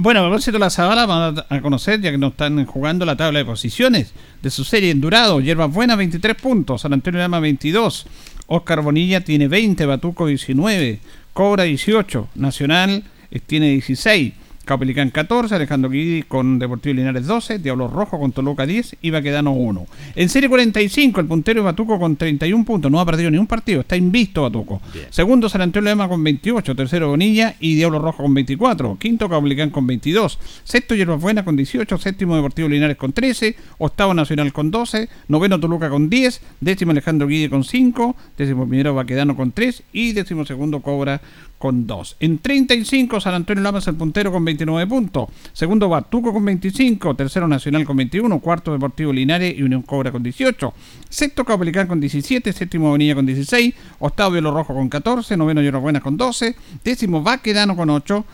Bueno, 0.00 0.20
a 0.20 0.28
propósito 0.28 0.52
de 0.52 0.58
la 0.60 0.70
Zabala, 0.70 1.06
vamos 1.06 1.44
a 1.48 1.60
conocer, 1.60 2.00
ya 2.00 2.12
que 2.12 2.18
nos 2.18 2.30
están 2.30 2.64
jugando 2.66 3.04
la 3.04 3.16
tabla 3.16 3.40
de 3.40 3.44
posiciones 3.44 4.14
de 4.40 4.48
su 4.48 4.62
serie 4.62 4.92
en 4.92 5.00
Durado. 5.00 5.40
Hierbas 5.40 5.72
Buenas, 5.72 5.98
23 5.98 6.36
puntos. 6.36 6.82
San 6.82 6.92
Antonio 6.92 7.18
Lama, 7.18 7.40
22. 7.40 8.06
Oscar 8.46 8.80
Bonilla 8.80 9.22
tiene 9.22 9.48
20. 9.48 9.86
Batuco, 9.86 10.28
19. 10.28 11.00
Cobra, 11.32 11.64
18. 11.64 12.28
Nacional 12.36 13.02
eh, 13.32 13.40
tiene 13.40 13.70
16. 13.70 14.34
Capelicán 14.68 15.08
14, 15.08 15.54
Alejandro 15.54 15.88
Guidi 15.88 16.24
con 16.24 16.58
Deportivo 16.58 16.94
Linares 16.94 17.26
12, 17.26 17.58
Diablo 17.58 17.88
Rojo 17.88 18.20
con 18.20 18.32
Toluca 18.32 18.66
10 18.66 18.96
y 19.00 19.08
Baquedano 19.08 19.52
1. 19.52 19.86
En 20.14 20.28
serie 20.28 20.46
45, 20.50 21.20
el 21.20 21.26
puntero 21.26 21.60
es 21.60 21.64
Batuco 21.64 21.98
con 21.98 22.16
31 22.16 22.66
puntos, 22.66 22.92
no 22.92 23.00
ha 23.00 23.06
perdido 23.06 23.30
ni 23.30 23.38
un 23.38 23.46
partido, 23.46 23.80
está 23.80 23.96
invisto 23.96 24.42
Batuco. 24.42 24.82
Segundo, 25.08 25.48
San 25.48 25.62
Antonio 25.62 25.88
Lema 25.88 26.06
con 26.06 26.22
28, 26.22 26.76
tercero 26.76 27.08
Bonilla 27.08 27.54
y 27.60 27.76
Diablo 27.76 27.98
Rojo 27.98 28.22
con 28.24 28.34
24, 28.34 28.98
quinto 29.00 29.26
Capelicán 29.30 29.70
con 29.70 29.86
22, 29.86 30.38
sexto 30.64 30.94
Hierbas 30.94 31.22
Buena 31.22 31.46
con 31.46 31.56
18, 31.56 31.96
séptimo 31.96 32.36
Deportivo 32.36 32.68
Linares 32.68 32.98
con 32.98 33.14
13, 33.14 33.56
octavo 33.78 34.12
Nacional 34.12 34.52
con 34.52 34.70
12, 34.70 35.08
noveno 35.28 35.58
Toluca 35.58 35.88
con 35.88 36.10
10, 36.10 36.42
décimo 36.60 36.90
Alejandro 36.90 37.26
Guidi 37.26 37.48
con 37.48 37.64
5, 37.64 38.16
décimo 38.36 38.68
primero 38.68 38.92
Baquedano 38.92 39.34
con 39.34 39.50
3 39.50 39.82
y 39.92 40.12
décimo 40.12 40.44
segundo 40.44 40.80
Cobra 40.80 41.22
con 41.58 41.86
2. 41.86 42.16
En 42.20 42.38
35, 42.38 43.20
San 43.20 43.34
Antonio 43.34 43.62
Lamas 43.62 43.86
el 43.88 43.96
puntero 43.96 44.30
con 44.30 44.44
29 44.44 44.86
puntos. 44.86 45.28
Segundo, 45.52 45.88
Batuco 45.88 46.32
con 46.32 46.44
25. 46.44 47.14
Tercero, 47.14 47.48
Nacional 47.48 47.84
con 47.84 47.96
21. 47.96 48.38
Cuarto, 48.38 48.72
Deportivo 48.72 49.12
Linares 49.12 49.58
y 49.58 49.62
Unión 49.62 49.82
Cobra 49.82 50.12
con 50.12 50.22
18. 50.22 50.72
Sexto, 51.08 51.44
Capelicán 51.44 51.86
con 51.86 52.00
17. 52.00 52.52
Séptimo, 52.52 52.90
Bonilla 52.90 53.14
con 53.14 53.26
16. 53.26 53.74
Octavo, 53.98 54.32
Violo 54.32 54.52
Rojo 54.52 54.74
con 54.74 54.88
14. 54.88 55.36
Noveno, 55.36 55.60
Lloro 55.60 55.80
Buena 55.80 56.00
con 56.00 56.16
12. 56.16 56.54
Décimo, 56.84 57.22
Baquedano 57.22 57.74
con 57.74 57.90
8. 57.90 58.24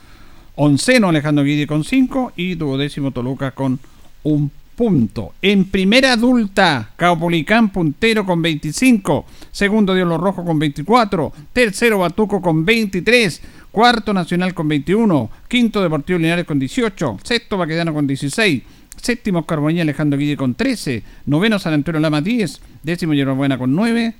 Onceno, 0.56 1.08
Alejandro 1.08 1.44
Guidi 1.44 1.66
con 1.66 1.82
5. 1.82 2.32
Y 2.36 2.54
duodécimo, 2.54 3.10
Toluca 3.10 3.52
con 3.52 3.78
un 4.24 4.50
punto. 4.74 5.34
En 5.42 5.64
primera 5.66 6.12
adulta, 6.12 6.90
Caupolicán 6.96 7.70
puntero 7.70 8.24
con 8.24 8.42
25. 8.42 9.24
Segundo, 9.50 9.94
Diablo 9.94 10.18
Rojo 10.18 10.44
con 10.44 10.58
24. 10.58 11.32
Tercero, 11.52 11.98
Batuco 11.98 12.40
con 12.40 12.64
23. 12.64 13.40
Cuarto, 13.70 14.12
Nacional 14.12 14.54
con 14.54 14.68
21. 14.68 15.30
Quinto, 15.48 15.82
Deportivo 15.82 16.18
Linares 16.18 16.44
con 16.44 16.58
18. 16.58 17.18
Sexto, 17.22 17.56
Baquedano 17.56 17.92
con 17.92 18.06
16. 18.06 18.62
Séptimo, 19.00 19.40
Oscar 19.40 19.60
Bonilla, 19.60 19.82
Alejandro 19.82 20.18
Guille 20.18 20.36
con 20.36 20.54
13. 20.54 21.02
Noveno, 21.26 21.58
San 21.58 21.72
Antonio 21.72 22.00
Lama 22.00 22.20
10. 22.20 22.60
Décimo, 22.82 23.12
Buena 23.34 23.58
con 23.58 23.74
9. 23.74 24.14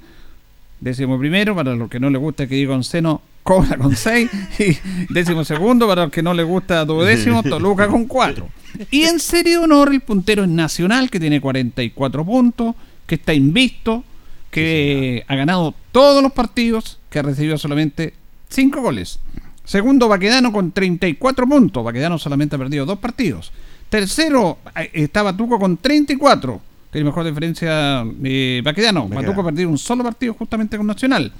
Décimo 0.84 1.18
primero, 1.18 1.54
para 1.54 1.74
los 1.74 1.88
que 1.88 1.98
no 1.98 2.10
les 2.10 2.20
gusta 2.20 2.46
que 2.46 2.56
diga 2.56 2.80
seno, 2.82 3.22
Cobra 3.42 3.78
con 3.78 3.96
6. 3.96 4.30
Y 4.58 4.76
décimo 5.10 5.42
segundo, 5.42 5.88
para 5.88 6.02
los 6.02 6.12
que 6.12 6.22
no 6.22 6.34
les 6.34 6.44
gusta 6.44 6.84
duodécimo, 6.84 7.42
Toluca 7.42 7.88
con 7.88 8.04
4. 8.04 8.46
Y 8.90 9.04
en 9.04 9.18
serie 9.18 9.52
de 9.52 9.64
honor, 9.64 9.94
el 9.94 10.02
puntero 10.02 10.44
es 10.44 10.50
Nacional, 10.50 11.08
que 11.08 11.18
tiene 11.18 11.40
44 11.40 12.22
puntos, 12.26 12.74
que 13.06 13.14
está 13.14 13.32
invisto, 13.32 14.04
que 14.50 15.24
ha 15.26 15.34
ganado 15.34 15.74
todos 15.90 16.22
los 16.22 16.32
partidos, 16.32 16.98
que 17.08 17.18
ha 17.18 17.22
recibido 17.22 17.56
solamente 17.56 18.12
5 18.50 18.82
goles. 18.82 19.20
Segundo, 19.64 20.06
Baquedano 20.06 20.52
con 20.52 20.72
34 20.72 21.48
puntos. 21.48 21.82
Baquedano 21.82 22.18
solamente 22.18 22.56
ha 22.56 22.58
perdido 22.58 22.84
dos 22.84 22.98
partidos. 22.98 23.52
Tercero 23.88 24.58
eh, 24.76 24.90
está 24.92 25.22
Batuco 25.22 25.58
con 25.58 25.78
34. 25.78 26.60
Tiene 26.94 27.06
mejor 27.06 27.24
diferencia 27.26 28.06
eh, 28.22 28.60
Baquedano. 28.62 29.02
Baquedano. 29.02 29.26
Batuco 29.26 29.44
perdió 29.44 29.68
un 29.68 29.78
solo 29.78 30.04
partido 30.04 30.32
justamente 30.34 30.76
con 30.76 30.86
Nacional. 30.86 31.32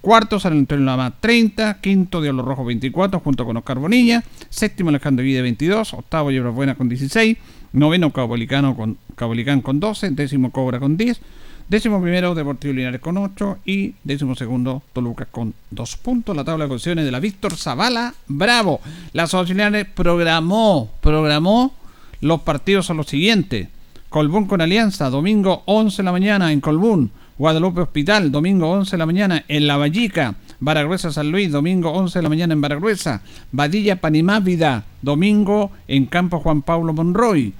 Cuarto, 0.00 0.40
San 0.40 0.54
Antonio 0.54 0.86
Lama 0.86 1.12
30. 1.20 1.82
Quinto, 1.82 2.22
Diablo 2.22 2.40
Rojo 2.42 2.64
24, 2.64 3.20
junto 3.20 3.44
con 3.44 3.58
Oscar 3.58 3.78
Bonilla. 3.78 4.24
Séptimo, 4.48 4.88
Alejandro 4.88 5.22
Vide 5.22 5.42
22. 5.42 5.92
Octavo, 5.92 6.30
Yebras 6.30 6.54
Buena 6.54 6.76
con 6.76 6.88
16. 6.88 7.36
Noveno, 7.74 8.10
Caupolicano 8.10 8.74
con, 8.74 8.96
Caupolicán 9.14 9.60
con 9.60 9.80
12. 9.80 10.12
Décimo, 10.12 10.50
Cobra 10.50 10.80
con 10.80 10.96
10. 10.96 11.20
Décimo 11.68 12.00
primero, 12.00 12.34
Deportivo 12.34 12.72
Linares 12.72 13.02
con 13.02 13.18
8. 13.18 13.58
Y 13.66 13.96
décimo 14.04 14.34
segundo, 14.34 14.82
Toluca 14.94 15.26
con 15.26 15.52
2 15.72 15.96
puntos. 15.98 16.34
La 16.34 16.42
tabla 16.42 16.64
de 16.64 16.68
posiciones 16.70 17.04
de 17.04 17.10
la 17.10 17.20
Víctor 17.20 17.54
Zavala 17.54 18.14
Bravo. 18.28 18.80
La 19.12 19.24
Asociación 19.24 19.58
Linares 19.58 19.88
programó, 19.94 20.90
programó 21.02 21.74
los 22.22 22.40
partidos 22.40 22.86
son 22.86 22.96
los 22.96 23.08
siguientes. 23.08 23.68
Colbún 24.12 24.44
con 24.44 24.60
Alianza, 24.60 25.08
domingo 25.08 25.62
11 25.64 25.96
de 25.96 26.02
la 26.02 26.12
mañana 26.12 26.52
en 26.52 26.60
Colbún. 26.60 27.10
Guadalupe 27.38 27.80
Hospital, 27.80 28.30
domingo 28.30 28.70
11 28.70 28.90
de 28.90 28.98
la 28.98 29.06
mañana 29.06 29.44
en 29.48 29.66
La 29.66 29.78
Vallica. 29.78 30.34
Baragruesa 30.60 31.10
San 31.10 31.30
Luis, 31.32 31.50
domingo 31.50 31.90
11 31.90 32.18
de 32.18 32.22
la 32.22 32.28
mañana 32.28 32.52
en 32.52 32.60
Baragruesa. 32.60 33.22
Badilla 33.52 34.02
Panimávida, 34.02 34.84
domingo 35.00 35.72
en 35.88 36.04
Campo 36.04 36.40
Juan 36.40 36.60
Pablo 36.60 36.92
Monroy. 36.92 37.54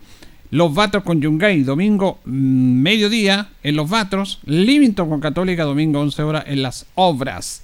Los 0.50 0.74
Vatos 0.74 1.03
con 1.05 1.22
Yungay, 1.22 1.62
domingo 1.62 2.18
mm, 2.26 2.82
mediodía 2.82 3.48
en 3.62 3.74
Los 3.74 3.88
Vatos. 3.88 4.40
Livington 4.44 5.09
con 5.09 5.20
Católica, 5.20 5.64
domingo 5.64 6.00
11 6.00 6.22
horas 6.22 6.44
en 6.48 6.61
Las 6.61 6.84
Obras. 6.96 7.62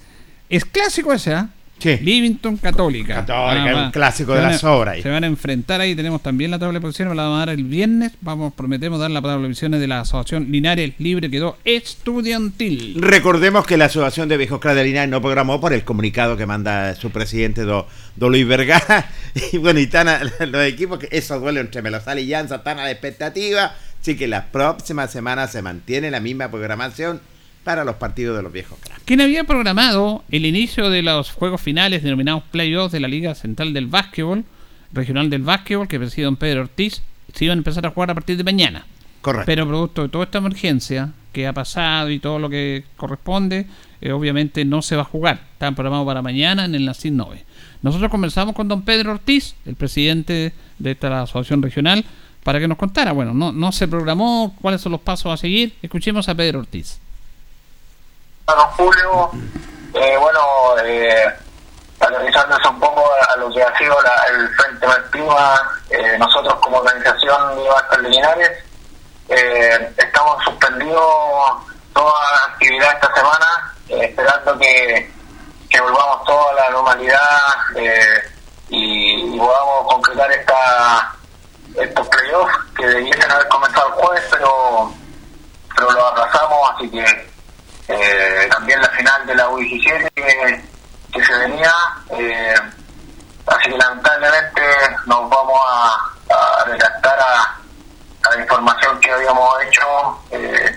Es 0.49 0.65
clásico 0.65 1.13
ese, 1.13 1.35
¿ah? 1.35 1.49
Sí. 1.79 1.97
Livington 2.01 2.57
Católica. 2.57 3.15
Católica, 3.15 3.71
Ah, 3.79 3.85
un 3.85 3.91
clásico 3.91 4.33
de 4.33 4.41
las 4.41 4.63
obras. 4.63 5.01
Se 5.01 5.09
van 5.09 5.23
a 5.23 5.27
enfrentar 5.27 5.79
ahí. 5.81 5.95
Tenemos 5.95 6.21
también 6.21 6.51
la 6.51 6.59
tabla 6.59 6.79
de 6.79 6.81
posiciones. 6.81 7.15
La 7.15 7.23
vamos 7.23 7.37
a 7.37 7.39
dar 7.45 7.49
el 7.49 7.63
viernes. 7.63 8.11
Vamos, 8.21 8.53
prometemos 8.53 8.99
dar 8.99 9.09
la 9.11 9.21
tabla 9.21 9.37
de 9.37 9.47
posiciones 9.47 9.79
de 9.79 9.87
la 9.87 10.01
Asociación 10.01 10.51
Linares 10.51 10.93
Libre. 10.99 11.29
Quedó 11.31 11.57
estudiantil. 11.63 12.95
Recordemos 12.99 13.65
que 13.65 13.77
la 13.77 13.85
Asociación 13.85 14.27
de 14.29 14.37
Viejos 14.37 14.59
Cras 14.59 14.75
de 14.75 14.83
Linares 14.83 15.09
no 15.09 15.21
programó 15.21 15.61
por 15.61 15.73
el 15.73 15.83
comunicado 15.83 16.35
que 16.37 16.45
manda 16.45 16.95
su 16.95 17.11
presidente, 17.11 17.61
do, 17.63 17.87
do 18.15 18.29
Luis 18.29 18.47
Vergara. 18.47 19.09
Y 19.53 19.57
bueno, 19.59 19.79
y 19.79 19.83
están 19.83 20.07
a- 20.07 20.19
los 20.45 20.65
equipos, 20.65 20.99
que 20.99 21.07
eso 21.11 21.39
duele 21.39 21.59
entre 21.61 21.81
Melosal 21.81 22.19
y 22.19 22.25
Llanza, 22.25 22.55
están 22.57 22.79
a 22.79 22.83
la 22.83 22.91
expectativa. 22.91 23.73
Así 24.01 24.15
que 24.17 24.27
la 24.27 24.47
próxima 24.47 25.07
semana 25.07 25.47
se 25.47 25.61
mantiene 25.61 26.09
la 26.09 26.19
misma 26.19 26.49
programación 26.49 27.21
para 27.69 27.85
los 27.85 27.97
partidos 27.97 28.35
de 28.35 28.41
los 28.41 28.51
Viejos. 28.51 28.79
Quien 29.05 29.21
había 29.21 29.43
programado 29.43 30.23
el 30.31 30.47
inicio 30.47 30.89
de 30.89 31.03
los 31.03 31.29
juegos 31.29 31.61
finales 31.61 32.01
denominados 32.01 32.41
playoffs 32.49 32.91
de 32.91 32.99
la 32.99 33.07
Liga 33.07 33.35
Central 33.35 33.73
del 33.73 33.85
Básquetbol, 33.85 34.43
Regional 34.91 35.29
del 35.29 35.43
Básquetbol, 35.43 35.87
que 35.87 35.99
preside 35.99 36.25
don 36.25 36.35
Pedro 36.35 36.61
Ortiz, 36.61 37.03
se 37.31 37.45
iban 37.45 37.59
a 37.59 37.61
empezar 37.61 37.85
a 37.85 37.91
jugar 37.91 38.09
a 38.09 38.15
partir 38.15 38.37
de 38.37 38.43
mañana. 38.43 38.87
Correcto. 39.21 39.45
Pero 39.45 39.67
producto 39.67 40.01
de 40.01 40.09
toda 40.09 40.23
esta 40.23 40.39
emergencia 40.39 41.11
que 41.31 41.45
ha 41.45 41.53
pasado 41.53 42.09
y 42.09 42.17
todo 42.17 42.39
lo 42.39 42.49
que 42.49 42.85
corresponde, 42.97 43.67
eh, 44.01 44.13
obviamente 44.13 44.65
no 44.65 44.81
se 44.81 44.95
va 44.95 45.03
a 45.03 45.05
jugar. 45.05 45.39
Están 45.53 45.75
programados 45.75 46.07
para 46.07 46.23
mañana 46.23 46.65
en 46.65 46.73
el 46.73 46.85
Nacin 46.85 47.15
9. 47.17 47.45
Nosotros 47.83 48.09
conversamos 48.09 48.55
con 48.55 48.67
don 48.67 48.81
Pedro 48.81 49.11
Ortiz, 49.11 49.53
el 49.67 49.75
presidente 49.75 50.53
de 50.79 50.89
esta 50.89 51.21
asociación 51.21 51.61
regional, 51.61 52.03
para 52.43 52.59
que 52.59 52.67
nos 52.67 52.79
contara. 52.79 53.11
Bueno, 53.11 53.35
no, 53.35 53.51
no 53.51 53.71
se 53.71 53.87
programó 53.87 54.55
cuáles 54.59 54.81
son 54.81 54.91
los 54.91 55.01
pasos 55.01 55.31
a 55.31 55.37
seguir. 55.37 55.75
Escuchemos 55.83 56.27
a 56.29 56.33
Pedro 56.33 56.61
Ortiz. 56.61 56.99
Don 58.55 58.67
Julio, 58.71 59.31
eh, 59.93 60.17
bueno, 60.17 60.39
eh, 60.83 61.25
analizándose 61.99 62.67
un 62.67 62.79
poco 62.79 63.03
a, 63.33 63.35
lo 63.37 63.49
que 63.51 63.61
ha 63.63 63.77
sido 63.77 64.01
la- 64.01 64.23
el 64.29 64.49
Frente 64.55 64.87
Martiva, 64.87 65.61
eh, 65.89 66.17
nosotros 66.17 66.53
como 66.61 66.77
organización 66.77 67.57
de 67.57 67.69
Bastas 67.69 68.01
de 68.01 68.09
Linares 68.09 68.51
eh, 69.29 69.93
estamos 69.97 70.43
suspendidos 70.43 71.53
toda 71.93 72.13
actividad 72.51 72.93
esta 72.93 73.13
semana, 73.13 73.73
eh, 73.89 74.05
esperando 74.05 74.57
que, 74.57 75.11
que 75.69 75.81
volvamos 75.81 76.23
toda 76.25 76.53
la 76.53 76.69
normalidad 76.71 77.19
eh, 77.75 78.23
y, 78.69 79.35
y 79.35 79.37
podamos 79.39 79.93
concretar 79.93 80.31
esta 80.31 81.15
estos 81.75 82.07
playoffs 82.07 82.53
que 82.75 82.87
debiesen 82.87 83.31
haber 83.31 83.47
comenzado 83.49 83.87
el 83.89 83.93
jueves, 83.93 84.23
pero 84.31 84.91
pero 85.75 85.91
lo 85.91 86.07
aplazamos, 86.07 86.71
así 86.75 86.89
que 86.89 87.29
eh, 87.89 88.47
también 88.49 88.81
la 88.81 88.89
final 88.89 89.25
de 89.25 89.35
la 89.35 89.49
U17 89.49 90.11
que, 91.11 91.23
se 91.23 91.37
venía. 91.39 91.73
eh, 92.11 92.55
así 93.47 93.69
que 93.69 93.77
lamentablemente 93.77 94.61
nos 95.07 95.29
vamos 95.29 95.59
a, 95.67 96.61
a 96.61 96.65
redactar 96.65 97.19
a, 97.19 97.59
a 98.27 98.35
la 98.35 98.41
información 98.41 98.99
que 98.99 99.11
habíamos 99.11 99.49
hecho 99.63 100.19
eh, 100.31 100.75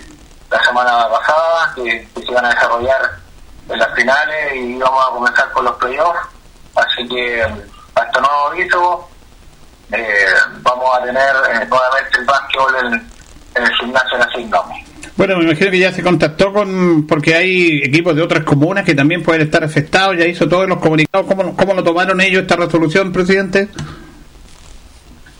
la 0.51 0.63
semana 0.65 1.09
pasada, 1.09 1.73
que, 1.75 2.09
se 2.15 2.31
iban 2.31 2.45
a 2.45 2.51
desarrollar 2.51 3.11
en 3.69 3.79
las 3.79 3.95
finales 3.95 4.55
y 4.55 4.77
íbamos 4.77 5.07
a 5.07 5.11
comenzar 5.11 5.51
con 5.53 5.65
los 5.65 5.77
playoffs. 5.77 6.21
Así 6.75 7.09
que 7.09 7.43
hasta 7.95 8.21
nuevo 8.21 8.47
aviso 8.49 9.09
eh, 9.93 10.27
vamos 10.61 10.95
a 10.95 11.03
tener 11.03 11.37
eh, 11.51 11.67
nuevamente 11.67 12.19
el 12.19 12.25
básquetbol 12.25 12.77
en, 12.77 13.13
el 13.55 13.75
gimnasio 13.77 14.19
de 14.19 14.25
la 14.25 14.33
Signomi. 14.33 14.85
Bueno, 15.17 15.37
me 15.37 15.45
imagino 15.45 15.71
que 15.71 15.79
ya 15.79 15.93
se 15.93 16.03
contactó 16.03 16.53
con, 16.53 17.07
porque 17.07 17.35
hay 17.35 17.83
equipos 17.85 18.17
de 18.17 18.23
otras 18.23 18.45
comunas 18.45 18.85
que 18.85 18.95
también 18.95 19.23
pueden 19.23 19.43
estar 19.43 19.63
afectados, 19.63 20.17
ya 20.17 20.25
hizo 20.25 20.49
todos 20.49 20.67
los 20.69 20.79
comunicados. 20.79 21.27
¿Cómo, 21.27 21.55
cómo 21.55 21.75
lo 21.75 21.85
tomaron 21.85 22.21
ellos 22.21 22.43
esta 22.43 22.57
resolución, 22.57 23.13
presidente? 23.13 23.69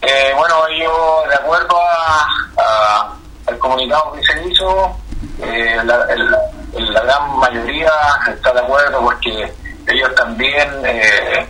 Eh, 0.03 0.33
bueno, 0.37 0.55
yo 0.79 1.23
de 1.29 1.35
acuerdo 1.37 1.77
a, 1.81 2.27
a- 2.59 3.17
al 3.47 3.59
comunicado 3.59 4.13
que 4.13 4.23
se 4.23 4.49
hizo, 4.49 4.97
eh, 5.43 5.77
la, 5.85 6.07
el- 6.13 6.93
la 6.93 7.01
gran 7.03 7.39
mayoría 7.39 7.91
está 8.29 8.53
de 8.53 8.61
acuerdo 8.61 9.01
porque 9.03 9.53
ellos 9.87 10.15
también 10.15 10.69
eh, 10.85 11.47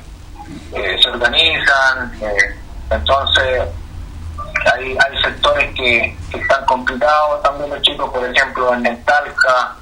eh, 0.74 0.96
se 1.02 1.08
organizan, 1.10 2.12
eh, 2.20 2.54
entonces 2.90 3.62
hay, 4.74 4.96
hay 4.96 5.22
sectores 5.22 5.74
que, 5.74 6.16
están 6.32 6.64
complicados 6.66 7.42
también 7.42 7.70
los 7.70 7.82
chicos, 7.82 8.10
por 8.10 8.24
ejemplo 8.24 8.74
en 8.74 9.04
Talca 9.04 9.76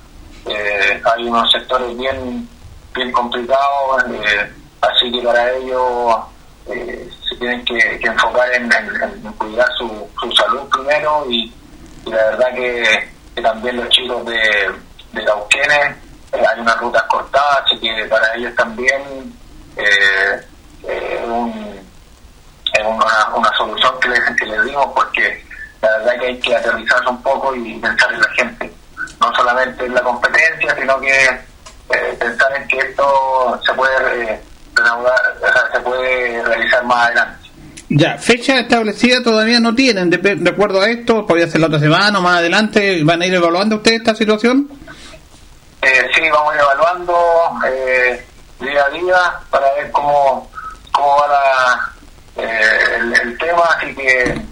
eh, 0.47 1.01
hay 1.05 1.25
unos 1.25 1.51
sectores 1.53 1.97
bien 1.97 2.49
bien 2.95 3.13
complicados, 3.13 4.05
eh, 4.11 4.53
así 4.81 5.13
que 5.13 5.21
para 5.23 5.53
ellos 5.53 6.17
eh, 6.67 7.09
se 7.29 7.37
tienen 7.37 7.65
que, 7.65 8.01
enfocar 8.03 8.53
en, 8.55 8.69
cuidar 9.39 9.69
su, 9.79 10.09
su 10.21 10.33
salud 10.33 10.69
primero 10.71 11.25
y, 11.29 11.53
la 12.07 12.17
verdad 12.17 12.55
que, 12.55 13.09
también 13.41 13.77
los 13.77 13.89
chicos 13.89 14.25
de, 14.27 14.71
de 15.13 15.23
eh, 15.23 16.47
hay 16.47 16.61
unas 16.61 16.79
rutas 16.79 17.03
cortadas, 17.05 17.63
así 17.65 17.79
que 17.81 18.05
para 18.05 18.35
ellos 18.35 18.55
también 18.55 19.01
eh, 19.77 20.41
eh, 20.87 21.25
un- 21.27 21.90
es 22.75 22.87
una, 22.87 23.35
una 23.35 23.53
solución 23.57 23.93
que 24.01 24.09
les, 24.09 24.21
que 24.37 24.47
les 24.47 24.65
dimos 24.65 24.87
porque 24.95 25.45
la 25.83 25.91
verdad 25.99 26.21
que 26.21 26.27
hay 26.27 26.41
que 26.41 26.57
aterrizarse 26.57 27.09
un 27.09 27.23
poco 27.23 27.55
y 27.55 27.79
pensar 27.79 28.13
en 28.13 28.21
la 28.21 28.29
gente. 28.31 28.73
No 29.21 29.35
solamente 29.35 29.85
en 29.85 29.95
la 29.95 30.03
competencia, 30.03 30.75
sino 30.79 31.01
que 31.01 31.27
eh, 31.91 32.17
pensar 32.19 32.57
en 32.57 32.69
que 32.69 32.79
esto 32.79 33.61
se 33.65 33.73
puede 33.75 34.33
eh, 34.33 34.41
reanudar, 34.75 35.21
o 35.37 35.53
sea, 35.53 35.71
se 35.73 35.81
puede 35.81 36.43
realizar 36.43 36.85
más 36.85 37.07
adelante. 37.07 37.51
Ya, 37.89 38.17
fecha 38.19 38.61
establecida 38.61 39.23
todavía 39.23 39.59
no 39.59 39.75
tienen, 39.75 40.11
de, 40.11 40.19
de 40.19 40.51
acuerdo 40.51 40.81
a 40.81 40.89
esto, 40.89 41.27
podría 41.27 41.49
ser 41.49 41.61
la 41.61 41.67
otra 41.67 41.81
semana 41.81 42.21
o 42.21 42.23
más 42.23 42.39
adelante, 42.39 43.03
¿van 43.03 43.21
a 43.21 43.27
ir 43.27 43.35
evaluando 43.35 43.77
ustedes 43.77 43.99
esta 43.99 44.15
situación? 44.15 44.71
Eh, 45.83 46.09
sí, 46.15 46.23
vamos 46.31 46.53
a 46.53 46.57
ir 46.57 46.61
evaluando 46.61 47.15
eh, 47.67 48.27
día 48.61 48.85
a 48.85 48.91
día 48.91 49.41
para 49.51 49.75
ver 49.75 49.91
cómo, 49.91 50.49
cómo 50.93 51.17
va 51.17 51.29
la, 51.29 51.80
el, 53.83 53.89
el 53.89 53.89
así 53.89 53.95
que 53.97 54.43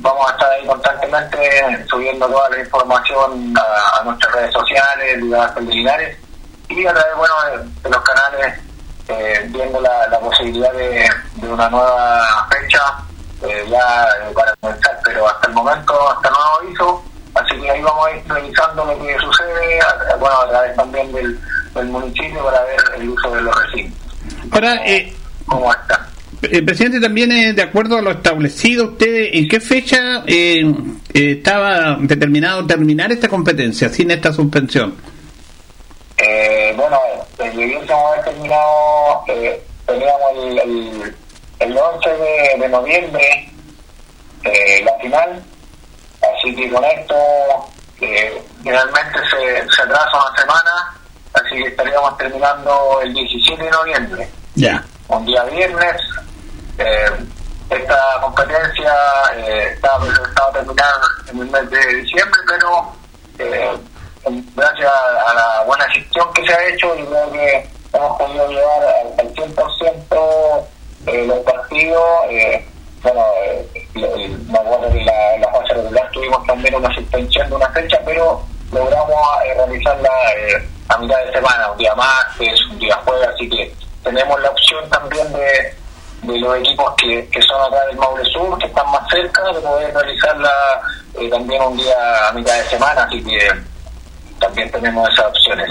vamos 0.00 0.28
a 0.28 0.32
estar 0.32 0.50
ahí 0.50 0.66
constantemente 0.66 1.86
subiendo 1.88 2.26
toda 2.26 2.48
la 2.50 2.58
información 2.60 3.54
a, 3.58 4.00
a 4.00 4.04
nuestras 4.04 4.32
redes 4.34 4.52
sociales, 4.52 5.22
Ligas 5.22 5.52
Preliminares, 5.52 6.18
y 6.68 6.86
a 6.86 6.92
través 6.92 7.16
bueno, 7.16 7.34
de, 7.50 7.80
de 7.82 7.90
los 7.90 8.02
canales 8.02 8.60
eh, 9.08 9.46
viendo 9.50 9.80
la, 9.80 10.06
la 10.08 10.18
posibilidad 10.20 10.72
de, 10.72 11.08
de 11.36 11.48
una 11.48 11.68
nueva 11.68 12.48
fecha 12.50 12.80
eh, 13.42 13.64
ya 13.68 14.04
eh, 14.22 14.32
para 14.34 14.54
comenzar, 14.56 14.98
pero 15.04 15.28
hasta 15.28 15.48
el 15.48 15.54
momento, 15.54 16.10
hasta 16.10 16.30
nuevo 16.30 16.58
aviso, 16.60 17.04
así 17.34 17.60
que 17.60 17.70
ahí 17.70 17.82
vamos 17.82 18.06
a 18.06 18.10
ir 18.12 18.24
revisando 18.26 18.84
lo 18.84 18.98
que 18.98 19.18
sucede, 19.18 19.80
a- 19.80 20.16
bueno, 20.16 20.36
a 20.40 20.48
través 20.48 20.76
también 20.76 21.12
del, 21.12 21.38
del 21.74 21.86
municipio 21.86 22.42
para 22.44 22.62
ver 22.62 22.76
el 22.96 23.08
uso 23.10 23.30
de 23.30 23.42
los 23.42 23.62
recintos. 23.66 24.16
Ahora, 24.52 24.74
eh, 24.86 25.14
¿Cómo 25.46 25.70
está? 25.72 26.06
El 26.50 26.64
presidente 26.64 27.00
también, 27.00 27.30
eh, 27.32 27.52
de 27.52 27.62
acuerdo 27.62 27.98
a 27.98 28.02
lo 28.02 28.10
establecido, 28.10 28.90
¿usted 28.92 29.30
en 29.32 29.48
qué 29.48 29.60
fecha 29.60 30.22
eh, 30.26 30.62
eh, 31.12 31.32
estaba 31.38 31.96
determinado 32.00 32.66
terminar 32.66 33.10
esta 33.12 33.28
competencia 33.28 33.88
sin 33.88 34.10
esta 34.10 34.32
suspensión? 34.32 34.94
Eh, 36.16 36.72
bueno, 36.76 36.98
debiésemos 37.38 37.90
haber 38.12 38.24
terminado, 38.24 39.24
eh, 39.28 39.62
teníamos 39.86 40.30
el, 40.36 40.58
el, 40.58 41.14
el 41.60 41.76
11 41.76 42.08
de, 42.10 42.60
de 42.62 42.68
noviembre 42.68 43.48
eh, 44.44 44.82
la 44.84 44.92
final. 45.00 45.42
Así 46.22 46.54
que 46.54 46.70
con 46.70 46.84
esto 46.84 47.14
eh, 48.00 48.42
generalmente 48.62 49.18
se, 49.30 49.74
se 49.74 49.82
atrasa 49.82 50.10
una 50.28 50.40
semana, 50.40 50.96
así 51.34 51.56
que 51.62 51.68
estaríamos 51.68 52.16
terminando 52.16 53.00
el 53.02 53.12
17 53.12 53.62
de 53.62 53.70
noviembre, 53.70 54.28
Ya. 54.54 54.84
un 55.08 55.26
día 55.26 55.42
viernes. 55.44 55.96
Eh, 56.78 57.10
esta 57.70 58.20
competencia 58.20 58.94
eh, 59.36 59.70
estaba 59.74 60.06
estaba 60.06 60.48
a 60.48 60.52
terminar 60.52 60.94
en 61.30 61.38
el 61.38 61.46
mes 61.46 61.70
de 61.70 61.94
diciembre, 61.96 62.40
pero 62.46 62.92
eh, 63.38 63.76
gracias 64.54 64.90
a 65.26 65.34
la 65.34 65.64
buena 65.66 65.88
gestión 65.90 66.32
que 66.32 66.46
se 66.46 66.54
ha 66.54 66.68
hecho, 66.68 66.94
yo 66.96 67.06
creo 67.06 67.32
que 67.32 67.68
hemos 67.92 68.18
podido 68.18 68.48
llevar 68.48 68.82
al, 68.82 69.26
al 69.26 69.34
100% 69.34 70.64
eh, 71.06 71.26
los 71.26 71.38
partidos. 71.40 72.02
Bueno, 73.02 73.22
eh, 73.40 73.84
me 73.94 74.58
acuerdo 74.58 74.90
que 74.92 75.04
la, 75.04 75.38
la 75.38 75.52
fase 75.52 75.74
regular 75.74 76.10
tuvimos 76.10 76.46
también 76.46 76.74
una 76.74 76.94
suspensión 76.94 77.48
de 77.48 77.56
una 77.56 77.68
fecha, 77.70 77.98
pero 78.04 78.42
logramos 78.72 79.20
eh, 79.44 79.54
realizarla 79.54 80.10
eh, 80.36 80.68
a 80.88 80.98
mitad 80.98 81.24
de 81.24 81.32
semana, 81.32 81.70
un 81.70 81.78
día 81.78 81.94
martes, 81.94 82.60
un 82.70 82.78
día 82.78 82.96
jueves, 83.04 83.28
así 83.28 83.48
que 83.48 83.74
tenemos 84.02 84.40
la 84.40 84.50
opción 84.50 84.88
también 84.90 85.32
de, 85.32 85.74
de 86.26 86.38
los 86.40 86.58
equipos 86.58 86.94
que, 86.96 87.26
que 87.28 87.42
son 87.42 87.60
acá 87.60 87.86
del 87.86 87.96
Maule 87.96 88.24
Sur, 88.26 88.58
que 88.58 88.66
están 88.66 88.90
más 88.90 89.08
cerca, 89.10 89.42
de 89.52 89.60
poder 89.60 89.94
realizarla 89.94 90.50
eh, 91.20 91.28
también 91.28 91.62
un 91.62 91.76
día 91.76 92.28
a 92.28 92.32
mitad 92.32 92.56
de 92.56 92.64
semana, 92.64 93.02
así 93.04 93.22
que 93.22 93.48
también 94.38 94.70
tenemos 94.70 95.08
esas 95.10 95.26
opciones. 95.26 95.70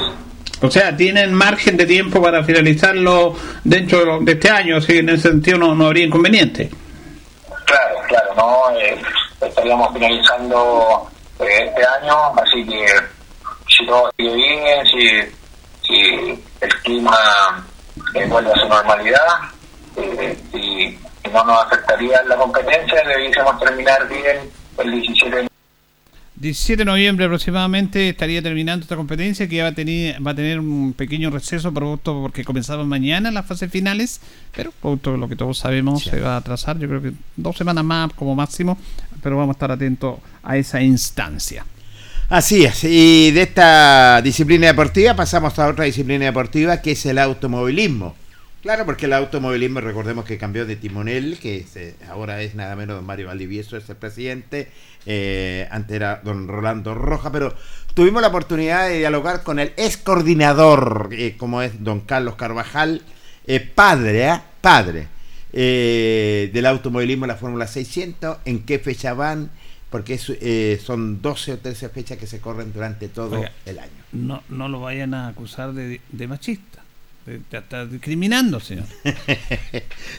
O 0.62 0.72
sea, 0.72 0.96
tienen 0.96 1.34
margen 1.34 1.76
de 1.76 1.86
tiempo 1.86 2.22
para 2.22 2.44
finalizarlo 2.44 3.36
dentro 3.64 4.20
de 4.22 4.32
este 4.32 4.50
año, 4.50 4.78
así 4.78 4.94
que 4.94 5.00
en 5.00 5.10
ese 5.10 5.30
sentido 5.30 5.58
no, 5.58 5.76
no 5.76 5.88
habría 5.88 6.06
inconveniente. 6.06 6.70
Claro, 7.66 7.96
claro, 8.08 8.34
¿no? 8.36 8.80
Eh, 8.80 9.02
estaríamos 9.42 9.92
finalizando 9.94 11.10
eh, 11.40 11.66
este 11.66 11.86
año, 11.86 12.16
así 12.38 12.66
que 12.66 12.86
si 13.68 13.86
todo 13.86 14.10
sigue 14.18 14.36
bien, 14.36 14.86
si, 14.86 15.88
si 15.88 16.44
el 16.62 16.82
clima 16.82 17.18
eh, 18.14 18.26
vuelve 18.28 18.52
a 18.52 18.56
su 18.56 18.68
normalidad, 18.68 19.28
eh, 19.98 20.38
y, 20.54 20.98
no 21.32 21.44
nos 21.46 21.66
afectaría 21.66 22.22
la 22.28 22.36
competencia, 22.36 23.02
debiésemos 23.08 23.60
terminar 23.60 24.08
bien 24.08 24.38
el 24.78 24.92
17 24.92 25.36
de 25.36 25.48
17 26.44 26.82
de 26.82 26.86
noviembre 26.86 27.26
aproximadamente 27.26 28.10
estaría 28.10 28.42
terminando 28.42 28.84
esta 28.84 28.98
competencia 28.98 29.48
que 29.48 29.56
ya 29.56 29.64
va 29.64 29.70
a 29.70 29.74
tener, 29.74 30.26
va 30.26 30.32
a 30.32 30.36
tener 30.36 30.60
un 30.60 30.92
pequeño 30.92 31.30
receso 31.30 31.74
producto 31.74 32.22
porque 32.22 32.44
comenzaban 32.44 32.86
mañana 32.90 33.32
las 33.32 33.46
fases 33.46 33.72
finales, 33.72 34.20
pero 34.54 34.74
producto 34.82 35.14
de 35.14 35.20
lo 35.20 35.30
que 35.30 35.38
todos 35.38 35.58
sabemos 35.58 36.04
se 36.04 36.20
va 36.20 36.34
a 36.34 36.38
atrasar, 36.38 36.78
yo 36.80 36.90
creo 36.90 37.02
que 37.02 37.14
dos 37.38 37.56
semanas 37.56 37.86
más 37.86 38.12
como 38.14 38.36
máximo, 38.36 38.78
pero 39.22 39.38
vamos 39.38 39.54
a 39.54 39.58
estar 39.58 39.72
atentos 39.72 40.18
a 40.44 40.58
esa 40.58 40.82
instancia. 40.82 41.66
Así 42.28 42.66
es, 42.66 42.84
y 42.84 43.32
de 43.32 43.44
esta 43.44 44.22
disciplina 44.22 44.68
deportiva 44.68 45.16
pasamos 45.16 45.58
a 45.60 45.68
otra 45.68 45.86
disciplina 45.86 46.26
deportiva 46.26 46.82
que 46.82 46.92
es 46.92 47.06
el 47.06 47.20
automovilismo. 47.20 48.16
Claro, 48.64 48.86
porque 48.86 49.06
el 49.06 49.14
automovilismo, 49.14 49.82
recordemos 49.82 50.26
que 50.26 50.38
cambió 50.38 50.66
de 50.66 50.78
timonel, 50.78 51.38
que 51.38 51.58
es, 51.58 51.76
eh, 51.76 51.96
ahora 52.10 52.42
es 52.42 52.56
nada 52.56 52.76
menos 52.76 52.96
don 52.96 53.06
Mario 53.06 53.28
Valdivieso, 53.28 53.78
es 53.78 53.88
el 53.90 53.98
presidente, 53.98 54.70
eh, 55.06 55.68
antes 55.70 55.96
era 55.96 56.22
don 56.24 56.48
Rolando 56.48 56.96
Roja, 56.96 57.32
pero 57.32 57.54
tuvimos 57.94 58.22
la 58.22 58.30
oportunidad 58.30 58.88
de 58.88 59.00
dialogar 59.00 59.44
con 59.44 59.60
el 59.60 59.74
ex 59.78 59.98
coordinador, 59.98 61.10
eh, 61.12 61.36
como 61.38 61.62
es 61.62 61.84
don 61.84 62.00
Carlos 62.00 62.36
Carvajal, 62.36 63.02
eh, 63.46 63.60
padre, 63.60 64.30
¿ah? 64.30 64.44
padre 64.62 65.08
eh, 65.52 66.50
del 66.52 66.66
automovilismo 66.66 67.26
en 67.26 67.30
la 67.30 67.36
Fórmula 67.36 67.68
600, 67.68 68.38
en 68.46 68.64
qué 68.64 68.80
fecha 68.80 69.14
van, 69.14 69.52
porque 69.90 70.16
es, 70.16 70.32
eh, 70.42 70.82
son 70.84 71.22
12 71.22 71.54
o 71.54 71.60
13 71.60 71.90
fechas 71.90 72.18
que 72.18 72.26
se 72.26 72.40
corren 72.40 72.74
durante 72.74 73.08
todo 73.08 73.38
Oiga. 73.38 73.52
el 73.66 73.78
año. 73.78 73.92
No, 74.14 74.42
no 74.50 74.68
lo 74.68 74.82
vayan 74.82 75.14
a 75.14 75.28
acusar 75.28 75.74
de, 75.74 76.02
de 76.10 76.28
machista, 76.28 76.83
de, 77.26 77.40
de 77.50 77.58
estar 77.58 77.90
discriminando, 77.90 78.60
señor. 78.60 78.86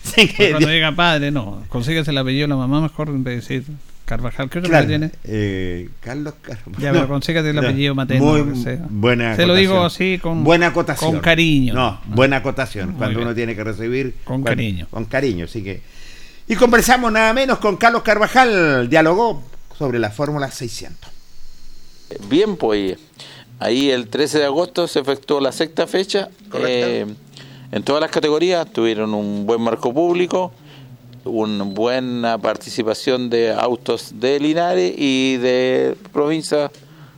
Sí, 0.03 0.29
que- 0.29 0.51
Cuando 0.51 0.69
diga 0.69 0.93
padre, 0.95 1.31
no, 1.31 1.63
consíguese 1.69 2.11
el 2.11 2.19
apellido 2.19 2.45
de 2.45 2.49
la 2.49 2.57
mamá 2.57 2.81
mejor 2.81 3.09
en 3.09 3.25
vez 3.25 3.47
de 3.49 3.55
decir 3.59 3.73
Carvajal. 4.05 4.51
¿Qué 4.51 4.59
otro 4.59 4.71
Claro, 4.71 4.87
tiene? 4.87 5.11
eh, 5.25 5.89
Carlos 6.01 6.35
Carvajal. 6.43 6.75
Ya, 6.79 6.93
pero 6.93 7.09
consígate 7.09 7.49
el 7.51 7.57
no, 7.57 7.63
apellido 7.63 7.95
materno, 7.95 8.25
Muy 8.27 8.41
lo 8.41 8.53
que 8.53 8.57
sea. 8.59 8.87
buena 8.91 9.35
Se 9.35 9.47
lo 9.47 9.55
digo 9.55 9.75
acotación. 9.77 10.09
así 10.13 10.19
con- 10.21 10.45
buena 10.45 10.67
acotación. 10.69 11.11
con 11.13 11.21
cariño. 11.21 11.73
No, 11.75 12.01
buena 12.09 12.37
acotación. 12.37 12.91
Muy 12.91 12.99
cuando 12.99 13.19
bien. 13.19 13.29
uno 13.29 13.35
tiene 13.35 13.57
que 13.57 13.65
recibir. 13.65 14.13
Con 14.25 14.43
cuando- 14.43 14.49
cariño. 14.49 14.87
Con 14.91 15.05
cariño, 15.07 15.47
así 15.47 15.63
que. 15.63 15.81
Y 16.47 16.55
conversamos 16.57 17.11
nada 17.11 17.33
menos 17.33 17.59
con 17.59 17.79
Carlos 17.79 18.03
Carvajal. 18.03 18.91
Dialogó 18.91 19.43
sobre 19.79 19.99
la 19.99 20.11
Fórmula 20.11 20.51
600. 20.51 21.11
Bien, 22.29 22.57
pues 22.57 22.99
ahí 23.65 23.91
el 23.91 24.09
13 24.09 24.41
de 24.41 24.45
agosto 24.45 24.87
se 24.87 25.01
efectuó 25.01 25.41
la 25.41 25.51
sexta 25.51 25.87
fecha. 25.87 26.29
Eh, 26.67 27.07
en 27.73 27.83
todas 27.83 28.01
las 28.01 28.11
categorías 28.11 28.71
tuvieron 28.71 29.15
un 29.15 29.47
buen 29.47 29.61
marco 29.63 29.93
público, 29.93 30.53
una 31.25 31.65
buena 31.65 32.37
participación 32.37 33.31
de 33.31 33.53
autos 33.53 34.13
de 34.21 34.39
Linares 34.39 34.93
y 34.97 35.39
de 35.39 35.97
provincias 36.13 36.71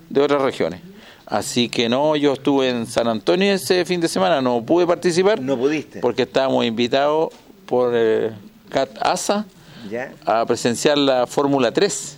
de 0.09 0.20
otras 0.20 0.40
regiones. 0.40 0.80
Así 1.26 1.68
que 1.68 1.88
no, 1.88 2.14
yo 2.14 2.34
estuve 2.34 2.68
en 2.68 2.86
San 2.86 3.09
Antonio 3.09 3.53
ese 3.53 3.84
fin 3.84 4.01
de 4.01 4.07
semana, 4.07 4.40
no 4.40 4.62
pude 4.62 4.86
participar. 4.86 5.40
No 5.40 5.59
pudiste. 5.59 5.99
Porque 5.99 6.22
estábamos 6.22 6.64
invitados 6.64 7.30
por 7.66 7.90
eh, 7.92 8.30
CAT 8.68 8.90
ASA 9.01 9.44
¿Ya? 9.90 10.12
a 10.24 10.47
presenciar 10.47 10.97
la 10.97 11.26
Fórmula 11.26 11.72
3. 11.72 12.16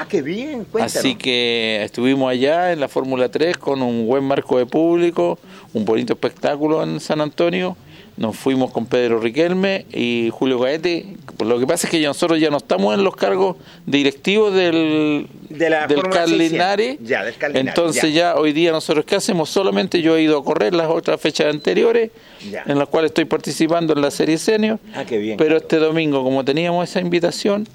Ah, 0.00 0.06
qué 0.08 0.22
bien, 0.22 0.64
cuéntanos. 0.64 0.96
Así 0.96 1.16
que 1.16 1.82
estuvimos 1.82 2.30
allá 2.30 2.72
en 2.72 2.80
la 2.80 2.88
Fórmula 2.88 3.28
3 3.30 3.56
con 3.58 3.82
un 3.82 4.06
buen 4.06 4.22
marco 4.24 4.58
de 4.58 4.66
público, 4.66 5.38
un 5.74 5.84
bonito 5.84 6.12
espectáculo 6.12 6.82
en 6.82 7.00
San 7.00 7.20
Antonio. 7.20 7.76
Nos 8.16 8.36
fuimos 8.36 8.72
con 8.72 8.86
Pedro 8.86 9.20
Riquelme 9.20 9.86
y 9.92 10.30
Julio 10.32 10.58
Gaete. 10.58 11.06
Lo 11.44 11.58
que 11.60 11.66
pasa 11.68 11.86
es 11.86 11.90
que 11.92 12.00
nosotros 12.04 12.40
ya 12.40 12.50
no 12.50 12.56
estamos 12.56 12.92
en 12.94 13.04
los 13.04 13.14
cargos 13.14 13.56
directivos 13.86 14.52
del, 14.54 15.28
De 15.48 15.70
la 15.70 15.86
del 15.86 15.98
Fórmula 15.98 16.16
CAR 16.20 16.28
600. 16.28 16.50
Linares. 16.52 16.98
Ya, 17.00 17.24
del 17.24 17.34
CAR 17.36 17.50
Linares, 17.50 17.68
Entonces 17.68 18.12
ya. 18.14 18.34
hoy 18.34 18.52
día 18.52 18.72
nosotros 18.72 19.04
qué 19.04 19.14
hacemos? 19.16 19.50
Solamente 19.50 20.02
yo 20.02 20.16
he 20.16 20.22
ido 20.22 20.36
a 20.38 20.44
correr 20.44 20.74
las 20.74 20.88
otras 20.88 21.20
fechas 21.20 21.46
anteriores, 21.52 22.10
Ya. 22.50 22.64
en 22.66 22.78
las 22.78 22.88
cuales 22.88 23.10
estoy 23.10 23.24
participando 23.24 23.92
en 23.94 24.00
la 24.00 24.10
serie 24.10 24.36
senior. 24.38 24.80
Ah, 24.94 25.04
qué 25.04 25.18
bien. 25.18 25.36
Pero 25.36 25.56
este 25.56 25.76
domingo, 25.76 26.22
como 26.24 26.44
teníamos 26.44 26.88
esa 26.88 27.00
invitación, 27.00 27.68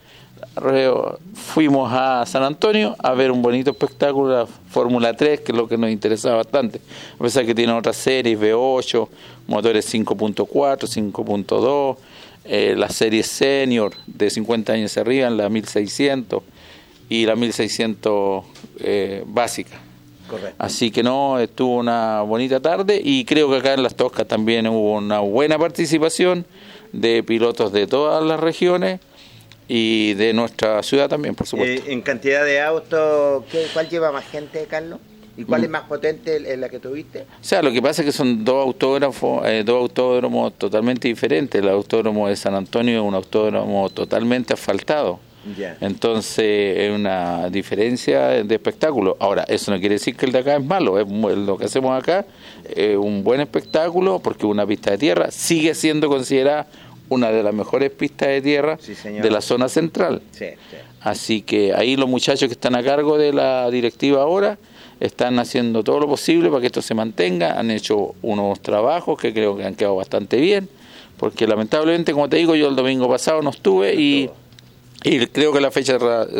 fuimos 1.33 1.91
a 1.91 2.25
San 2.25 2.43
Antonio 2.43 2.95
a 2.99 3.13
ver 3.13 3.31
un 3.31 3.41
bonito 3.41 3.71
espectáculo, 3.71 4.33
la 4.33 4.45
Fórmula 4.45 5.15
3, 5.15 5.41
que 5.41 5.51
es 5.51 5.57
lo 5.57 5.67
que 5.67 5.77
nos 5.77 5.89
interesa 5.89 6.33
bastante. 6.35 6.79
A 7.19 7.23
pesar 7.23 7.45
que 7.45 7.55
tiene 7.55 7.73
otras 7.73 7.97
series, 7.97 8.39
V8, 8.39 9.07
motores 9.47 9.93
5.4, 9.93 10.47
5.2, 11.11 11.97
eh, 12.45 12.75
la 12.77 12.89
serie 12.89 13.23
senior 13.23 13.93
de 14.05 14.29
50 14.29 14.73
años 14.73 14.97
arriba, 14.97 15.27
en 15.27 15.37
la 15.37 15.49
1600 15.49 16.43
y 17.09 17.25
la 17.25 17.35
1600 17.35 18.43
eh, 18.79 19.23
básica. 19.25 19.79
Correcto. 20.27 20.55
Así 20.57 20.89
que 20.91 21.03
no, 21.03 21.39
estuvo 21.39 21.77
una 21.77 22.21
bonita 22.21 22.59
tarde 22.59 23.01
y 23.03 23.25
creo 23.25 23.49
que 23.49 23.57
acá 23.57 23.73
en 23.73 23.83
Las 23.83 23.95
Toscas 23.95 24.27
también 24.27 24.67
hubo 24.67 24.93
una 24.93 25.19
buena 25.19 25.59
participación 25.59 26.45
de 26.91 27.23
pilotos 27.23 27.71
de 27.73 27.87
todas 27.87 28.23
las 28.23 28.39
regiones 28.39 28.99
y 29.67 30.13
de 30.15 30.33
nuestra 30.33 30.81
ciudad 30.83 31.09
también, 31.09 31.35
por 31.35 31.47
supuesto. 31.47 31.83
Eh, 31.89 31.93
en 31.93 32.01
cantidad 32.01 32.43
de 32.45 32.61
autos, 32.61 33.43
¿qué- 33.51 33.65
¿cuál 33.73 33.89
lleva 33.89 34.11
más 34.11 34.25
gente, 34.25 34.65
Carlos? 34.69 34.99
¿Y 35.35 35.45
cuál 35.45 35.61
Mm. 35.61 35.63
es 35.65 35.69
más 35.71 35.81
potente 35.83 36.53
en 36.53 36.61
la 36.61 36.69
que 36.69 36.77
tuviste? 36.79 37.21
O 37.21 37.25
sea, 37.43 37.63
lo 37.63 37.71
que 37.71 37.81
pasa 37.81 38.01
es 38.03 38.05
que 38.05 38.11
son 38.11 38.45
dos 38.45 38.63
autógrafos, 38.65 39.43
eh, 39.47 39.63
dos 39.65 39.77
autódromos 39.81 40.53
totalmente 40.59 41.07
diferentes. 41.07 41.59
El 41.59 41.69
autódromo 41.69 42.27
de 42.27 42.35
San 42.35 42.53
Antonio 42.53 42.99
es 43.01 43.07
un 43.07 43.15
autódromo 43.15 43.89
totalmente 43.89 44.53
asfaltado. 44.53 45.19
Ya. 45.57 45.75
Entonces 45.81 46.77
es 46.77 46.91
una 46.95 47.49
diferencia 47.49 48.27
de 48.43 48.55
espectáculo. 48.55 49.17
Ahora, 49.19 49.43
eso 49.49 49.71
no 49.71 49.79
quiere 49.79 49.95
decir 49.95 50.15
que 50.15 50.25
el 50.25 50.31
de 50.31 50.39
acá 50.39 50.55
es 50.55 50.63
malo. 50.63 50.97
Es 50.99 51.07
lo 51.09 51.57
que 51.57 51.65
hacemos 51.65 51.99
acá 51.99 52.25
es 52.69 52.95
un 52.95 53.23
buen 53.23 53.41
espectáculo 53.41 54.19
porque 54.19 54.45
una 54.45 54.65
pista 54.67 54.91
de 54.91 54.97
tierra 54.99 55.31
sigue 55.31 55.73
siendo 55.75 56.07
considerada 56.07 56.67
una 57.13 57.31
de 57.31 57.43
las 57.43 57.53
mejores 57.53 57.89
pistas 57.91 58.29
de 58.29 58.41
tierra 58.41 58.77
Sí, 58.81 58.93
de 59.09 59.29
la 59.31 59.41
zona 59.41 59.69
central. 59.69 60.21
Sí, 60.31 60.45
sí. 60.69 60.77
Así 61.01 61.41
que 61.41 61.73
ahí 61.73 61.95
los 61.95 62.07
muchachos 62.09 62.47
que 62.47 62.53
están 62.53 62.75
a 62.75 62.83
cargo 62.83 63.17
de 63.17 63.33
la 63.33 63.69
directiva 63.69 64.21
ahora 64.21 64.57
están 64.99 65.37
haciendo 65.39 65.83
todo 65.83 65.99
lo 65.99 66.07
posible 66.07 66.49
para 66.49 66.61
que 66.61 66.67
esto 66.67 66.81
se 66.81 66.93
mantenga. 66.93 67.59
Han 67.59 67.71
hecho 67.71 68.15
unos 68.21 68.61
trabajos 68.61 69.19
que 69.19 69.33
creo 69.33 69.57
que 69.57 69.65
han 69.65 69.75
quedado 69.75 69.95
bastante 69.97 70.37
bien, 70.37 70.69
porque 71.17 71.45
lamentablemente, 71.45 72.13
como 72.13 72.29
te 72.29 72.37
digo, 72.37 72.55
yo 72.55 72.69
el 72.69 72.75
domingo 72.75 73.09
pasado 73.09 73.41
no 73.41 73.49
estuve 73.49 73.95
y, 73.95 74.29
y 75.03 75.25
creo 75.27 75.51
que 75.51 75.59
la 75.59 75.71
fecha 75.71 75.97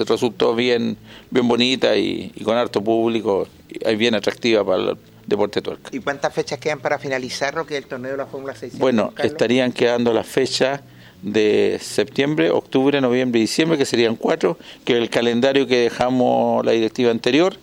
resultó 0.08 0.56
bien, 0.56 0.96
bien 1.30 1.48
bonita 1.48 1.98
y, 1.98 2.32
y 2.34 2.44
con 2.44 2.56
harto 2.56 2.82
público 2.82 3.48
y 3.70 3.96
bien 3.96 4.16
atractiva 4.16 4.64
para 4.64 4.92
el 4.92 4.98
deporte 5.26 5.62
tuerca. 5.62 5.90
¿Y 5.92 6.00
cuántas 6.00 6.34
fechas 6.34 6.60
quedan 6.60 6.80
para 6.80 7.00
finalizar 7.00 7.54
lo 7.56 7.66
que 7.66 7.78
es 7.78 7.84
el 7.84 7.90
torneo 7.90 8.12
de 8.12 8.18
la 8.18 8.26
Fórmula 8.26 8.54
600? 8.54 8.80
Bueno, 8.80 9.14
estarían 9.18 9.72
quedando 9.72 10.14
las 10.14 10.28
fechas 10.28 10.82
de 11.22 11.80
septiembre, 11.82 12.52
octubre, 12.52 13.00
noviembre 13.00 13.40
y 13.40 13.44
diciembre, 13.44 13.78
que 13.78 13.86
serían 13.86 14.16
cuatro, 14.16 14.58
que 14.84 14.94
es 14.94 15.02
el 15.02 15.10
calendario 15.10 15.66
que 15.66 15.78
dejamos 15.78 16.66
la 16.66 16.74
directiva 16.74 17.12
anterior 17.12 17.56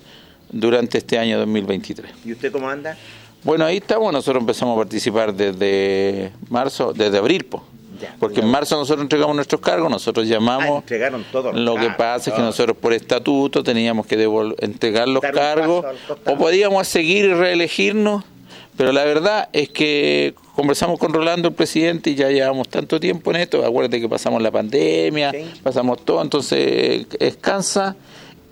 durante 0.51 0.99
este 0.99 1.19
año 1.19 1.39
2023. 1.39 2.11
¿Y 2.25 2.33
usted 2.33 2.51
cómo 2.51 2.69
anda? 2.69 2.97
Bueno, 3.43 3.65
ahí 3.65 3.79
estamos, 3.79 4.13
nosotros 4.13 4.43
empezamos 4.43 4.77
a 4.77 4.81
participar 4.81 5.35
desde 5.35 6.33
marzo, 6.49 6.93
desde 6.93 7.19
abril, 7.19 7.45
po. 7.45 7.65
Ya, 8.01 8.17
porque 8.19 8.41
en 8.41 8.47
marzo 8.49 8.77
nosotros 8.77 9.03
entregamos 9.03 9.37
nuestros 9.37 9.61
cargos, 9.61 9.91
nosotros 9.91 10.27
Ah, 10.27 10.31
llamamos, 10.31 10.79
entregaron 10.83 11.25
todo. 11.31 11.53
lo 11.53 11.77
que 11.77 11.91
pasa 11.91 12.31
es 12.31 12.37
que 12.37 12.43
nosotros 12.43 12.77
por 12.77 12.93
estatuto 12.93 13.63
teníamos 13.63 14.07
que 14.07 14.15
entregar 14.61 15.09
los 15.09 15.23
Dar 15.23 15.35
cargos 15.35 15.85
o 16.27 16.37
podíamos 16.37 16.89
seguir 16.89 17.27
y 17.27 17.35
reelegirnos, 17.35 18.25
pero 18.77 18.93
la 18.93 19.05
verdad 19.05 19.49
es 19.53 19.69
que 19.69 20.35
conversamos 20.55 20.99
con 20.99 21.13
Rolando, 21.13 21.49
el 21.49 21.55
presidente, 21.55 22.11
y 22.11 22.15
ya 22.15 22.29
llevamos 22.31 22.69
tanto 22.69 22.99
tiempo 23.01 23.31
en 23.31 23.37
esto, 23.39 23.65
acuérdate 23.65 24.01
que 24.01 24.09
pasamos 24.09 24.43
la 24.43 24.51
pandemia, 24.51 25.33
pasamos 25.63 26.05
todo, 26.05 26.23
entonces 26.23 27.07
es 27.19 27.37
cansa 27.37 27.97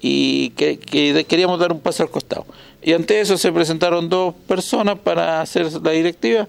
y 0.01 0.51
que, 0.51 0.79
que 0.79 1.25
queríamos 1.29 1.59
dar 1.59 1.73
un 1.73 1.81
paso 1.81 2.03
al 2.03 2.11
costado. 2.11 2.47
Y 2.83 2.93
ante 2.93 3.21
eso 3.21 3.37
se 3.37 3.51
presentaron 3.53 4.09
dos 4.09 4.35
personas 4.47 4.99
para 4.99 5.41
hacer 5.41 5.67
la 5.83 5.91
directiva, 5.91 6.47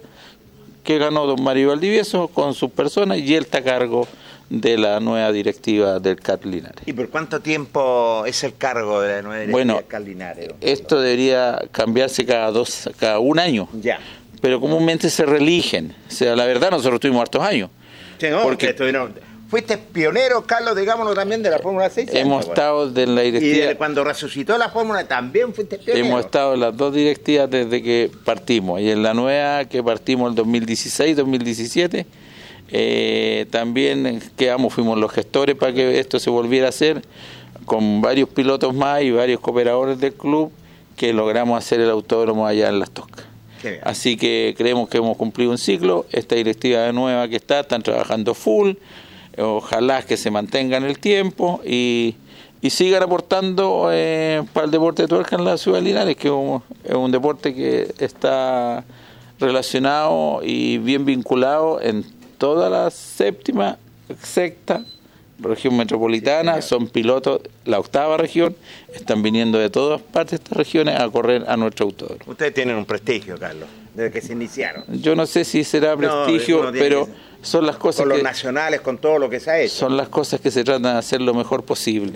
que 0.89 0.97
ganó 0.97 1.27
don 1.27 1.43
Mario 1.43 1.67
Valdivieso 1.67 2.29
con 2.29 2.55
sus 2.55 2.71
personas 2.71 3.19
y 3.19 3.35
él 3.35 3.43
está 3.43 3.59
a 3.59 3.63
cargo 3.63 4.07
de 4.49 4.75
la 4.75 4.99
nueva 4.99 5.31
directiva 5.31 5.99
del 5.99 6.19
CAT 6.19 6.45
Linares. 6.45 6.81
¿Y 6.87 6.93
por 6.93 7.09
cuánto 7.09 7.41
tiempo 7.41 8.23
es 8.25 8.43
el 8.43 8.55
cargo 8.55 8.99
de 8.99 9.17
la 9.17 9.21
nueva 9.21 9.35
directiva 9.41 9.51
Bueno, 9.55 9.75
del 9.75 9.85
CAT 9.85 10.03
Linares? 10.03 10.49
Esto 10.61 10.99
debería 10.99 11.61
cambiarse 11.71 12.25
cada 12.25 12.49
dos, 12.49 12.89
cada 12.97 13.19
un 13.19 13.37
año. 13.37 13.69
Ya. 13.79 13.99
Pero 14.41 14.59
comúnmente 14.59 15.11
se 15.11 15.27
reeligen. 15.27 15.93
O 16.07 16.11
sea, 16.11 16.35
la 16.35 16.45
verdad 16.47 16.71
nosotros 16.71 16.99
tuvimos 16.99 17.21
hartos 17.21 17.43
años. 17.43 17.69
Sí, 18.17 18.25
¿no? 18.31 18.41
Porque- 18.41 18.65
Que 18.65 18.71
estuvieron- 18.71 19.13
Fuiste 19.49 19.79
pionero, 19.79 20.43
Carlos, 20.45 20.75
digámoslo 20.75 21.15
también, 21.15 21.41
de 21.41 21.49
la 21.49 21.57
Fórmula 21.57 21.89
6. 21.89 22.11
Hemos 22.13 22.47
estado 22.47 22.91
de 22.91 23.07
la 23.07 23.23
Y 23.23 23.31
directiva, 23.31 23.65
de 23.65 23.77
cuando 23.77 24.03
resucitó 24.03 24.55
la 24.59 24.69
Fórmula 24.69 25.07
también 25.07 25.55
fuiste 25.55 25.79
pionero. 25.79 26.05
hemos 26.05 26.25
estado 26.25 26.53
en 26.53 26.59
las 26.59 26.77
dos 26.77 26.93
directivas 26.93 27.49
desde 27.49 27.81
que 27.81 28.11
partimos. 28.25 28.79
Y 28.79 28.91
en 28.91 29.01
la 29.01 29.15
nueva 29.15 29.65
que 29.65 29.81
partimos 29.81 30.31
el 30.31 30.45
2016-2017, 30.45 32.05
eh, 32.71 33.47
también 33.49 34.21
quedamos, 34.37 34.71
fuimos 34.71 34.99
los 34.99 35.11
gestores 35.11 35.55
para 35.55 35.73
que 35.73 35.99
esto 35.99 36.19
se 36.19 36.29
volviera 36.29 36.67
a 36.67 36.69
hacer, 36.69 37.01
con 37.65 38.01
varios 38.01 38.29
pilotos 38.29 38.75
más 38.75 39.01
y 39.01 39.09
varios 39.09 39.39
cooperadores 39.39 39.99
del 39.99 40.13
club, 40.13 40.51
que 40.95 41.11
logramos 41.11 41.57
hacer 41.57 41.79
el 41.79 41.89
autódromo 41.89 42.45
allá 42.45 42.69
en 42.69 42.79
Las 42.79 42.91
Toscas. 42.91 43.25
Así 43.81 44.15
que 44.15 44.53
creemos 44.57 44.89
que 44.89 44.99
hemos 44.99 45.17
cumplido 45.17 45.51
un 45.51 45.57
ciclo. 45.57 46.05
Esta 46.11 46.35
directiva 46.35 46.91
nueva 46.91 47.27
que 47.27 47.35
está, 47.35 47.61
están 47.61 47.81
trabajando 47.81 48.33
full. 48.33 48.73
Ojalá 49.37 50.01
que 50.03 50.17
se 50.17 50.31
mantenga 50.31 50.77
en 50.77 50.83
el 50.83 50.99
tiempo 50.99 51.61
y, 51.65 52.15
y 52.61 52.69
sigan 52.69 53.03
aportando 53.03 53.89
eh, 53.91 54.43
para 54.53 54.65
el 54.65 54.71
deporte 54.71 55.03
de 55.03 55.07
tuerca 55.07 55.35
en 55.35 55.45
la 55.45 55.57
ciudad 55.57 55.79
de 55.79 55.85
Linares, 55.85 56.15
que 56.17 56.27
es 56.27 56.33
un, 56.33 56.61
es 56.83 56.95
un 56.95 57.11
deporte 57.11 57.53
que 57.53 57.93
está 57.99 58.83
relacionado 59.39 60.41
y 60.43 60.77
bien 60.79 61.05
vinculado 61.05 61.81
en 61.81 62.05
toda 62.37 62.69
la 62.69 62.89
séptima, 62.89 63.77
sexta 64.21 64.83
región 65.41 65.77
metropolitana, 65.77 66.61
son 66.61 66.87
pilotos, 66.87 67.41
la 67.65 67.79
octava 67.79 68.17
región, 68.17 68.55
están 68.93 69.21
viniendo 69.23 69.57
de 69.57 69.69
todas 69.69 70.01
partes 70.01 70.31
de 70.31 70.43
estas 70.43 70.57
regiones 70.57 70.99
a 70.99 71.09
correr 71.09 71.45
a 71.47 71.55
nuestro 71.57 71.85
autódromo. 71.85 72.19
Ustedes 72.27 72.53
tienen 72.53 72.75
un 72.75 72.85
prestigio, 72.85 73.37
Carlos, 73.39 73.69
desde 73.95 74.11
que 74.11 74.21
se 74.21 74.33
iniciaron. 74.33 74.83
Yo 75.01 75.15
no 75.15 75.25
sé 75.25 75.43
si 75.45 75.63
será 75.63 75.95
prestigio, 75.97 76.71
pero 76.71 77.05
que- 77.05 77.11
son 77.41 77.65
las 77.65 77.77
cosas 77.77 78.01
Con 78.01 78.09
los 78.09 78.17
que 78.19 78.23
nacionales, 78.23 78.81
con 78.81 78.97
todo 78.97 79.17
lo 79.19 79.29
que 79.29 79.39
se 79.39 79.49
ha 79.51 79.59
hecho. 79.61 79.73
son 79.75 79.95
las 79.97 80.09
cosas 80.09 80.39
que 80.41 80.51
se 80.51 80.63
tratan 80.63 80.83
de 80.83 80.89
hacer 80.99 81.21
lo 81.21 81.33
mejor 81.33 81.63
posible. 81.63 82.13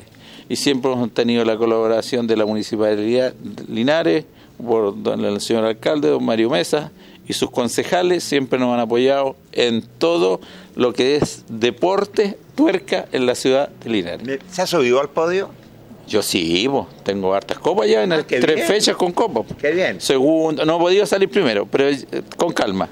Y 0.49 0.57
siempre 0.57 0.91
hemos 0.91 1.13
tenido 1.13 1.45
la 1.45 1.57
colaboración 1.57 2.28
de 2.28 2.36
la 2.36 2.45
Municipalidad 2.45 3.34
Linares, 3.67 4.26
por 4.63 5.01
don- 5.01 5.24
el 5.24 5.39
señor 5.41 5.63
alcalde, 5.65 6.09
don 6.09 6.24
Mario 6.24 6.49
Mesa, 6.49 6.91
y 7.28 7.34
sus 7.34 7.49
concejales 7.49 8.24
siempre 8.24 8.59
nos 8.59 8.74
han 8.74 8.82
apoyado 8.82 9.38
en 9.53 9.82
todo 9.97 10.41
lo 10.76 10.91
que 10.93 11.15
es 11.15 11.45
deporte, 11.47 12.38
tuerca 12.55 13.05
en 13.13 13.26
la 13.26 13.36
ciudad 13.36 13.69
de 13.69 13.89
Linares. 13.89 14.39
¿Se 14.51 14.61
ha 14.61 14.67
subido 14.67 14.99
al 14.99 15.09
podio? 15.09 15.49
Yo 16.08 16.22
sí, 16.22 16.68
po, 16.68 16.88
tengo 17.04 17.34
hartas 17.34 17.58
copas 17.60 17.88
ya, 17.88 18.04
en 18.04 18.12
el- 18.12 18.20
Ah, 18.22 18.28
qué 18.28 18.39
tres 18.39 18.56
bien. 18.56 18.68
fechas 18.68 18.95
con 18.97 19.12
copas. 19.14 19.45
Qué 19.60 19.72
bien. 19.72 20.01
Segundo, 20.01 20.66
no 20.66 20.76
he 20.76 20.80
podido 20.80 21.06
salir 21.06 21.30
primero, 21.30 21.66
pero 21.66 21.88
eh, 21.89 21.97
con 22.38 22.51
calma. 22.54 22.89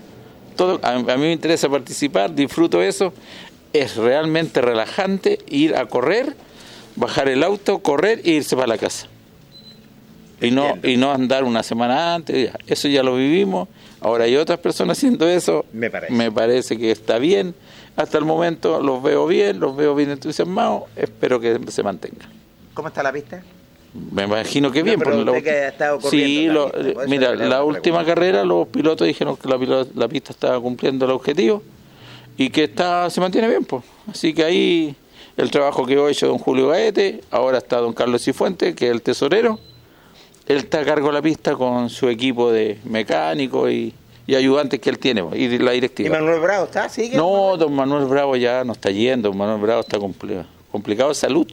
Todo, 0.56 0.80
a, 0.82 0.92
a 0.94 0.98
mí 1.18 1.24
me 1.24 1.32
interesa 1.34 1.70
participar, 1.70 2.34
disfruto 2.34 2.82
eso. 2.82 3.14
Es 3.74 3.96
realmente 3.96 4.62
relajante 4.62 5.40
ir 5.50 5.76
a 5.76 5.86
correr, 5.86 6.36
bajar 6.96 7.30
el 7.30 7.44
auto, 7.44 7.80
correr 7.80 8.22
e 8.24 8.32
irse 8.32 8.56
para 8.56 8.68
la 8.68 8.78
casa. 8.78 9.08
Y 10.42 10.50
no, 10.52 10.78
y 10.84 10.98
no 10.98 11.12
andar 11.12 11.44
una 11.44 11.62
semana 11.64 12.16
antes, 12.16 12.52
ya. 12.52 12.58
eso 12.68 12.88
ya 12.88 13.04
lo 13.04 13.16
vivimos. 13.16 13.70
Ahora 14.00 14.24
hay 14.24 14.36
otras 14.38 14.58
personas 14.60 14.98
haciendo 14.98 15.28
eso. 15.28 15.66
Me 15.72 15.92
parece. 15.92 16.32
parece 16.32 16.78
que 16.78 16.90
está 16.92 17.20
bien. 17.20 17.54
Hasta 17.96 18.18
el 18.18 18.26
momento 18.26 18.82
los 18.82 19.04
veo 19.04 19.28
bien, 19.28 19.60
los 19.60 19.76
veo 19.76 19.94
bien 19.94 20.10
entusiasmados. 20.10 20.84
Espero 20.96 21.40
que 21.40 21.60
se 21.68 21.84
mantenga. 21.84 22.28
¿Cómo 22.74 22.88
está 22.88 23.04
la 23.04 23.12
pista? 23.12 23.42
Me 24.12 24.24
imagino 24.24 24.72
que 24.72 24.80
No, 24.80 24.86
bien. 24.86 25.00
pero 25.00 25.12
porque 25.12 25.26
la 25.28 25.42
que 25.42 25.84
ha 25.84 26.00
sí, 26.10 26.48
la 26.48 26.54
lo- 26.54 26.72
pista, 26.72 27.06
mira, 27.08 27.36
la 27.36 27.64
última 27.64 28.06
carrera 28.06 28.46
los 28.46 28.68
pilotos 28.70 29.06
dijeron 29.06 29.36
que 29.36 29.50
la, 29.50 30.08
pista 30.08 30.32
estaba 30.32 30.60
cumpliendo 30.62 31.04
el 31.06 31.12
objetivo 31.12 31.62
y 32.38 32.50
que 32.50 32.64
está 32.66 33.10
se 33.10 33.20
mantiene 33.20 33.50
bien. 33.50 33.66
Pues. 33.66 33.84
Así 34.10 34.34
que 34.34 34.46
ahí 34.46 34.96
el 35.36 35.52
trabajo 35.52 35.86
que 35.86 35.96
ha 35.98 36.10
hecho 36.10 36.28
don 36.28 36.38
Julio 36.38 36.70
Gaete, 36.70 37.22
ahora 37.32 37.58
está 37.58 37.78
don 37.78 37.92
Carlos 37.94 38.24
Cifuente, 38.24 38.74
que 38.76 38.86
es 38.88 38.92
el 38.92 39.02
tesorero. 39.02 39.60
Él 40.48 40.58
está 40.58 40.80
a 40.80 40.86
cargo 40.86 41.08
de 41.08 41.14
la 41.14 41.22
pista 41.22 41.56
con 41.56 41.90
su 41.90 42.08
equipo 42.10 42.52
de 42.52 42.80
mecánicos 42.86 43.70
y, 43.72 43.94
y 44.26 44.36
ayudantes 44.36 44.80
que 44.80 44.90
él 44.90 45.00
tiene 45.00 45.24
pues, 45.24 45.40
y 45.40 45.58
la 45.60 45.72
¿Y 45.72 45.76
directiva. 45.76 46.18
Manuel 46.18 46.40
Bravo 46.40 46.66
está? 46.66 46.88
¿Sigue? 46.90 47.16
No, 47.18 47.58
don 47.58 47.74
Manuel 47.74 48.06
Bravo 48.06 48.36
ya 48.38 48.64
no 48.64 48.72
está 48.74 48.90
yendo, 48.90 49.30
don 49.30 49.38
Manuel 49.38 49.62
Bravo 49.62 49.82
está 49.82 49.98
compli- 49.98 50.46
complicado 50.72 51.10
de 51.10 51.16
salud. 51.16 51.48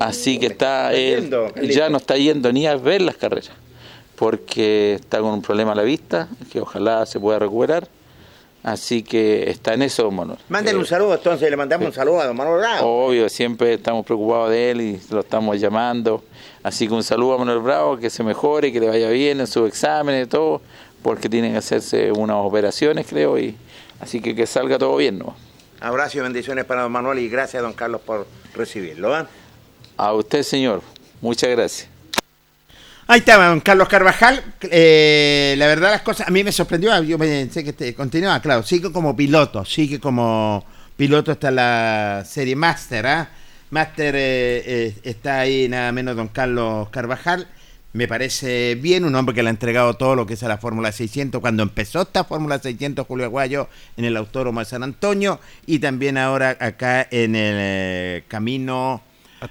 Así 0.00 0.38
que 0.38 0.46
está, 0.46 0.92
él 0.92 1.30
ya 1.70 1.88
no 1.88 1.98
está 1.98 2.16
yendo 2.16 2.52
ni 2.52 2.66
a 2.66 2.76
ver 2.76 3.02
las 3.02 3.16
carreras, 3.16 3.50
porque 4.16 4.94
está 4.94 5.20
con 5.20 5.30
un 5.30 5.42
problema 5.42 5.72
a 5.72 5.74
la 5.74 5.82
vista, 5.82 6.28
que 6.52 6.60
ojalá 6.60 7.06
se 7.06 7.20
pueda 7.20 7.38
recuperar. 7.38 7.88
Así 8.62 9.04
que 9.04 9.48
está 9.48 9.74
en 9.74 9.82
eso, 9.82 10.02
don 10.02 10.16
Manuel. 10.16 10.40
Mándale 10.48 10.76
Eh, 10.76 10.80
un 10.80 10.86
saludo, 10.86 11.14
entonces 11.14 11.48
le 11.48 11.56
mandamos 11.56 11.86
un 11.86 11.94
saludo 11.94 12.20
a 12.20 12.26
don 12.26 12.36
Manuel 12.36 12.58
Bravo. 12.58 13.06
Obvio, 13.06 13.28
siempre 13.28 13.74
estamos 13.74 14.04
preocupados 14.04 14.50
de 14.50 14.70
él 14.72 14.80
y 14.80 15.00
lo 15.10 15.20
estamos 15.20 15.60
llamando. 15.60 16.24
Así 16.64 16.88
que 16.88 16.94
un 16.94 17.04
saludo 17.04 17.34
a 17.34 17.38
Manuel 17.38 17.60
Bravo, 17.60 17.96
que 17.96 18.10
se 18.10 18.24
mejore, 18.24 18.72
que 18.72 18.80
le 18.80 18.88
vaya 18.88 19.08
bien 19.10 19.38
en 19.38 19.46
sus 19.46 19.68
exámenes 19.68 20.26
y 20.26 20.28
todo, 20.28 20.62
porque 21.00 21.28
tienen 21.28 21.52
que 21.52 21.58
hacerse 21.58 22.10
unas 22.10 22.38
operaciones, 22.38 23.06
creo, 23.08 23.38
y 23.38 23.54
así 24.00 24.20
que 24.20 24.34
que 24.34 24.46
salga 24.46 24.78
todo 24.78 24.96
bien, 24.96 25.20
¿no? 25.20 25.36
Abrazo 25.86 26.18
y 26.18 26.20
bendiciones 26.20 26.64
para 26.64 26.82
don 26.82 26.90
Manuel 26.90 27.20
y 27.20 27.28
gracias 27.28 27.62
don 27.62 27.72
Carlos 27.72 28.00
por 28.00 28.26
recibirlo. 28.54 29.14
¿ah? 29.14 29.28
A 29.96 30.12
usted, 30.14 30.42
señor. 30.42 30.82
Muchas 31.20 31.50
gracias. 31.50 31.88
Ahí 33.06 33.20
estaba 33.20 33.46
don 33.46 33.60
Carlos 33.60 33.88
Carvajal. 33.88 34.42
Eh, 34.62 35.54
la 35.56 35.68
verdad 35.68 35.92
las 35.92 36.02
cosas, 36.02 36.26
a 36.26 36.30
mí 36.32 36.42
me 36.42 36.50
sorprendió, 36.50 37.00
yo 37.04 37.16
pensé 37.16 37.62
que 37.62 37.70
este, 37.70 37.94
continuaba, 37.94 38.40
claro, 38.42 38.64
sigue 38.64 38.90
como 38.90 39.14
piloto, 39.14 39.64
sigue 39.64 40.00
como 40.00 40.64
piloto 40.96 41.30
hasta 41.30 41.52
la 41.52 42.24
serie 42.26 42.56
Master, 42.56 43.06
¿ah? 43.06 43.28
Master 43.70 44.16
eh, 44.16 44.62
eh, 44.66 44.96
está 45.04 45.38
ahí 45.38 45.68
nada 45.68 45.92
menos 45.92 46.16
don 46.16 46.26
Carlos 46.28 46.88
Carvajal. 46.90 47.46
Me 47.96 48.06
parece 48.06 48.74
bien, 48.74 49.06
un 49.06 49.14
hombre 49.14 49.34
que 49.34 49.42
le 49.42 49.48
ha 49.48 49.50
entregado 49.50 49.94
todo 49.94 50.14
lo 50.16 50.26
que 50.26 50.34
es 50.34 50.42
a 50.42 50.48
la 50.48 50.58
Fórmula 50.58 50.92
600 50.92 51.40
cuando 51.40 51.62
empezó 51.62 52.02
esta 52.02 52.24
Fórmula 52.24 52.58
600 52.58 53.06
Julio 53.06 53.24
Aguayo 53.24 53.70
en 53.96 54.04
el 54.04 54.18
Autódromo 54.18 54.60
de 54.60 54.66
San 54.66 54.82
Antonio 54.82 55.40
y 55.64 55.78
también 55.78 56.18
ahora 56.18 56.58
acá 56.60 57.08
en 57.10 57.34
el 57.34 57.56
eh, 57.58 58.24
camino 58.28 59.00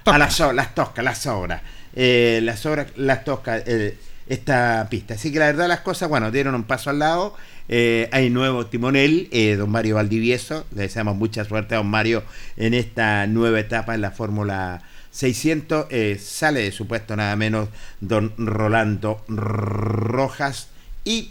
a 0.04 0.16
las, 0.18 0.38
las 0.38 0.76
toscas, 0.76 1.04
las 1.04 1.26
obras. 1.26 1.60
Eh, 1.96 2.38
las 2.44 2.64
obras, 2.66 2.86
las 2.94 3.24
toscas, 3.24 3.64
eh, 3.66 3.98
esta 4.28 4.86
pista. 4.88 5.14
Así 5.14 5.32
que 5.32 5.40
la 5.40 5.46
verdad 5.46 5.66
las 5.66 5.80
cosas, 5.80 6.08
bueno, 6.08 6.30
dieron 6.30 6.54
un 6.54 6.62
paso 6.62 6.90
al 6.90 7.00
lado. 7.00 7.34
Eh, 7.68 8.08
hay 8.12 8.30
nuevo 8.30 8.66
timonel, 8.66 9.28
eh, 9.32 9.56
don 9.56 9.70
Mario 9.70 9.96
Valdivieso. 9.96 10.66
Le 10.72 10.82
deseamos 10.82 11.16
mucha 11.16 11.44
suerte 11.44 11.74
a 11.74 11.78
don 11.78 11.88
Mario 11.88 12.22
en 12.56 12.74
esta 12.74 13.26
nueva 13.26 13.58
etapa 13.58 13.94
en 13.96 14.02
la 14.02 14.12
Fórmula 14.12 14.82
600. 15.16 15.86
Eh, 15.90 16.20
sale 16.22 16.60
de 16.60 16.72
su 16.72 16.86
puesto 16.86 17.16
nada 17.16 17.34
menos 17.36 17.70
don 18.00 18.34
Rolando 18.36 19.24
Rojas. 19.28 20.68
Y 21.04 21.30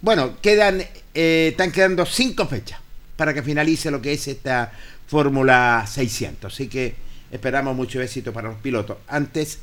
bueno, 0.00 0.36
quedan, 0.40 0.80
eh, 1.14 1.48
están 1.50 1.72
quedando 1.72 2.06
cinco 2.06 2.46
fechas 2.46 2.78
para 3.16 3.34
que 3.34 3.42
finalice 3.42 3.90
lo 3.90 4.00
que 4.00 4.12
es 4.12 4.28
esta 4.28 4.70
Fórmula 5.08 5.84
600. 5.88 6.52
Así 6.52 6.68
que 6.68 6.94
esperamos 7.32 7.74
mucho 7.74 8.00
éxito 8.00 8.32
para 8.32 8.48
los 8.48 8.58
pilotos. 8.58 8.98
Antes, 9.08 9.58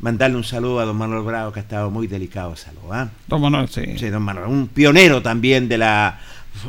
mandarle 0.00 0.38
un 0.38 0.44
saludo 0.44 0.80
a 0.80 0.86
don 0.86 0.96
Manuel 0.96 1.22
Bravo, 1.22 1.52
que 1.52 1.60
ha 1.60 1.62
estado 1.62 1.90
muy 1.90 2.06
delicado 2.06 2.52
de 2.52 2.56
salud. 2.56 2.80
¿ah? 2.90 3.10
Don 3.26 3.42
Manuel, 3.42 3.68
sí. 3.68 3.98
Sí, 3.98 4.08
don 4.08 4.22
Manuel, 4.22 4.46
un 4.46 4.68
pionero 4.68 5.20
también 5.20 5.68
de 5.68 5.76
la 5.76 6.18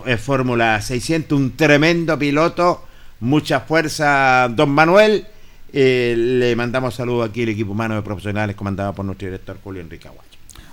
eh, 0.05 0.17
Fórmula 0.17 0.81
600, 0.81 1.39
un 1.39 1.55
tremendo 1.55 2.19
piloto, 2.19 2.85
mucha 3.21 3.61
fuerza, 3.61 4.49
don 4.49 4.71
Manuel. 4.71 5.27
Eh, 5.75 6.13
le 6.15 6.55
mandamos 6.55 6.93
saludos 6.93 7.27
aquí 7.27 7.41
al 7.41 7.49
equipo 7.49 7.71
humano 7.71 7.95
de 7.95 8.03
profesionales 8.03 8.55
comandado 8.55 8.93
por 8.93 9.03
nuestro 9.03 9.25
director 9.27 9.57
Julio 9.63 9.81
Enrique 9.81 10.07
Aguayo. 10.07 10.29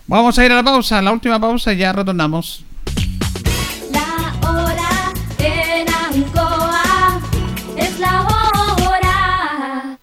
Vamos 0.07 0.39
a 0.39 0.45
ir 0.45 0.53
a 0.53 0.57
la 0.57 0.63
pausa, 0.63 1.01
la 1.01 1.11
última 1.11 1.41
pausa 1.41 1.73
y 1.73 1.79
ya 1.79 1.95
retornamos. 1.95 2.63
La 3.91 4.39
hora 4.47 5.13
en 5.39 5.89
Ancoa 5.89 7.21
es 7.79 7.99
la 7.99 8.23
hora. 8.23 9.99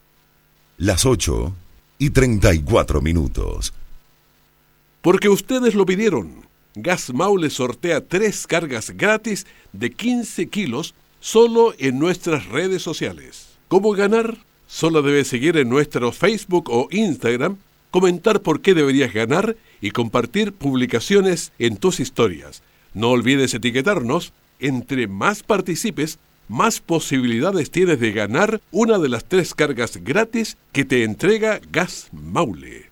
Las 0.78 1.06
8 1.06 1.54
y 2.00 2.10
34 2.10 3.00
minutos. 3.00 3.74
Porque 5.02 5.30
ustedes 5.30 5.76
lo 5.76 5.86
pidieron. 5.86 6.48
Gas 6.74 7.14
Maule 7.14 7.52
sortea 7.52 8.02
tres 8.02 8.48
cargas 8.48 8.90
gratis 8.90 9.46
de 9.74 9.92
15 9.92 10.48
kilos 10.48 10.96
solo 11.20 11.76
en 11.78 12.00
nuestras 12.00 12.48
redes 12.48 12.82
sociales. 12.82 13.48
¿Cómo 13.68 13.92
ganar? 13.92 14.47
Solo 14.68 15.02
debes 15.02 15.30
seguir 15.30 15.58
en 15.58 15.70
nuestro 15.70 16.12
Facebook 16.12 16.70
o 16.70 16.88
Instagram, 16.92 17.58
comentar 17.90 18.42
por 18.42 18.62
qué 18.62 18.74
deberías 18.74 19.14
ganar 19.14 19.56
y 19.82 19.92
compartir 19.92 20.54
publicaciones 20.54 21.54
en 21.58 21.78
tus 21.78 22.00
historias. 22.00 22.62
No 22.94 23.10
olvides 23.10 23.54
etiquetarnos. 23.54 24.34
Entre 24.60 25.08
más 25.08 25.44
participes, 25.44 26.20
más 26.48 26.80
posibilidades 26.80 27.72
tienes 27.72 28.00
de 28.00 28.12
ganar 28.12 28.60
una 28.72 28.98
de 28.98 29.10
las 29.10 29.26
tres 29.26 29.54
cargas 29.54 29.98
gratis 30.04 30.58
que 30.72 30.84
te 30.84 31.04
entrega 31.04 31.60
Gas 31.72 32.10
Maule. 32.12 32.90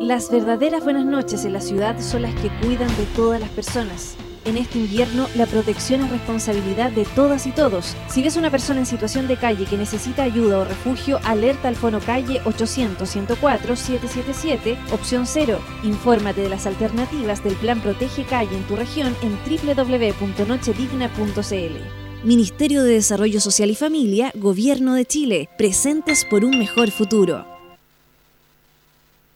Las 0.00 0.30
verdaderas 0.30 0.84
buenas 0.84 1.06
noches 1.06 1.44
en 1.44 1.54
la 1.54 1.60
ciudad 1.60 2.00
son 2.00 2.22
las 2.22 2.34
que 2.34 2.50
cuidan 2.60 2.94
de 2.96 3.06
todas 3.16 3.40
las 3.40 3.50
personas. 3.50 4.16
En 4.46 4.56
este 4.56 4.78
invierno, 4.78 5.28
la 5.34 5.44
protección 5.46 6.04
es 6.04 6.10
responsabilidad 6.10 6.92
de 6.92 7.04
todas 7.04 7.48
y 7.48 7.50
todos. 7.50 7.96
Si 8.08 8.22
ves 8.22 8.36
una 8.36 8.48
persona 8.48 8.78
en 8.78 8.86
situación 8.86 9.26
de 9.26 9.36
calle 9.36 9.64
que 9.64 9.76
necesita 9.76 10.22
ayuda 10.22 10.60
o 10.60 10.64
refugio, 10.64 11.18
alerta 11.24 11.66
al 11.66 11.74
Fono 11.74 11.98
Calle 11.98 12.40
800-104-777, 12.44 14.76
opción 14.92 15.26
0. 15.26 15.58
Infórmate 15.82 16.42
de 16.42 16.48
las 16.48 16.64
alternativas 16.66 17.42
del 17.42 17.56
Plan 17.56 17.80
Protege 17.80 18.22
Calle 18.22 18.56
en 18.56 18.62
tu 18.68 18.76
región 18.76 19.16
en 19.22 19.36
www.nochedigna.cl. 19.44 21.76
Ministerio 22.22 22.84
de 22.84 22.92
Desarrollo 22.92 23.40
Social 23.40 23.70
y 23.70 23.74
Familia, 23.74 24.30
Gobierno 24.36 24.94
de 24.94 25.06
Chile, 25.06 25.48
presentes 25.58 26.24
por 26.24 26.44
un 26.44 26.56
mejor 26.56 26.92
futuro. 26.92 27.44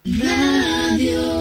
Radio. 0.05 1.41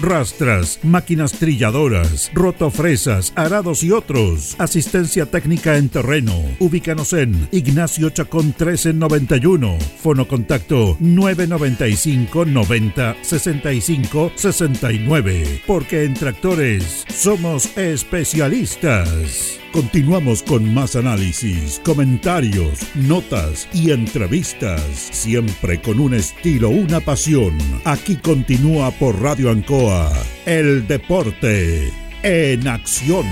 rastras, 0.00 0.80
máquinas 0.82 1.32
trilladoras, 1.32 2.30
rotofresas, 2.34 3.32
arados 3.36 3.82
y 3.82 3.90
otros. 3.90 4.56
Asistencia 4.58 5.26
técnica 5.26 5.76
en 5.76 5.88
terreno. 5.88 6.34
Ubícanos 6.58 7.12
en 7.12 7.48
Ignacio 7.52 8.10
Chacón 8.10 8.46
1391. 8.46 9.78
Fono 10.02 10.28
contacto 10.28 10.96
995 11.00 12.44
90 12.44 13.16
65 13.22 14.32
69. 14.34 15.62
Porque 15.66 16.04
en 16.04 16.14
tractores 16.14 17.04
somos 17.08 17.76
especialistas. 17.76 19.63
Continuamos 19.74 20.44
con 20.44 20.72
más 20.72 20.94
análisis, 20.94 21.80
comentarios, 21.84 22.78
notas 22.94 23.68
y 23.74 23.90
entrevistas, 23.90 24.80
siempre 24.80 25.82
con 25.82 25.98
un 25.98 26.14
estilo, 26.14 26.68
una 26.68 27.00
pasión. 27.00 27.58
Aquí 27.84 28.14
continúa 28.14 28.92
por 28.92 29.20
Radio 29.20 29.50
Ancoa, 29.50 30.12
el 30.46 30.86
deporte 30.86 31.92
en 32.22 32.68
acción. 32.68 33.26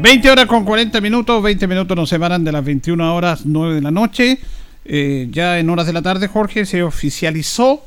20 0.00 0.30
horas 0.30 0.46
con 0.46 0.64
40 0.64 1.00
minutos, 1.00 1.42
20 1.42 1.66
minutos 1.66 1.96
nos 1.96 2.08
separan 2.08 2.44
de 2.44 2.52
las 2.52 2.64
21 2.64 3.12
horas 3.12 3.44
9 3.44 3.74
de 3.74 3.80
la 3.80 3.90
noche. 3.90 4.38
Eh, 4.84 5.26
ya 5.32 5.58
en 5.58 5.68
horas 5.68 5.86
de 5.88 5.94
la 5.94 6.02
tarde, 6.02 6.28
Jorge, 6.28 6.64
se 6.64 6.84
oficializó 6.84 7.82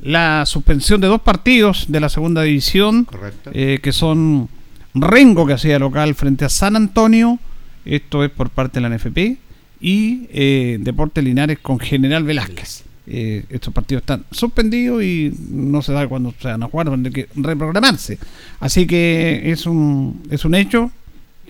la 0.00 0.46
suspensión 0.46 1.00
de 1.00 1.08
dos 1.08 1.22
partidos 1.22 1.86
de 1.88 1.98
la 1.98 2.08
segunda 2.08 2.42
división, 2.42 3.04
Correcto. 3.06 3.50
eh, 3.52 3.80
que 3.82 3.90
son 3.90 4.48
Rengo, 4.94 5.46
que 5.46 5.54
hacía 5.54 5.78
local 5.78 6.14
frente 6.14 6.44
a 6.44 6.48
San 6.48 6.76
Antonio, 6.76 7.38
esto 7.84 8.24
es 8.24 8.30
por 8.30 8.50
parte 8.50 8.80
de 8.80 8.88
la 8.88 8.96
NFP, 8.96 9.38
y 9.80 10.26
eh, 10.30 10.78
Deportes 10.80 11.22
Linares 11.22 11.58
con 11.58 11.78
General 11.78 12.22
Velázquez. 12.22 12.84
Eh, 13.06 13.44
estos 13.50 13.74
partidos 13.74 14.00
están 14.00 14.24
suspendidos 14.30 15.02
y 15.02 15.30
no 15.50 15.82
se 15.82 15.92
sabe 15.92 16.08
cuándo 16.08 16.32
se 16.40 16.48
van 16.48 16.62
a 16.62 16.68
jugar, 16.68 16.88
van 16.88 17.00
a 17.00 17.02
tener 17.02 17.12
que 17.12 17.28
reprogramarse. 17.34 18.18
Así 18.60 18.86
que 18.86 19.50
es 19.50 19.66
un, 19.66 20.22
es 20.30 20.46
un 20.46 20.54
hecho 20.54 20.90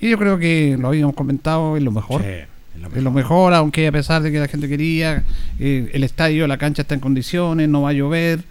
y 0.00 0.10
yo 0.10 0.18
creo 0.18 0.38
que 0.38 0.76
lo 0.78 0.88
habíamos 0.88 1.14
comentado, 1.14 1.76
es 1.76 1.82
lo 1.82 1.92
mejor. 1.92 2.22
Sí, 2.22 2.28
es 2.28 2.82
lo 2.82 2.88
Es 2.88 3.02
lo 3.02 3.12
mejor, 3.12 3.54
aunque 3.54 3.86
a 3.86 3.92
pesar 3.92 4.22
de 4.22 4.32
que 4.32 4.40
la 4.40 4.48
gente 4.48 4.68
quería, 4.68 5.22
eh, 5.60 5.90
el 5.92 6.02
estadio, 6.02 6.48
la 6.48 6.58
cancha 6.58 6.82
está 6.82 6.94
en 6.94 7.00
condiciones, 7.00 7.68
no 7.68 7.82
va 7.82 7.90
a 7.90 7.92
llover, 7.92 8.42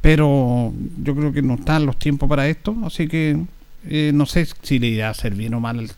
pero 0.00 0.72
yo 1.02 1.16
creo 1.16 1.32
que 1.32 1.42
no 1.42 1.54
están 1.54 1.86
los 1.86 1.98
tiempos 1.98 2.28
para 2.28 2.48
esto, 2.48 2.76
así 2.84 3.08
que 3.08 3.36
eh, 3.88 4.12
no 4.14 4.26
sé 4.26 4.46
si 4.62 4.78
le 4.78 4.88
irá 4.88 5.08
a 5.08 5.10
hacer 5.10 5.34
bien 5.34 5.54
o 5.54 5.60
mal 5.60 5.90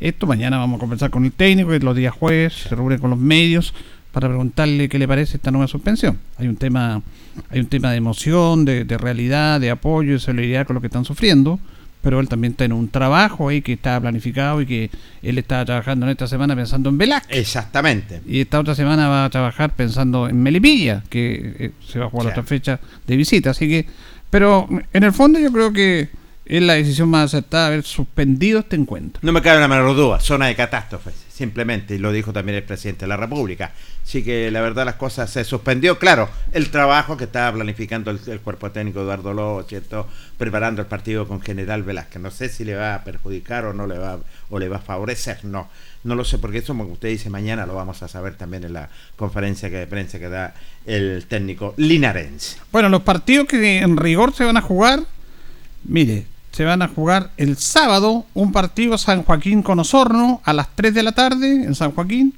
esto. 0.00 0.26
Mañana 0.26 0.58
vamos 0.58 0.78
a 0.78 0.80
conversar 0.80 1.10
con 1.10 1.24
el 1.24 1.32
técnico, 1.32 1.70
que 1.70 1.80
los 1.80 1.96
días 1.96 2.14
jueves 2.14 2.54
se 2.54 2.74
reúne 2.74 2.98
con 2.98 3.10
los 3.10 3.18
medios 3.18 3.74
para 4.12 4.28
preguntarle 4.28 4.88
qué 4.88 4.98
le 4.98 5.08
parece 5.08 5.36
esta 5.36 5.50
nueva 5.50 5.66
suspensión. 5.66 6.18
Hay 6.38 6.46
un 6.46 6.56
tema, 6.56 7.02
hay 7.50 7.60
un 7.60 7.66
tema 7.66 7.90
de 7.90 7.96
emoción, 7.96 8.64
de, 8.64 8.84
de 8.84 8.98
realidad, 8.98 9.60
de 9.60 9.70
apoyo, 9.70 10.12
de 10.12 10.18
solidaridad 10.20 10.66
con 10.66 10.74
lo 10.74 10.80
que 10.80 10.86
están 10.86 11.04
sufriendo 11.04 11.58
pero 12.04 12.20
él 12.20 12.28
también 12.28 12.52
tiene 12.52 12.74
un 12.74 12.88
trabajo 12.88 13.48
ahí 13.48 13.62
que 13.62 13.72
está 13.72 13.98
planificado 13.98 14.60
y 14.60 14.66
que 14.66 14.90
él 15.22 15.38
está 15.38 15.64
trabajando 15.64 16.04
en 16.04 16.12
esta 16.12 16.28
semana 16.28 16.54
pensando 16.54 16.90
en 16.90 16.98
Velázquez. 16.98 17.38
Exactamente. 17.38 18.20
Y 18.26 18.42
esta 18.42 18.60
otra 18.60 18.74
semana 18.74 19.08
va 19.08 19.24
a 19.24 19.30
trabajar 19.30 19.74
pensando 19.74 20.28
en 20.28 20.40
Melipilla, 20.40 21.02
que 21.08 21.56
eh, 21.58 21.70
se 21.84 21.98
va 21.98 22.04
a 22.04 22.10
jugar 22.10 22.28
otra 22.28 22.42
fecha 22.42 22.78
de 23.06 23.16
visita. 23.16 23.50
Así 23.50 23.66
que, 23.66 23.86
pero 24.28 24.68
en 24.92 25.02
el 25.02 25.14
fondo 25.14 25.38
yo 25.38 25.50
creo 25.50 25.72
que 25.72 26.10
es 26.46 26.62
la 26.62 26.74
decisión 26.74 27.08
más 27.08 27.32
acertada 27.32 27.68
haber 27.68 27.84
suspendido 27.84 28.60
este 28.60 28.76
encuentro. 28.76 29.20
No 29.22 29.32
me 29.32 29.42
cabe 29.42 29.60
la 29.60 29.68
menor 29.68 29.96
duda, 29.96 30.20
zona 30.20 30.46
de 30.46 30.54
catástrofe, 30.54 31.10
simplemente, 31.28 31.94
y 31.94 31.98
lo 31.98 32.12
dijo 32.12 32.32
también 32.32 32.56
el 32.56 32.64
presidente 32.64 33.04
de 33.04 33.08
la 33.08 33.16
República. 33.16 33.72
Así 34.04 34.22
que 34.22 34.50
la 34.50 34.60
verdad 34.60 34.84
las 34.84 34.96
cosas 34.96 35.30
se 35.30 35.44
suspendió, 35.44 35.98
claro, 35.98 36.28
el 36.52 36.70
trabajo 36.70 37.16
que 37.16 37.24
estaba 37.24 37.52
planificando 37.54 38.10
el, 38.10 38.20
el 38.26 38.40
cuerpo 38.40 38.70
técnico 38.70 39.00
Eduardo 39.00 39.32
Lobo, 39.32 39.62
¿cierto? 39.62 40.06
Preparando 40.36 40.82
el 40.82 40.88
partido 40.88 41.26
con 41.26 41.40
General 41.40 41.82
Velázquez. 41.82 42.20
No 42.20 42.30
sé 42.30 42.50
si 42.50 42.64
le 42.64 42.74
va 42.74 42.94
a 42.94 43.04
perjudicar 43.04 43.64
o 43.64 43.72
no 43.72 43.86
le 43.86 43.98
va 43.98 44.18
o 44.50 44.58
le 44.58 44.68
va 44.68 44.76
a 44.76 44.80
favorecer, 44.80 45.44
no. 45.44 45.70
No 46.04 46.14
lo 46.14 46.24
sé, 46.24 46.36
porque 46.36 46.58
eso, 46.58 46.76
como 46.76 46.92
usted 46.92 47.08
dice, 47.08 47.30
mañana 47.30 47.64
lo 47.64 47.74
vamos 47.74 48.02
a 48.02 48.08
saber 48.08 48.34
también 48.34 48.64
en 48.64 48.74
la 48.74 48.90
conferencia 49.16 49.70
de 49.70 49.86
prensa 49.86 50.18
que 50.18 50.28
da 50.28 50.52
el 50.84 51.24
técnico 51.26 51.72
linarense. 51.78 52.58
Bueno, 52.70 52.90
los 52.90 53.02
partidos 53.02 53.48
que 53.48 53.78
en 53.78 53.96
rigor 53.96 54.34
se 54.34 54.44
van 54.44 54.58
a 54.58 54.60
jugar, 54.60 55.00
mire, 55.84 56.26
se 56.54 56.64
van 56.64 56.82
a 56.82 56.88
jugar 56.88 57.30
el 57.36 57.56
sábado 57.56 58.26
un 58.34 58.52
partido 58.52 58.96
San 58.96 59.24
Joaquín 59.24 59.62
con 59.62 59.78
Osorno 59.80 60.40
a 60.44 60.52
las 60.52 60.68
3 60.76 60.94
de 60.94 61.02
la 61.02 61.12
tarde 61.12 61.64
en 61.64 61.74
San 61.74 61.90
Joaquín. 61.92 62.32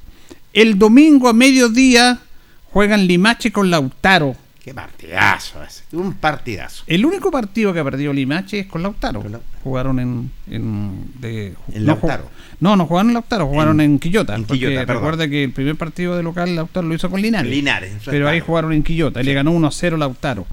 El 0.55 0.79
domingo 0.79 1.29
a 1.29 1.35
mediodía 1.35 2.19
juegan 2.73 3.07
Limache 3.07 3.53
con 3.53 3.71
Lautaro. 3.71 4.35
Qué 4.65 4.75
partidazo 4.75 5.63
ese, 5.63 5.85
un 5.93 6.15
partidazo. 6.15 6.83
El 6.87 7.05
único 7.07 7.31
partido 7.31 7.73
que 7.73 7.79
ha 7.81 7.85
perdido 7.85 8.13
Limache 8.13 8.61
es 8.61 8.67
con 8.67 8.83
Lautaro. 8.83 9.23
Jugaron 9.63 10.01
en. 10.01 10.31
en, 10.51 11.05
de- 11.21 11.55
¿En 11.73 11.85
no, 11.85 11.93
Lautaro? 11.93 12.29
No, 12.59 12.75
no 12.75 12.87
jugaron 12.87 13.11
en 13.11 13.15
Lautaro, 13.15 13.47
jugaron 13.47 13.81
en, 13.81 13.99
Quillota. 13.99 14.35
en 14.35 14.45
porque 14.45 14.67
Quillota, 14.67 14.93
recuerda 14.93 15.29
que 15.29 15.45
el 15.45 15.53
primer 15.53 15.77
partido 15.77 16.17
de 16.17 16.23
local 16.25 16.57
Lautaro 16.57 16.89
lo 16.89 16.95
hizo 16.95 17.11
con 17.11 17.21
Linares. 17.21 17.49
Linares, 17.51 17.93
Pero 18.07 18.29
ahí 18.29 18.41
jugaron 18.41 18.73
en 18.73 18.83
Quillota 18.83 19.21
y 19.21 19.25
le 19.25 19.35
ganó 19.35 19.53
1 19.53 19.67
a 19.69 19.71
0 19.71 19.99
Lautaro. 19.99 20.47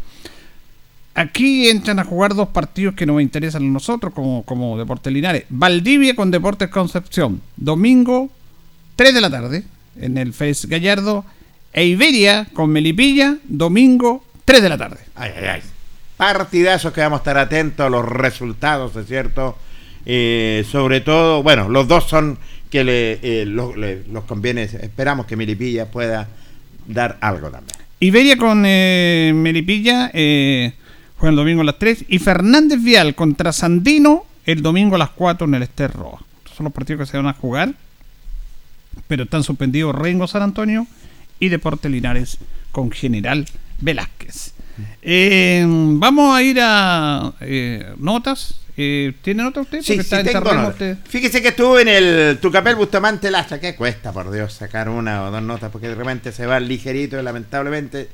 Aquí 1.16 1.70
entran 1.70 2.00
a 2.00 2.04
jugar 2.04 2.34
dos 2.34 2.50
partidos 2.50 2.96
que 2.96 3.06
nos 3.06 3.22
interesan 3.22 3.64
a 3.64 3.68
nosotros 3.72 4.14
como, 4.14 4.44
como 4.44 4.78
Deportes 4.80 5.14
Linares. 5.14 5.44
Valdivia 5.50 6.16
con 6.16 6.32
Deportes 6.32 6.70
Concepción. 6.70 7.42
Domingo, 7.56 8.32
3 8.96 9.14
de 9.14 9.22
la 9.22 9.30
tarde, 9.30 9.64
en 10.00 10.18
el 10.18 10.34
FES 10.34 10.66
Gallardo. 10.66 11.24
E 11.72 11.86
Iberia 11.86 12.48
con 12.54 12.70
Melipilla, 12.72 13.38
domingo, 13.46 14.24
3 14.46 14.62
de 14.64 14.70
la 14.70 14.78
tarde. 14.78 14.98
Ay, 15.16 15.32
ay, 15.38 15.46
ay. 15.46 15.62
partidazos 16.18 16.94
que 16.94 17.02
vamos 17.02 17.18
a 17.18 17.22
estar 17.22 17.38
atentos 17.38 17.86
a 17.86 17.90
los 17.90 18.06
resultados, 18.08 18.96
es 18.96 19.08
cierto. 19.08 19.58
Eh, 20.06 20.64
sobre 20.72 21.02
todo, 21.02 21.42
bueno, 21.44 21.70
los 21.70 21.88
dos 21.88 22.06
son 22.06 22.38
que 22.70 22.84
le, 22.84 23.20
eh, 23.24 23.46
lo- 23.46 23.76
le- 23.76 24.04
los 24.12 24.24
conviene, 24.26 24.64
esperamos 24.64 25.26
que 25.26 25.36
Milipilla 25.36 25.90
pueda 25.90 26.28
dar 26.88 27.18
algo 27.22 27.50
también. 27.50 27.78
Iberia 28.00 28.38
con 28.38 28.64
eh, 28.66 29.32
Melipilla 29.36 30.12
eh, 30.14 30.74
juega 31.24 31.32
el 31.32 31.38
domingo 31.38 31.62
a 31.62 31.64
las 31.64 31.80
3 31.80 32.04
y 32.10 32.20
Fernández 32.20 32.84
Vial 32.84 33.16
contra 33.16 33.54
Sandino 33.54 34.26
el 34.46 34.62
domingo 34.62 34.96
a 34.96 34.98
las 34.98 35.12
4 35.12 35.48
en 35.48 35.54
el 35.54 35.64
Ester 35.64 35.90
Roa. 35.90 36.20
Estos 36.40 36.58
Son 36.58 36.66
los 36.66 36.74
partidos 36.74 37.00
que 37.00 37.12
se 37.12 37.16
van 37.16 37.28
a 37.28 37.34
jugar, 37.34 37.74
pero 39.08 39.24
están 39.24 39.42
suspendidos 39.42 39.96
Rengo 39.96 40.28
San 40.28 40.42
Antonio 40.42 40.86
y 41.40 41.48
Deporte 41.48 41.88
Linares 41.88 42.40
con 42.74 42.92
General 42.92 43.46
Velázquez. 43.80 44.52
Eh, 45.02 45.64
vamos 45.66 46.36
a 46.36 46.44
ir 46.44 46.60
a 46.62 47.32
eh, 47.40 47.94
notas. 48.00 48.60
Eh, 48.76 49.14
¿Tiene 49.22 49.44
nota 49.44 49.62
usted? 49.62 49.82
Sí, 49.82 50.04
sí, 50.04 50.10
tengo 50.26 50.68
usted. 50.68 50.98
Fíjese 51.08 51.42
que 51.42 51.50
estuve 51.50 51.84
en 51.84 51.88
el 51.88 52.40
Tucapel 52.40 52.76
Bustamante 52.76 53.32
Lastra. 53.32 53.62
¿Qué 53.62 53.78
cuesta, 53.78 54.12
por 54.12 54.30
Dios, 54.30 54.52
sacar 54.52 54.90
una 54.90 55.24
o 55.24 55.32
dos 55.32 55.42
notas? 55.42 55.72
Porque 55.72 55.88
de 55.88 55.96
repente 55.96 56.34
se 56.34 56.46
va 56.46 56.60
ligerito 56.60 57.18
y 57.18 57.24
lamentablemente. 57.24 58.10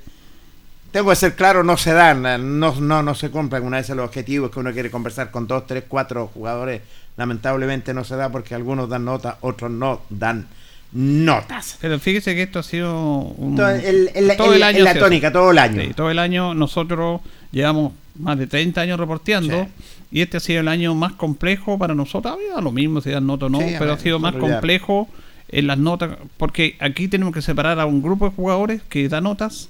Tengo 0.91 1.09
que 1.11 1.15
ser 1.15 1.35
claro, 1.35 1.63
no 1.63 1.77
se 1.77 1.93
dan, 1.93 2.23
no, 2.59 2.75
no, 2.79 3.03
no 3.03 3.15
se 3.15 3.29
cumplen 3.29 3.63
una 3.63 3.77
vez 3.77 3.89
los 3.89 4.05
objetivos 4.07 4.49
que 4.49 4.59
uno 4.59 4.73
quiere 4.73 4.89
conversar 4.89 5.29
con 5.29 5.45
dos, 5.47 5.67
tres, 5.67 5.83
cuatro 5.87 6.27
jugadores. 6.33 6.81
Lamentablemente 7.15 7.93
no 7.93 8.03
se 8.03 8.15
da 8.15 8.29
porque 8.31 8.55
algunos 8.55 8.89
dan 8.89 9.05
notas, 9.05 9.35
otros 9.41 9.69
no 9.69 10.01
dan 10.09 10.47
notas. 10.91 11.77
Pero 11.79 11.99
fíjese 11.99 12.33
que 12.33 12.43
esto 12.43 12.59
ha 12.59 12.63
sido 12.63 12.97
un- 13.19 13.55
Todo 13.55 13.69
el- 13.69 14.09
el- 14.15 14.35
todo 14.37 14.49
el- 14.51 14.57
el 14.57 14.63
año 14.63 14.79
en 14.79 14.83
la 14.85 14.93
tónica, 14.99 15.31
todo 15.31 15.51
el 15.51 15.57
año. 15.59 15.81
Sí, 15.81 15.93
todo 15.93 16.09
el 16.09 16.17
año 16.19 16.53
nosotros 16.55 17.21
llevamos 17.51 17.93
más 18.17 18.37
de 18.39 18.47
30 18.47 18.81
años 18.81 18.99
reporteando 18.99 19.67
y 20.11 20.21
este 20.21 20.37
ha 20.37 20.39
sido 20.39 20.61
el 20.61 20.67
año 20.67 20.95
más 20.95 21.13
complejo 21.13 21.77
para 21.77 21.93
nosotros. 21.93 22.33
Había 22.33 22.59
lo 22.61 22.71
mismo 22.71 23.01
si 23.01 23.11
dan 23.11 23.27
nota 23.27 23.45
o 23.45 23.49
no, 23.49 23.59
Sí, 23.59 23.75
pero 23.77 23.93
ha 23.93 23.99
sido 23.99 24.17
más 24.19 24.33
complejo 24.51 25.07
en 25.49 25.67
las 25.67 25.77
notas 25.77 26.17
porque 26.37 26.75
aquí 26.79 27.07
tenemos 27.07 27.33
que 27.33 27.41
separar 27.43 27.79
a 27.79 27.85
un 27.85 28.01
grupo 28.01 28.27
de 28.29 28.35
jugadores 28.35 28.81
que 28.89 29.07
da 29.07 29.21
notas 29.21 29.67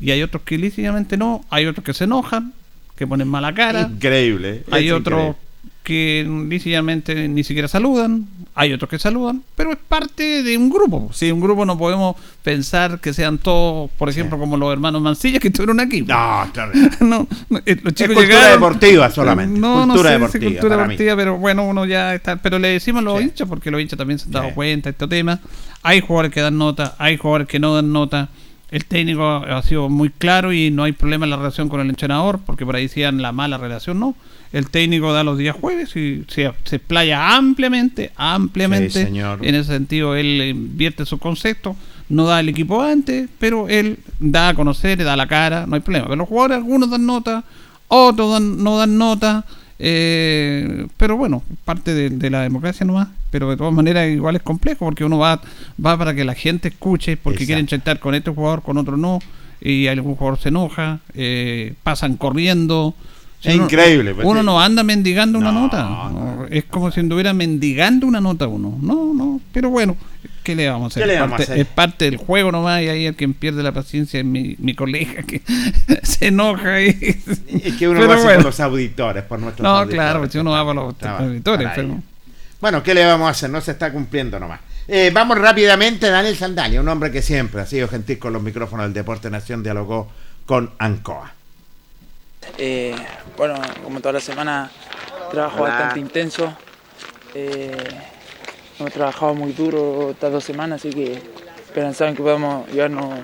y 0.00 0.10
hay 0.10 0.22
otros 0.22 0.42
que 0.44 0.58
lícitamente 0.58 1.16
no, 1.16 1.44
hay 1.50 1.66
otros 1.66 1.84
que 1.84 1.94
se 1.94 2.04
enojan, 2.04 2.52
que 2.96 3.06
ponen 3.06 3.28
mala 3.28 3.54
cara. 3.54 3.82
Increíble. 3.92 4.64
Hay 4.70 4.90
otros 4.90 5.36
que 5.82 6.26
lícitamente 6.48 7.28
ni 7.28 7.44
siquiera 7.44 7.68
saludan, 7.68 8.26
hay 8.54 8.72
otros 8.72 8.88
que 8.88 8.98
saludan, 8.98 9.42
pero 9.54 9.70
es 9.70 9.76
parte 9.86 10.42
de 10.42 10.56
un 10.56 10.70
grupo. 10.70 11.10
Si 11.12 11.30
un 11.30 11.40
grupo 11.40 11.66
no 11.66 11.76
podemos 11.76 12.16
pensar 12.42 13.00
que 13.00 13.12
sean 13.12 13.36
todos, 13.36 13.90
por 13.98 14.08
ejemplo, 14.08 14.38
como 14.38 14.56
los 14.56 14.72
hermanos 14.72 15.02
Mancilla 15.02 15.38
que 15.38 15.48
estuvieron 15.48 15.80
aquí. 15.80 16.00
No, 16.00 16.48
claro. 16.54 16.72
no, 17.00 17.26
no, 17.50 17.58
eh, 17.66 17.76
los 17.82 17.92
chicos 17.92 18.14
cultura 18.14 18.26
llegaron- 18.38 18.52
deportiva 18.52 19.10
solamente, 19.10 19.60
No, 19.60 19.84
cultura 19.86 20.18
no 20.18 20.28
sé 20.28 20.38
deportiva, 20.38 20.50
cultura 20.52 20.76
mí. 20.76 20.82
deportiva, 20.82 21.16
pero 21.16 21.36
bueno, 21.36 21.66
uno 21.66 21.84
ya 21.84 22.14
está. 22.14 22.36
Pero 22.36 22.58
le 22.58 22.68
decimos 22.68 23.00
a 23.00 23.04
los 23.04 23.20
hinchas 23.20 23.46
porque 23.46 23.70
los 23.70 23.78
hinchas 23.80 23.98
también 23.98 24.18
se 24.18 24.24
han 24.26 24.32
dado 24.32 24.54
cuenta 24.54 24.88
de 24.88 24.92
este 24.92 25.06
tema. 25.06 25.38
Hay 25.82 26.00
jugadores 26.00 26.32
que 26.32 26.40
dan 26.40 26.56
nota, 26.56 26.94
hay 26.98 27.18
jugadores 27.18 27.46
que 27.46 27.58
no 27.58 27.74
dan 27.74 27.92
nota. 27.92 28.30
El 28.74 28.84
técnico 28.86 29.24
ha 29.28 29.62
sido 29.62 29.88
muy 29.88 30.10
claro 30.10 30.52
y 30.52 30.70
no 30.72 30.82
hay 30.82 30.90
problema 30.92 31.26
en 31.26 31.30
la 31.30 31.36
relación 31.36 31.68
con 31.68 31.80
el 31.80 31.88
entrenador, 31.88 32.40
porque 32.44 32.66
por 32.66 32.74
ahí 32.74 32.82
decían 32.82 33.22
la 33.22 33.30
mala 33.30 33.56
relación, 33.56 34.00
no. 34.00 34.16
El 34.52 34.68
técnico 34.68 35.12
da 35.12 35.22
los 35.22 35.38
días 35.38 35.54
jueves 35.60 35.94
y 35.96 36.24
se, 36.28 36.50
se 36.64 36.76
explaya 36.76 37.36
ampliamente, 37.36 38.10
ampliamente. 38.16 38.90
Sí, 38.90 39.04
señor. 39.04 39.38
En 39.46 39.54
ese 39.54 39.72
sentido, 39.72 40.16
él 40.16 40.42
invierte 40.42 41.06
su 41.06 41.18
concepto, 41.18 41.76
no 42.08 42.24
da 42.26 42.40
el 42.40 42.48
equipo 42.48 42.82
antes, 42.82 43.28
pero 43.38 43.68
él 43.68 43.98
da 44.18 44.48
a 44.48 44.54
conocer, 44.54 45.02
da 45.04 45.16
la 45.16 45.26
cara, 45.28 45.66
no 45.66 45.76
hay 45.76 45.80
problema. 45.80 46.06
Pero 46.06 46.16
los 46.16 46.28
jugadores, 46.28 46.56
algunos 46.58 46.90
dan 46.90 47.06
nota, 47.06 47.44
otros 47.88 48.32
dan- 48.32 48.62
no 48.62 48.76
dan 48.78 48.98
nota, 48.98 49.44
eh, 49.78 50.86
pero 50.96 51.16
bueno, 51.16 51.42
parte 51.64 51.94
de, 51.94 52.10
de 52.10 52.30
la 52.30 52.42
democracia 52.42 52.84
nomás. 52.86 53.08
Pero 53.34 53.50
de 53.50 53.56
todas 53.56 53.72
maneras, 53.72 54.08
igual 54.08 54.36
es 54.36 54.42
complejo 54.42 54.84
porque 54.84 55.04
uno 55.04 55.18
va, 55.18 55.40
va 55.84 55.98
para 55.98 56.14
que 56.14 56.22
la 56.24 56.34
gente 56.36 56.68
escuche, 56.68 57.16
porque 57.16 57.46
quieren 57.46 57.66
chantar 57.66 57.98
con 57.98 58.14
este 58.14 58.30
jugador, 58.30 58.62
con 58.62 58.78
otro 58.78 58.96
no, 58.96 59.18
y 59.60 59.88
algún 59.88 60.14
jugador 60.14 60.38
se 60.38 60.50
enoja, 60.50 61.00
eh, 61.14 61.74
pasan 61.82 62.16
corriendo. 62.16 62.94
Es 63.42 63.56
uno- 63.56 63.64
increíble, 63.64 64.14
pues, 64.14 64.24
Uno 64.24 64.44
no 64.44 64.60
anda 64.60 64.84
mendigando 64.84 65.36
una 65.40 65.50
nota. 65.50 65.82
no, 65.82 66.46
Es 66.48 66.62
como 66.66 66.92
si 66.92 67.00
anduviera 67.00 67.32
mendigando 67.34 68.06
una 68.06 68.20
nota 68.20 68.46
uno. 68.46 68.78
No, 68.80 69.12
no. 69.12 69.40
Pero 69.52 69.68
bueno, 69.68 69.96
¿qué 70.44 70.54
le 70.54 70.68
vamos 70.68 70.84
a 70.84 71.00
hacer? 71.00 71.02
¿Qué 71.02 71.06
le 71.08 71.14
Es 71.14 71.28
parte- 71.28 71.42
hacer? 71.42 71.58
Es 71.58 71.66
parte 71.66 72.04
del 72.04 72.16
juego 72.18 72.52
nomás 72.52 72.82
y 72.82 72.88
ahí 72.88 73.06
el 73.06 73.16
quien 73.16 73.34
pierde 73.34 73.64
la 73.64 73.72
paciencia 73.72 74.20
es 74.20 74.24
mi, 74.26 74.54
mi 74.60 74.74
colega 74.76 75.24
que 75.24 75.42
se 76.04 76.28
enoja. 76.28 76.80
Y, 76.82 76.90
Es 77.64 77.74
que 77.80 77.88
uno 77.88 77.98
Pero 78.00 78.12
hace 78.12 78.22
bueno. 78.22 78.36
por 78.38 78.44
los 78.46 78.60
auditores, 78.60 79.24
por 79.24 79.40
nuestros 79.40 79.64
No, 79.64 79.70
auditores. 79.78 79.94
claro, 79.96 80.30
si 80.30 80.38
uno 80.38 80.52
va 80.52 80.64
para 80.64 80.80
los 80.82 80.92
Estaba- 80.92 81.18
auditores. 81.18 81.68
pero-. 81.74 81.98
Bueno, 82.64 82.82
¿qué 82.82 82.94
le 82.94 83.04
vamos 83.04 83.28
a 83.28 83.32
hacer? 83.32 83.50
No 83.50 83.60
se 83.60 83.72
está 83.72 83.92
cumpliendo 83.92 84.40
nomás. 84.40 84.58
Eh, 84.88 85.10
vamos 85.12 85.36
rápidamente, 85.36 86.08
Daniel 86.08 86.34
Sandalia, 86.34 86.80
un 86.80 86.88
hombre 86.88 87.12
que 87.12 87.20
siempre 87.20 87.60
ha 87.60 87.66
sido 87.66 87.88
gentil 87.88 88.18
con 88.18 88.32
los 88.32 88.42
micrófonos 88.42 88.86
del 88.86 88.94
Deporte 88.94 89.28
Nación, 89.28 89.62
dialogó 89.62 90.10
con 90.46 90.72
Ancoa. 90.78 91.30
Eh, 92.56 92.96
bueno, 93.36 93.60
como 93.82 94.00
toda 94.00 94.14
la 94.14 94.20
semana, 94.20 94.70
trabajo 95.30 95.62
Hola. 95.62 95.74
bastante 95.74 96.00
intenso. 96.00 96.56
Eh, 97.34 97.76
hemos 98.80 98.92
trabajado 98.94 99.34
muy 99.34 99.52
duro 99.52 100.12
estas 100.12 100.32
dos 100.32 100.42
semanas, 100.42 100.80
así 100.80 100.88
que 100.88 101.20
esperanzado 101.66 102.08
en 102.08 102.16
que 102.16 102.22
podamos 102.22 102.66
llevarnos 102.68 103.18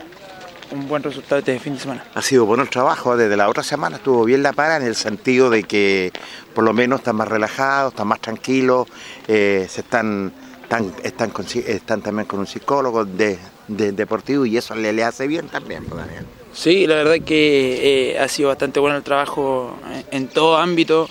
un 0.73 0.89
buen 0.89 1.03
resultado 1.03 1.39
este 1.39 1.59
fin 1.59 1.75
de 1.75 1.81
semana. 1.81 2.05
Ha 2.15 2.23
sido 2.23 2.47
bueno 2.47 2.63
el 2.63 2.71
trabajo, 2.71 3.17
desde 3.17 3.37
la 3.37 3.49
otra 3.49 3.63
semana 3.63 3.97
estuvo 3.97 4.25
bien 4.25 4.43
la 4.43 4.53
para 4.53 4.77
en 4.77 4.83
el 4.85 4.95
sentido 4.95 5.51
de 5.51 5.63
que 5.65 6.13
por 6.55 6.65
lo 6.65 6.73
menos 6.73 7.01
están 7.01 7.17
más 7.17 7.29
relajados, 7.29 7.93
están 7.93 8.09
más 8.09 8.21
tranquilos, 8.21 8.87
eh, 9.29 9.67
se 9.69 9.81
están, 9.81 10.33
están, 10.63 10.93
están, 11.03 11.31
con 11.31 11.45
psi- 11.47 11.65
están 11.67 12.03
también 12.03 12.27
con 12.27 12.41
un 12.41 12.47
psicólogo 12.47 13.05
de, 13.05 13.39
de- 13.69 13.93
deportivo 13.93 14.47
y 14.47 14.57
eso 14.57 14.75
le, 14.75 14.93
le 14.93 15.05
hace 15.05 15.27
bien 15.27 15.49
también, 15.49 15.85
pues, 15.85 16.05
Daniel. 16.05 16.25
Sí, 16.53 16.87
la 16.87 16.97
verdad 16.97 17.17
que 17.25 18.13
eh, 18.13 18.19
ha 18.19 18.27
sido 18.29 18.49
bastante 18.49 18.81
bueno 18.81 18.97
el 18.97 19.03
trabajo 19.05 19.77
en, 20.11 20.23
en 20.23 20.29
todo 20.29 20.57
ámbito. 20.57 21.09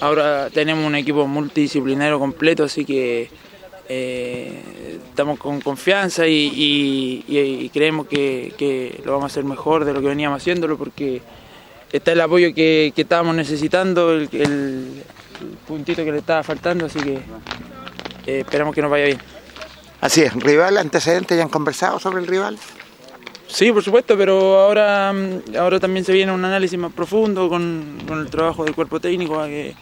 Ahora 0.00 0.48
tenemos 0.50 0.86
un 0.86 0.94
equipo 0.94 1.26
multidisciplinario 1.26 2.18
completo, 2.18 2.64
así 2.64 2.84
que 2.84 3.28
eh, 3.88 4.98
estamos 5.08 5.38
con 5.38 5.60
confianza 5.60 6.26
y, 6.26 6.32
y- 6.54 7.24
y- 7.26 7.64
y 7.64 7.68
creemos 7.70 8.06
que, 8.06 8.52
que 8.58 9.00
lo 9.04 9.12
vamos 9.12 9.24
a 9.24 9.26
hacer 9.32 9.44
mejor 9.44 9.84
de 9.84 9.92
lo 9.92 10.00
que 10.00 10.08
veníamos 10.08 10.42
haciéndolo 10.42 10.76
porque 10.76 11.22
está 11.92 12.12
el 12.12 12.20
apoyo 12.20 12.54
que, 12.54 12.92
que 12.94 13.02
estábamos 13.02 13.34
necesitando, 13.34 14.12
el, 14.12 14.28
el- 14.32 15.02
el 15.40 15.56
puntito 15.66 16.04
que 16.04 16.12
le 16.12 16.18
estaba 16.18 16.42
faltando, 16.42 16.86
así 16.86 16.98
que 17.00 17.14
eh, 18.26 18.40
esperamos 18.40 18.74
que 18.74 18.82
nos 18.82 18.90
vaya 18.90 19.06
bien. 19.06 19.18
Así 20.00 20.22
es, 20.22 20.32
rival, 20.34 20.76
antecedentes, 20.78 21.36
¿ya 21.36 21.42
han 21.44 21.48
conversado 21.48 21.98
sobre 21.98 22.20
el 22.20 22.26
rival? 22.26 22.58
Sí, 23.46 23.72
por 23.72 23.82
supuesto, 23.82 24.16
pero 24.18 24.58
ahora, 24.58 25.12
mm, 25.12 25.56
ahora 25.56 25.80
también 25.80 26.04
se 26.04 26.12
viene 26.12 26.30
un 26.32 26.44
análisis 26.44 26.78
más 26.78 26.92
profundo 26.92 27.48
con, 27.48 27.98
con 28.06 28.18
el 28.20 28.28
trabajo 28.28 28.64
del 28.64 28.74
cuerpo 28.74 29.00
técnico, 29.00 29.42
que, 29.44 29.74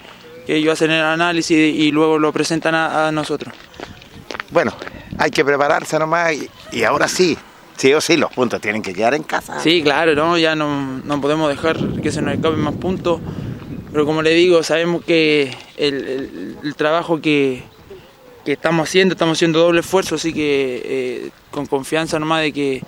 que 0.46 0.56
ellos 0.56 0.72
hacen 0.74 0.90
el 0.92 1.02
análisis 1.02 1.56
y 1.74 1.90
luego 1.90 2.18
lo 2.18 2.32
presentan 2.32 2.74
a, 2.74 3.08
a 3.08 3.12
nosotros. 3.12 3.52
Bueno, 4.50 4.72
hay 5.18 5.30
que 5.30 5.44
prepararse 5.44 5.98
nomás 5.98 6.32
y, 6.34 6.48
y 6.72 6.84
ahora 6.84 7.08
sí, 7.08 7.36
sí 7.76 7.92
o 7.92 8.00
sí, 8.00 8.16
los 8.16 8.32
puntos 8.32 8.60
tienen 8.60 8.80
que 8.82 8.94
quedar 8.94 9.14
en 9.14 9.22
casa. 9.24 9.60
Sí, 9.60 9.82
claro, 9.82 10.14
¿no? 10.14 10.38
ya 10.38 10.54
no, 10.54 10.98
no 11.04 11.20
podemos 11.20 11.48
dejar 11.48 11.76
que 12.00 12.12
se 12.12 12.22
nos 12.22 12.34
escapen 12.34 12.60
más 12.60 12.74
puntos, 12.76 13.20
pero 13.92 14.06
como 14.06 14.22
le 14.22 14.30
digo, 14.30 14.62
sabemos 14.62 15.04
que 15.04 15.54
el, 15.76 15.94
el- 15.94 16.56
el 16.62 16.74
trabajo 16.76 17.20
que, 17.20 17.62
que 18.44 18.52
estamos 18.52 18.88
haciendo, 18.88 19.14
estamos 19.14 19.36
haciendo 19.38 19.58
doble 19.60 19.80
esfuerzo, 19.80 20.14
así 20.14 20.32
que 20.32 20.82
eh, 20.84 21.30
con 21.50 21.66
confianza 21.66 22.18
nomás 22.18 22.42
de 22.42 22.52
que, 22.52 22.82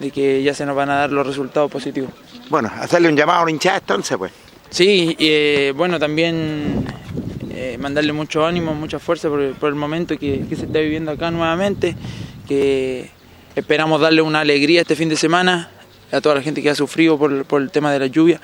de 0.00 0.10
que 0.10 0.42
ya 0.42 0.52
se 0.54 0.66
nos 0.66 0.76
van 0.76 0.90
a 0.90 0.96
dar 0.96 1.10
los 1.12 1.26
resultados 1.26 1.70
positivos. 1.70 2.10
Bueno, 2.50 2.70
hacerle 2.80 3.08
un 3.08 3.16
llamado 3.16 3.42
a 3.42 3.44
la 3.46 3.50
hinchada 3.50 3.78
entonces, 3.78 4.16
pues. 4.18 4.32
Sí, 4.70 5.16
y, 5.18 5.26
eh, 5.28 5.72
bueno, 5.74 5.98
también 5.98 6.84
eh, 7.50 7.76
mandarle 7.78 8.12
mucho 8.12 8.46
ánimo, 8.46 8.74
mucha 8.74 8.98
fuerza 8.98 9.28
por 9.28 9.40
el, 9.40 9.54
por 9.54 9.68
el 9.68 9.74
momento 9.74 10.18
que, 10.18 10.44
que 10.48 10.56
se 10.56 10.66
está 10.66 10.78
viviendo 10.80 11.10
acá 11.10 11.30
nuevamente, 11.30 11.96
que 12.46 13.10
esperamos 13.54 14.00
darle 14.00 14.22
una 14.22 14.40
alegría 14.40 14.82
este 14.82 14.96
fin 14.96 15.08
de 15.08 15.16
semana 15.16 15.70
a 16.12 16.20
toda 16.20 16.36
la 16.36 16.42
gente 16.42 16.62
que 16.62 16.70
ha 16.70 16.74
sufrido 16.74 17.18
por, 17.18 17.44
por 17.44 17.62
el 17.62 17.70
tema 17.70 17.92
de 17.92 17.98
la 17.98 18.06
lluvia 18.06 18.40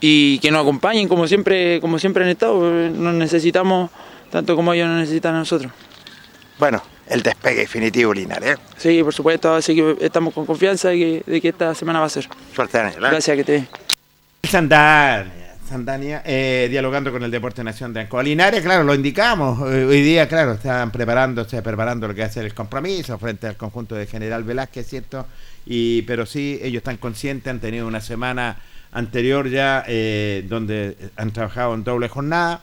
y 0.00 0.38
que 0.38 0.50
nos 0.50 0.62
acompañen 0.62 1.08
como 1.08 1.26
siempre, 1.28 1.80
como 1.80 1.98
siempre 1.98 2.24
han 2.24 2.30
estado, 2.30 2.70
eh, 2.70 2.90
nos 2.90 3.14
necesitamos 3.14 3.90
tanto 4.30 4.56
como 4.56 4.72
ellos 4.72 4.88
nos 4.88 4.98
necesitan 4.98 5.34
a 5.34 5.38
nosotros. 5.38 5.72
Bueno, 6.58 6.82
el 7.08 7.22
despegue 7.22 7.60
definitivo, 7.60 8.14
Linares. 8.14 8.56
¿eh? 8.56 8.62
Sí, 8.76 9.02
por 9.02 9.12
supuesto, 9.12 9.54
así 9.54 9.74
que 9.74 9.96
estamos 10.00 10.32
con 10.32 10.46
confianza 10.46 10.90
de 10.90 10.96
que, 10.96 11.30
de 11.30 11.40
que 11.40 11.48
esta 11.48 11.74
semana 11.74 12.00
va 12.00 12.06
a 12.06 12.10
ser. 12.10 12.28
Suerte, 12.54 12.78
Daniel. 12.78 13.04
¿eh? 13.04 13.08
Gracias, 13.10 13.36
que 13.36 13.44
te. 13.44 13.66
Sandania, 14.44 15.39
Sandania 15.70 16.22
eh, 16.26 16.66
dialogando 16.68 17.12
con 17.12 17.22
el 17.22 17.30
Deporte 17.30 17.62
Nación 17.62 17.92
de 17.92 18.00
Ancoa. 18.00 18.24
Linares, 18.24 18.60
claro, 18.60 18.82
lo 18.82 18.92
indicamos. 18.92 19.60
eh, 19.70 19.84
Hoy 19.84 20.02
día, 20.02 20.26
claro, 20.26 20.54
están 20.54 20.90
preparándose, 20.90 21.62
preparando 21.62 22.08
lo 22.08 22.14
que 22.14 22.28
ser 22.28 22.44
el 22.44 22.54
compromiso 22.54 23.16
frente 23.20 23.46
al 23.46 23.56
conjunto 23.56 23.94
de 23.94 24.08
General 24.08 24.42
Velázquez, 24.42 24.88
¿cierto? 24.88 25.28
Y, 25.64 26.02
pero 26.02 26.26
sí, 26.26 26.58
ellos 26.60 26.80
están 26.80 26.96
conscientes, 26.96 27.48
han 27.48 27.60
tenido 27.60 27.86
una 27.86 28.00
semana 28.00 28.56
anterior 28.90 29.48
ya 29.48 29.84
eh, 29.86 30.44
donde 30.48 30.96
han 31.14 31.30
trabajado 31.30 31.72
en 31.74 31.84
doble 31.84 32.08
jornada 32.08 32.62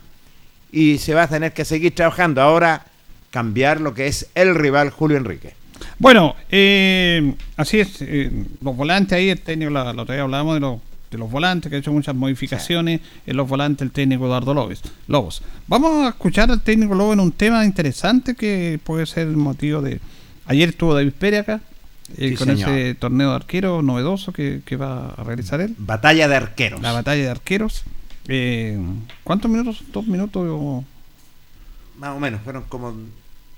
y 0.70 0.98
se 0.98 1.14
va 1.14 1.22
a 1.22 1.28
tener 1.28 1.54
que 1.54 1.64
seguir 1.64 1.94
trabajando 1.94 2.42
ahora 2.42 2.84
cambiar 3.30 3.80
lo 3.80 3.94
que 3.94 4.06
es 4.06 4.28
el 4.34 4.54
rival 4.54 4.90
Julio 4.90 5.16
Enrique. 5.16 5.54
Bueno, 5.98 6.36
eh, 6.50 7.32
así 7.56 7.80
es. 7.80 8.02
eh, 8.02 8.30
los 8.60 8.76
volantes 8.76 9.14
ahí, 9.14 9.30
el 9.30 9.40
técnico, 9.40 9.70
la, 9.70 9.94
la 9.94 10.02
otra 10.02 10.14
vez 10.14 10.22
hablábamos 10.22 10.54
de 10.54 10.60
los, 10.60 10.78
de 11.10 11.18
los 11.18 11.30
volantes, 11.30 11.70
que 11.70 11.76
ha 11.76 11.78
hecho 11.78 11.92
muchas 11.92 12.14
modificaciones 12.14 13.00
en 13.26 13.36
los 13.36 13.48
volantes 13.48 13.82
el 13.82 13.90
técnico 13.90 14.26
Eduardo 14.26 14.52
López, 14.54 14.82
Lobos. 15.06 15.42
Vamos 15.66 16.04
a 16.04 16.08
escuchar 16.10 16.50
al 16.50 16.60
técnico 16.60 16.94
Lobos 16.94 17.14
en 17.14 17.20
un 17.20 17.32
tema 17.32 17.64
interesante 17.64 18.34
que 18.34 18.78
puede 18.82 19.06
ser 19.06 19.28
el 19.28 19.36
motivo 19.36 19.80
de... 19.82 20.00
Ayer 20.46 20.70
estuvo 20.70 20.94
David 20.94 21.12
Pérez 21.18 21.40
acá, 21.40 21.60
eh, 22.16 22.30
Sí, 22.30 22.34
con 22.36 22.48
señor. 22.48 22.70
ese 22.70 22.94
torneo 22.94 23.30
de 23.30 23.36
arquero 23.36 23.82
novedoso 23.82 24.32
que, 24.32 24.62
que 24.64 24.76
va 24.76 25.10
a 25.10 25.24
realizar 25.24 25.60
él. 25.60 25.74
Batalla 25.78 26.28
de 26.28 26.36
arqueros. 26.36 26.80
La 26.80 26.92
batalla 26.92 27.22
de 27.22 27.30
arqueros. 27.30 27.84
Eh, 28.28 28.78
¿Cuántos 29.24 29.50
minutos? 29.50 29.82
¿Dos 29.92 30.06
minutos? 30.06 30.84
Más 31.98 32.16
o 32.16 32.20
menos, 32.20 32.40
fueron 32.42 32.64
como... 32.68 32.94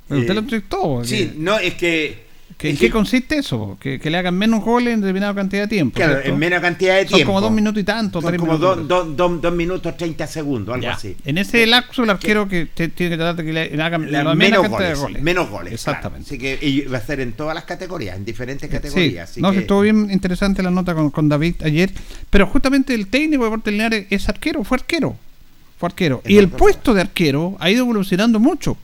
Pero 0.08 0.20
usted 0.20 0.32
eh, 0.32 0.34
lo 0.34 0.40
entrevistó. 0.40 1.04
Sí, 1.04 1.32
no, 1.36 1.58
es 1.58 1.74
que... 1.74 2.29
¿En 2.62 2.76
qué 2.76 2.90
consiste 2.90 3.38
eso? 3.38 3.78
Que, 3.80 3.98
que 3.98 4.10
le 4.10 4.18
hagan 4.18 4.36
menos 4.36 4.62
goles 4.62 4.92
en 4.94 5.00
determinada 5.00 5.34
cantidad 5.34 5.62
de 5.62 5.68
tiempo. 5.68 5.96
Claro, 5.96 6.12
¿cierto? 6.14 6.28
en 6.30 6.38
menos 6.38 6.60
cantidad 6.60 6.96
de 6.96 7.02
Son 7.08 7.14
tiempo. 7.16 7.26
como 7.32 7.40
dos 7.40 7.52
minutos 7.52 7.80
y 7.80 7.84
tanto, 7.84 8.20
Son 8.20 8.28
tres 8.30 8.38
como 8.40 8.52
minutos. 8.52 8.76
dos, 8.88 8.88
dos, 8.88 9.16
dos- 9.16 9.40
dos 9.40 9.54
minutos 9.54 9.96
30 9.96 10.26
segundos, 10.26 10.74
algo 10.74 10.84
Ya. 10.84 10.92
así. 10.94 11.16
En 11.24 11.38
ese 11.38 11.66
lapso 11.66 12.04
el 12.04 12.10
arquero 12.10 12.48
que 12.48 12.66
tiene 12.66 12.92
que 12.94 13.16
tratar 13.16 13.36
de 13.36 13.44
que 13.44 13.52
le 13.52 13.82
hagan 13.82 14.10
La- 14.12 14.34
menos, 14.34 14.62
cantidad 14.62 14.88
de 14.88 14.94
goles, 14.94 15.22
menos 15.22 15.48
goles. 15.48 15.72
Exactamente. 15.72 16.36
claro. 16.36 16.54
Así 16.54 16.60
que 16.60 16.66
y 16.66 16.80
va 16.82 16.98
a 16.98 17.00
ser 17.00 17.20
en 17.20 17.32
todas 17.32 17.54
las 17.54 17.64
categorías, 17.64 18.16
en 18.16 18.24
diferentes 18.24 18.68
Sí, 18.68 18.76
categorías. 18.76 19.30
así 19.30 19.40
no, 19.40 19.50
que- 19.50 19.56
sí, 19.56 19.60
estuvo 19.62 19.80
bien 19.80 20.10
interesante 20.10 20.62
la 20.62 20.70
nota 20.70 20.94
con, 20.94 21.10
con 21.10 21.28
David 21.28 21.54
ayer. 21.64 21.90
Pero 22.28 22.46
justamente 22.46 22.94
el 22.94 23.06
técnico 23.06 23.44
de 23.44 23.50
Deportes 23.50 23.72
Linares 23.72 24.06
es 24.10 24.28
arquero, 24.28 24.64
fue 24.64 24.76
arquero. 24.78 25.16
Fue 25.78 25.86
arquero. 25.88 26.20
Y 26.26 26.36
el 26.36 26.48
puesto 26.48 26.92
de 26.92 27.00
arquero 27.00 27.56
ha 27.58 27.70
ido 27.70 27.84
evolucionando 27.84 28.38
mucho. 28.38 28.76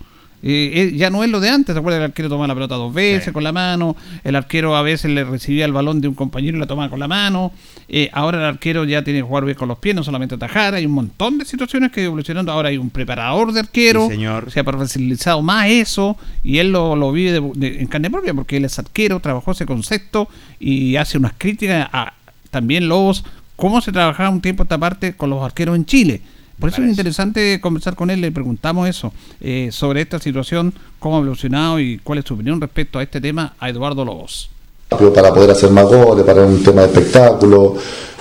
Eh, 0.48 0.93
ya 0.94 1.10
no 1.10 1.24
es 1.24 1.31
lo 1.31 1.40
de 1.40 1.48
antes, 1.48 1.74
¿te 1.74 1.78
acuerdas? 1.81 1.98
El 1.98 2.05
arquero 2.05 2.28
tomaba 2.28 2.47
la 2.47 2.55
pelota 2.55 2.77
dos 2.77 2.94
veces 2.94 3.32
con 3.32 3.43
la 3.43 3.51
mano, 3.52 3.97
el 4.23 4.36
arquero 4.36 4.77
a 4.77 4.82
veces 4.82 5.10
le 5.10 5.24
recibía 5.24 5.64
el 5.64 5.73
balón 5.73 6.01
de 6.01 6.06
un 6.09 6.14
compañero 6.14 6.56
y 6.56 6.60
la 6.60 6.66
tomaba 6.66 6.89
con 6.89 7.01
la 7.01 7.09
mano. 7.09 7.52
Eh, 7.89 8.10
ahora 8.12 8.39
el 8.39 8.44
arquero 8.44 8.85
ya 8.85 9.02
tiene 9.02 9.20
que 9.20 9.23
jugar 9.24 9.44
bien 9.44 9.56
con 9.56 9.66
los 9.68 9.78
pies, 9.78 9.94
no 9.97 10.05
solamente 10.05 10.35
atajar. 10.36 10.74
Hay 10.74 10.86
un 10.86 10.93
montón 10.93 11.39
de 11.39 11.44
situaciones 11.44 11.90
que 11.90 12.05
evolucionando. 12.05 12.52
Ahora 12.52 12.68
hay 12.68 12.78
un 12.78 12.90
preparador 12.90 13.52
de 13.52 13.60
arquero, 13.60 14.06
Sí, 14.06 14.12
señor. 14.14 14.51
se 14.51 14.60
ha 14.60 14.64
profesionalizado 14.64 15.43
más 15.43 15.68
eso 15.68 16.16
y 16.44 16.59
él 16.59 16.70
lo, 16.73 16.94
lo 16.97 17.10
vive 17.12 17.32
de- 17.32 17.52
de- 17.55 17.81
en 17.81 17.86
carne 17.89 18.10
propia 18.10 18.32
porque 18.35 18.56
él 18.59 18.64
es 18.64 18.78
arquero, 18.78 19.18
trabajó 19.20 19.52
ese 19.52 19.66
concepto 19.66 20.28
y 20.60 20.97
hace 20.97 21.18
unas 21.18 21.32
críticas 21.36 21.89
a 21.93 22.12
también 22.51 22.89
Lobos, 22.89 23.24
cómo 23.56 23.81
se 23.81 23.90
trabajaba 23.93 24.31
un 24.31 24.40
tiempo 24.40 24.62
esta 24.62 24.78
parte 24.78 25.14
con 25.14 25.31
los 25.31 25.43
arqueros 25.43 25.74
en 25.77 25.86
Chile. 25.86 26.20
Por 26.58 26.70
eso 26.70 26.82
es 26.82 26.88
interesante 26.88 27.60
conversar 27.60 27.94
con 27.94 28.10
él, 28.10 28.20
le 28.20 28.32
preguntamos 28.32 28.88
eso, 28.88 29.12
eh, 29.40 29.68
sobre 29.72 30.00
esta 30.00 30.18
situación, 30.18 30.72
cómo 30.98 31.16
ha 31.16 31.18
evolucionado 31.18 31.78
y 31.78 31.98
cuál 31.98 32.18
es 32.20 32.24
su 32.24 32.34
opinión 32.34 32.60
respecto 32.60 32.98
a 32.98 33.02
este 33.02 33.20
tema 33.20 33.54
a 33.58 33.68
Eduardo 33.68 34.04
Lobos. 34.04 34.50
para 34.88 35.34
poder 35.34 35.50
hacer 35.50 35.70
más 35.70 35.84
goles, 35.84 36.24
para 36.24 36.42
un 36.42 36.62
tema 36.62 36.82
de 36.82 36.86
espectáculo. 36.88 37.74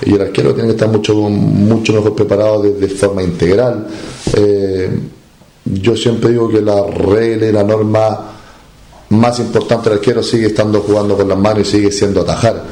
Y 0.06 0.16
el 0.16 0.22
arquero 0.22 0.54
tiene 0.54 0.70
que 0.70 0.76
estar 0.76 0.90
mucho, 0.90 1.16
mucho 1.16 1.94
mejor 1.94 2.16
preparado 2.16 2.62
de, 2.62 2.74
de 2.74 2.88
forma 2.90 3.24
integral. 3.24 3.88
Eh, 4.34 4.90
yo 5.66 5.96
siempre 5.96 6.32
digo 6.32 6.50
que 6.50 6.62
la 6.62 6.86
regla 6.86 7.48
y 7.48 7.52
la 7.52 7.64
norma 7.64 8.32
más 9.10 9.40
importante 9.40 9.90
del 9.90 10.00
arquero 10.00 10.22
sigue 10.22 10.48
estando 10.48 10.82
jugando 10.82 11.16
con 11.16 11.28
las 11.28 11.38
manos 11.38 11.68
y 11.68 11.72
sigue 11.72 11.92
siendo 11.92 12.22
atajar. 12.22 12.64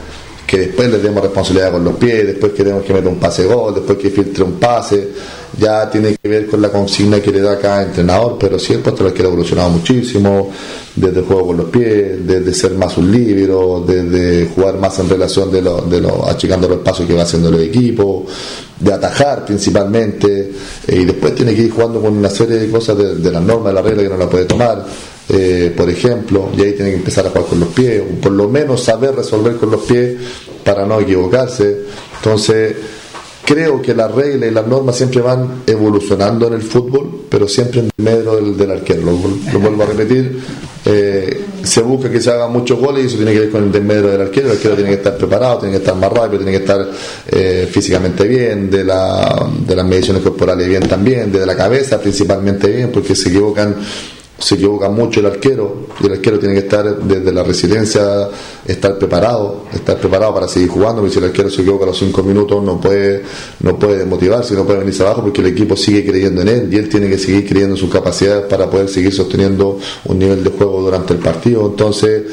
Que 0.46 0.58
después 0.58 0.90
le 0.90 1.00
demos 1.00 1.24
responsabilidad 1.24 1.72
con 1.72 1.84
los 1.84 1.96
pies, 1.96 2.28
después 2.28 2.52
queremos 2.54 2.84
que 2.84 2.94
meta 2.94 3.10
un 3.10 3.20
pase 3.20 3.46
gol, 3.46 3.74
después 3.74 3.98
que 3.98 4.10
filtre 4.10 4.44
un 4.44 4.54
pase, 4.54 5.10
ya 5.58 5.90
tiene 5.90 6.16
que 6.22 6.28
ver 6.28 6.48
con 6.48 6.62
la 6.62 6.70
consigna 6.70 7.20
que 7.20 7.32
le 7.32 7.42
da 7.42 7.60
cada 7.60 7.84
entrenador, 7.84 8.38
pero 8.40 8.58
sí 8.58 8.74
el 8.74 8.84
del 8.84 9.08
arquero 9.08 9.30
ha 9.30 9.32
evolucionado 9.32 9.70
muchísimo, 9.70 10.52
desde 10.96 11.20
el 11.20 11.26
juego 11.26 11.48
con 11.48 11.58
los 11.58 11.66
pies, 11.68 12.26
desde 12.26 12.54
ser 12.54 12.74
más 12.74 12.98
un 12.98 13.12
libro, 13.12 13.84
desde 13.86 14.48
jugar 14.48 14.78
más 14.78 14.98
en 15.00 15.10
relación 15.10 15.52
de 15.52 15.62
los, 15.62 15.90
de 15.90 16.02
los 16.02 16.28
achicando 16.28 16.68
los 16.68 16.80
pasos 16.80 17.06
que 17.06 17.14
va 17.14 17.24
haciendo 17.24 17.50
el 17.50 17.62
equipo, 17.62 18.26
de 18.80 18.94
atajar 18.94 19.46
principalmente, 19.46 20.52
eh, 20.88 20.96
y 21.02 21.06
después 21.06 21.36
tiene 21.36 21.56
que 21.56 21.64
ir 21.64 21.72
jugando 21.72 22.02
con 22.02 22.18
una 22.18 22.30
serie 22.30 22.58
de 22.58 22.70
cosas 22.70 22.98
de, 22.98 23.16
de 23.16 23.32
las 23.32 23.42
normas, 23.42 23.68
de 23.68 23.74
la 23.74 23.82
regla 23.82 24.04
que 24.04 24.10
no 24.10 24.18
la 24.18 24.30
puede 24.30 24.46
tomar 24.46 24.86
eh, 25.30 25.74
por 25.76 25.90
ejemplo, 25.90 26.50
y 26.56 26.62
ahí 26.62 26.74
tiene 26.74 26.92
que 26.92 26.98
empezar 26.98 27.26
a 27.26 27.30
jugar 27.30 27.46
con 27.46 27.60
los 27.60 27.70
pies, 27.70 28.04
por 28.22 28.32
lo 28.32 28.50
menos 28.50 28.84
saber 28.84 29.16
resolver 29.16 29.56
con 29.56 29.72
los 29.72 29.82
pies 29.84 30.18
para 30.64 30.86
no 30.86 31.00
equivocarse. 31.00 31.84
Entonces, 32.18 32.76
creo 33.46 33.82
que 33.82 33.94
las 33.94 34.12
reglas 34.12 34.50
y 34.50 34.54
las 34.54 34.68
normas 34.68 34.96
siempre 34.96 35.22
van 35.22 35.64
evolucionando 35.68 36.48
en 36.48 36.54
el 36.54 36.62
fútbol, 36.62 37.26
pero 37.30 37.48
siempre 37.48 37.82
en 37.82 37.90
medio 37.98 38.36
del, 38.36 38.58
del 38.58 38.72
arquero. 38.72 39.02
Lo, 39.02 39.12
lo 39.52 39.60
vuelvo 39.60 39.84
a 39.84 39.86
repetir, 39.88 40.40
eh, 40.86 41.46
se 41.64 41.82
busca 41.82 42.10
que 42.10 42.20
se 42.20 42.30
hagan 42.30 42.52
muchos 42.52 42.80
goles 42.80 43.04
y 43.04 43.08
eso 43.08 43.18
tiene 43.18 43.32
que 43.34 43.40
ver 43.40 43.50
con 43.50 43.64
el 43.64 43.72
desmedro 43.72 44.10
del 44.10 44.22
arquero. 44.22 44.48
El 44.48 44.58
arquero 44.58 44.76
tiene 44.76 44.90
que 44.90 44.98
estar 44.98 45.18
preparado, 45.18 45.60
tiene 45.60 45.74
que 45.74 45.80
estar 45.80 45.96
más 45.96 46.12
rápido, 46.12 46.44
tiene 46.44 46.52
que 46.52 46.64
estar 46.64 46.90
eh, 47.32 47.68
físicamente 47.72 48.28
bien, 48.28 48.70
de, 48.70 48.84
la, 48.84 49.50
de 49.66 49.76
las 49.76 49.86
mediciones 49.86 50.22
corporales 50.22 50.68
bien 50.68 50.88
también, 50.88 51.32
de 51.32 51.46
la 51.46 51.56
cabeza 51.56 52.00
principalmente 52.00 52.68
bien, 52.68 52.92
porque 52.92 53.16
se 53.16 53.30
equivocan 53.30 53.76
se 54.38 54.56
equivoca 54.56 54.90
mucho 54.90 55.20
el 55.20 55.28
arquero 55.28 55.88
y 56.02 56.08
el 56.08 56.14
arquero 56.14 56.40
tiene 56.40 56.56
que 56.56 56.62
estar 56.62 56.98
desde 56.98 57.32
la 57.32 57.44
resiliencia 57.44 58.30
estar 58.66 58.98
preparado 58.98 59.66
estar 59.74 59.98
preparado 59.98 60.34
para 60.34 60.48
seguir 60.48 60.70
jugando 60.70 61.02
porque 61.02 61.14
si 61.14 61.20
el 61.20 61.26
arquero 61.26 61.50
se 61.50 61.62
equivoca 61.62 61.84
a 61.84 61.88
los 61.88 61.98
cinco 61.98 62.24
minutos 62.24 62.64
no 62.64 62.82
puede 62.82 63.24
no 63.62 63.78
puede 63.78 64.00
desmotivarse 64.00 64.56
no 64.56 64.66
puede 64.66 64.80
venirse 64.80 65.04
abajo 65.04 65.22
porque 65.22 65.42
el 65.42 65.48
equipo 65.48 65.78
sigue 65.78 66.06
creyendo 66.06 66.42
en 66.42 66.48
él 66.48 66.70
y 66.74 66.78
él 66.78 66.90
tiene 66.90 67.10
que 67.10 67.18
seguir 67.18 67.48
creyendo 67.48 67.76
en 67.76 67.80
sus 67.80 67.92
capacidades 67.92 68.46
para 68.46 68.70
poder 68.70 68.90
seguir 68.90 69.14
sosteniendo 69.14 69.80
un 70.06 70.20
nivel 70.20 70.44
de 70.44 70.50
juego 70.50 70.82
durante 70.82 71.14
el 71.14 71.20
partido. 71.20 71.66
Entonces 71.68 72.24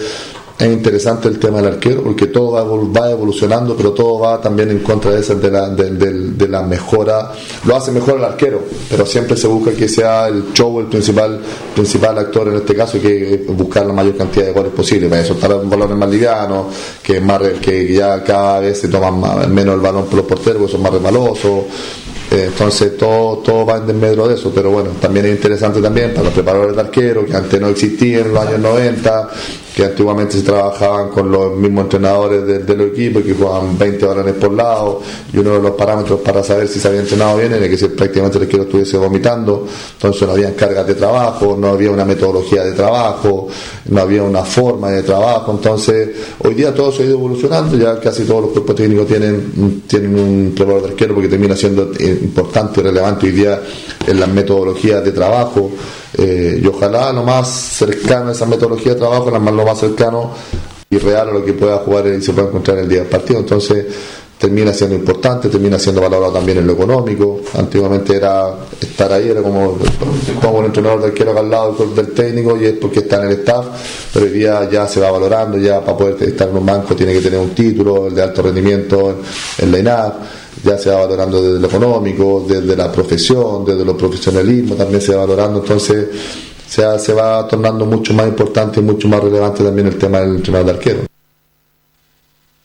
es 0.60 0.66
interesante 0.72 1.28
el 1.28 1.38
tema 1.38 1.58
del 1.62 1.74
arquero 1.74 2.02
porque 2.02 2.26
todo 2.26 2.52
va, 2.52 2.62
va 3.02 3.10
evolucionando, 3.10 3.74
pero 3.76 3.92
todo 3.92 4.18
va 4.20 4.40
también 4.40 4.70
en 4.70 4.80
contra 4.80 5.10
de, 5.12 5.20
esa- 5.20 5.34
de, 5.34 5.50
la, 5.50 5.68
de, 5.70 5.90
de- 5.90 6.12
de 6.32 6.48
la 6.48 6.62
mejora. 6.62 7.32
Lo 7.64 7.76
hace 7.76 7.90
mejor 7.92 8.18
el 8.18 8.24
arquero, 8.24 8.62
pero 8.90 9.06
siempre 9.06 9.36
se 9.36 9.46
busca 9.46 9.72
que 9.72 9.88
sea 9.88 10.28
el 10.28 10.52
show 10.52 10.78
el 10.80 10.86
principal, 10.86 11.40
principal 11.74 12.18
actor 12.18 12.48
en 12.48 12.56
este 12.56 12.74
caso 12.74 12.98
y 12.98 13.00
que 13.00 13.44
buscar 13.48 13.86
la 13.86 13.92
mayor 13.92 14.16
cantidad 14.16 14.46
de 14.46 14.52
goles 14.52 14.72
posible. 14.72 15.08
Para 15.40 15.54
los 15.54 15.68
balones 15.68 15.96
más 15.96 16.10
livianos, 16.10 16.66
que, 17.02 17.20
más, 17.20 17.40
que 17.62 17.92
ya 17.92 18.22
cada 18.22 18.60
vez 18.60 18.78
se 18.80 18.88
toman 18.88 19.52
menos 19.52 19.74
el 19.76 19.80
balón 19.80 20.04
por 20.06 20.14
los 20.16 20.26
porteros, 20.26 20.58
porque 20.58 20.72
son 20.72 20.82
más 20.82 20.92
resbalosos. 20.92 21.64
Eh, 22.32 22.44
Entonces 22.46 22.96
todo, 22.96 23.38
todo 23.38 23.66
va 23.66 23.78
en 23.78 23.88
desmedro 23.88 24.28
de 24.28 24.34
eso, 24.36 24.52
pero 24.54 24.70
bueno, 24.70 24.90
también 25.00 25.26
es 25.26 25.32
interesante 25.32 25.80
también 25.82 26.10
para 26.12 26.24
los 26.26 26.32
preparadores 26.32 26.76
de 26.76 26.80
arquero, 26.82 27.26
que 27.26 27.34
antes 27.34 27.60
no 27.60 27.66
existían 27.68 28.26
en 28.26 28.34
los 28.34 28.46
años 28.46 28.60
90, 28.60 29.28
que 29.80 29.86
antiguamente 29.86 30.36
se 30.36 30.42
trabajaban 30.42 31.08
con 31.08 31.32
los 31.32 31.56
mismos 31.56 31.84
entrenadores 31.84 32.46
de, 32.46 32.58
de 32.58 32.76
los 32.76 32.88
equipos 32.88 33.22
que 33.22 33.32
jugaban 33.32 33.78
20 33.78 34.04
balones 34.04 34.34
por 34.34 34.52
lado, 34.52 35.00
y 35.32 35.38
uno 35.38 35.54
de 35.54 35.62
los 35.62 35.70
parámetros 35.70 36.20
para 36.20 36.44
saber 36.44 36.68
si 36.68 36.78
se 36.78 36.88
había 36.88 37.00
entrenado 37.00 37.38
bien 37.38 37.54
era 37.54 37.66
que 37.66 37.78
si 37.78 37.88
prácticamente 37.88 38.36
el 38.36 38.44
arquero 38.44 38.64
estuviese 38.64 38.98
vomitando, 38.98 39.66
entonces 39.94 40.28
no 40.28 40.34
había 40.34 40.54
cargas 40.54 40.86
de 40.86 40.96
trabajo, 40.96 41.56
no 41.58 41.68
había 41.68 41.90
una 41.92 42.04
metodología 42.04 42.62
de 42.62 42.72
trabajo, 42.72 43.48
no 43.86 44.00
había 44.02 44.22
una 44.22 44.44
forma 44.44 44.90
de 44.90 45.02
trabajo, 45.02 45.52
entonces 45.52 46.10
hoy 46.44 46.52
día 46.52 46.74
todo 46.74 46.92
se 46.92 47.04
ha 47.04 47.06
ido 47.06 47.14
evolucionando, 47.14 47.78
ya 47.78 47.98
casi 47.98 48.24
todos 48.24 48.42
los 48.42 48.50
cuerpos 48.50 48.76
técnicos 48.76 49.06
tienen, 49.06 49.82
tienen 49.86 50.14
un 50.14 50.52
preparador 50.54 50.82
de 50.82 50.88
arquero 50.90 51.14
porque 51.14 51.28
termina 51.28 51.56
siendo 51.56 51.90
eh, 51.98 52.18
importante 52.20 52.80
y 52.80 52.82
relevante 52.82 53.28
hoy 53.28 53.32
día 53.32 53.62
en 54.06 54.20
las 54.20 54.28
metodologías 54.28 55.02
de 55.02 55.12
trabajo 55.12 55.70
eh, 56.18 56.60
y 56.62 56.66
ojalá 56.66 57.12
lo 57.12 57.22
más 57.22 57.48
cercano 57.48 58.30
a 58.30 58.32
esa 58.32 58.46
metodología 58.46 58.94
de 58.94 58.98
trabajo, 59.00 59.30
la 59.30 59.38
más- 59.38 59.54
lo 59.54 59.64
más 59.64 59.78
cercano 59.78 60.30
y 60.88 60.98
real 60.98 61.28
a 61.28 61.32
lo 61.32 61.44
que 61.44 61.52
pueda 61.52 61.78
jugar 61.78 62.06
y 62.08 62.20
se 62.22 62.32
pueda 62.32 62.48
encontrar 62.48 62.78
en 62.78 62.84
el 62.84 62.88
día 62.90 62.98
del 63.00 63.08
partido. 63.08 63.38
Entonces 63.40 63.86
termina 64.38 64.72
siendo 64.72 64.96
importante, 64.96 65.48
termina 65.50 65.78
siendo 65.78 66.00
valorado 66.00 66.32
también 66.32 66.58
en 66.58 66.66
lo 66.66 66.72
económico. 66.72 67.40
Antiguamente 67.58 68.16
era 68.16 68.54
estar 68.80 69.12
ahí, 69.12 69.28
era 69.28 69.42
como, 69.42 69.76
como 70.40 70.58
un 70.58 70.64
entrenador 70.64 71.00
de 71.02 71.06
arquero 71.08 71.30
acá 71.32 71.40
al 71.40 71.50
lado 71.50 71.72
del- 71.74 71.94
del 71.94 72.12
técnico 72.14 72.56
y 72.56 72.64
es 72.64 72.72
porque 72.72 73.00
está 73.00 73.22
en 73.22 73.28
el 73.30 73.38
staff, 73.40 73.66
pero 74.14 74.24
hoy 74.24 74.32
día 74.32 74.68
ya 74.70 74.88
se 74.88 74.98
va 74.98 75.10
valorando, 75.10 75.58
ya 75.58 75.80
para 75.84 75.96
poder 75.96 76.22
estar 76.22 76.48
en 76.48 76.56
un 76.56 76.64
banco 76.66 76.96
tiene 76.96 77.12
que 77.12 77.20
tener 77.20 77.38
un 77.38 77.50
título, 77.50 78.06
el 78.06 78.14
de 78.14 78.22
alto 78.22 78.40
rendimiento 78.42 79.16
en 79.58 79.70
la 79.72 79.78
INAP 79.78 80.14
ya 80.64 80.76
se 80.78 80.90
va 80.90 80.96
valorando 81.06 81.42
desde 81.42 81.60
lo 81.60 81.66
económico, 81.68 82.44
desde 82.48 82.76
la 82.76 82.90
profesión, 82.92 83.64
desde 83.64 83.84
lo 83.84 83.96
profesionalismo, 83.96 84.74
también 84.74 85.00
se 85.00 85.14
va 85.14 85.24
valorando, 85.26 85.60
entonces 85.60 86.08
se, 86.66 86.84
ha- 86.84 86.98
se 86.98 87.12
va 87.12 87.46
tornando 87.48 87.86
mucho 87.86 88.12
más 88.14 88.26
importante 88.28 88.80
y 88.80 88.82
mucho 88.82 89.08
más 89.08 89.20
relevante 89.22 89.62
también 89.64 89.86
el 89.88 89.96
tema 89.98 90.20
del 90.20 90.36
entrenador 90.36 90.66
de 90.66 90.72
arquero. 90.72 91.00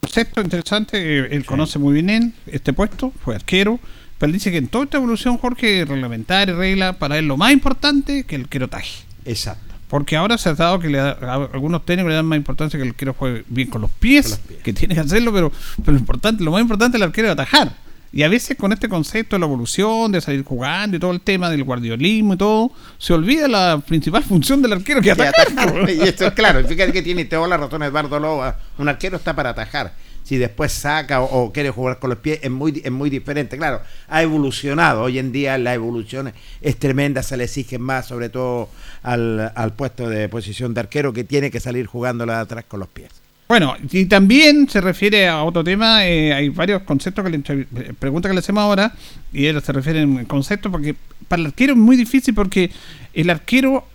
Concepto 0.02 0.42
interesante, 0.42 1.36
él 1.36 1.46
conoce 1.46 1.80
muy 1.80 1.94
bien 1.94 2.10
él, 2.10 2.34
este 2.48 2.74
puesto, 2.74 3.12
fue 3.24 3.36
arquero, 3.36 3.80
pero 4.18 4.28
él 4.28 4.34
dice 4.34 4.52
que 4.52 4.58
en 4.58 4.68
toda 4.68 4.84
esta 4.86 4.98
evolución, 4.98 5.38
Jorge, 5.38 5.84
reglamentaria, 5.86 6.54
regla, 6.56 6.94
para 6.94 7.18
él 7.18 7.28
lo 7.28 7.38
más 7.38 7.52
importante 7.52 8.24
que 8.24 8.36
el 8.36 8.44
arquero 8.44 8.68
taje. 8.68 9.04
Exacto. 9.26 9.74
Porque 9.90 10.16
ahora 10.16 10.38
se 10.38 10.50
ha 10.50 10.54
dado 10.54 10.80
que 10.80 10.90
le 10.90 10.98
da- 11.00 11.18
a 11.22 11.34
algunos 11.54 11.86
técnicos 11.86 12.10
le 12.10 12.16
dan 12.16 12.26
más 12.26 12.38
importancia 12.38 12.78
que 12.78 12.84
el 12.84 12.90
arquero 12.90 13.14
juegue 13.18 13.44
bien 13.48 13.70
con 13.70 13.82
los 13.82 13.92
pies, 13.92 14.40
que 14.64 14.74
tiene 14.74 14.94
que 14.96 15.02
hacerlo, 15.02 15.34
pero, 15.34 15.52
pero 15.78 15.94
lo 15.94 16.00
importante, 16.00 16.44
lo 16.44 16.52
más 16.52 16.62
importante 16.62 16.98
es 16.98 17.02
el 17.02 17.08
arquero 17.08 17.28
es 17.28 17.34
atajar. 17.34 17.76
Y 18.12 18.24
a 18.24 18.30
veces 18.30 18.58
con 18.58 18.72
este 18.72 18.88
concepto 18.88 19.36
de 19.36 19.42
la 19.42 19.46
evolución, 19.46 20.12
de 20.12 20.22
salir 20.22 20.44
jugando 20.44 20.98
y 20.98 21.00
todo 21.00 21.12
el 21.12 21.22
tema 21.22 21.50
del 21.50 21.64
guardiolismo 21.64 22.36
y 22.36 22.38
todo, 22.38 22.72
se 22.98 23.14
olvida 23.14 23.48
la 23.48 23.82
principal 23.86 24.24
función 24.28 24.62
del 24.62 24.74
arquero 24.74 25.02
que 25.02 25.12
atacar. 25.12 25.48
atajar. 25.52 25.90
y 25.90 26.02
esto 26.02 26.26
es 26.28 26.34
claro, 26.34 26.66
fíjate 26.66 26.94
que 26.94 27.02
tiene 27.02 27.26
toda 27.26 27.48
la 27.48 27.58
razón 27.58 27.84
Eduardo 27.84 28.20
Loba. 28.20 28.58
Un 28.78 28.88
arquero 28.88 29.18
está 29.18 29.36
para 29.36 29.50
atajar. 29.52 29.94
Si 30.24 30.38
después 30.38 30.72
saca 30.72 31.22
o, 31.22 31.44
o 31.44 31.54
quiere 31.54 31.70
jugar 31.70 32.00
con 32.00 32.10
los 32.10 32.18
pies, 32.18 32.40
es 32.42 32.50
muy, 32.50 32.82
es 32.84 32.92
muy 32.92 33.12
diferente. 33.12 33.58
Claro, 33.58 33.82
ha 34.08 34.24
evolucionado. 34.24 35.04
Hoy 35.04 35.20
en 35.20 35.32
día 35.32 35.58
la 35.60 35.76
evolución 35.76 36.34
es 36.62 36.78
tremenda, 36.78 37.22
se 37.22 37.38
le 37.38 37.44
exige 37.44 37.78
más, 37.78 38.08
sobre 38.08 38.30
todo 38.30 38.70
al, 39.04 39.52
al 39.54 39.74
puesto 39.74 40.10
de 40.10 40.28
posición 40.28 40.74
de 40.74 40.80
arquero, 40.80 41.14
que 41.14 41.26
tiene 41.26 41.52
que 41.52 41.60
salir 41.60 41.86
jugándola 41.86 42.38
de 42.38 42.42
atrás 42.42 42.66
con 42.68 42.80
los 42.80 42.90
pies. 42.90 43.25
Bueno, 43.48 43.76
y 43.92 44.06
también 44.06 44.68
se 44.68 44.82
refiere 44.82 45.28
a 45.28 45.44
otro 45.44 45.64
tema, 45.64 46.08
eh, 46.08 46.34
hay 46.34 46.50
varios 46.50 46.82
conceptos 46.82 47.24
que 47.24 47.30
le 47.30 47.44
eh, 47.48 47.94
pregunta 47.98 48.28
que 48.28 48.34
le 48.34 48.40
hacemos 48.40 48.62
ahora, 48.62 48.94
y 49.32 49.46
él 49.46 49.62
se 49.62 49.72
refiere 49.72 50.02
en 50.02 50.26
conceptos, 50.26 50.72
porque 50.72 50.96
para 51.28 51.42
el 51.42 51.48
arquero 51.48 51.74
es 51.74 51.80
muy 51.80 51.96
difícil 51.96 52.34
porque 52.34 52.72
el 53.14 53.30
arquero 53.30 53.88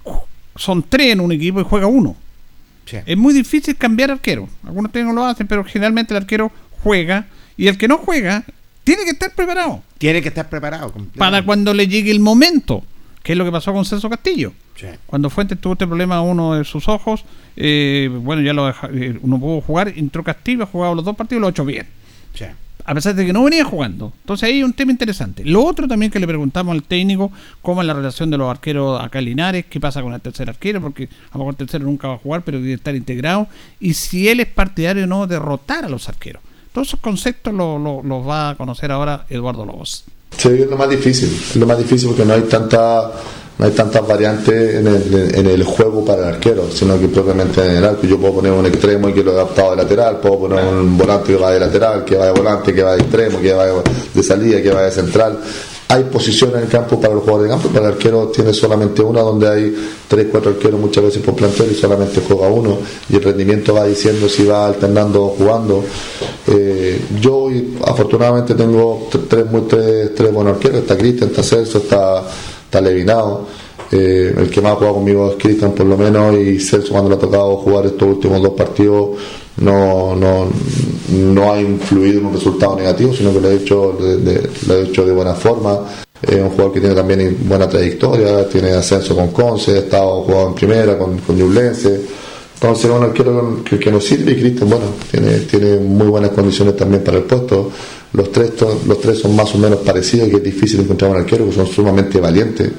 son 0.54 0.84
tres 0.88 1.12
en 1.12 1.20
un 1.20 1.32
equipo 1.32 1.60
y 1.60 1.64
juega 1.64 1.86
uno. 1.86 2.16
Es 3.06 3.16
muy 3.16 3.32
difícil 3.32 3.76
cambiar 3.76 4.10
arquero. 4.10 4.48
Algunos 4.66 4.90
técnicos 4.90 5.14
lo 5.14 5.24
hacen, 5.24 5.46
pero 5.46 5.64
generalmente 5.64 6.12
el 6.12 6.18
arquero 6.18 6.50
juega, 6.82 7.26
y 7.56 7.68
el 7.68 7.78
que 7.78 7.86
no 7.88 7.98
juega 7.98 8.44
tiene 8.82 9.04
que 9.04 9.10
estar 9.10 9.32
preparado 9.34 9.82
Tiene 9.98 10.22
que 10.22 10.28
estar 10.28 10.48
preparado. 10.48 10.92
para 11.16 11.44
cuando 11.44 11.74
le 11.74 11.86
llegue 11.86 12.10
el 12.10 12.20
momento, 12.20 12.84
que 13.22 13.32
es 13.32 13.38
lo 13.38 13.44
que 13.44 13.52
pasó 13.52 13.72
con 13.72 13.84
Celso 13.84 14.08
Castillo. 14.10 14.52
Cuando 15.06 15.28
Fuentes 15.30 15.60
tuvo 15.60 15.74
este 15.74 15.86
problema 15.86 16.16
a 16.16 16.22
uno 16.22 16.54
de 16.54 16.64
sus 16.64 16.88
ojos, 16.88 17.24
eh, 17.56 18.08
bueno, 18.22 18.40
ya 18.42 18.52
lo 18.54 18.66
deja- 18.66 18.88
eh, 18.92 19.18
no 19.22 19.38
pudo 19.38 19.60
jugar, 19.60 19.92
entró 19.94 20.24
Castillo, 20.24 20.62
ha 20.62 20.66
jugado 20.66 20.94
los 20.94 21.04
dos 21.04 21.16
partidos 21.16 21.38
y 21.38 21.42
lo 21.42 21.46
ha 21.48 21.50
hecho 21.50 21.64
bien. 21.64 21.86
A 22.86 22.94
pesar 22.94 23.14
de 23.14 23.26
que 23.26 23.32
no 23.32 23.44
venía 23.44 23.62
jugando. 23.62 24.10
Entonces 24.22 24.48
ahí 24.48 24.54
hay 24.54 24.62
un 24.62 24.72
tema 24.72 24.90
interesante. 24.90 25.44
Lo 25.44 25.62
otro 25.64 25.86
también 25.86 26.10
que 26.10 26.18
le 26.18 26.26
preguntamos 26.26 26.72
al 26.74 26.82
técnico, 26.82 27.30
cómo 27.60 27.82
es 27.82 27.86
la 27.86 27.92
relación 27.92 28.30
de 28.30 28.38
los 28.38 28.50
arqueros 28.50 29.00
acá 29.00 29.18
en 29.18 29.26
Linares, 29.26 29.66
qué 29.68 29.78
pasa 29.78 30.00
con 30.02 30.14
el 30.14 30.20
tercer 30.20 30.48
arquero, 30.48 30.80
porque 30.80 31.04
a 31.04 31.34
lo 31.34 31.40
mejor 31.40 31.52
el 31.52 31.56
tercero 31.58 31.84
nunca 31.84 32.08
va 32.08 32.14
a 32.14 32.18
jugar, 32.18 32.40
pero 32.42 32.58
debe 32.58 32.72
estar 32.72 32.96
integrado, 32.96 33.48
y 33.80 33.92
si 33.94 34.28
él 34.28 34.40
es 34.40 34.46
partidario 34.46 35.04
o 35.04 35.06
no 35.06 35.26
de 35.26 35.38
rotar 35.38 35.84
a 35.84 35.88
los 35.90 36.08
arqueros. 36.08 36.42
Todos 36.72 36.88
esos 36.88 37.00
conceptos 37.00 37.52
lo- 37.52 37.78
lo- 37.78 38.02
los 38.02 38.26
va 38.26 38.50
a 38.50 38.54
conocer 38.56 38.90
ahora 38.90 39.26
Eduardo 39.28 39.66
Lobos. 39.66 40.04
Sí, 40.36 40.48
es 40.48 40.70
lo 40.70 40.76
más 40.76 40.88
difícil, 40.88 41.28
es 41.28 41.56
lo 41.56 41.66
más 41.66 41.78
difícil 41.78 42.08
porque 42.08 42.24
no 42.24 42.34
hay 42.34 42.42
tanta 42.42 43.12
no 43.60 43.66
hay 43.66 43.72
tantas 43.72 44.08
variantes 44.08 44.76
en 44.76 45.46
el, 45.46 45.62
juego 45.64 46.02
para 46.02 46.22
el 46.22 46.34
arquero, 46.36 46.70
sino 46.72 46.98
que 46.98 47.08
propiamente 47.08 47.60
en 47.60 47.76
el 47.76 47.84
arco. 47.84 48.06
Yo 48.06 48.18
puedo 48.18 48.36
poner 48.36 48.52
un 48.52 48.64
extremo 48.64 49.10
y 49.10 49.12
que 49.12 49.22
lo 49.22 49.32
he 49.32 49.34
adaptado 49.34 49.72
de 49.72 49.76
lateral, 49.82 50.18
puedo 50.18 50.40
poner 50.40 50.64
un 50.64 50.96
volante 50.96 51.34
que 51.34 51.38
va 51.38 51.52
de 51.52 51.60
lateral, 51.60 52.02
que 52.02 52.16
va 52.16 52.24
de 52.24 52.32
volante, 52.32 52.72
que 52.72 52.82
va 52.82 52.92
de 52.92 53.02
extremo, 53.02 53.38
que 53.38 53.52
va 53.52 53.66
de 54.14 54.22
salida, 54.22 54.62
que 54.62 54.70
va 54.70 54.84
de 54.84 54.90
central. 54.90 55.38
Hay 55.90 56.04
posiciones 56.04 56.54
en 56.54 56.62
el 56.62 56.68
campo 56.68 57.00
para 57.00 57.14
los 57.14 57.24
jugadores 57.24 57.50
de 57.50 57.56
campo, 57.56 57.68
para 57.70 57.88
el 57.88 57.94
arquero 57.94 58.28
tiene 58.28 58.54
solamente 58.54 59.02
una 59.02 59.22
donde 59.22 59.48
hay 59.48 59.74
tres, 60.06 60.28
cuatro 60.30 60.52
arqueros 60.52 60.78
muchas 60.78 61.02
veces 61.02 61.20
por 61.20 61.34
plantel 61.34 61.72
y 61.72 61.74
solamente 61.74 62.22
juega 62.24 62.46
uno 62.46 62.78
y 63.08 63.16
el 63.16 63.22
rendimiento 63.24 63.74
va 63.74 63.86
diciendo 63.86 64.28
si 64.28 64.44
va 64.44 64.68
alternando 64.68 65.24
o 65.24 65.28
jugando. 65.30 65.82
Eh, 66.46 67.00
yo 67.20 67.48
afortunadamente 67.84 68.54
tengo 68.54 69.08
tres, 69.28 69.50
muy, 69.50 69.62
tres, 69.62 70.14
tres 70.14 70.32
buenos 70.32 70.54
arqueros, 70.54 70.82
está 70.82 70.96
Cristian, 70.96 71.30
está 71.30 71.42
Celso, 71.42 71.78
está, 71.78 72.22
está 72.66 72.80
Levinado. 72.80 73.46
Eh, 73.90 74.32
el 74.36 74.48
que 74.48 74.60
más 74.60 74.74
ha 74.74 74.76
jugado 74.76 74.94
conmigo 74.94 75.30
es 75.30 75.42
Cristian 75.42 75.72
por 75.72 75.86
lo 75.86 75.96
menos 75.96 76.36
y 76.36 76.60
Celso 76.60 76.92
cuando 76.92 77.10
le 77.10 77.16
ha 77.16 77.18
tocado 77.18 77.56
jugar 77.56 77.86
estos 77.86 78.08
últimos 78.08 78.40
dos 78.40 78.52
partidos 78.52 79.18
no, 79.58 80.14
no, 80.16 80.48
no 81.10 81.52
ha 81.52 81.60
influido 81.60 82.20
en 82.20 82.26
un 82.26 82.34
resultado 82.34 82.76
negativo, 82.76 83.12
sino 83.12 83.32
que 83.32 83.40
lo 83.40 83.48
ha 83.48 83.52
hecho 83.52 83.96
de, 84.00 84.48
lo 84.66 84.74
ha 84.74 84.78
hecho 84.78 85.04
de 85.04 85.12
buena 85.12 85.34
forma. 85.34 85.80
Es 86.22 86.36
un 86.36 86.50
jugador 86.50 86.72
que 86.72 86.80
tiene 86.80 86.94
también 86.94 87.36
buena 87.44 87.68
trayectoria, 87.68 88.48
tiene 88.48 88.72
ascenso 88.72 89.16
con 89.16 89.28
Conce, 89.28 89.72
ha 89.72 89.78
estado 89.78 90.22
jugado 90.22 90.48
en 90.48 90.54
primera 90.54 90.98
con, 90.98 91.18
con 91.18 91.36
Ñublense. 91.36 92.00
Entonces 92.54 92.90
es 92.90 92.90
un 92.90 93.02
arquero 93.02 93.64
que, 93.64 93.78
que 93.78 93.90
nos 93.90 94.04
sirve 94.04 94.32
y 94.32 94.50
bueno, 94.50 94.84
tiene, 95.10 95.38
tiene 95.40 95.76
muy 95.78 96.08
buenas 96.08 96.30
condiciones 96.32 96.76
también 96.76 97.02
para 97.02 97.16
el 97.16 97.24
puesto. 97.24 97.70
Los 98.12 98.30
tres, 98.30 98.52
los 98.86 99.00
tres 99.00 99.18
son 99.18 99.34
más 99.34 99.54
o 99.54 99.58
menos 99.58 99.78
parecidos 99.78 100.28
que 100.28 100.36
es 100.36 100.42
difícil 100.42 100.80
encontrar 100.80 101.10
un 101.10 101.16
arquero 101.18 101.46
que 101.46 101.52
son 101.52 101.66
sumamente 101.66 102.20
valientes. 102.20 102.70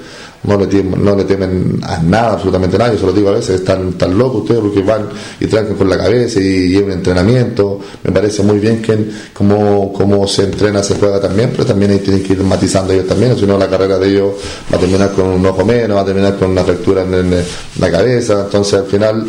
No 0.44 0.58
le, 0.58 0.66
temen, 0.66 1.04
no 1.04 1.16
le 1.16 1.24
temen 1.26 1.80
a 1.84 2.02
nada, 2.02 2.34
absolutamente 2.34 2.76
nada. 2.76 2.94
Yo 2.94 3.00
se 3.00 3.06
lo 3.06 3.14
digo 3.14 3.30
a 3.30 3.34
veces, 3.34 3.60
están 3.60 3.94
tan 3.94 4.18
locos 4.18 4.42
ustedes 4.42 4.62
porque 4.62 4.82
van 4.82 5.08
y 5.40 5.46
trancan 5.46 5.76
con 5.76 5.88
la 5.88 5.98
cabeza 5.98 6.40
y, 6.40 6.76
un 6.78 6.92
entrenamiento. 6.92 7.80
Me 8.04 8.12
parece 8.12 8.42
muy 8.42 8.58
bien 8.58 8.82
que 8.82 8.98
como, 9.34 9.94
como 9.94 10.28
se 10.28 10.46
entrena, 10.46 10.82
se 10.82 10.96
juega 10.96 11.20
también, 11.20 11.52
pero 11.52 11.66
también 11.66 11.92
ahí 11.92 12.00
tienen 12.00 12.24
que 12.24 12.34
ir 12.34 12.44
matizando 12.44 12.92
ellos 12.92 13.08
también, 13.08 13.38
si 13.38 13.46
no 13.46 13.58
la 13.58 13.70
carrera 13.70 14.00
de 14.00 14.10
ellos 14.10 14.34
va 14.72 14.78
a 14.78 14.80
terminar 14.80 15.12
con 15.12 15.28
un 15.28 15.46
ojo 15.46 15.64
menos, 15.64 15.98
va 15.98 16.02
a 16.02 16.06
terminar 16.06 16.36
con 16.38 16.52
una 16.52 16.64
fractura 16.64 17.04
en, 17.04 17.32
la 17.80 17.92
cabeza. 17.92 18.42
Entonces 18.46 18.80
al 18.80 18.86
final 18.86 19.26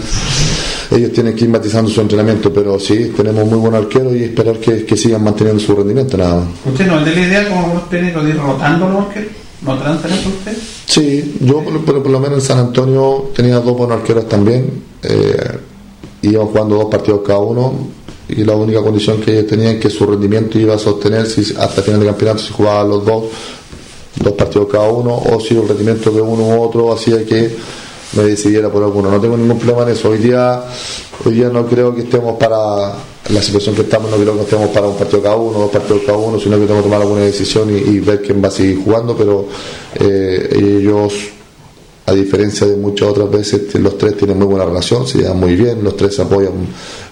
ellos 0.91 1.13
tienen 1.13 1.35
que 1.35 1.45
ir 1.45 1.51
matizando 1.51 1.91
su 1.91 2.01
entrenamiento, 2.01 2.53
pero 2.53 2.79
sí, 2.79 3.13
tenemos 3.15 3.47
muy 3.47 3.59
buenos 3.59 3.83
arqueros 3.83 4.15
y 4.15 4.25
esperar 4.25 4.57
que, 4.59 4.97
sigan 4.97 5.25
manteniendo 5.25 5.61
su 5.61 5.75
rendimiento, 5.75 6.17
nada. 6.17 6.43
¿Usted 6.65 6.87
no 6.87 7.01
es 7.01 7.05
de 7.05 7.15
la 7.15 7.21
idea 7.21 7.49
como 7.49 7.61
algunos 7.61 7.91
técnicos 7.91 8.29
ir 8.29 8.39
rotando 8.39 8.89
los? 8.89 9.42
¿No 9.65 9.79
tratan 9.79 10.13
eso 10.13 10.29
usted? 10.29 10.57
Sí, 10.87 11.37
yo 11.41 11.63
por, 11.63 12.11
lo 12.11 12.21
menos 12.21 12.41
en 12.41 12.45
San 12.45 12.59
Antonio 12.59 13.31
tenía 13.35 13.61
dos 13.61 13.77
buenos 13.77 13.99
arqueros 13.99 14.29
también, 14.29 14.83
eh, 15.03 15.59
jugando 16.23 16.77
dos 16.77 16.87
partidos 16.87 17.23
cada 17.25 17.39
uno 17.39 17.73
y 18.29 18.45
la 18.45 18.55
única 18.55 18.83
condición 18.83 19.21
que 19.21 19.33
ellos 19.33 19.47
tenían 19.47 19.77
es 19.77 19.81
que 19.81 19.91
su 19.91 20.07
rendimiento 20.07 20.59
iba 20.59 20.75
a 20.75 20.79
sostenerse 20.79 21.55
hasta 21.59 21.81
el 21.81 21.85
final 21.85 22.01
del 22.01 22.09
campeonato 22.11 22.43
si 22.43 22.53
jugaban 22.53 22.89
los 22.89 23.05
dos, 23.05 23.25
dos 24.17 24.33
partidos 24.33 24.69
cada 24.71 24.89
uno 24.89 25.15
o 25.17 25.41
si 25.41 25.55
el 25.55 25.69
rendimiento 25.69 26.11
de 26.11 26.21
uno 26.21 26.43
u 26.43 26.63
otro 26.63 26.93
hacía 26.93 27.25
que 27.25 27.57
me 28.17 28.23
decidiera 28.25 28.71
por 28.71 28.83
alguno. 28.83 29.11
No 29.11 29.21
tengo 29.21 29.37
ningún 29.37 29.59
problema 29.59 29.83
en 29.83 29.91
eso. 29.91 30.11
Hoy 30.11 30.19
día, 30.19 30.65
hoy 31.25 31.35
día 31.35 31.49
no 31.49 31.67
creo 31.67 31.95
que 31.95 32.03
estemos 32.03 32.37
para 32.39 32.95
la 33.33 33.43
situación 33.43 33.75
que 33.75 33.83
estamos, 33.83 34.11
no 34.11 34.17
creo 34.17 34.35
que 34.37 34.43
estemos 34.43 34.69
para 34.69 34.87
un 34.87 34.97
partido 34.97 35.23
cada 35.23 35.37
uno, 35.37 35.59
dos 35.59 35.71
partidos 35.71 36.03
cada 36.05 36.19
uno, 36.19 36.39
sino 36.39 36.57
que 36.57 36.63
tenemos 36.63 36.83
que 36.83 36.89
tomar 36.89 37.03
alguna 37.03 37.23
decisión 37.23 37.71
y, 37.71 38.01
ver 38.01 38.21
quién 38.21 38.43
va 38.43 38.49
a 38.49 38.51
seguir 38.51 38.83
jugando, 38.85 39.17
pero 39.17 39.47
eh, 39.99 40.49
ellos, 40.55 41.15
a 42.07 42.13
diferencia 42.13 42.67
de 42.67 42.77
muchas 42.77 43.09
otras 43.09 43.31
veces, 43.31 43.75
los 43.77 43.97
tres 43.97 44.17
tienen 44.17 44.39
muy 44.39 44.47
buena 44.47 44.65
relación, 44.65 45.07
se 45.07 45.19
llevan 45.19 45.41
muy 45.41 45.55
bien, 45.55 45.83
los 45.83 45.97
tres 45.97 46.17
se 46.17 46.23
apoyan 46.23 46.53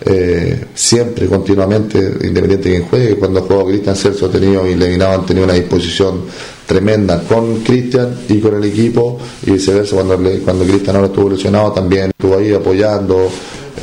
eh, 0.05 0.67
siempre, 0.75 1.27
continuamente, 1.27 1.99
independiente 1.99 2.69
de 2.69 2.77
quién 2.77 2.89
juegue. 2.89 3.17
Cuando 3.17 3.43
jugó 3.43 3.67
Cristian 3.67 3.97
Celso 3.97 4.27
ha 4.27 4.31
tenido 4.31 4.67
y 4.67 4.75
Levinado 4.75 5.13
han 5.13 5.27
tenido 5.27 5.45
una 5.45 5.55
disposición 5.55 6.23
tremenda 6.67 7.23
con 7.23 7.61
Cristian 7.61 8.17
y 8.29 8.39
con 8.39 8.55
el 8.55 8.65
equipo 8.65 9.19
y 9.45 9.53
viceversa 9.53 9.97
cuando, 9.97 10.17
cuando 10.45 10.65
Cristian 10.65 10.95
ahora 10.97 11.09
estuvo 11.09 11.31
lesionado 11.31 11.73
también 11.73 12.13
estuvo 12.17 12.39
ahí 12.39 12.53
apoyando 12.53 13.29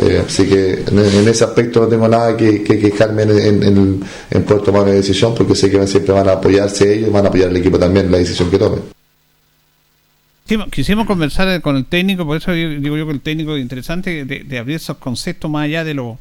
eh, 0.01 0.23
así 0.25 0.47
que 0.47 0.83
en, 0.87 0.99
en 0.99 1.27
ese 1.27 1.43
aspecto 1.43 1.81
no 1.81 1.87
tengo 1.87 2.07
nada 2.07 2.35
que, 2.37 2.63
que 2.63 2.77
quejarme 2.79 3.23
en, 3.23 3.31
en, 3.31 3.63
en, 3.63 4.03
en 4.31 4.43
poder 4.43 4.63
tomar 4.63 4.83
una 4.83 4.91
decisión 4.91 5.33
porque 5.35 5.55
sé 5.55 5.69
que 5.71 5.85
siempre 5.87 6.13
van 6.13 6.27
a 6.29 6.33
apoyarse 6.33 6.93
ellos 6.95 7.09
y 7.09 7.11
van 7.11 7.25
a 7.25 7.29
apoyar 7.29 7.49
el 7.49 7.57
equipo 7.57 7.77
también 7.79 8.05
en 8.07 8.11
la 8.11 8.17
decisión 8.19 8.49
que 8.49 8.57
tomen 8.57 8.81
Quisimos, 10.45 10.67
quisimos 10.69 11.05
conversar 11.05 11.61
con 11.61 11.75
el 11.75 11.85
técnico, 11.85 12.25
por 12.25 12.37
eso 12.37 12.53
yo- 12.55 12.79
digo 12.79 12.95
yo 12.95 13.05
que 13.05 13.11
el 13.11 13.19
técnico 13.21 13.55
es 13.57 13.61
interesante 13.61 14.23
de, 14.23 14.43
de 14.45 14.57
abrir 14.57 14.77
esos 14.77 14.95
conceptos 14.97 15.51
más 15.51 15.65
allá 15.65 15.83
de 15.83 15.93
lo 15.93 16.17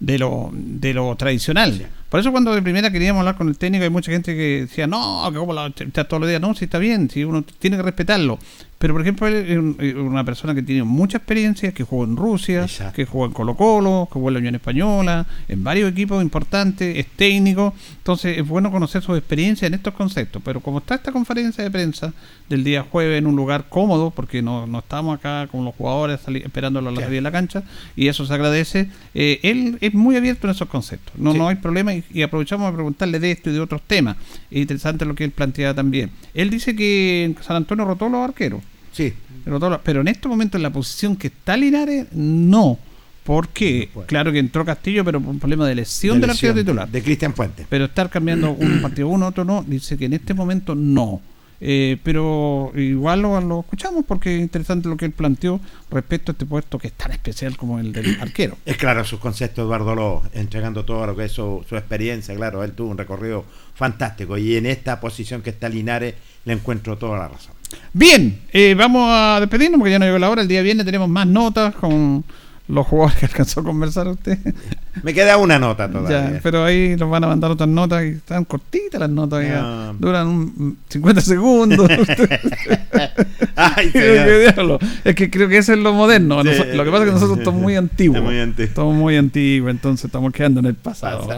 de 0.00 0.18
lo 0.18 0.50
de 0.52 0.94
lo 0.94 1.14
tradicional. 1.16 1.86
Por 2.08 2.20
eso 2.20 2.30
cuando 2.32 2.54
de 2.54 2.62
primera 2.62 2.90
queríamos 2.90 3.20
hablar 3.20 3.36
con 3.36 3.48
el 3.48 3.58
técnico 3.58 3.84
hay 3.84 3.90
mucha 3.90 4.10
gente 4.10 4.34
que 4.34 4.62
decía, 4.62 4.86
no, 4.86 5.28
que 5.30 5.36
como 5.38 5.52
la 5.52 5.66
está 5.66 6.04
todos 6.04 6.20
los 6.20 6.28
días, 6.28 6.40
no, 6.40 6.54
si 6.54 6.64
está 6.64 6.78
bien, 6.78 7.10
si 7.10 7.22
uno 7.24 7.42
tiene 7.58 7.76
que 7.76 7.82
respetarlo. 7.82 8.38
Pero 8.78 8.94
por 8.94 9.02
ejemplo, 9.02 9.26
él 9.26 9.34
es 9.34 9.58
un- 9.58 9.76
es 9.80 9.94
una 9.96 10.22
persona 10.24 10.54
que 10.54 10.62
tiene 10.62 10.84
mucha 10.84 11.18
experiencia, 11.18 11.72
que 11.72 11.82
jugó 11.82 12.04
en 12.04 12.16
Rusia, 12.16 12.62
que 12.94 13.04
jugó 13.06 13.26
en 13.26 13.32
Colo 13.32 13.56
Colo, 13.56 14.06
que 14.08 14.14
jugó 14.14 14.28
en 14.28 14.34
la 14.34 14.38
Unión 14.38 14.54
Española, 14.54 15.26
en 15.48 15.64
varios 15.64 15.90
equipos 15.90 16.22
importantes, 16.22 16.96
es 16.96 17.06
técnico, 17.16 17.74
entonces 17.98 18.38
es 18.38 18.46
bueno 18.46 18.70
conocer 18.70 19.02
su 19.02 19.16
experiencia 19.16 19.66
en 19.66 19.74
estos 19.74 19.94
conceptos. 19.94 20.40
Pero 20.44 20.60
como 20.60 20.78
está 20.78 20.94
esta 20.94 21.10
conferencia 21.10 21.64
de 21.64 21.70
prensa 21.72 22.14
del 22.48 22.62
día 22.62 22.84
jueves 22.88 23.18
en 23.18 23.26
un 23.26 23.34
lugar 23.34 23.66
cómodo, 23.68 24.12
porque 24.12 24.42
no, 24.42 24.66
no 24.68 24.78
estamos 24.78 25.18
acá 25.18 25.48
con 25.48 25.64
los 25.64 25.74
jugadores 25.74 26.20
esperándolo 26.44 26.88
a 26.88 26.92
la 26.92 27.00
salida 27.00 27.16
de 27.16 27.20
la 27.22 27.32
cancha, 27.32 27.64
y 27.96 28.06
eso 28.06 28.24
se 28.26 28.32
agradece, 28.32 28.88
eh, 29.12 29.40
él 29.42 29.76
es 29.80 29.92
muy 29.92 30.14
abierto 30.16 30.46
en 30.46 30.52
esos 30.52 30.68
conceptos, 30.68 31.14
no, 31.18 31.34
no 31.34 31.48
hay 31.48 31.56
problema 31.56 31.92
y, 31.98 32.18
y 32.20 32.22
aprovechamos 32.22 32.70
a 32.70 32.74
preguntarle 32.74 33.18
de 33.20 33.30
esto 33.32 33.50
y 33.50 33.52
de 33.52 33.60
otros 33.60 33.82
temas. 33.86 34.16
Es 34.50 34.58
interesante 34.58 35.04
lo 35.04 35.14
que 35.14 35.24
él 35.24 35.30
plantea 35.30 35.74
también. 35.74 36.10
Él 36.34 36.50
dice 36.50 36.74
que 36.76 37.34
San 37.42 37.56
Antonio 37.56 37.84
rotó 37.84 38.08
los 38.08 38.22
arqueros. 38.28 38.62
Sí. 38.92 39.12
Rotó 39.46 39.70
los- 39.70 39.80
pero 39.82 40.00
en 40.00 40.08
este 40.08 40.28
momento 40.28 40.56
en 40.56 40.62
la 40.62 40.70
posición 40.70 41.16
que 41.16 41.28
está 41.28 41.56
Linares, 41.56 42.06
no. 42.12 42.78
Porque, 43.24 43.90
claro 44.06 44.32
que 44.32 44.38
entró 44.38 44.64
Castillo, 44.64 45.04
pero 45.04 45.20
por 45.20 45.28
un 45.28 45.38
problema 45.38 45.66
de 45.68 45.74
lesión 45.74 46.16
De 46.16 46.22
del 46.22 46.30
arquero 46.30 46.54
lesión, 46.54 46.64
titular. 46.66 46.88
De 46.88 47.02
Cristian 47.02 47.34
Puente. 47.34 47.66
Pero 47.68 47.84
estar 47.84 48.08
cambiando 48.08 48.52
un 48.52 48.80
partido 48.80 49.08
uno, 49.08 49.26
otro 49.26 49.44
no, 49.44 49.62
dice 49.66 49.98
que 49.98 50.06
en 50.06 50.14
este 50.14 50.32
momento 50.32 50.74
no. 50.74 51.20
Eh, 51.60 51.98
pero 52.04 52.72
igual 52.76 53.22
lo, 53.22 53.40
lo 53.40 53.60
escuchamos 53.60 54.04
porque 54.06 54.36
es 54.36 54.40
interesante 54.40 54.88
lo 54.88 54.96
que 54.96 55.06
él 55.06 55.12
planteó 55.12 55.60
respecto 55.90 56.30
a 56.30 56.32
este 56.32 56.46
puesto 56.46 56.78
que 56.78 56.86
es 56.88 56.92
tan 56.92 57.10
especial 57.10 57.56
como 57.56 57.78
el 57.80 57.92
del 57.92 58.16
arquero. 58.20 58.56
Es 58.64 58.76
claro, 58.76 59.04
sus 59.04 59.18
conceptos, 59.18 59.64
Eduardo 59.64 59.94
Ló, 59.94 60.22
entregando 60.34 60.84
todo 60.84 61.06
lo 61.06 61.16
que 61.16 61.24
es 61.24 61.32
su, 61.32 61.64
su 61.68 61.76
experiencia, 61.76 62.34
claro, 62.36 62.62
él 62.62 62.72
tuvo 62.72 62.90
un 62.90 62.98
recorrido 62.98 63.44
fantástico 63.74 64.38
y 64.38 64.56
en 64.56 64.66
esta 64.66 65.00
posición 65.00 65.42
que 65.42 65.50
está 65.50 65.68
Linares 65.68 66.14
le 66.44 66.52
encuentro 66.52 66.96
toda 66.96 67.18
la 67.18 67.28
razón. 67.28 67.54
Bien, 67.92 68.40
eh, 68.52 68.74
vamos 68.74 69.08
a 69.10 69.38
despedirnos 69.40 69.78
porque 69.78 69.92
ya 69.92 69.98
no 69.98 70.06
llegó 70.06 70.18
la 70.18 70.30
hora. 70.30 70.42
El 70.42 70.48
día 70.48 70.62
viernes 70.62 70.86
tenemos 70.86 71.08
más 71.08 71.26
notas 71.26 71.74
con 71.74 72.24
los 72.68 72.86
jugadores 72.86 73.18
que 73.18 73.26
alcanzó 73.32 73.60
a 73.60 73.64
conversar 73.64 74.08
usted. 74.08 74.38
Me 75.02 75.14
queda 75.14 75.36
una 75.36 75.58
nota 75.58 75.88
todavía. 75.88 76.32
Ya, 76.32 76.40
pero 76.42 76.64
ahí 76.64 76.96
nos 76.98 77.08
van 77.08 77.22
a 77.24 77.28
mandar 77.28 77.50
otras 77.52 77.68
notas 77.68 78.02
y 78.04 78.08
están 78.08 78.44
cortitas 78.44 78.98
las 79.00 79.08
notas, 79.10 79.44
ya. 79.46 79.60
Ah. 79.62 79.92
duran 79.98 80.26
un- 80.26 80.78
50 80.88 81.20
segundos. 81.20 81.88
Ay, 83.56 83.90
señor. 83.90 84.78
es 85.04 85.14
que 85.14 85.30
creo 85.30 85.48
que 85.48 85.58
eso 85.58 85.72
es 85.72 85.78
lo 85.78 85.92
moderno. 85.92 86.42
Sí. 86.42 86.50
Lo 86.74 86.84
que 86.84 86.90
pasa 86.90 87.04
es 87.04 87.08
que 87.08 87.14
nosotros 87.14 87.38
estamos 87.38 87.60
muy 87.60 87.76
antiguos. 87.76 88.22
Muy 88.22 88.38
antiguo. 88.40 88.64
Estamos 88.68 88.94
muy 88.94 89.16
antiguos, 89.16 89.70
entonces 89.70 90.04
estamos 90.06 90.32
quedando 90.32 90.60
en 90.60 90.66
el 90.66 90.74
pasado. 90.74 91.28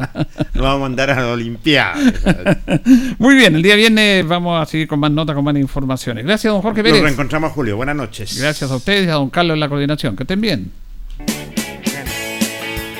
Lo 0.54 0.62
vamos 0.62 0.76
a 0.78 0.80
mandar 0.80 1.10
a 1.10 1.20
la 1.20 1.28
Olimpiada. 1.32 1.94
Muy 3.18 3.34
bien, 3.36 3.54
el 3.56 3.62
día 3.62 3.76
viernes 3.76 4.26
vamos 4.26 4.60
a 4.60 4.66
seguir 4.70 4.88
con 4.88 5.00
más 5.00 5.10
notas, 5.10 5.34
con 5.34 5.44
más 5.44 5.56
informaciones. 5.56 6.24
Gracias, 6.24 6.50
don 6.52 6.62
Jorge 6.62 6.82
Nos 6.82 6.90
Pérez. 6.92 7.02
reencontramos, 7.04 7.52
Julio. 7.52 7.76
Buenas 7.76 7.96
noches. 7.96 8.38
Gracias 8.40 8.70
a 8.70 8.76
ustedes 8.76 9.06
y 9.06 9.10
a 9.10 9.14
don 9.14 9.28
Carlos 9.30 9.54
en 9.54 9.60
la 9.60 9.68
coordinación. 9.68 10.16
Que 10.16 10.22
estén 10.24 10.40
bien. 10.40 10.70